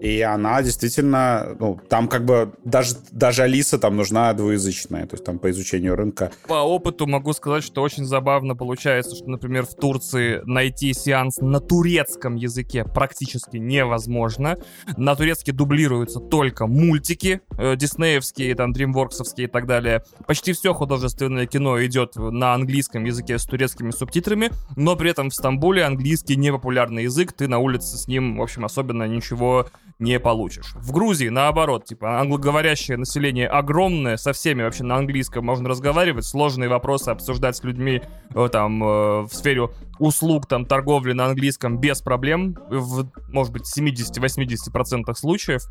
[0.00, 5.24] И она действительно, ну, там как бы даже, даже Алиса там нужна двуязычная, то есть
[5.24, 6.30] там по изучению рынка.
[6.46, 11.60] По опыту могу сказать, что очень забавно получается, что, например, в Турции найти сеанс на
[11.60, 14.56] турецком языке практически невозможно.
[14.96, 20.04] На турецке дублируются только мультики э, диснеевские, там, дримворксовские и так далее.
[20.26, 25.34] Почти все художественное кино идет на английском языке с турецкими субтитрами, но при этом в
[25.34, 29.66] Стамбуле английский непопулярный язык, ты на улице с ним, в общем, особенно ничего
[29.98, 30.74] не получишь.
[30.76, 36.68] В Грузии, наоборот, типа, англоговорящее население огромное, со всеми вообще на английском можно разговаривать, сложные
[36.68, 38.02] вопросы обсуждать с людьми
[38.34, 39.68] э, там э, в сфере
[39.98, 45.62] услуг, там, торговли на английском без проблем, в, может быть, 70-80% случаев.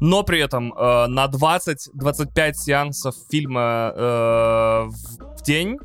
[0.00, 5.78] Но при этом э, на 20-25 сеансов фильма э, в, день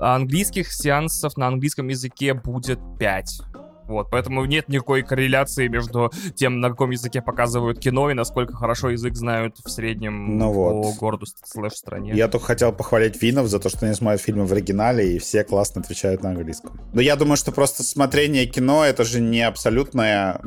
[0.00, 3.42] английских сеансов на английском языке будет 5.
[3.88, 8.90] Вот, поэтому нет никакой корреляции между тем, на каком языке показывают кино и насколько хорошо
[8.90, 10.82] язык знают в среднем ну вот.
[10.82, 12.12] по городу слэш стране.
[12.14, 15.42] Я только хотел похвалить финнов за то, что они смотрят фильмы в оригинале, и все
[15.42, 16.78] классно отвечают на английском.
[16.92, 20.40] Но я думаю, что просто смотрение кино— это же не абсолютное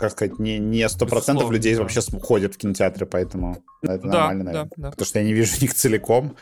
[0.00, 1.82] как сказать, не, не 100% людей да.
[1.82, 4.70] вообще ходят в кинотеатры, поэтому это да, нормально, наверное.
[4.76, 4.90] Да, да.
[4.92, 6.36] Потому что я не вижу них целиком.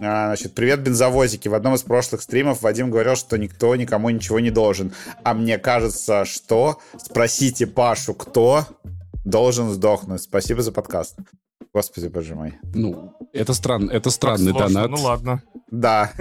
[0.00, 1.48] А, значит, привет, бензовозики.
[1.48, 4.92] В одном из прошлых стримов Вадим говорил, что никто никому ничего не должен.
[5.24, 6.78] А мне кажется, что...
[6.96, 8.64] Спросите Пашу, кто
[9.24, 10.22] должен сдохнуть.
[10.22, 11.16] Спасибо за подкаст.
[11.74, 12.54] Господи, боже мой.
[12.74, 14.90] Ну, это, странно, это странный донат.
[14.90, 15.42] Ну ладно.
[15.70, 16.12] Да,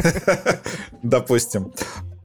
[1.04, 1.74] допустим.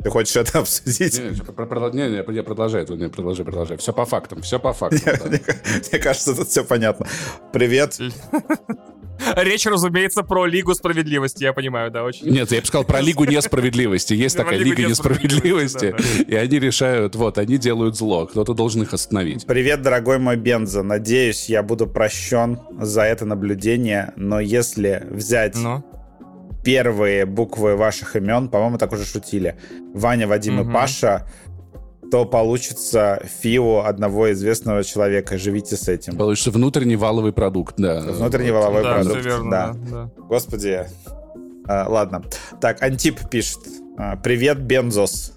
[0.03, 1.19] Ты хочешь это обсудить?
[1.19, 3.77] Не, не, не, не, продолжай, не, продолжай, продолжай.
[3.77, 5.15] Все по фактам, все по фактам.
[5.31, 7.07] Мне кажется, тут все понятно.
[7.53, 7.99] Привет.
[9.37, 12.29] Речь, разумеется, про Лигу Справедливости, я понимаю, да, очень.
[12.29, 14.15] Нет, я бы сказал про Лигу Несправедливости.
[14.15, 15.95] Есть такая Лига Несправедливости,
[16.27, 19.47] и они решают, вот, они делают зло, кто-то должен их остановить.
[19.47, 20.83] Привет, дорогой мой Бенза.
[20.83, 25.85] Надеюсь, я буду прощен за это наблюдение, но если взять ну?
[26.65, 29.57] первые буквы ваших имен, по-моему, так уже шутили.
[29.95, 31.27] Ваня, Вадим и Паша,
[32.13, 35.39] то получится ФИО одного известного человека.
[35.39, 36.15] Живите с этим.
[36.15, 38.01] Получится внутренний валовый продукт, да.
[38.03, 38.59] Внутренний вот.
[38.59, 39.75] валовой да, продукт, верно, да.
[39.91, 40.11] да.
[40.29, 40.87] Господи.
[41.67, 42.23] А, ладно.
[42.61, 43.61] Так, Антип пишет.
[43.97, 45.33] А, Привет, Бензос.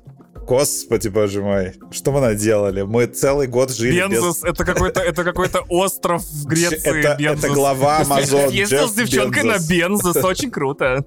[0.48, 2.84] Господи, боже мой, что мы наделали?
[2.84, 4.52] Мы целый год жили Бензус, без...
[4.52, 7.00] это какой-то это какой-то остров в Греции.
[7.00, 8.52] Это, это глава Амазон.
[8.52, 9.64] Ездил с девчонкой Бензус.
[9.64, 11.04] на Бензус, очень круто.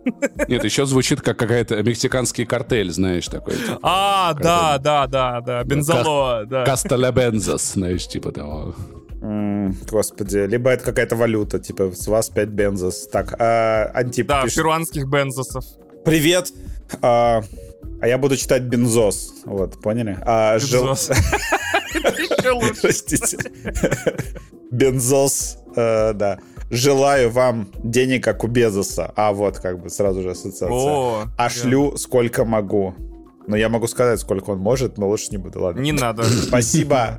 [0.48, 3.54] Нет, еще звучит как какая-то мексиканский картель, знаешь, такой.
[3.54, 6.64] Типа, а, да, да, да, да, бензоло, да.
[6.64, 8.74] Кастеле Бензос, знаешь, типа того.
[9.88, 13.08] господи, либо это какая-то валюта, типа с вас 5 бензос.
[13.12, 14.56] Так, а, Антип Да, пишет...
[14.56, 15.64] перуанских бензосов.
[16.04, 16.52] Привет.
[17.02, 17.42] А,
[18.00, 19.34] а я буду читать бензос.
[19.44, 20.18] Вот, поняли?
[20.22, 21.10] А, бензос.
[22.80, 23.38] Простите.
[24.70, 26.38] Бензос, э, да.
[26.70, 29.12] Желаю вам денег, как у Безоса.
[29.16, 30.68] А вот, как бы, сразу же ассоциация.
[30.70, 32.94] О, а шлю сколько могу.
[33.46, 35.80] Но я могу сказать, сколько он может, но лучше не буду, ладно.
[35.80, 36.24] Не надо.
[36.24, 37.18] Спасибо.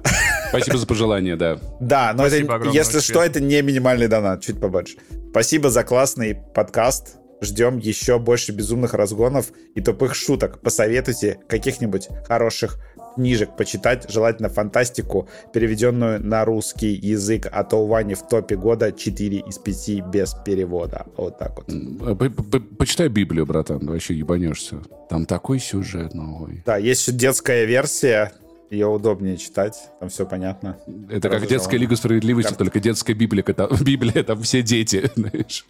[0.49, 1.58] Спасибо за пожелание, да.
[1.80, 4.98] Да, но это, если что, это не минимальный донат, чуть побольше.
[5.32, 7.18] Спасибо за классный подкаст.
[7.42, 10.59] Ждем еще больше безумных разгонов и тупых шуток.
[10.61, 12.77] Посоветуйте каких-нибудь хороших
[13.16, 18.92] книжек почитать, желательно фантастику, переведенную на русский язык, а то у Вани в топе года
[18.92, 21.06] 4 из 5 без перевода.
[21.18, 22.18] Вот так вот.
[22.18, 24.82] По- Почитай Библию, братан, вообще ебанешься.
[25.09, 26.61] Там такой сюжет новый.
[26.66, 28.32] Да, есть еще детская версия,
[28.69, 30.77] ее удобнее читать, там все понятно.
[31.09, 31.77] Это как детская.
[31.77, 33.43] Лига Справедливости, только детская Библия.
[33.43, 35.66] Там, Библия, там все дети, знаешь.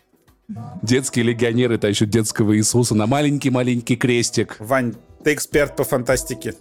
[0.81, 4.55] Детские легионеры тащат детского Иисуса на маленький-маленький крестик.
[4.59, 6.55] Вань, ты эксперт по фантастике,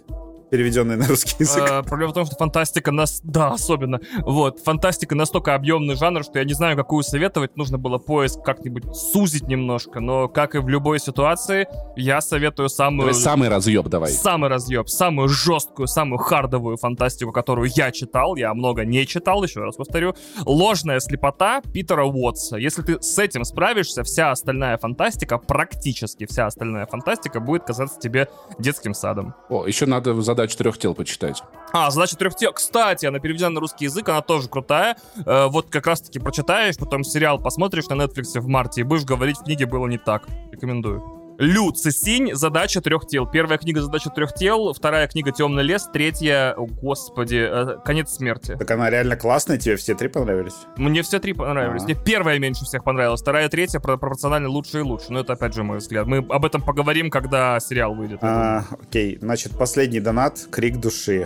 [0.49, 1.63] переведенный на русский язык.
[1.69, 3.21] Э, Проблема в том, что фантастика нас...
[3.23, 3.99] Да, особенно.
[4.21, 7.55] Вот, фантастика настолько объемный жанр, что я не знаю, какую советовать.
[7.57, 9.99] Нужно было поиск как-нибудь сузить немножко.
[9.99, 13.07] Но, как и в любой ситуации, я советую самую...
[13.07, 14.11] Давай самый разъеб давай.
[14.11, 19.61] Самый разъеб, самую жесткую, самую хардовую фантастику, которую я читал, я много не читал, еще
[19.61, 20.15] раз повторю.
[20.45, 22.57] «Ложная слепота» Питера Уотса.
[22.57, 28.27] Если ты с этим справишься, вся остальная фантастика, практически вся остальная фантастика будет казаться тебе
[28.57, 29.33] детским садом.
[29.49, 31.43] О, еще надо задачу трех тел почитать.
[31.73, 32.53] А, задача трех тел.
[32.53, 34.95] Кстати, она переведена на русский язык, она тоже крутая.
[35.25, 39.37] Э, вот как раз-таки прочитаешь, потом сериал посмотришь на Netflix в марте и будешь говорить,
[39.37, 40.27] в книге было не так.
[40.51, 41.18] Рекомендую.
[41.39, 43.25] Лю Цисинь, задача трех тел.
[43.25, 48.57] Первая книга задача трех тел, вторая книга Темный лес, третья, о, господи, э, конец смерти.
[48.59, 50.55] Так она реально классная, тебе все три понравились?
[50.75, 51.83] Мне все три понравились.
[51.83, 51.85] А.
[51.85, 55.13] Мне первая меньше всех понравилась, вторая, третья про- пропорционально лучше и лучше.
[55.13, 56.07] Но это опять же мой взгляд.
[56.07, 58.19] Мы об этом поговорим, когда сериал выйдет.
[58.21, 61.25] А, окей, значит, последний донат— крик души.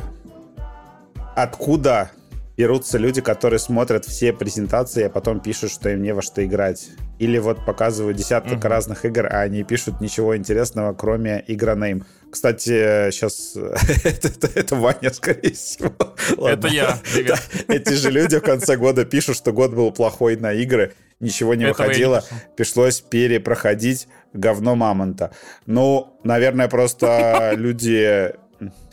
[1.35, 2.11] Откуда
[2.56, 6.90] берутся люди, которые смотрят все презентации, а потом пишут, что им не во что играть?
[7.24, 8.68] Или вот показывают десяток Мгм.
[8.68, 12.06] разных игр, а они пишут ничего интересного, кроме игронейм.
[12.30, 13.56] Кстати, сейчас
[14.03, 15.93] это, это- это Ваня, скорее всего.
[16.32, 16.68] Это Ладно.
[16.68, 16.98] я.
[17.14, 17.40] Привет.
[17.68, 21.53] Да, Эти же люди в конце года пишут, что год был плохой на игры, ничего
[21.56, 22.35] не Этого я не выходило, пишу.
[22.58, 25.32] пришлось перепроходить говно мамонта.
[25.66, 28.34] Ну, наверное, просто люди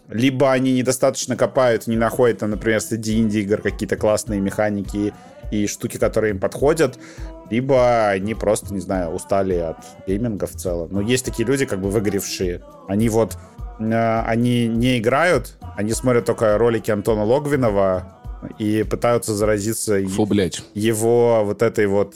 [0.09, 5.12] либо они недостаточно копают, не находят, там, например, среди инди-игр какие-то классные механики
[5.52, 6.99] и штуки, которые им подходят,
[7.50, 10.88] либо они просто, не знаю, устали от гейминга в целом.
[10.92, 12.62] Но есть такие люди, как бы выгоревшие.
[12.88, 13.36] Они вот,
[13.78, 18.16] э, они не играют, они смотрят только ролики Антона Логвинова
[18.58, 20.62] и пытаются заразиться Фу, блядь.
[20.74, 22.14] его вот этой вот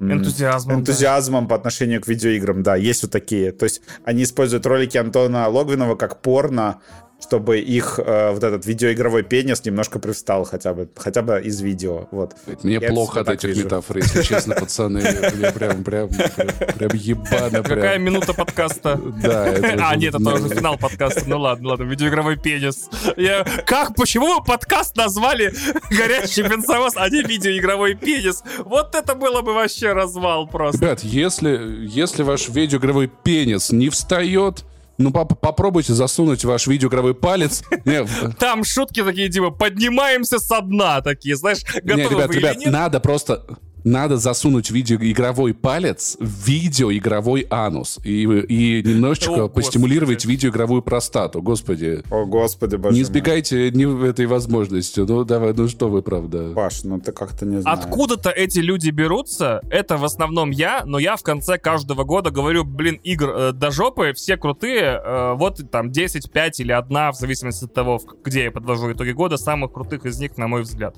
[0.00, 0.76] м, Энтузиазмом.
[0.76, 0.80] да.
[0.80, 3.52] энтузиазмом по отношению к видеоиграм, да, есть вот такие.
[3.52, 6.80] То есть они используют ролики Антона Логвинова как порно,
[7.20, 12.08] чтобы их э, вот этот видеоигровой пенис немножко привстал хотя бы, хотя бы из видео.
[12.10, 12.34] Вот.
[12.62, 13.64] Мне Я плохо от этих вижу.
[13.64, 15.00] метафор, если честно, пацаны.
[15.00, 19.00] Мне прям, прям, прям, прям ебано Какая минута подкаста?
[19.22, 21.24] Да, это А, нет, это уже финал подкаста.
[21.26, 22.88] Ну ладно, ладно, видеоигровой пенис.
[23.16, 23.44] Я...
[23.66, 25.52] Как, почему вы подкаст назвали
[25.90, 28.42] «Горящий бензовоз», а не видеоигровой пенис?
[28.58, 30.84] Вот это было бы вообще развал просто.
[30.84, 34.64] Ребят, если, если ваш видеоигровой пенис не встает,
[35.00, 37.62] ну поп- попробуйте засунуть ваш видеоигровой палец.
[38.38, 42.70] Там шутки такие, типа, поднимаемся со дна такие, знаешь, готовы ребят, вы или ребят, нет?
[42.70, 43.58] надо просто...
[43.84, 50.32] Надо засунуть видеоигровой палец в видеоигровой анус и, и немножечко О, постимулировать господи.
[50.32, 51.42] видеоигровую простату.
[51.42, 52.02] Господи.
[52.10, 55.00] О, господи, боже Не избегайте ни в этой возможности.
[55.00, 56.52] Ну, давай, ну что вы, правда.
[56.54, 57.78] Паш, ну ты как-то не знаю.
[57.78, 62.64] Откуда-то эти люди берутся, это в основном я, но я в конце каждого года говорю,
[62.64, 67.16] блин, игр э, до жопы, все крутые, э, вот там 10, 5 или одна, в
[67.16, 70.96] зависимости от того, где я подвожу итоги года, самых крутых из них, на мой взгляд.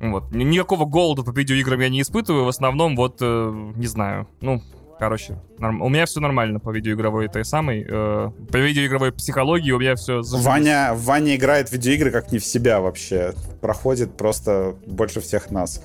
[0.00, 0.30] Вот.
[0.32, 4.62] Ни- Никакого голода по видеоиграм я не испытываю, в основном вот, э, не знаю, ну,
[4.98, 9.78] короче, норм- у меня все нормально по видеоигровой этой самой, э, по видеоигровой психологии у
[9.78, 13.34] меня все Ваня, Ваня играет в видеоигры как не в себя вообще.
[13.60, 15.82] Проходит просто больше всех нас.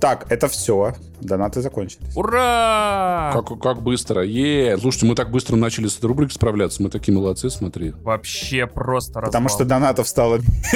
[0.00, 0.94] Так, это все.
[1.20, 2.16] Донаты закончились.
[2.16, 3.30] Ура!
[3.34, 4.22] Как, как быстро.
[4.24, 6.82] Е, слушайте, мы так быстро начали с этой рубрикой справляться.
[6.82, 7.90] Мы такие молодцы, смотри.
[8.02, 9.58] Вообще просто Потому развал.
[9.58, 10.36] что донатов стало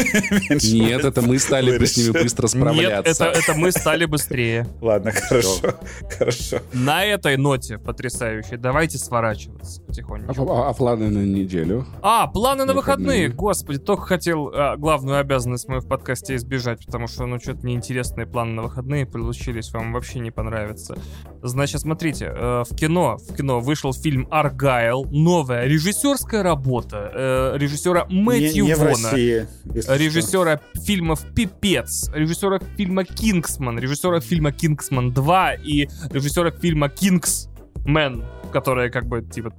[0.51, 0.75] меньше.
[0.75, 3.25] Нет, это мы стали Вы с ними быстро Нет, справляться.
[3.25, 4.67] это, это мы стали быстрее.
[4.81, 5.75] Ладно, хорошо.
[6.19, 6.59] Хорошо.
[6.73, 10.51] На этой ноте потрясающей давайте сворачиваться А, потихонечку.
[10.53, 11.87] а- а планы на неделю?
[12.03, 12.85] А, планы на выходные.
[12.85, 13.29] Выходные.
[13.31, 18.27] Господи, только хотел а, главную обязанность мою в подкасте избежать, потому что, ну, что-то неинтересные
[18.27, 20.97] планы на выходные получились, вам вообще не понравится.
[21.43, 28.07] Значит, смотрите, э, в кино, в кино вышел фильм «Аргайл», новая режиссерская работа э, режиссера
[28.09, 28.91] Не, Мэтью не в Вона.
[29.11, 29.47] России.
[29.67, 29.97] если что.
[29.97, 38.91] режиссера фильмов «Пипец», режиссера фильма «Кингсман», режиссера фильма «Кингсман 2» и режиссера фильма «Кингсмен», которые
[38.91, 39.53] как бы, типа,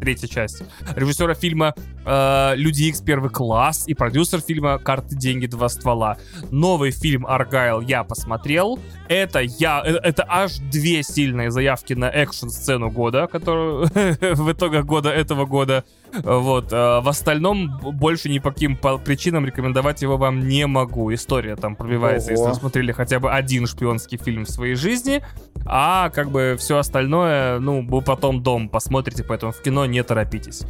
[0.00, 0.62] третья часть.
[0.96, 3.00] Режиссера фильма э, «Люди Икс.
[3.00, 6.16] Первый класс» и продюсер фильма «Карты, деньги, два ствола».
[6.50, 8.78] Новый фильм «Аргайл» я посмотрел.
[9.08, 9.82] Это я...
[9.84, 15.84] э, Это аж две сильные заявки на экшн-сцену года, которую в итогах года этого года.
[16.12, 16.72] Вот.
[16.72, 21.12] э, В остальном больше ни по каким причинам рекомендовать его вам не могу.
[21.12, 22.52] История там пробивается, если Ого.
[22.52, 25.22] вы смотрели хотя бы один шпионский фильм в своей жизни.
[25.64, 30.62] А как бы все остальное, ну, вы потом дом посмотрите, поэтому в кино не торопитесь.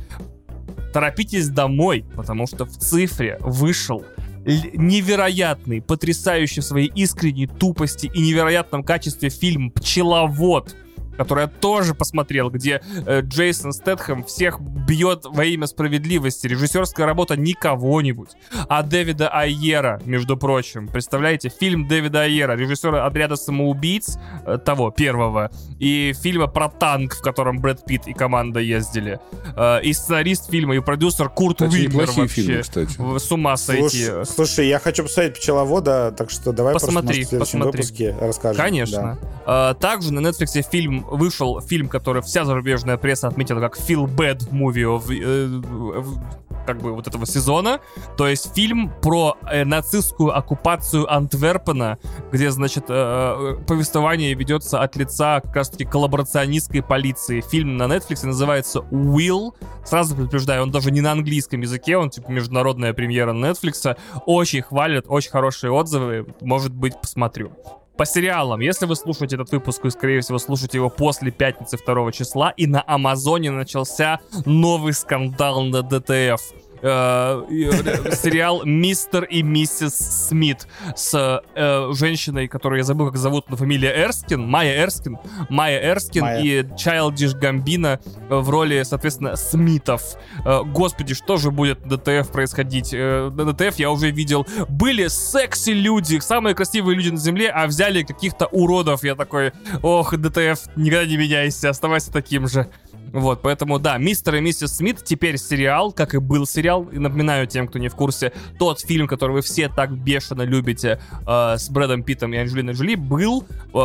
[0.93, 4.05] Торопитесь домой, потому что в цифре вышел
[4.45, 10.75] невероятный, потрясающий в своей искренней тупости и невероятном качестве фильм «Пчеловод»,
[11.17, 16.47] который я тоже посмотрел, где э, Джейсон Стэтхэм всех бьет во имя справедливости.
[16.47, 18.31] Режиссерская работа не кого-нибудь,
[18.69, 20.89] а Дэвида Айера, между прочим.
[20.89, 27.21] Представляете, фильм Дэвида Айера, режиссера «Отряда самоубийц», э, того, первого, и фильма про танк, в
[27.21, 29.21] котором Брэд Питт и команда ездили.
[29.57, 32.43] Э, и сценарист фильма, и продюсер Курт Кстати, неплохие вообще.
[32.43, 33.19] фильмы, кстати.
[33.19, 34.07] С ума сойти.
[34.07, 37.83] Слушай, слушай, я хочу посмотреть пчеловода, так что давай Посмотри, просто может, в следующем посмотри.
[37.83, 38.65] выпуске расскажем.
[38.65, 39.19] Конечно.
[39.45, 44.51] А, также на Netflix фильм вышел фильм, который вся зарубежная пресса отметила как feel bad
[44.51, 46.21] movie of, э, в-
[46.67, 47.81] как бы вот этого сезона.
[48.19, 51.97] То есть фильм про э, нацистскую оккупацию Антверпена,
[52.31, 57.41] где, значит, э, э, повествование ведется от лица как раз-таки коллаборационистской полиции.
[57.41, 59.55] Фильм на Netflix называется Will.
[59.85, 63.97] Сразу предупреждаю, он даже не на английском языке, он типа международная премьера Netflix.
[64.27, 66.27] Очень хвалят, очень хорошие отзывы.
[66.43, 67.51] Может быть, посмотрю.
[67.99, 72.13] По сериалам, если вы слушаете этот выпуск, и, скорее всего, слушаете его после пятницы 2
[72.13, 76.41] числа, и на Амазоне начался новый скандал на ДТФ.
[76.81, 79.95] Э, э, сериал «Мистер и миссис
[80.29, 85.81] Смит» с э, женщиной, которую я забыл, как зовут, но фамилия Эрскин, Майя Эрскин, Майя
[85.93, 90.03] Эрскин и Чайлдиш Гамбино в роли, соответственно, Смитов.
[90.45, 92.93] Господи, что же будет на ДТФ происходить?
[92.93, 94.47] На ДТФ я уже видел.
[94.69, 99.05] Были секси-люди, самые красивые люди на земле, а взяли каких-то уродов.
[99.05, 102.69] Я такой, ох, ДТФ, никогда не меняйся, оставайся таким же.
[103.13, 106.85] Вот, поэтому, да, «Мистер и миссис Смит» теперь сериал, как и был сериал.
[106.93, 111.01] И напоминаю тем, кто не в курсе, тот фильм, который вы все так бешено любите
[111.27, 113.79] э, с Брэдом Питтом и Анджелиной Джоли, был э,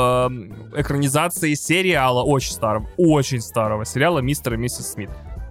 [0.76, 5.10] экранизацией сериала очень старого, очень старого сериала «Мистер и миссис Смит».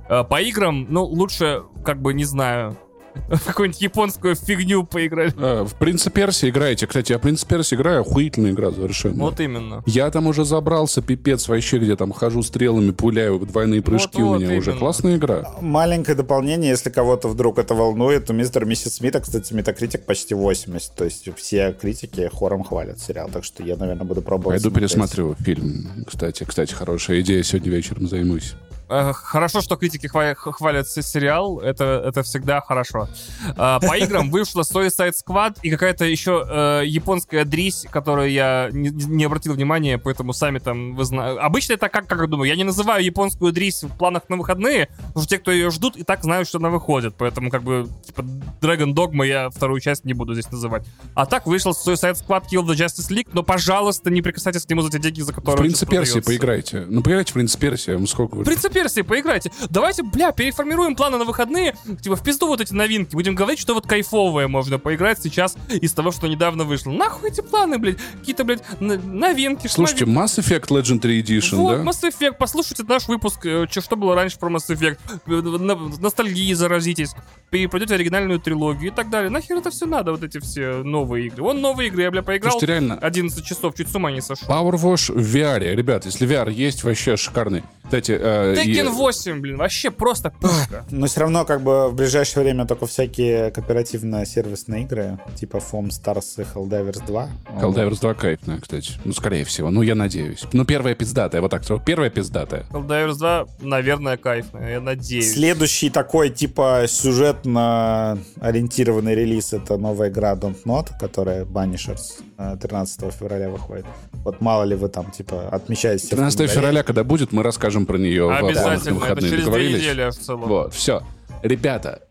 [0.09, 2.77] Э, по играм, ну, лучше, как бы, не знаю,
[3.29, 5.35] в какую-нибудь японскую фигню поиграть.
[5.37, 6.87] А, в «Принце Перси» играете.
[6.87, 9.23] Кстати, я «Принц Перси» играю, охуительная игра совершенно.
[9.23, 9.83] Вот именно.
[9.87, 14.41] Я там уже забрался, пипец, вообще, где там хожу стрелами, пуляю, двойные прыжки Вот-вот, у
[14.41, 14.71] меня уже.
[14.71, 14.81] именно.
[14.81, 15.45] Классная игра.
[15.61, 20.35] Маленькое дополнение, если кого-то вдруг это волнует, то мистер и миссис Смита, кстати, метакритик почти
[20.35, 20.95] 80.
[20.95, 23.29] То есть все критики хором хвалят сериал.
[23.33, 24.63] Так что я, наверное, буду пробовать.
[24.63, 24.91] Пойду смотреть.
[24.91, 25.89] пересмотрю фильм.
[26.07, 27.43] Кстати, кстати, хорошая идея.
[27.43, 28.55] Сегодня вечером займусь.
[28.93, 33.09] Э, Хорошо, что критики хвалят се- сериал, это, это всегда хорошо.
[33.57, 38.91] А, По играм вышла Suicide Squad и какая-то еще э, японская дрись, которую я не,
[38.91, 41.41] не обратил внимания, поэтому сами там вы знаете.
[41.41, 44.89] Обычно это как, как я думаю, я не называю японскую дрись в планах на выходные,
[45.09, 47.89] потому что те, кто ее ждут, и так знают, что она выходит, поэтому как бы
[48.05, 48.21] типа
[48.61, 50.85] Dragon Dogma я вторую часть не буду здесь называть.
[51.15, 54.83] А так вышел Suicide Squad Kill the Justice League, но, пожалуйста, не прикасайтесь к нему
[54.83, 56.87] за те деньги, за В которые «Принце сейчас Перси» поиграйте.
[56.89, 58.45] Ну, поиграйте в «Принце Перси», сколько вы...
[58.83, 59.53] Персии, поиграйте.
[59.71, 61.77] Давайте, бля, переформируем планы на выходные.
[62.01, 63.15] Типа, в пизду вот эти новинки.
[63.15, 66.91] Будем говорить, что вот кайфовое можно поиграть сейчас из того, что недавно вышло.
[66.91, 67.99] Нахуй эти планы, блядь.
[68.19, 69.69] Какие-то, блядь, новинки.
[69.69, 71.83] Слушайте, шмави- Mass Effect Legendary Edition, вот, да?
[71.85, 77.13] Mass Effect, послушайте наш выпуск, э, что было раньше про Mass Effect, Э, ностальгии заразитесь,
[77.53, 79.31] и пройдете оригинальную трилогию и так далее.
[79.31, 81.43] Нахер это все надо, вот эти все новые игры.
[81.43, 84.49] Вон новые игры, я, бля, поиграл Слушайте, реально, 11 часов, чуть с ума не сошел.
[84.49, 85.61] Power Wash в VR.
[85.75, 87.63] Ребят, если VR есть, вообще шикарный.
[87.85, 90.85] Кстати, э, и- Tekken 8, блин, вообще просто пушка.
[90.91, 96.41] Но все равно, как бы, в ближайшее время только всякие кооперативно-сервисные игры, типа Foam Stars
[96.41, 97.29] и Helldivers 2.
[97.61, 98.93] Helldivers 2 кайфная, кстати.
[99.05, 99.71] Ну, скорее всего.
[99.71, 100.45] Ну, я надеюсь.
[100.53, 101.81] Ну, первая пиздатая, вот так скажу.
[101.85, 102.65] Первая пиздатая.
[102.71, 105.33] Helldivers 2, наверное, кайфная, я надеюсь.
[105.33, 113.13] Следующий такой, типа, сюжетно ориентированный релиз— это новая игра Don't Not, которая Banishers э, 13
[113.13, 113.87] февраля выходит.
[114.25, 116.07] Вот мало ли вы там, типа, отмечаете...
[116.07, 116.61] в 13 календаре.
[116.61, 119.31] февраля, когда будет, мы расскажем про нее в планах на Обязательно, это выходные.
[119.31, 120.49] через две недели в целом.
[120.49, 121.03] Вот, все.
[121.43, 122.03] Ребята,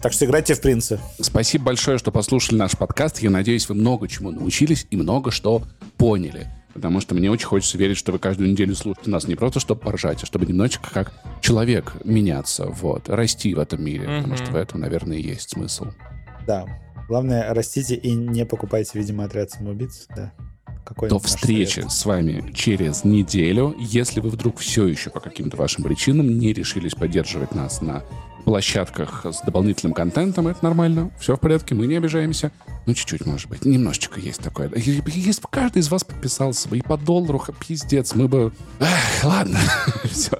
[0.00, 1.00] Так что играйте в принца.
[1.20, 3.20] спасибо большое, что послушали наш подкаст.
[3.20, 5.62] Я надеюсь, вы много чему научились и много что
[5.96, 6.48] поняли.
[6.74, 9.82] Потому что мне очень хочется верить, что вы каждую неделю слушаете нас не просто, чтобы
[9.82, 11.12] поржать, а чтобы немножечко как
[11.42, 14.04] человек меняться, вот, расти в этом мире.
[14.06, 14.36] Потому Мгм.
[14.36, 15.88] что в этом, наверное, и есть смысл.
[16.46, 16.64] Да.
[17.08, 20.06] Главное, растите и не покупайте, видимо, отряд самоубийц.
[20.16, 20.32] Да.
[20.84, 21.92] Какой До встречи совет?
[21.92, 23.74] с вами через неделю.
[23.78, 28.02] Если вы вдруг все еще по каким-то вашим причинам не решились поддерживать нас на
[28.44, 32.50] площадках с дополнительным контентом, это нормально, все в порядке, мы не обижаемся.
[32.86, 34.68] Ну, чуть-чуть, может быть, немножечко есть такое.
[34.74, 38.52] Если бы каждый из вас подписался бы и по доллару, пиздец, мы бы...
[38.80, 39.60] Эх, ладно,
[40.10, 40.36] все.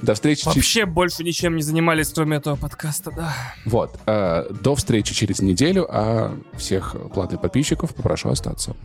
[0.00, 0.44] До встречи.
[0.44, 3.34] Вообще больше ничем не занимались, кроме этого подкаста, да.
[3.64, 3.98] Вот.
[4.06, 8.76] э, До встречи через неделю, а всех платных подписчиков попрошу остаться.